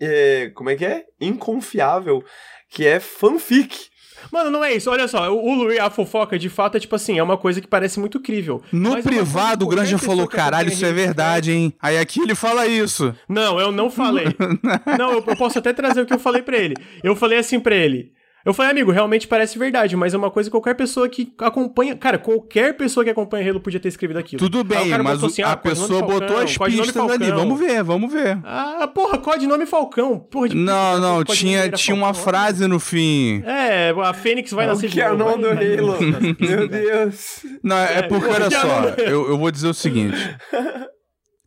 é, 0.00 0.50
como 0.54 0.70
é 0.70 0.76
que 0.76 0.86
é? 0.86 1.04
Inconfiável 1.20 2.24
que 2.70 2.86
é 2.86 2.98
fanfic. 2.98 3.92
Mano, 4.32 4.50
não 4.50 4.64
é 4.64 4.74
isso. 4.74 4.90
Olha 4.90 5.06
só, 5.08 5.30
o 5.34 5.54
Luiz, 5.54 5.78
a 5.78 5.90
fofoca, 5.90 6.38
de 6.38 6.48
fato, 6.48 6.76
é 6.76 6.80
tipo 6.80 6.94
assim, 6.96 7.18
é 7.18 7.22
uma 7.22 7.36
coisa 7.36 7.60
que 7.60 7.66
parece 7.66 8.00
muito 8.00 8.20
crível. 8.20 8.62
No 8.72 9.02
privado, 9.02 9.64
o 9.64 9.68
Granja 9.68 9.98
falou, 9.98 10.26
caralho, 10.26 10.68
isso 10.68 10.84
é 10.84 10.92
verdade, 10.92 11.52
hein? 11.52 11.72
Aí 11.80 11.98
aqui 11.98 12.20
ele 12.20 12.34
fala 12.34 12.66
isso. 12.66 13.14
Não, 13.28 13.60
eu 13.60 13.70
não 13.70 13.90
falei. 13.90 14.26
não, 14.98 15.12
eu, 15.12 15.24
eu 15.26 15.36
posso 15.36 15.58
até 15.58 15.72
trazer 15.72 16.00
o 16.00 16.06
que 16.06 16.14
eu 16.14 16.18
falei 16.18 16.42
para 16.42 16.56
ele. 16.56 16.74
Eu 17.02 17.14
falei 17.14 17.38
assim 17.38 17.60
para 17.60 17.74
ele. 17.74 18.13
Eu 18.44 18.52
falei, 18.52 18.72
amigo, 18.72 18.90
realmente 18.90 19.26
parece 19.26 19.58
verdade, 19.58 19.96
mas 19.96 20.12
é 20.12 20.18
uma 20.18 20.30
coisa 20.30 20.50
que 20.50 20.52
qualquer 20.52 20.74
pessoa 20.74 21.08
que 21.08 21.32
acompanha. 21.38 21.96
Cara, 21.96 22.18
qualquer 22.18 22.76
pessoa 22.76 23.02
que 23.02 23.08
acompanha 23.08 23.48
Halo 23.48 23.58
podia 23.58 23.80
ter 23.80 23.88
escrevido 23.88 24.18
aquilo. 24.18 24.38
Tudo 24.38 24.62
bem, 24.62 24.96
mas 24.98 25.24
assim, 25.24 25.40
a 25.40 25.52
ah, 25.52 25.56
pessoa 25.56 26.02
botou 26.02 26.36
as 26.36 26.58
pistas 26.58 27.10
ali. 27.10 27.30
Vamos 27.30 27.58
ver, 27.58 27.82
vamos 27.82 28.12
ver. 28.12 28.38
Ah, 28.44 28.86
porra, 28.86 29.16
codinome 29.16 29.64
Falcão. 29.64 30.18
Porra 30.18 30.50
de 30.50 30.56
Não, 30.56 31.00
não, 31.00 31.24
tinha, 31.24 31.70
tinha 31.70 31.94
uma 31.94 32.12
frase 32.12 32.66
no 32.66 32.78
fim. 32.78 33.42
É, 33.46 33.94
a 33.96 34.12
Fênix 34.12 34.50
vai 34.52 34.66
nascer 34.66 34.90
de 34.90 35.00
novo. 35.00 35.16
Que 35.16 35.22
é 35.22 35.34
o 35.34 35.38
do 35.38 35.48
Halo. 35.48 35.98
Meu 36.38 36.68
Deus. 36.68 37.46
Não, 37.62 37.76
é, 37.76 37.98
é 38.00 38.02
porque, 38.02 38.26
olha 38.26 38.50
só, 38.50 38.88
eu, 38.98 39.28
eu 39.30 39.38
vou 39.38 39.50
dizer 39.50 39.68
o 39.68 39.74
seguinte. 39.74 40.18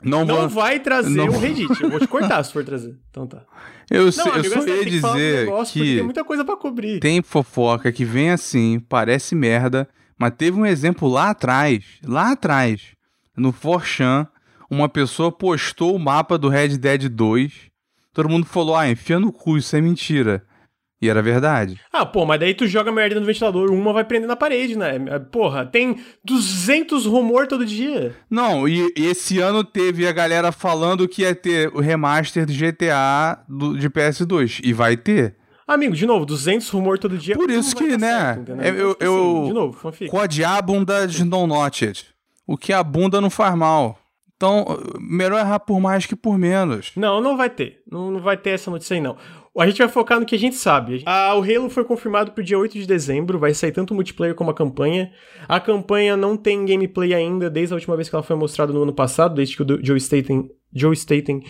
Não, 0.03 0.23
não 0.23 0.47
vou... 0.47 0.49
vai 0.49 0.79
trazer 0.79 1.09
não... 1.09 1.27
o 1.27 1.39
Reddit. 1.39 1.81
Eu 1.81 1.89
vou 1.89 1.99
te 1.99 2.07
cortar 2.07 2.41
se 2.45 2.53
for 2.53 2.63
trazer. 2.63 2.95
Então 3.09 3.27
tá. 3.27 3.43
Eu, 3.89 4.05
não, 4.05 4.11
sei, 4.11 4.23
eu 4.23 4.43
só 4.43 4.67
ia 4.67 4.85
dizer 4.85 5.47
que, 5.65 5.71
que 5.71 5.95
tem 5.95 6.03
muita 6.03 6.23
coisa 6.23 6.43
para 6.43 6.57
cobrir. 6.57 6.99
Tem 6.99 7.21
fofoca 7.21 7.91
que 7.91 8.03
vem 8.03 8.31
assim, 8.31 8.79
parece 8.79 9.33
merda, 9.33 9.87
mas 10.17 10.33
teve 10.37 10.59
um 10.59 10.65
exemplo 10.65 11.07
lá 11.07 11.29
atrás, 11.29 11.83
lá 12.03 12.31
atrás, 12.31 12.81
no 13.35 13.51
Forchan, 13.51 14.27
uma 14.69 14.89
pessoa 14.89 15.31
postou 15.31 15.95
o 15.95 15.99
mapa 15.99 16.37
do 16.37 16.49
Red 16.49 16.77
Dead 16.77 17.07
2. 17.07 17.53
Todo 18.13 18.29
mundo 18.29 18.45
falou: 18.45 18.75
"Ah, 18.75 18.89
enfia 18.89 19.19
no 19.19 19.31
cu, 19.31 19.57
isso 19.57 19.75
é 19.75 19.81
mentira". 19.81 20.43
E 20.99 21.09
era 21.09 21.21
verdade. 21.21 21.79
Ah, 21.93 22.05
pô, 22.05 22.25
mas 22.25 22.39
daí 22.39 22.55
tu 22.55 22.65
joga 22.65 22.91
merda 22.91 23.19
no 23.19 23.25
ventilador, 23.25 23.71
uma 23.71 23.93
vai 23.93 24.03
prender 24.03 24.27
na 24.27 24.35
parede, 24.35 24.75
né? 24.75 24.95
É, 25.07 25.19
porra, 25.19 25.63
tem 25.63 25.97
200 26.25 27.05
rumor 27.05 27.45
todo 27.45 27.65
dia. 27.65 28.15
Não, 28.29 28.67
e, 28.67 28.91
e, 28.97 29.05
esse 29.05 29.39
ano 29.39 29.63
teve 29.63 30.07
a 30.07 30.11
galera 30.11 30.51
falando 30.51 31.07
que 31.07 31.21
ia 31.21 31.35
ter 31.35 31.69
o 31.73 31.79
remaster 31.79 32.47
do 32.47 32.53
GTA 32.53 33.43
do, 33.47 33.77
de 33.77 33.89
PS2. 33.89 34.59
E 34.63 34.73
vai 34.73 34.97
ter. 34.97 35.35
Amigo, 35.67 35.95
de 35.95 36.05
novo, 36.07 36.25
200 36.25 36.67
rumor 36.69 36.97
todo 36.97 37.17
dia. 37.17 37.35
Por 37.35 37.51
isso 37.51 37.75
que, 37.75 37.95
né? 37.95 38.33
Certo, 38.33 38.51
eu, 38.51 38.57
eu, 38.59 38.93
tipo 38.93 39.03
eu, 39.03 39.37
assim, 39.37 39.47
de 39.47 39.53
novo, 39.53 39.73
fanfic. 39.77 40.09
Codear 40.09 40.57
a 40.57 40.61
bunda 40.61 41.07
de 41.07 41.23
não 41.23 41.45
not 41.45 41.85
it. 41.85 42.07
O 42.47 42.57
que 42.57 42.73
a 42.73 42.81
bunda 42.81 43.21
não 43.21 43.29
faz 43.29 43.53
mal. 43.55 43.99
Então, 44.37 44.65
melhor 44.99 45.39
errar 45.39 45.59
por 45.59 45.79
mais 45.79 46.05
que 46.05 46.15
por 46.15 46.37
menos. 46.37 46.91
Não, 46.95 47.19
não 47.19 47.35
vai 47.35 47.49
ter. 47.49 47.81
Não, 47.91 48.11
não 48.11 48.21
vai 48.21 48.37
ter 48.37 48.51
essa 48.51 48.69
notícia 48.69 48.93
aí, 48.93 49.01
não. 49.01 49.17
A 49.57 49.65
gente 49.65 49.79
vai 49.79 49.87
focar 49.87 50.19
no 50.19 50.25
que 50.25 50.35
a 50.35 50.39
gente 50.39 50.55
sabe. 50.55 51.01
Ah, 51.05 51.33
o 51.35 51.41
Halo 51.41 51.67
foi 51.69 51.83
confirmado 51.83 52.31
pro 52.31 52.43
dia 52.43 52.59
8 52.59 52.73
de 52.73 52.85
dezembro, 52.85 53.39
vai 53.39 53.55
sair 53.55 53.71
tanto 53.71 53.91
o 53.91 53.95
multiplayer 53.95 54.35
como 54.35 54.51
a 54.51 54.53
campanha. 54.53 55.11
A 55.47 55.59
campanha 55.59 56.15
não 56.15 56.37
tem 56.37 56.63
gameplay 56.63 57.13
ainda, 57.13 57.49
desde 57.49 57.73
a 57.73 57.75
última 57.75 57.95
vez 57.95 58.07
que 58.07 58.15
ela 58.15 58.21
foi 58.21 58.35
mostrada 58.35 58.71
no 58.71 58.83
ano 58.83 58.93
passado, 58.93 59.33
desde 59.33 59.57
que 59.57 59.63
o 59.63 59.79
Joe 59.83 59.97
Staten, 59.97 60.47
Joe 60.71 60.95
Staten 60.95 61.41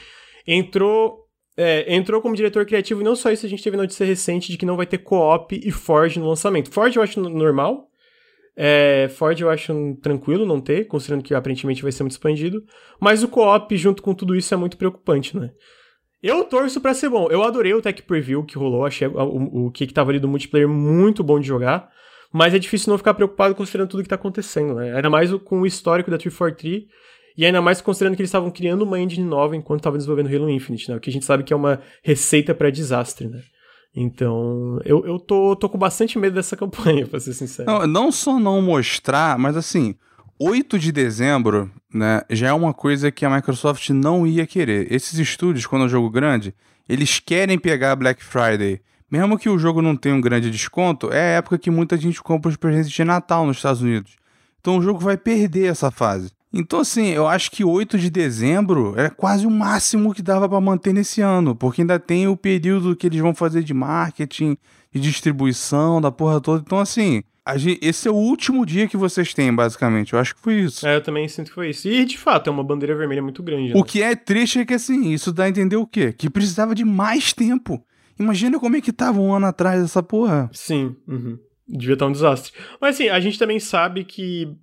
entrou, 0.48 1.28
é, 1.58 1.94
entrou 1.94 2.22
como 2.22 2.34
diretor 2.34 2.66
criativo. 2.66 3.02
E 3.02 3.04
não 3.04 3.16
só 3.16 3.30
isso, 3.30 3.46
a 3.46 3.50
gente 3.50 3.62
teve 3.62 3.76
notícia 3.76 4.06
recente 4.06 4.54
de 4.54 4.58
que 4.58 4.66
não 4.66 4.78
vai 4.78 4.86
ter 4.86 5.00
co-op 5.00 5.54
e 5.54 5.70
Forge 5.70 6.18
no 6.18 6.30
lançamento. 6.30 6.72
Forge 6.72 6.98
eu 6.98 7.04
acho 7.04 7.20
normal. 7.20 7.90
É, 8.56 9.10
Forge 9.10 9.44
eu 9.44 9.50
acho 9.50 9.98
tranquilo 10.02 10.46
não 10.46 10.62
ter, 10.62 10.88
considerando 10.88 11.24
que 11.24 11.36
aparentemente 11.36 11.84
vai 11.84 11.92
ser 11.92 12.04
muito 12.04 12.14
expandido. 12.14 12.64
Mas 13.02 13.22
o 13.22 13.28
co-op 13.28 13.76
junto 13.76 14.02
com 14.02 14.14
tudo 14.14 14.34
isso 14.34 14.54
é 14.54 14.58
muito 14.58 14.78
preocupante, 14.78 15.38
né? 15.38 15.52
Eu 16.22 16.44
torço 16.44 16.82
para 16.82 16.94
ser 16.94 17.10
bom. 17.10 17.28
Eu 17.30 17.44
adorei 17.44 17.74
o 17.74 17.82
tech 17.82 18.02
preview 18.04 18.44
que 18.44 18.58
rolou, 18.58 18.86
achei 18.86 19.08
o, 19.08 19.68
o, 19.68 19.72
que, 19.72 19.86
que 19.86 19.94
tava 19.94 20.12
ali 20.12 20.20
do 20.20 20.28
multiplayer 20.28 20.68
muito 20.68 21.24
bom 21.24 21.40
de 21.40 21.48
jogar. 21.48 21.90
Mas 22.34 22.54
é 22.54 22.60
difícil 22.60 22.92
não 22.92 22.98
ficar 22.98 23.14
preocupado 23.14 23.56
considerando 23.56 23.90
tudo 23.90 24.04
que 24.04 24.10
tá 24.10 24.16
acontecendo, 24.16 24.76
né? 24.76 24.96
Ainda 24.96 25.10
mais 25.10 25.32
com 25.46 25.62
o 25.62 25.66
histórico 25.66 26.12
da 26.12 26.18
343 26.18 26.86
e 27.38 27.46
ainda 27.46 27.62
mais 27.62 27.80
considerando 27.80 28.16
que 28.16 28.22
eles 28.22 28.30
estavam 28.30 28.50
criando 28.50 28.82
uma 28.82 29.00
engine 29.00 29.26
nova 29.26 29.56
enquanto 29.56 29.80
estavam 29.80 29.98
desenvolvendo 29.98 30.34
Halo 30.34 30.50
Infinite, 30.50 30.90
né? 30.90 30.98
O 30.98 31.00
que 31.00 31.10
a 31.10 31.14
gente 31.14 31.24
sabe 31.24 31.44
que 31.44 31.54
é 31.54 31.56
uma 31.56 31.80
receita 32.04 32.54
para 32.54 32.72
desastre, 32.72 33.28
né? 33.28 33.42
Então, 33.96 34.80
eu, 34.84 35.06
eu 35.06 35.20
tô, 35.20 35.56
tô 35.56 35.70
com 35.70 35.78
bastante 35.78 36.20
medo 36.20 36.34
dessa 36.34 36.58
campanha, 36.58 37.08
pra 37.08 37.20
ser 37.20 37.34
sincero. 37.34 37.70
Não, 37.72 37.88
não 37.88 38.12
só 38.12 38.40
não 38.40 38.62
mostrar, 38.62 39.38
mas 39.38 39.56
assim, 39.56 39.96
8 40.40 40.78
de 40.78 40.92
dezembro, 40.92 41.72
né, 41.92 42.22
já 42.30 42.50
é 42.50 42.54
uma 42.54 42.72
coisa 42.72 43.12
que 43.12 43.26
a 43.26 43.30
Microsoft 43.30 43.90
não 43.90 44.26
ia 44.26 44.46
querer. 44.46 44.92
Esses 44.94 45.18
estúdios, 45.18 45.66
quando 45.66 45.82
é 45.82 45.86
um 45.86 45.90
jogo 45.90 46.12
grande, 46.12 46.54
eles 46.88 47.20
querem 47.20 47.58
pegar 47.58 47.96
Black 47.96 48.24
Friday. 48.24 48.80
Mesmo 49.10 49.40
que 49.40 49.50
o 49.50 49.58
jogo 49.58 49.82
não 49.82 49.96
tenha 49.96 50.14
um 50.14 50.22
grande 50.22 50.52
desconto, 50.52 51.12
é 51.12 51.20
a 51.20 51.38
época 51.38 51.58
que 51.58 51.72
muita 51.72 51.98
gente 51.98 52.22
compra 52.22 52.50
os 52.50 52.58
presentes 52.58 52.92
de 52.92 53.04
Natal 53.04 53.48
nos 53.48 53.58
Estados 53.58 53.82
Unidos. 53.82 54.16
Então 54.62 54.78
o 54.78 54.82
jogo 54.82 55.00
vai 55.00 55.18
perder 55.18 55.72
essa 55.72 55.90
fase. 55.90 56.32
Então, 56.54 56.80
assim, 56.80 57.08
eu 57.08 57.28
acho 57.28 57.52
que 57.52 57.64
8 57.64 57.98
de 57.98 58.10
dezembro 58.10 58.94
é 58.98 59.10
quase 59.10 59.46
o 59.46 59.52
máximo 59.52 60.14
que 60.14 60.22
dava 60.22 60.48
para 60.48 60.62
manter 60.62 60.94
nesse 60.94 61.20
ano, 61.20 61.56
porque 61.56 61.82
ainda 61.82 62.00
tem 62.00 62.28
o 62.28 62.38
período 62.38 62.96
que 62.96 63.08
eles 63.08 63.20
vão 63.20 63.34
fazer 63.34 63.64
de 63.64 63.74
marketing, 63.74 64.58
de 64.98 65.10
distribuição, 65.10 66.02
da 66.02 66.12
porra 66.12 66.42
toda. 66.42 66.62
Então, 66.66 66.80
assim, 66.80 67.24
Gente, 67.56 67.80
esse 67.82 68.08
é 68.08 68.12
o 68.12 68.16
último 68.16 68.66
dia 68.66 68.88
que 68.88 68.98
vocês 68.98 69.34
têm, 69.34 69.54
basicamente. 69.54 70.14
Eu 70.14 70.20
acho 70.20 70.36
que 70.36 70.42
foi 70.42 70.56
isso. 70.56 70.86
É, 70.86 70.96
eu 70.96 71.02
também 71.02 71.28
sinto 71.28 71.48
que 71.48 71.54
foi 71.54 71.70
isso. 71.70 71.88
E, 71.88 72.04
de 72.04 72.18
fato, 72.18 72.50
é 72.50 72.52
uma 72.52 72.64
bandeira 72.64 72.96
vermelha 72.96 73.22
muito 73.22 73.42
grande. 73.42 73.74
Né? 73.74 73.80
O 73.80 73.84
que 73.84 74.02
é 74.02 74.16
triste 74.16 74.60
é 74.60 74.66
que, 74.66 74.74
assim, 74.74 75.12
isso 75.12 75.32
dá 75.32 75.46
a 75.46 75.50
entender 75.50 75.78
o 75.78 75.88
quê? 75.88 76.12
Que 76.12 76.30
precisava 76.30 76.76
de 76.76 76.84
mais 76.84 77.32
tempo. 77.32 77.82
Imagina 78.20 78.60
como 78.60 78.76
é 78.76 78.82
que 78.82 78.92
tava 78.92 79.22
um 79.22 79.34
ano 79.34 79.46
atrás 79.46 79.82
essa 79.82 80.04
porra. 80.04 80.50
Sim, 80.52 80.96
uhum. 81.08 81.38
devia 81.68 81.94
estar 81.94 82.08
um 82.08 82.12
desastre. 82.12 82.52
Mas, 82.82 82.96
assim, 82.96 83.10
a 83.10 83.20
gente 83.20 83.40
também 83.40 83.60
sabe 83.60 84.04
que... 84.04 84.54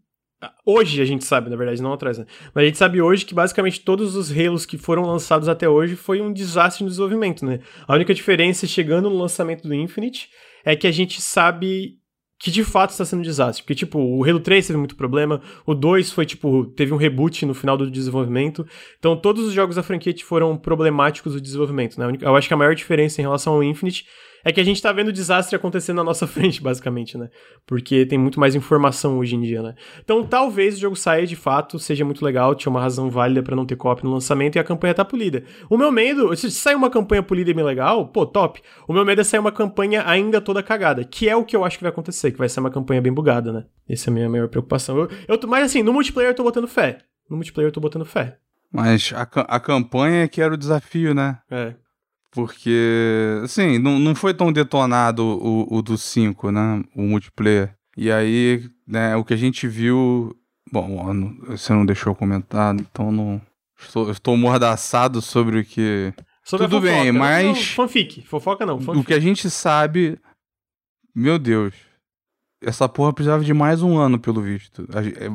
Hoje 0.64 1.00
a 1.00 1.04
gente 1.04 1.24
sabe, 1.24 1.50
na 1.50 1.56
verdade, 1.56 1.82
não 1.82 1.92
atrás, 1.92 2.18
né? 2.18 2.26
Mas 2.54 2.62
a 2.62 2.66
gente 2.66 2.78
sabe 2.78 3.00
hoje 3.00 3.24
que 3.24 3.34
basicamente 3.34 3.80
todos 3.80 4.16
os 4.16 4.30
Halos 4.30 4.66
que 4.66 4.78
foram 4.78 5.02
lançados 5.02 5.48
até 5.48 5.68
hoje 5.68 5.96
foi 5.96 6.20
um 6.20 6.32
desastre 6.32 6.84
no 6.84 6.90
desenvolvimento, 6.90 7.44
né? 7.44 7.60
A 7.86 7.94
única 7.94 8.14
diferença 8.14 8.66
chegando 8.66 9.08
no 9.08 9.16
lançamento 9.16 9.66
do 9.66 9.74
Infinite 9.74 10.28
é 10.64 10.74
que 10.74 10.86
a 10.86 10.92
gente 10.92 11.20
sabe 11.20 11.98
que 12.38 12.50
de 12.50 12.64
fato 12.64 12.90
está 12.90 13.04
sendo 13.04 13.20
um 13.20 13.22
desastre. 13.22 13.62
Porque, 13.62 13.74
tipo, 13.74 13.98
o 13.98 14.22
Halo 14.24 14.40
3 14.40 14.66
teve 14.66 14.78
muito 14.78 14.96
problema, 14.96 15.40
o 15.64 15.74
2 15.74 16.12
foi, 16.12 16.26
tipo, 16.26 16.66
teve 16.66 16.92
um 16.92 16.96
reboot 16.96 17.46
no 17.46 17.54
final 17.54 17.76
do 17.76 17.90
desenvolvimento. 17.90 18.66
Então, 18.98 19.16
todos 19.16 19.46
os 19.46 19.52
jogos 19.52 19.76
da 19.76 19.82
franquia 19.82 20.14
foram 20.22 20.56
problemáticos 20.56 21.32
do 21.32 21.40
desenvolvimento, 21.40 21.98
né? 21.98 22.18
Eu 22.20 22.36
acho 22.36 22.48
que 22.48 22.54
a 22.54 22.56
maior 22.56 22.74
diferença 22.74 23.20
em 23.20 23.24
relação 23.24 23.54
ao 23.54 23.62
Infinite 23.62 24.04
é 24.44 24.52
que 24.52 24.60
a 24.60 24.64
gente 24.64 24.80
tá 24.80 24.92
vendo 24.92 25.08
o 25.08 25.12
desastre 25.12 25.56
acontecendo 25.56 25.96
na 25.96 26.04
nossa 26.04 26.26
frente, 26.28 26.62
basicamente, 26.62 27.16
né? 27.16 27.30
Porque 27.66 28.04
tem 28.04 28.18
muito 28.18 28.38
mais 28.38 28.54
informação 28.54 29.18
hoje 29.18 29.34
em 29.34 29.40
dia, 29.40 29.62
né? 29.62 29.74
Então, 30.02 30.24
talvez 30.24 30.76
o 30.76 30.80
jogo 30.80 30.96
saia 30.96 31.26
de 31.26 31.34
fato, 31.34 31.78
seja 31.78 32.04
muito 32.04 32.24
legal, 32.24 32.54
tinha 32.54 32.70
uma 32.70 32.80
razão 32.80 33.10
válida 33.10 33.42
para 33.42 33.56
não 33.56 33.64
ter 33.64 33.76
copy 33.76 34.04
no 34.04 34.12
lançamento 34.12 34.56
e 34.56 34.58
a 34.58 34.64
campanha 34.64 34.94
tá 34.94 35.04
polida. 35.04 35.44
O 35.70 35.78
meu 35.78 35.90
medo, 35.90 36.34
se 36.36 36.50
sair 36.50 36.74
uma 36.74 36.90
campanha 36.90 37.22
polida 37.22 37.50
e 37.50 37.54
bem 37.54 37.64
legal, 37.64 38.08
pô, 38.08 38.26
top. 38.26 38.60
O 38.86 38.92
meu 38.92 39.04
medo 39.04 39.20
é 39.20 39.24
sair 39.24 39.40
uma 39.40 39.52
campanha 39.52 40.04
ainda 40.06 40.40
toda 40.40 40.62
cagada, 40.62 41.04
que 41.04 41.28
é 41.28 41.34
o 41.34 41.44
que 41.44 41.56
eu 41.56 41.64
acho 41.64 41.78
que 41.78 41.84
vai 41.84 41.90
acontecer, 41.90 42.30
que 42.30 42.38
vai 42.38 42.48
ser 42.48 42.60
uma 42.60 42.70
campanha 42.70 43.00
bem 43.00 43.12
bugada, 43.12 43.52
né? 43.52 43.64
Essa 43.88 44.08
é 44.08 44.10
a 44.10 44.14
minha 44.14 44.28
maior 44.28 44.48
preocupação. 44.48 44.98
Eu, 44.98 45.08
eu, 45.28 45.48
mas 45.48 45.64
assim, 45.64 45.82
no 45.82 45.92
multiplayer 45.92 46.30
eu 46.30 46.34
tô 46.34 46.42
botando 46.42 46.68
fé. 46.68 46.98
No 47.28 47.36
multiplayer 47.36 47.68
eu 47.68 47.72
tô 47.72 47.80
botando 47.80 48.04
fé. 48.04 48.38
Mas 48.70 49.12
a, 49.14 49.22
a 49.22 49.60
campanha 49.60 50.24
é 50.24 50.28
que 50.28 50.42
era 50.42 50.52
o 50.52 50.56
desafio, 50.56 51.14
né? 51.14 51.38
É. 51.48 51.74
Porque, 52.34 53.40
assim, 53.44 53.78
não, 53.78 53.98
não 53.98 54.12
foi 54.12 54.34
tão 54.34 54.52
detonado 54.52 55.22
o, 55.24 55.78
o 55.78 55.80
do 55.80 55.96
5, 55.96 56.50
né? 56.50 56.82
O 56.94 57.02
multiplayer. 57.02 57.72
E 57.96 58.10
aí, 58.10 58.68
né, 58.86 59.14
o 59.14 59.24
que 59.24 59.32
a 59.32 59.36
gente 59.36 59.68
viu. 59.68 60.36
Bom, 60.72 61.32
você 61.46 61.72
não 61.72 61.86
deixou 61.86 62.10
eu 62.10 62.16
comentar, 62.16 62.74
então 62.74 63.12
não. 63.12 63.40
Estou, 63.78 64.10
estou 64.10 64.36
mordaçado 64.36 65.22
sobre 65.22 65.60
o 65.60 65.64
que. 65.64 66.12
Sobre 66.42 66.66
Tudo 66.66 66.80
bem, 66.80 67.12
mas. 67.12 67.46
Não, 67.46 67.54
fanfic, 67.54 68.22
fofoca 68.22 68.66
não. 68.66 68.80
Fanfic. 68.80 69.00
O 69.00 69.04
que 69.04 69.14
a 69.14 69.20
gente 69.20 69.48
sabe 69.48 70.18
Meu 71.14 71.38
Deus. 71.38 71.72
Essa 72.66 72.88
porra 72.88 73.12
precisava 73.12 73.44
de 73.44 73.52
mais 73.52 73.82
um 73.82 73.98
ano, 73.98 74.18
pelo 74.18 74.40
visto. 74.40 74.86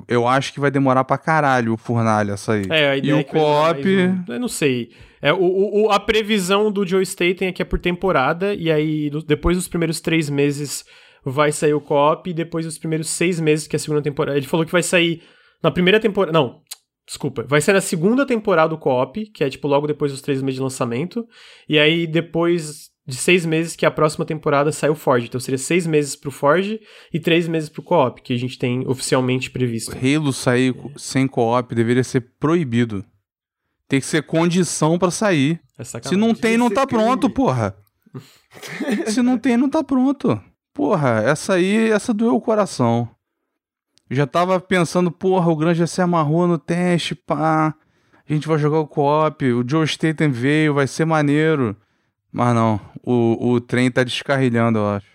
Eu 0.08 0.28
acho 0.28 0.54
que 0.54 0.60
vai 0.60 0.72
demorar 0.72 1.04
pra 1.04 1.18
caralho 1.18 1.74
o 1.74 1.78
Fornalha 1.78 2.36
sair. 2.38 2.70
É, 2.72 2.90
a 2.90 2.98
ideia 2.98 3.14
e 3.14 3.18
é 3.18 3.22
o 3.22 3.26
co-op. 3.26 3.88
Um... 3.88 4.24
Eu 4.28 4.40
não 4.40 4.48
sei. 4.48 4.90
É, 5.22 5.34
o, 5.34 5.38
o, 5.86 5.92
a 5.92 6.00
previsão 6.00 6.72
do 6.72 6.88
Joe 6.88 7.04
Staten 7.04 7.50
é 7.50 7.52
que 7.52 7.62
é 7.62 7.66
por 7.66 7.80
temporada, 7.80 8.54
e 8.54 8.72
aí 8.72 9.10
depois 9.28 9.58
dos 9.58 9.68
primeiros 9.68 10.00
três 10.00 10.30
meses 10.30 10.86
vai 11.26 11.52
sair 11.52 11.74
o 11.74 11.82
co-op, 11.82 12.30
e 12.30 12.34
depois 12.34 12.66
dos 12.66 12.78
primeiros 12.78 13.10
seis 13.10 13.40
meses, 13.40 13.68
que 13.68 13.76
é 13.76 13.78
a 13.78 13.80
segunda 13.80 14.02
temporada. 14.02 14.38
Ele 14.38 14.48
falou 14.48 14.66
que 14.66 14.72
vai 14.72 14.84
sair 14.84 15.22
na 15.62 15.72
primeira 15.72 16.00
temporada. 16.00 16.32
Não, 16.32 16.62
Desculpa, 17.10 17.42
vai 17.42 17.60
ser 17.60 17.74
na 17.74 17.82
segunda 17.82 18.24
temporada 18.24 18.70
do 18.70 18.78
co-op, 18.78 19.26
que 19.32 19.44
é 19.44 19.50
tipo 19.50 19.68
logo 19.68 19.88
depois 19.88 20.12
dos 20.12 20.22
três 20.22 20.44
meses 20.44 20.58
de 20.58 20.62
lançamento. 20.62 21.28
E 21.68 21.80
aí 21.80 22.06
depois 22.06 22.89
de 23.10 23.16
seis 23.16 23.46
meses 23.46 23.76
que 23.76 23.86
a 23.86 23.92
próxima 23.92 24.24
temporada 24.24 24.72
sai 24.72 24.90
o 24.90 24.96
Forge. 24.96 25.28
Então 25.28 25.40
seria 25.40 25.58
seis 25.58 25.88
meses 25.88 26.16
pro 26.16 26.30
Forge 26.30 26.80
e 27.12 27.20
três 27.20 27.48
meses 27.48 27.68
pro 27.68 27.82
co-op, 27.82 28.22
que 28.22 28.34
a 28.34 28.38
gente 28.38 28.58
tem 28.58 28.88
oficialmente 28.88 29.50
previsto. 29.50 29.96
Halo 29.98 30.32
sair 30.32 30.76
é. 30.76 30.92
sem 30.96 31.28
co-op 31.28 31.74
deveria 31.74 32.04
ser 32.04 32.22
proibido. 32.40 33.04
Tem 33.88 34.00
que 34.00 34.06
ser 34.06 34.22
condição 34.24 35.00
para 35.00 35.10
sair. 35.10 35.60
É 35.78 35.84
Se 35.84 36.16
não 36.16 36.36
tem, 36.36 36.58
não 36.58 36.70
tá 36.70 36.86
crime. 36.86 37.04
pronto, 37.04 37.30
porra. 37.30 37.76
Se 39.08 39.22
não 39.24 39.38
tem, 39.38 39.58
não 39.58 39.70
tá 39.70 39.84
pronto. 39.84 40.40
Porra, 40.74 41.24
essa 41.26 41.56
aí, 41.56 41.90
essa 41.90 42.14
doeu 42.14 42.36
o 42.36 42.42
coração. 42.42 43.10
Já 44.12 44.28
tava 44.28 44.60
pensando, 44.60 45.12
porra, 45.12 45.52
o 45.52 45.56
Granja 45.56 45.88
se 45.88 46.02
amarrou 46.02 46.48
no 46.48 46.58
teste, 46.58 47.16
pá. 47.16 47.74
A 48.28 48.34
gente 48.34 48.48
vai 48.48 48.60
jogar 48.60 48.80
o 48.80 48.88
co-op, 48.88 49.44
o 49.52 49.68
Joe 49.68 49.86
Staten 49.86 50.30
veio, 50.30 50.76
vai 50.76 50.86
ser 50.86 51.06
maneiro. 51.06 51.76
Mas 52.32 52.54
não, 52.54 52.80
o, 53.12 53.54
o 53.54 53.62
trem 53.62 53.90
tá 53.90 54.04
descarrilhando, 54.04 54.80
eu 54.80 54.88
acho. 54.88 55.08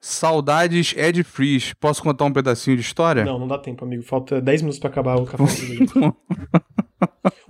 Saudades 0.00 0.94
Ed 0.96 1.24
Freeze. 1.24 1.74
Posso 1.74 2.00
contar 2.00 2.26
um 2.26 2.32
pedacinho 2.32 2.76
de 2.76 2.82
história? 2.82 3.24
Não, 3.24 3.40
não 3.40 3.48
dá 3.48 3.58
tempo, 3.58 3.84
amigo. 3.84 4.04
Falta 4.04 4.40
10 4.40 4.62
minutos 4.62 4.78
para 4.78 4.90
acabar 4.90 5.16
o 5.16 5.24
café. 5.24 5.42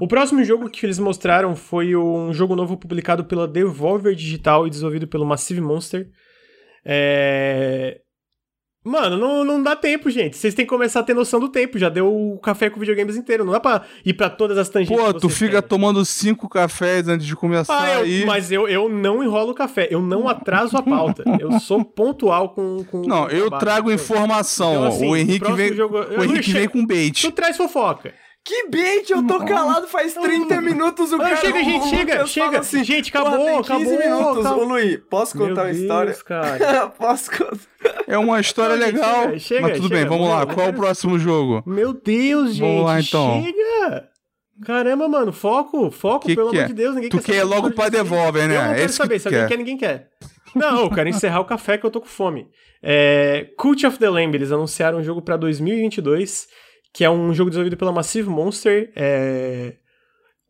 o 0.00 0.08
próximo 0.08 0.42
jogo 0.42 0.70
que 0.70 0.86
eles 0.86 0.98
mostraram 0.98 1.54
foi 1.54 1.94
um 1.94 2.32
jogo 2.32 2.56
novo 2.56 2.78
publicado 2.78 3.26
pela 3.26 3.46
Devolver 3.46 4.14
Digital 4.14 4.66
e 4.66 4.70
desenvolvido 4.70 5.06
pelo 5.06 5.26
Massive 5.26 5.60
Monster. 5.60 6.08
É... 6.82 8.00
Mano, 8.86 9.16
não, 9.16 9.44
não 9.44 9.60
dá 9.60 9.74
tempo, 9.74 10.08
gente. 10.08 10.36
Vocês 10.36 10.54
têm 10.54 10.64
que 10.64 10.70
começar 10.70 11.00
a 11.00 11.02
ter 11.02 11.12
noção 11.12 11.40
do 11.40 11.48
tempo. 11.48 11.76
Já 11.76 11.88
deu 11.88 12.06
o 12.06 12.38
café 12.38 12.70
com 12.70 12.78
videogames 12.78 13.16
inteiro. 13.16 13.44
Não 13.44 13.52
dá 13.52 13.58
pra 13.58 13.82
ir 14.04 14.14
pra 14.14 14.30
todas 14.30 14.56
as 14.56 14.68
tangentes. 14.68 14.96
Pô, 14.96 15.12
tu 15.12 15.28
fica 15.28 15.54
querem. 15.54 15.68
tomando 15.68 16.04
cinco 16.04 16.48
cafés 16.48 17.08
antes 17.08 17.26
de 17.26 17.34
começar 17.34 17.82
ah, 17.82 17.94
eu, 17.94 18.00
aí. 18.02 18.24
Mas 18.24 18.52
eu, 18.52 18.68
eu 18.68 18.88
não 18.88 19.24
enrolo 19.24 19.50
o 19.50 19.54
café. 19.54 19.88
Eu 19.90 20.00
não 20.00 20.28
atraso 20.28 20.76
a 20.76 20.82
pauta. 20.82 21.24
eu 21.40 21.58
sou 21.58 21.84
pontual 21.84 22.50
com. 22.50 22.84
com 22.84 23.02
não, 23.02 23.28
eu 23.28 23.50
trago 23.50 23.90
informação. 23.90 24.74
Então, 24.74 24.84
assim, 24.84 25.08
o 25.08 25.16
Henrique, 25.16 25.52
vem, 25.52 25.74
jogo... 25.74 25.98
o 25.98 26.22
Henrique 26.22 26.52
vem 26.52 26.68
com 26.68 26.86
bait. 26.86 27.22
Tu 27.22 27.32
traz 27.32 27.56
fofoca. 27.56 28.14
Que 28.46 28.68
bait, 28.68 29.10
eu 29.10 29.26
tô 29.26 29.44
calado 29.44 29.88
faz 29.88 30.14
30 30.14 30.60
minutos, 30.60 31.12
o 31.12 31.18
cara... 31.18 31.34
Chega, 31.34 31.64
gente, 31.64 31.88
chega, 31.88 32.26
chega. 32.28 32.60
Assim, 32.60 32.84
gente, 32.84 33.08
acabou, 33.08 33.44
tem 33.44 33.56
15 33.56 33.72
acabou, 33.72 33.98
minutos. 33.98 34.46
Acabou. 34.46 34.62
Ô, 34.62 34.68
Luiz, 34.68 35.00
posso 35.10 35.36
contar 35.36 35.64
Meu 35.64 35.64
uma 35.64 35.70
história? 35.72 36.12
Deus, 36.12 36.22
cara. 36.22 36.86
posso 36.96 37.28
contar? 37.32 38.04
É 38.06 38.16
uma 38.16 38.38
história 38.38 38.76
legal, 38.76 39.24
chega, 39.24 39.38
chega, 39.40 39.60
mas 39.62 39.72
tudo 39.78 39.88
chega, 39.88 39.96
bem, 39.96 40.08
vamos 40.08 40.28
lá. 40.28 40.46
Qual 40.46 40.64
é 40.64 40.70
o 40.70 40.74
próximo 40.74 41.18
jogo? 41.18 41.60
Meu 41.66 41.92
Deus, 41.92 42.50
gente, 42.54 42.60
vamos 42.60 42.84
lá, 42.84 43.00
então. 43.00 43.42
chega! 43.42 44.08
Caramba, 44.64 45.08
mano, 45.08 45.32
foco, 45.32 45.90
foco, 45.90 46.28
que 46.28 46.36
pelo 46.36 46.50
que 46.50 46.56
amor 46.58 46.66
é? 46.66 46.68
de 46.68 46.74
Deus. 46.74 46.94
Ninguém 46.94 47.10
tu 47.10 47.18
quer, 47.18 47.32
quer 47.32 47.44
logo 47.44 47.72
pra 47.72 47.88
devolver, 47.88 48.46
né? 48.46 48.56
Eu 48.56 48.62
não 48.62 48.74
quero 48.74 48.84
Esse 48.84 48.94
saber, 48.94 49.14
que 49.14 49.20
se 49.20 49.28
alguém 49.28 49.46
quer, 49.48 49.58
ninguém 49.58 49.76
quer. 49.76 50.08
Não, 50.54 50.82
eu 50.82 50.90
quero 50.90 51.08
encerrar 51.08 51.40
o 51.40 51.44
café 51.44 51.76
que 51.76 51.84
eu 51.84 51.90
tô 51.90 52.00
com 52.00 52.06
fome. 52.06 52.46
É, 52.80 53.48
Cult 53.58 53.84
of 53.84 53.98
the 53.98 54.08
Lamb, 54.08 54.36
eles 54.36 54.52
anunciaram 54.52 54.98
um 54.98 55.02
jogo 55.02 55.20
pra 55.20 55.36
2022 55.36 56.46
que 56.96 57.04
é 57.04 57.10
um 57.10 57.34
jogo 57.34 57.50
desenvolvido 57.50 57.76
pela 57.76 57.92
Massive 57.92 58.30
Monster, 58.30 58.90
é, 58.96 59.74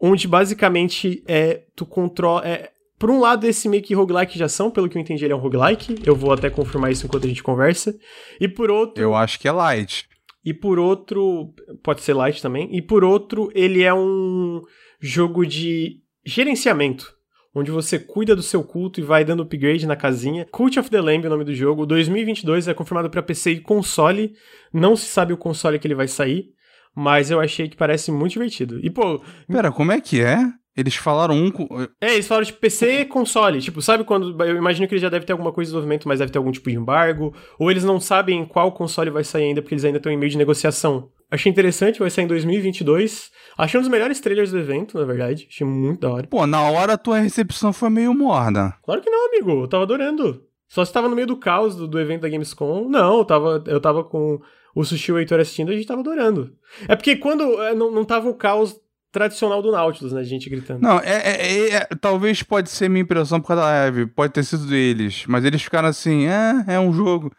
onde 0.01 0.28
basicamente 0.28 1.24
é, 1.27 1.64
tu 1.74 1.85
controla. 1.85 2.47
É, 2.47 2.70
por 2.97 3.10
um 3.10 3.18
lado, 3.18 3.48
esse 3.48 3.68
meio 3.68 3.82
que 3.82 3.94
roguelike 3.94 4.36
de 4.36 4.44
ação, 4.44 4.70
pelo 4.70 4.89
que 4.89 4.97
eu 4.97 5.02
entendi, 5.02 5.24
ele 5.24 5.32
é 5.32 5.36
um 5.36 5.40
roguelike. 5.40 5.97
Eu 6.05 6.14
vou 6.14 6.32
até 6.32 6.48
confirmar 6.48 6.93
isso 6.93 7.05
enquanto 7.05 7.24
a 7.24 7.28
gente 7.28 7.43
conversa. 7.43 7.98
E 8.40 8.47
por 8.47 8.70
outro. 8.70 9.02
Eu 9.02 9.12
acho 9.16 9.40
que 9.40 9.48
é 9.48 9.51
light. 9.51 10.09
E 10.44 10.55
por 10.55 10.78
outro. 10.78 11.52
Pode 11.82 12.02
ser 12.02 12.14
light 12.14 12.40
também. 12.40 12.68
E 12.70 12.81
por 12.81 13.02
outro, 13.02 13.51
ele 13.52 13.82
é 13.82 13.93
um 13.93 14.62
jogo 15.01 15.44
de 15.44 16.01
gerenciamento 16.24 17.12
onde 17.57 17.70
você 17.70 17.99
cuida 17.99 18.37
do 18.37 18.43
seu 18.43 18.62
culto 18.62 19.01
e 19.01 19.03
vai 19.03 19.24
dando 19.24 19.43
upgrade 19.43 19.87
na 19.87 19.97
casinha. 19.97 20.47
Cult 20.53 20.78
of 20.78 20.91
the 20.91 21.01
Lamb 21.01 21.24
é 21.24 21.27
o 21.27 21.31
nome 21.31 21.45
do 21.45 21.55
jogo. 21.55 21.87
2022 21.87 22.69
é 22.69 22.74
confirmado 22.74 23.09
para 23.09 23.23
PC 23.23 23.53
e 23.53 23.61
console. 23.61 24.35
Não 24.70 24.95
se 24.95 25.07
sabe 25.07 25.33
o 25.33 25.39
console 25.39 25.78
que 25.78 25.87
ele 25.87 25.95
vai 25.95 26.07
sair, 26.07 26.51
mas 26.95 27.31
eu 27.31 27.41
achei 27.41 27.66
que 27.66 27.74
parece 27.74 28.12
muito 28.12 28.33
divertido. 28.33 28.78
E 28.83 28.91
pô, 28.91 29.23
pera, 29.51 29.73
como 29.73 29.91
é 29.91 30.03
que 30.03 30.20
é? 30.20 30.39
Eles 30.77 30.97
falaram 30.97 31.35
um. 31.35 31.51
É, 31.99 32.12
eles 32.12 32.28
falaram 32.28 32.45
de 32.45 32.53
PC 32.53 33.01
e 33.01 33.05
console. 33.07 33.62
Tipo, 33.62 33.81
sabe 33.81 34.05
quando. 34.05 34.37
Eu 34.45 34.59
imagino 34.59 34.87
que 34.87 34.93
ele 34.93 35.01
já 35.01 35.09
deve 35.09 35.24
ter 35.24 35.33
alguma 35.33 35.51
coisa 35.51 35.70
de 35.70 35.73
desenvolvimento, 35.73 36.07
mas 36.07 36.19
deve 36.19 36.31
ter 36.31 36.37
algum 36.37 36.53
tipo 36.53 36.69
de 36.69 36.77
embargo. 36.77 37.35
Ou 37.59 37.70
eles 37.70 37.85
não 37.85 37.99
sabem 37.99 38.45
qual 38.45 38.70
console 38.73 39.09
vai 39.09 39.24
sair 39.24 39.45
ainda, 39.45 39.62
porque 39.62 39.73
eles 39.73 39.85
ainda 39.87 39.97
estão 39.97 40.12
em 40.12 40.19
meio 40.19 40.31
de 40.31 40.37
negociação. 40.37 41.11
Achei 41.31 41.51
interessante, 41.51 41.98
vai 41.98 42.11
sair 42.11 42.24
em 42.24 42.28
2022. 42.28 43.31
Achei 43.59 43.78
um 43.78 43.82
dos 43.82 43.90
melhores 43.90 44.20
trailers 44.20 44.51
do 44.53 44.59
evento, 44.59 44.98
na 44.98 45.05
verdade. 45.05 45.47
Achei 45.51 45.66
muito 45.66 46.01
da 46.01 46.11
hora. 46.11 46.27
Pô, 46.27 46.47
na 46.47 46.62
hora 46.62 46.93
a 46.93 46.98
tua 46.98 47.19
recepção 47.19 47.73
foi 47.73 47.90
meio 47.90 48.15
morna. 48.15 48.77
Claro 48.85 49.01
que 49.01 49.11
não, 49.11 49.27
amigo. 49.28 49.62
Eu 49.62 49.69
tava 49.69 49.82
adorando. 49.82 50.44
Só 50.69 50.85
se 50.85 50.93
tava 50.93 51.09
no 51.09 51.16
meio 51.16 51.27
do 51.27 51.36
caos 51.36 51.74
do, 51.74 51.86
do 51.86 51.98
evento 51.98 52.23
da 52.23 52.28
Gamescom. 52.28 52.89
Não, 52.89 53.19
eu 53.19 53.24
tava, 53.24 53.65
eu 53.66 53.81
tava 53.81 54.05
com 54.05 54.40
o 54.74 54.85
Sushi 54.85 55.11
e 55.11 55.15
o 55.15 55.19
Heitor 55.19 55.40
assistindo, 55.40 55.70
a 55.70 55.74
gente 55.74 55.86
tava 55.86 56.01
adorando. 56.01 56.53
É 56.86 56.94
porque 56.94 57.16
quando 57.16 57.62
é, 57.62 57.74
não, 57.74 57.90
não 57.90 58.05
tava 58.05 58.28
o 58.28 58.35
caos 58.35 58.78
tradicional 59.11 59.62
do 59.62 59.73
Nautilus, 59.73 60.12
né? 60.12 60.23
Gente 60.23 60.51
gritando. 60.51 60.82
Não, 60.82 61.01
é, 61.01 61.23
é, 61.24 61.69
é, 61.77 61.81
talvez 61.98 62.43
pode 62.43 62.69
ser 62.69 62.90
minha 62.90 63.03
impressão 63.03 63.40
por 63.40 63.48
causa 63.48 63.62
da 63.62 63.69
live, 63.69 64.07
pode 64.07 64.35
ter 64.35 64.44
sido 64.44 64.66
deles, 64.66 65.24
mas 65.27 65.44
eles 65.44 65.62
ficaram 65.62 65.89
assim, 65.89 66.27
é, 66.27 66.74
é 66.74 66.78
um 66.78 66.93
jogo. 66.93 67.32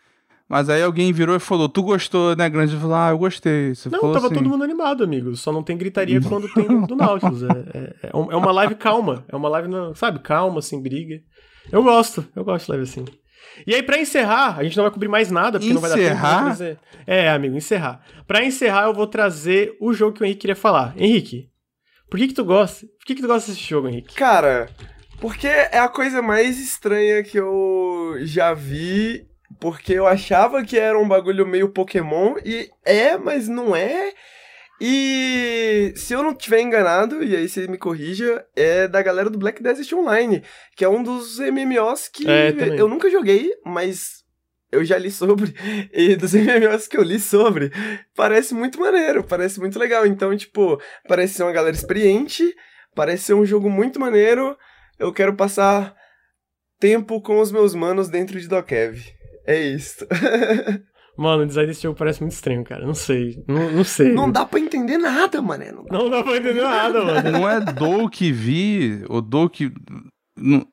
Mas 0.50 0.70
aí 0.70 0.82
alguém 0.82 1.12
virou 1.12 1.36
e 1.36 1.40
falou, 1.40 1.68
tu 1.68 1.84
gostou, 1.84 2.34
né, 2.36 2.50
Grande? 2.50 2.74
Eu 2.74 2.80
falei, 2.80 2.96
ah, 2.96 3.10
eu 3.10 3.18
gostei. 3.18 3.76
Você 3.76 3.90
não, 3.90 4.00
falou 4.00 4.16
tava 4.16 4.28
assim... 4.28 4.36
todo 4.36 4.50
mundo 4.50 4.64
animado, 4.64 5.04
amigo. 5.04 5.36
Só 5.36 5.52
não 5.52 5.62
tem 5.62 5.78
gritaria 5.78 6.22
quando 6.22 6.52
tem 6.54 6.86
do 6.86 6.96
Nautilus. 6.96 7.44
É, 7.44 7.48
é, 7.48 7.80
é, 8.04 8.10
é 8.14 8.16
uma 8.16 8.52
live 8.52 8.76
calma. 8.76 9.26
É 9.28 9.36
uma 9.36 9.50
live, 9.50 9.70
sabe, 9.96 10.20
calma, 10.20 10.62
sem 10.62 10.82
briga. 10.82 11.20
Eu 11.70 11.84
gosto, 11.84 12.26
eu 12.34 12.46
gosto 12.46 12.66
de 12.66 12.72
live 12.72 12.84
assim. 12.84 13.06
E 13.66 13.74
aí, 13.74 13.84
para 13.84 14.00
encerrar, 14.00 14.58
a 14.58 14.64
gente 14.64 14.78
não 14.78 14.84
vai 14.84 14.92
cobrir 14.92 15.08
mais 15.08 15.32
nada, 15.32 15.60
porque 15.60 15.72
encerrar? 15.72 15.82
não 15.82 15.82
vai 15.82 15.90
dar 15.90 15.96
tempo 15.96 16.16
de 16.16 16.46
trazer. 16.46 16.80
É, 17.06 17.30
amigo, 17.30 17.56
encerrar. 17.58 18.02
Para 18.26 18.46
encerrar, 18.46 18.86
eu 18.86 18.94
vou 18.94 19.08
trazer 19.08 19.76
o 19.82 19.94
jogo 19.94 20.14
que 20.14 20.22
o 20.22 20.26
Henrique 20.26 20.42
queria 20.42 20.56
falar. 20.56 20.94
Henrique, 20.98 21.50
por 22.10 22.18
que 22.18 22.28
que 22.28 22.34
tu 22.34 22.46
gosta? 22.46 22.86
Por 22.86 23.06
que 23.06 23.16
que 23.16 23.22
tu 23.22 23.28
gosta 23.28 23.52
desse 23.52 23.64
jogo, 23.64 23.88
Henrique? 23.90 24.16
Cara, 24.16 24.70
porque 25.20 25.48
é 25.48 25.80
a 25.80 25.90
coisa 25.90 26.22
mais 26.22 26.60
estranha 26.60 27.24
que 27.24 27.38
eu 27.38 28.16
já 28.22 28.54
vi, 28.54 29.26
porque 29.60 29.94
eu 29.94 30.08
achava 30.08 30.64
que 30.64 30.78
era 30.78 30.98
um 30.98 31.08
bagulho 31.08 31.46
meio 31.46 31.70
Pokémon, 31.70 32.36
e 32.46 32.70
é, 32.86 33.18
mas 33.18 33.48
não 33.48 33.76
é. 33.76 34.14
E 34.80 35.92
se 35.96 36.14
eu 36.14 36.22
não 36.22 36.36
tiver 36.36 36.62
enganado, 36.62 37.24
e 37.24 37.36
aí 37.36 37.50
você 37.50 37.68
me 37.68 37.78
corrija, 37.78 38.46
é 38.56 38.88
da 38.88 39.02
galera 39.02 39.30
do 39.30 39.40
Black 39.40 39.62
Desert 39.62 39.92
Online, 39.94 40.44
que 40.76 40.86
é 40.86 40.90
um 40.90 41.02
dos 41.02 41.40
MMOs 41.40 42.08
que 42.08 42.30
é, 42.30 42.54
eu 42.78 42.88
nunca 42.88 43.10
joguei, 43.10 43.52
mas 43.66 44.24
eu 44.72 44.86
já 44.86 44.98
li 44.98 45.10
sobre, 45.10 45.56
e 45.92 46.16
dos 46.16 46.34
MMOs 46.34 46.88
que 46.88 46.98
eu 46.98 47.02
li 47.02 47.20
sobre, 47.20 47.72
parece 48.16 48.54
muito 48.54 48.80
maneiro, 48.80 49.24
parece 49.24 49.60
muito 49.60 49.80
legal. 49.80 50.06
Então, 50.06 50.36
tipo, 50.38 50.80
parece 51.08 51.36
ser 51.36 51.44
uma 51.44 51.52
galera 51.52 51.76
experiente, 51.76 52.54
parece 52.94 53.26
ser 53.26 53.34
um 53.34 53.46
jogo 53.46 53.70
muito 53.70 54.00
maneiro. 54.00 54.56
Eu 55.00 55.12
quero 55.12 55.36
passar 55.36 55.96
tempo 56.80 57.20
com 57.22 57.40
os 57.40 57.52
meus 57.52 57.74
manos 57.74 58.10
dentro 58.10 58.40
de 58.40 58.48
Dokev. 58.48 59.17
É 59.48 59.60
isso. 59.60 60.06
Mano, 61.18 61.44
o 61.44 61.46
design 61.48 61.68
desse 61.68 61.82
jogo 61.82 61.98
parece 61.98 62.22
muito 62.22 62.34
estranho, 62.34 62.64
cara. 62.64 62.86
Não 62.86 62.94
sei. 62.94 63.44
Não, 63.48 63.72
não 63.72 63.84
sei. 63.84 64.14
Não 64.14 64.32
dá 64.32 64.46
pra 64.46 64.60
entender 64.60 65.00
nada, 65.00 65.42
mané. 65.42 65.72
Não 65.72 65.84
dá, 65.84 65.98
não 65.98 66.10
dá 66.12 66.22
pra 66.22 66.38
entender 66.38 66.62
nada, 66.62 67.04
mano. 67.04 67.32
Não 67.32 67.50
é 67.50 67.60
do 67.60 68.08
que 68.08 68.32
vi, 68.32 69.04
o 69.10 69.20
do 69.20 69.50
que. 69.50 69.72
Não, 70.36 70.64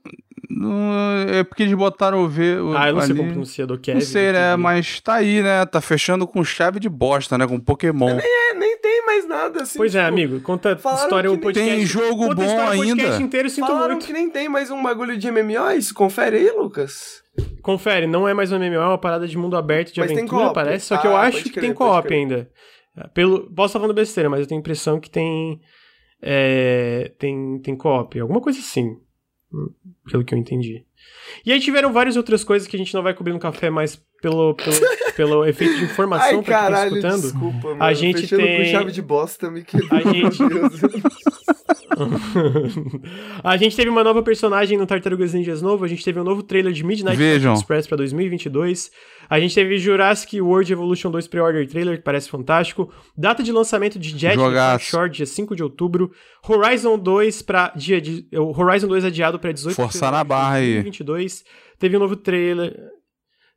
é 1.26 1.42
porque 1.42 1.62
eles 1.62 1.74
botaram 1.74 2.22
o 2.22 2.28
V. 2.28 2.59
O, 2.59 2.76
ah, 2.76 2.88
eu 2.88 2.92
não 2.92 3.01
ali. 3.01 3.06
sei 3.06 3.16
como 3.16 3.30
pronuncia 3.30 3.66
do 3.66 3.78
Kevin. 3.78 4.01
Não 4.01 4.06
sei, 4.06 4.32
né? 4.32 4.55
Mas 4.56 5.01
tá 5.01 5.14
aí, 5.14 5.42
né? 5.42 5.64
Tá 5.64 5.80
fechando 5.80 6.26
com 6.26 6.44
chave 6.44 6.78
de 6.78 6.90
bosta, 6.90 7.38
né? 7.38 7.46
Com 7.46 7.59
Pokémon. 7.59 8.14
Nem, 8.14 8.51
é, 8.51 8.55
nem 8.55 8.78
tem 8.78 9.06
mais 9.06 9.26
nada 9.26 9.62
assim. 9.62 9.78
Pois 9.78 9.94
é, 9.94 9.98
tipo, 10.05 10.06
é, 10.06 10.09
amigo. 10.09 10.40
Conta 10.42 10.72
história 10.72 11.32
o 11.32 11.38
podcast. 11.38 11.74
Tem 11.74 11.86
jogo 11.86 12.28
conta 12.28 12.34
bom 12.34 12.68
ainda. 12.68 13.16
inteiro, 13.16 13.48
sinto 13.48 13.66
falaram 13.66 13.92
muito. 13.92 14.05
que 14.06 14.12
nem 14.12 14.28
tem 14.28 14.46
mais 14.46 14.70
um 14.70 14.82
bagulho 14.82 15.16
de 15.16 15.30
MMO. 15.30 15.70
Isso, 15.74 15.94
confere 15.94 16.36
aí, 16.36 16.51
Lucas. 16.51 17.23
Confere, 17.62 18.06
não 18.06 18.28
é 18.28 18.35
mais 18.35 18.52
um 18.52 18.59
MMO, 18.59 18.74
é 18.74 18.86
uma 18.86 18.98
parada 18.98 19.27
de 19.27 19.36
mundo 19.36 19.56
aberto 19.56 19.93
de 19.93 20.01
mas 20.01 20.11
aventura, 20.11 20.52
parece. 20.52 20.86
Só 20.86 20.97
que 20.98 21.06
ah, 21.06 21.11
eu 21.11 21.16
acho 21.16 21.43
que 21.44 21.51
crer, 21.51 21.62
tem 21.62 21.74
co-op 21.74 22.12
ainda. 22.12 22.51
Pelo, 23.12 23.51
posso 23.55 23.70
estar 23.70 23.81
falando 23.81 23.94
besteira, 23.94 24.31
mas 24.31 24.40
eu 24.40 24.47
tenho 24.47 24.59
a 24.59 24.61
impressão 24.61 25.01
que 25.01 25.11
tem. 25.11 25.61
É, 26.23 27.12
tem, 27.19 27.59
tem 27.61 27.77
co-op, 27.77 28.19
alguma 28.20 28.40
coisa 28.40 28.59
assim. 28.59 28.98
pelo 30.11 30.24
que 30.24 30.35
eu 30.35 30.39
entendi. 30.39 30.85
E 31.44 31.52
aí 31.52 31.61
tiveram 31.61 31.93
várias 31.93 32.16
outras 32.16 32.44
coisas 32.44 32.69
que 32.69 32.77
a 32.77 32.78
gente 32.78 32.94
não 32.94 33.02
vai 33.02 33.15
cobrir 33.15 33.32
no 33.32 33.40
café, 33.40 33.69
mas 33.69 34.02
pelo, 34.24 34.55
pelo, 34.55 34.76
pelo 35.16 35.44
efeito 35.44 35.76
de 35.78 35.84
informação 35.84 36.38
Ai, 36.38 36.42
pra 36.42 36.55
caralho, 36.55 36.92
quem 36.92 37.02
tá 37.02 37.09
escutando. 37.09 37.32
desculpa, 37.32 37.68
mano. 37.68 37.82
a 37.84 37.92
gente 37.92 38.26
tem- 38.26 38.56
com 38.59 38.64
chave 38.70 38.90
de 38.90 39.02
bosta 39.02 39.51
me 39.51 39.62
quebrou. 39.62 39.90
A 40.01 40.02
gente- 40.02 40.42
a 43.44 43.56
gente 43.56 43.76
teve 43.76 43.88
uma 43.88 44.02
nova 44.02 44.22
personagem 44.22 44.76
no 44.78 44.86
Tartarugas 44.86 45.32
Ninjas 45.34 45.62
novo, 45.62 45.84
a 45.84 45.88
gente 45.88 46.02
teve 46.05 46.18
um 46.18 46.24
novo 46.24 46.42
trailer 46.42 46.72
de 46.72 46.82
Midnight 46.84 47.16
Vejam. 47.16 47.55
Express 47.55 47.86
pra 47.86 47.96
2022. 47.96 48.90
A 49.28 49.38
gente 49.40 49.55
teve 49.55 49.78
Jurassic 49.78 50.40
World 50.40 50.72
Evolution 50.72 51.10
2 51.10 51.28
Pre-Order 51.28 51.66
Trailer, 51.68 51.96
que 51.98 52.02
parece 52.05 52.28
fantástico. 52.28 52.92
Data 53.16 53.42
de 53.42 53.52
lançamento 53.52 53.98
de 53.98 54.16
Jet. 54.16 54.36
Short, 54.80 55.16
dia 55.16 55.26
5 55.26 55.55
de 55.56 55.62
outubro. 55.62 56.10
Horizon 56.46 56.98
2 56.98 57.42
para 57.42 57.72
dia 57.76 58.01
de, 58.01 58.26
Horizon 58.34 58.88
2 58.88 59.05
adiado 59.05 59.38
pra 59.38 59.52
18 59.52 59.74
Forçar 59.76 60.10
de 60.10 60.16
na 60.18 60.24
barra 60.24 60.55
aí. 60.56 60.74
2022. 60.74 61.44
Teve 61.78 61.96
um 61.96 62.01
novo 62.01 62.16
trailer. 62.16 62.74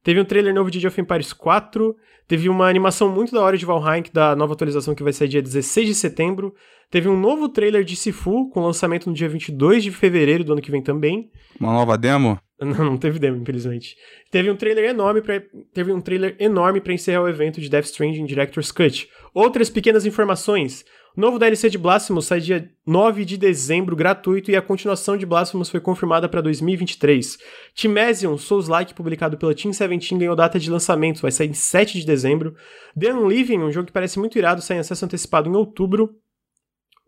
Teve 0.08 0.22
um 0.22 0.24
trailer 0.24 0.54
novo 0.54 0.72
de 0.72 0.78
Age 0.78 0.88
of 0.88 1.02
Empires 1.02 1.34
4. 1.34 1.94
Teve 2.30 2.48
uma 2.48 2.70
animação 2.70 3.10
muito 3.10 3.34
da 3.34 3.42
hora 3.42 3.58
de 3.58 3.66
Valheim, 3.66 4.02
que 4.02 4.14
da 4.14 4.38
nova 4.38 4.54
atualização 4.54 4.96
que 4.96 5.04
vai 5.04 5.12
sair 5.12 5.28
dia 5.28 5.42
16 5.42 5.86
de 5.86 5.94
setembro. 5.94 6.56
Teve 6.90 7.10
um 7.10 7.20
novo 7.20 7.50
trailer 7.50 7.84
de 7.84 7.94
Sifu, 7.94 8.50
com 8.50 8.62
lançamento 8.62 9.10
no 9.10 9.14
dia 9.14 9.28
22 9.28 9.84
de 9.84 9.92
fevereiro 9.92 10.46
do 10.46 10.54
ano 10.54 10.62
que 10.62 10.72
vem 10.72 10.82
também. 10.82 11.30
Uma 11.60 11.74
nova 11.74 11.98
demo? 11.98 12.40
Não, 12.58 12.86
não 12.86 12.98
teve 12.98 13.20
demo, 13.20 13.40
infelizmente. 13.40 13.96
Teve 14.32 14.50
um 14.50 14.56
trailer 14.56 14.86
enorme 14.86 15.22
para 15.22 15.44
teve 15.76 15.92
um 15.92 16.02
trailer 16.02 16.36
enorme 16.40 16.82
para 16.82 16.92
encerrar 16.92 17.22
o 17.22 17.28
evento 17.28 17.62
de 17.62 17.70
Death 17.70 17.86
Stranding 17.86 18.26
Director's 18.26 18.72
Cut. 18.72 19.08
Outras 19.32 19.70
pequenas 19.70 20.08
informações. 20.08 20.84
Novo 21.18 21.40
DLC 21.40 21.68
de 21.68 21.80
Blasphemous 21.80 22.26
sai 22.28 22.40
dia 22.40 22.70
9 22.86 23.26
de 23.26 23.38
dezembro, 23.38 23.96
gratuito, 23.96 24.52
e 24.52 24.56
a 24.56 24.62
continuação 24.62 25.18
de 25.18 25.26
Blasphemous 25.26 25.68
foi 25.68 25.80
confirmada 25.80 26.30
para 26.30 26.42
2023. 26.42 27.40
Timesium, 27.74 28.38
Souls-like, 28.38 28.94
publicado 28.94 29.36
pela 29.36 29.56
Team 29.56 29.72
17, 29.72 30.16
ganhou 30.16 30.36
data 30.36 30.60
de 30.60 30.70
lançamento, 30.70 31.24
vai 31.24 31.32
sair 31.32 31.50
em 31.50 31.56
7 31.56 32.00
de 32.00 32.06
dezembro. 32.06 32.54
The 32.96 33.12
Unliving, 33.16 33.64
um 33.64 33.72
jogo 33.72 33.88
que 33.88 33.92
parece 33.92 34.20
muito 34.20 34.38
irado, 34.38 34.62
sai 34.62 34.78
em 34.78 34.80
acesso 34.80 35.06
antecipado 35.06 35.50
em 35.50 35.56
outubro. 35.56 36.16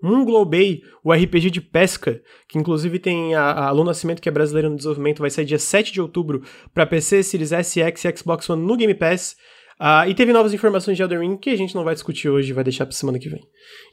Moonglow 0.02 0.44
Bay, 0.44 0.82
o 1.04 1.14
RPG 1.14 1.52
de 1.52 1.62
pesca, 1.62 2.20
que 2.48 2.58
inclusive 2.58 2.98
tem 2.98 3.36
a, 3.36 3.44
a 3.44 3.68
Alô 3.68 3.84
Nascimento, 3.84 4.24
que 4.24 4.30
é 4.30 4.32
brasileira 4.32 4.72
no 4.72 4.76
desenvolvimento, 4.76 5.20
vai 5.20 5.30
sair 5.30 5.46
dia 5.46 5.60
7 5.60 5.94
de 5.94 6.02
outubro 6.02 6.42
para 6.74 6.88
PC, 6.88 7.22
Series 7.22 7.52
S, 7.52 7.80
X 7.80 8.06
e 8.06 8.18
Xbox 8.18 8.50
One 8.50 8.66
no 8.66 8.76
Game 8.76 8.96
Pass. 8.96 9.38
Ah, 9.80 10.08
e 10.08 10.14
teve 10.14 10.34
novas 10.34 10.54
informações 10.54 10.98
de 10.98 11.04
Elden 11.04 11.20
Ring 11.20 11.38
que 11.38 11.50
a 11.50 11.56
gente 11.56 11.74
não 11.74 11.86
vai 11.86 11.94
discutir 11.94 12.28
hoje, 12.30 12.52
vai 12.52 12.64
deixar 12.66 12.86
pra 12.86 12.94
semana 12.96 13.18
que 13.18 13.30
vem. 13.30 13.42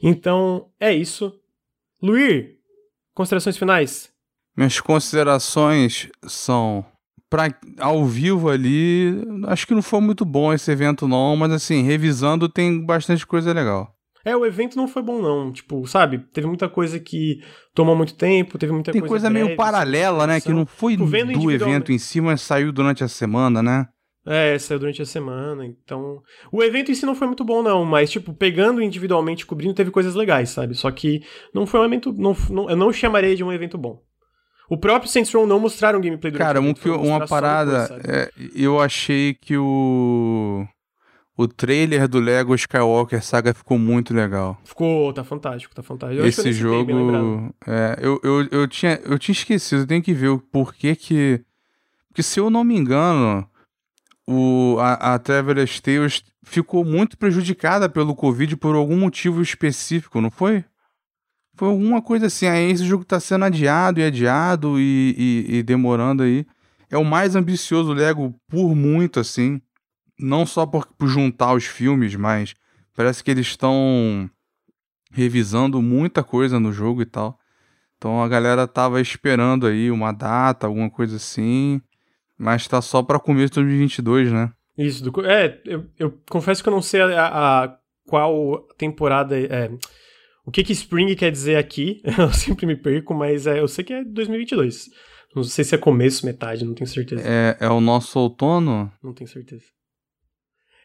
Então, 0.03 0.67
é 0.79 0.93
isso. 0.93 1.33
Luir, 2.03 2.57
considerações 3.15 3.57
finais? 3.57 4.09
Minhas 4.55 4.79
considerações 4.81 6.09
são. 6.25 6.85
Pra, 7.29 7.49
ao 7.79 8.05
vivo 8.05 8.49
ali, 8.49 9.13
acho 9.47 9.67
que 9.67 9.73
não 9.73 9.81
foi 9.81 9.99
muito 9.99 10.23
bom 10.23 10.53
esse 10.53 10.71
evento, 10.71 11.07
não, 11.07 11.35
mas 11.35 11.51
assim, 11.51 11.83
revisando 11.83 12.47
tem 12.47 12.85
bastante 12.85 13.27
coisa 13.27 13.51
legal. 13.51 13.93
É, 14.23 14.35
o 14.35 14.45
evento 14.45 14.77
não 14.77 14.87
foi 14.87 15.01
bom, 15.01 15.21
não. 15.21 15.51
Tipo, 15.51 15.85
sabe? 15.87 16.19
Teve 16.33 16.47
muita 16.47 16.67
coisa 16.69 16.99
que 16.99 17.41
tomou 17.73 17.95
muito 17.95 18.15
tempo, 18.15 18.57
teve 18.57 18.71
muita 18.73 18.91
Tem 18.91 19.01
coisa. 19.01 19.09
coisa 19.09 19.29
meio 19.29 19.45
breve, 19.45 19.57
paralela, 19.57 20.27
né? 20.27 20.39
Que 20.41 20.49
não 20.49 20.65
foi 20.65 20.93
Tipo, 20.97 21.05
do 21.05 21.51
evento 21.51 21.91
em 21.91 21.97
si, 21.97 22.19
mas 22.21 22.41
saiu 22.41 22.71
durante 22.71 23.03
a 23.03 23.07
semana, 23.07 23.61
né? 23.61 23.87
É, 24.29 24.59
saiu 24.59 24.77
durante 24.77 25.01
a 25.01 25.05
semana, 25.05 25.65
então. 25.65 26.21
O 26.51 26.61
evento 26.61 26.91
em 26.91 26.95
si 26.95 27.05
não 27.05 27.15
foi 27.15 27.27
muito 27.27 27.45
bom, 27.45 27.63
não, 27.63 27.85
mas, 27.85 28.11
tipo, 28.11 28.33
pegando 28.33 28.81
individualmente, 28.81 29.45
cobrindo, 29.45 29.73
teve 29.73 29.89
coisas 29.89 30.15
legais, 30.15 30.49
sabe? 30.49 30.75
Só 30.75 30.91
que 30.91 31.23
não 31.53 31.65
foi 31.65 31.79
um 31.79 31.85
evento. 31.85 32.11
Não, 32.11 32.35
não, 32.49 32.69
eu 32.69 32.75
não 32.75 32.91
chamaria 32.91 33.35
de 33.37 33.43
um 33.43 33.53
evento 33.53 33.77
bom. 33.77 34.01
O 34.69 34.77
próprio 34.77 35.09
Saints 35.09 35.33
Row 35.33 35.47
não 35.47 35.61
mostraram 35.61 36.01
gameplay 36.01 36.29
durante 36.29 36.45
Cara, 36.45 36.59
o 36.59 36.65
um 36.65 36.73
que, 36.73 36.89
uma 36.89 37.25
parada. 37.25 37.83
depois, 37.83 38.05
é, 38.05 38.29
eu 38.53 38.81
achei 38.81 39.33
que 39.33 39.57
o. 39.57 40.67
O 41.37 41.47
trailer 41.47 42.07
do 42.07 42.19
Lego 42.19 42.55
Skywalker 42.55 43.23
Saga 43.23 43.53
ficou 43.53 43.77
muito 43.77 44.11
legal. 44.11 44.59
Ficou, 44.63 45.13
tá 45.13 45.23
fantástico, 45.23 45.73
tá 45.73 45.83
fantástico. 45.83 46.19
Eu 46.19 46.27
Esse 46.27 46.41
bem 46.43 46.51
jogo. 46.51 47.53
É, 47.65 47.99
eu, 48.01 48.19
eu, 48.23 48.47
eu, 48.51 48.67
tinha, 48.67 48.99
eu 49.05 49.19
tinha 49.19 49.33
esquecido, 49.33 49.83
eu 49.83 49.87
tenho 49.87 50.01
que 50.01 50.13
ver 50.13 50.29
o 50.29 50.39
porquê 50.39 50.95
que. 50.95 51.39
Porque 52.09 52.23
se 52.23 52.39
eu 52.39 52.49
não 52.49 52.63
me 52.63 52.75
engano, 52.75 53.47
o, 54.27 54.77
a, 54.79 55.15
a 55.15 55.19
Traveler's 55.19 55.79
Tales 55.79 56.23
ficou 56.43 56.83
muito 56.83 57.17
prejudicada 57.17 57.87
pelo 57.87 58.15
Covid 58.15 58.57
por 58.57 58.75
algum 58.75 58.97
motivo 58.97 59.41
específico, 59.41 60.19
não 60.19 60.29
foi? 60.29 60.65
Foi 61.55 61.69
alguma 61.69 62.01
coisa 62.01 62.27
assim. 62.27 62.45
Aí 62.45 62.69
esse 62.69 62.85
jogo 62.85 63.05
tá 63.05 63.19
sendo 63.19 63.45
adiado 63.45 63.99
e 63.99 64.03
adiado 64.03 64.79
e, 64.79 65.15
e, 65.17 65.57
e 65.57 65.63
demorando 65.63 66.23
aí. 66.23 66.45
É 66.89 66.97
o 66.97 67.05
mais 67.05 67.35
ambicioso 67.35 67.93
Lego 67.93 68.35
por 68.47 68.75
muito, 68.75 69.19
assim. 69.19 69.61
Não 70.19 70.45
só 70.45 70.65
por, 70.65 70.85
por 70.97 71.07
juntar 71.07 71.53
os 71.53 71.65
filmes, 71.65 72.15
mas 72.15 72.53
parece 72.93 73.23
que 73.23 73.31
eles 73.31 73.47
estão 73.47 74.29
revisando 75.11 75.81
muita 75.81 76.23
coisa 76.23 76.59
no 76.59 76.71
jogo 76.71 77.01
e 77.01 77.05
tal. 77.05 77.39
Então 77.97 78.21
a 78.21 78.27
galera 78.27 78.67
tava 78.67 79.01
esperando 79.01 79.65
aí 79.65 79.89
uma 79.89 80.11
data, 80.11 80.67
alguma 80.67 80.89
coisa 80.89 81.15
assim. 81.15 81.81
Mas 82.37 82.67
tá 82.67 82.81
só 82.81 83.01
pra 83.01 83.19
começo 83.19 83.47
de 83.53 83.55
2022, 83.55 84.31
né? 84.31 84.51
Isso, 84.77 85.03
do, 85.03 85.25
é, 85.25 85.59
eu, 85.65 85.85
eu 85.97 86.19
confesso 86.29 86.61
que 86.61 86.69
eu 86.69 86.73
não 86.73 86.81
sei 86.81 87.01
a, 87.01 87.63
a- 87.63 87.77
qual 88.07 88.59
temporada 88.77 89.37
é. 89.39 89.69
O 90.45 90.51
que 90.51 90.63
que 90.63 90.71
Spring 90.71 91.13
quer 91.15 91.31
dizer 91.31 91.57
aqui? 91.57 92.01
Eu 92.17 92.31
sempre 92.31 92.65
me 92.65 92.75
perco, 92.75 93.13
mas 93.13 93.45
é, 93.47 93.59
eu 93.59 93.67
sei 93.67 93.83
que 93.83 93.91
é 93.91 94.01
2022. 94.03 94.89
Não 95.35 95.43
sei 95.43 95.65
se 95.65 95.75
é 95.75 95.77
começo, 95.77 96.25
metade, 96.25 96.63
não 96.63 96.73
tenho 96.73 96.87
certeza. 96.87 97.21
É, 97.27 97.57
é 97.59 97.69
o 97.69 97.81
nosso 97.81 98.17
outono. 98.17 98.89
Não 99.03 99.13
tenho 99.13 99.27
certeza. 99.29 99.65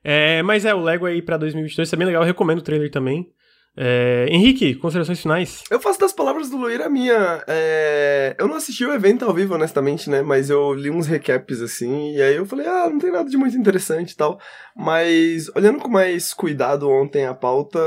É, 0.03 0.43
mas 0.43 0.65
é, 0.65 0.75
o 0.75 0.81
Lego 0.83 1.07
aí 1.07 1.23
pra 1.23 1.37
2022 1.37 1.93
é 1.93 1.97
bem 1.97 2.07
legal, 2.09 2.23
eu 2.23 2.27
recomendo 2.27 2.59
o 2.59 2.63
trailer 2.63 2.91
também. 2.91 3.31
É, 3.75 4.27
Henrique, 4.29 4.75
considerações 4.75 5.21
finais? 5.21 5.65
Eu 5.71 5.81
faço 5.81 5.99
das 5.99 6.13
palavras 6.13 6.51
do 6.51 6.59
Luir 6.59 6.83
a 6.83 6.91
minha. 6.91 7.43
é, 7.49 8.37
Eu 8.39 8.47
não 8.47 8.57
assisti 8.57 8.85
o 8.85 8.93
evento 8.93 9.25
ao 9.25 9.33
vivo, 9.33 9.55
honestamente, 9.55 10.11
né? 10.11 10.21
Mas 10.21 10.51
eu 10.51 10.75
li 10.75 10.91
uns 10.91 11.07
recaps 11.07 11.61
assim, 11.63 12.15
e 12.15 12.21
aí 12.21 12.37
eu 12.37 12.45
falei, 12.45 12.67
ah, 12.67 12.91
não 12.91 12.99
tem 12.99 13.11
nada 13.11 13.31
de 13.31 13.37
muito 13.37 13.57
interessante 13.57 14.13
e 14.13 14.17
tal. 14.17 14.39
Mas 14.77 15.49
olhando 15.57 15.79
com 15.79 15.89
mais 15.89 16.35
cuidado 16.35 16.89
ontem 16.91 17.25
a 17.25 17.33
pauta, 17.35 17.79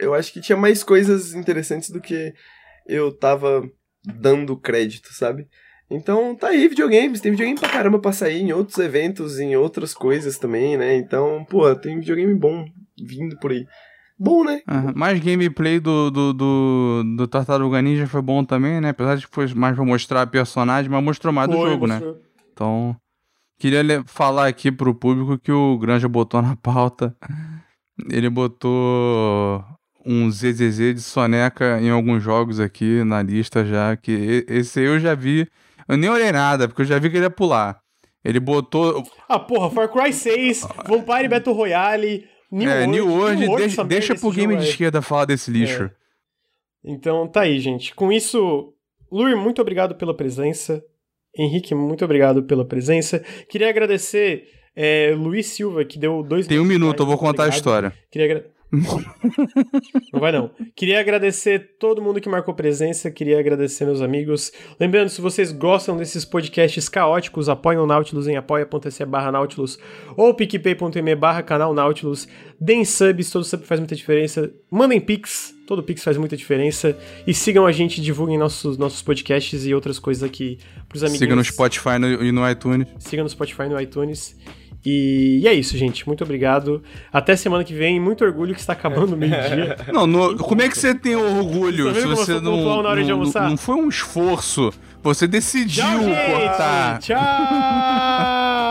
eu 0.00 0.14
acho 0.14 0.32
que 0.32 0.40
tinha 0.40 0.56
mais 0.56 0.82
coisas 0.82 1.34
interessantes 1.34 1.90
do 1.90 2.00
que 2.00 2.32
eu 2.86 3.12
tava 3.16 3.62
dando 4.04 4.56
crédito, 4.58 5.12
sabe? 5.12 5.46
Então 5.90 6.34
tá 6.34 6.48
aí, 6.48 6.66
videogames. 6.66 7.20
Tem 7.20 7.30
videogame 7.30 7.58
pra 7.58 7.68
caramba 7.68 7.98
pra 8.00 8.12
sair 8.12 8.40
em 8.40 8.52
outros 8.52 8.78
eventos, 8.78 9.38
em 9.38 9.54
outras 9.54 9.94
coisas 9.94 10.38
também, 10.38 10.76
né? 10.76 10.96
Então, 10.96 11.44
pô, 11.48 11.72
tem 11.76 12.00
videogame 12.00 12.34
bom 12.34 12.64
vindo 12.98 13.38
por 13.38 13.52
aí. 13.52 13.64
Bom, 14.18 14.44
né? 14.44 14.60
Ah, 14.66 14.92
mais 14.94 15.18
gameplay 15.18 15.80
do, 15.80 16.10
do, 16.10 16.32
do, 16.32 17.02
do 17.16 17.26
Tartaruga 17.26 17.82
Ninja 17.82 18.06
foi 18.06 18.22
bom 18.22 18.44
também, 18.44 18.80
né? 18.80 18.90
Apesar 18.90 19.16
de 19.16 19.26
que 19.26 19.34
foi 19.34 19.52
mais 19.54 19.74
pra 19.74 19.84
mostrar 19.84 20.22
a 20.22 20.26
personagem, 20.26 20.90
mas 20.90 21.02
mostrou 21.02 21.32
mais 21.32 21.48
do 21.48 21.56
Foi, 21.56 21.70
jogo, 21.70 21.86
né? 21.86 22.00
Então, 22.52 22.96
queria 23.58 23.82
falar 24.06 24.46
aqui 24.46 24.70
pro 24.70 24.94
público 24.94 25.38
que 25.38 25.50
o 25.50 25.76
Granja 25.78 26.08
botou 26.08 26.40
na 26.40 26.54
pauta. 26.54 27.16
Ele 28.08 28.30
botou 28.30 29.64
um 30.06 30.30
ZZZ 30.30 30.94
de 30.94 31.00
soneca 31.00 31.80
em 31.80 31.90
alguns 31.90 32.22
jogos 32.22 32.60
aqui 32.60 33.02
na 33.04 33.22
lista 33.22 33.64
já, 33.64 33.96
que 33.96 34.44
esse 34.48 34.80
eu 34.80 35.00
já 35.00 35.14
vi. 35.14 35.48
Eu 35.88 35.96
nem 35.96 36.08
olhei 36.08 36.30
nada, 36.30 36.68
porque 36.68 36.82
eu 36.82 36.86
já 36.86 36.98
vi 36.98 37.10
que 37.10 37.16
ele 37.16 37.24
ia 37.24 37.30
pular. 37.30 37.80
Ele 38.24 38.40
botou. 38.40 39.04
Ah, 39.28 39.38
porra, 39.38 39.70
Far 39.70 39.88
Cry 39.88 40.12
6, 40.12 40.66
Vampire 40.86 41.28
Battle 41.28 41.54
Royale, 41.54 42.26
New 42.54 42.70
é, 42.70 42.74
World. 42.80 42.90
New 42.92 43.06
World, 43.08 43.36
New 43.40 43.48
World, 43.48 43.62
deixa, 43.62 43.80
essa 43.80 43.88
deixa 43.88 44.14
pro 44.14 44.30
game 44.30 44.56
de 44.56 44.64
é- 44.64 44.68
esquerda 44.68 45.02
falar 45.02 45.24
desse 45.24 45.50
lixo. 45.50 45.90
Então 46.84 47.26
tá 47.26 47.42
aí, 47.42 47.58
gente. 47.58 47.94
Com 47.94 48.12
isso, 48.12 48.72
Luir, 49.10 49.36
muito 49.36 49.60
obrigado 49.60 49.94
pela 49.94 50.14
presença. 50.14 50.84
Henrique, 51.36 51.74
muito 51.74 52.04
obrigado 52.04 52.42
pela 52.44 52.64
presença. 52.64 53.18
Queria 53.48 53.68
agradecer 53.68 54.48
é, 54.76 55.14
Luiz 55.16 55.46
Silva, 55.46 55.84
que 55.84 55.98
deu 55.98 56.22
dois 56.22 56.46
Tem 56.46 56.60
um 56.60 56.64
minuto, 56.64 57.02
eu 57.02 57.06
vou 57.06 57.16
contar 57.16 57.44
a 57.44 57.46
obrigado. 57.46 57.54
história. 57.56 57.92
Queria 58.10 58.26
agra- 58.30 58.46
não 60.12 60.20
vai 60.20 60.32
não. 60.32 60.50
Queria 60.74 61.00
agradecer 61.00 61.76
todo 61.78 62.02
mundo 62.02 62.20
que 62.20 62.28
marcou 62.28 62.54
presença, 62.54 63.10
queria 63.10 63.38
agradecer 63.38 63.84
meus 63.84 64.00
amigos. 64.00 64.52
Lembrando, 64.78 65.08
se 65.08 65.20
vocês 65.20 65.52
gostam 65.52 65.96
desses 65.96 66.24
podcasts 66.24 66.88
caóticos, 66.88 67.48
apoiem 67.48 67.78
o 67.78 67.86
Nautilus 67.86 68.26
em 68.26 68.36
apoia.se 68.36 69.04
barra 69.04 69.30
Nautilus 69.32 69.78
ou 70.16 70.34
picpay.me 70.34 71.14
barra 71.14 71.42
canal 71.42 71.72
Nautilus. 71.74 72.26
Deem 72.60 72.84
subs, 72.84 73.30
todo 73.30 73.44
sub 73.44 73.64
faz 73.64 73.80
muita 73.80 73.94
diferença. 73.94 74.50
Mandem 74.70 75.00
pix, 75.00 75.54
todo 75.66 75.82
pix 75.82 76.02
faz 76.02 76.16
muita 76.16 76.36
diferença. 76.36 76.96
E 77.26 77.34
sigam 77.34 77.66
a 77.66 77.72
gente, 77.72 78.00
divulguem 78.00 78.38
nossos, 78.38 78.78
nossos 78.78 79.02
podcasts 79.02 79.66
e 79.66 79.74
outras 79.74 79.98
coisas 79.98 80.22
aqui 80.22 80.58
pros 80.88 81.02
amiguinhos. 81.02 81.20
Siga 81.20 81.36
no 81.36 81.44
Spotify 81.44 81.98
no- 81.98 82.22
e 82.24 82.32
no 82.32 82.48
iTunes. 82.48 82.86
Siga 82.98 83.22
no 83.22 83.28
Spotify 83.28 83.62
e 83.64 83.68
no 83.68 83.80
iTunes. 83.80 84.36
E, 84.84 85.40
e, 85.42 85.48
é 85.48 85.54
isso, 85.54 85.76
gente. 85.78 86.06
Muito 86.06 86.22
obrigado. 86.22 86.82
Até 87.12 87.34
semana 87.36 87.64
que 87.64 87.72
vem. 87.72 87.98
Muito 87.98 88.24
orgulho 88.24 88.54
que 88.54 88.60
está 88.60 88.74
acabando 88.74 89.14
o 89.14 89.16
meio-dia. 89.16 89.76
Não, 89.92 90.06
no, 90.06 90.36
como 90.36 90.60
é 90.62 90.68
que 90.68 90.76
você 90.78 90.94
tem 90.94 91.16
orgulho 91.16 91.86
tá 91.86 91.92
você 91.94 92.00
se 92.00 92.06
você 92.06 92.40
não, 92.40 92.82
na 92.82 92.88
hora 92.88 93.00
não, 93.00 93.06
de 93.06 93.12
almoçar? 93.12 93.48
não 93.48 93.56
foi 93.56 93.76
um 93.76 93.88
esforço? 93.88 94.70
Você 95.02 95.26
decidiu 95.26 95.84
Tchau, 95.84 96.02
gente. 96.02 96.30
cortar. 96.30 96.98
Tchau! 96.98 97.18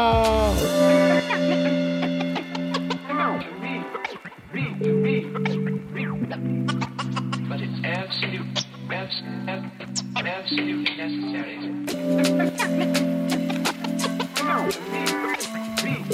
But 15.93 16.09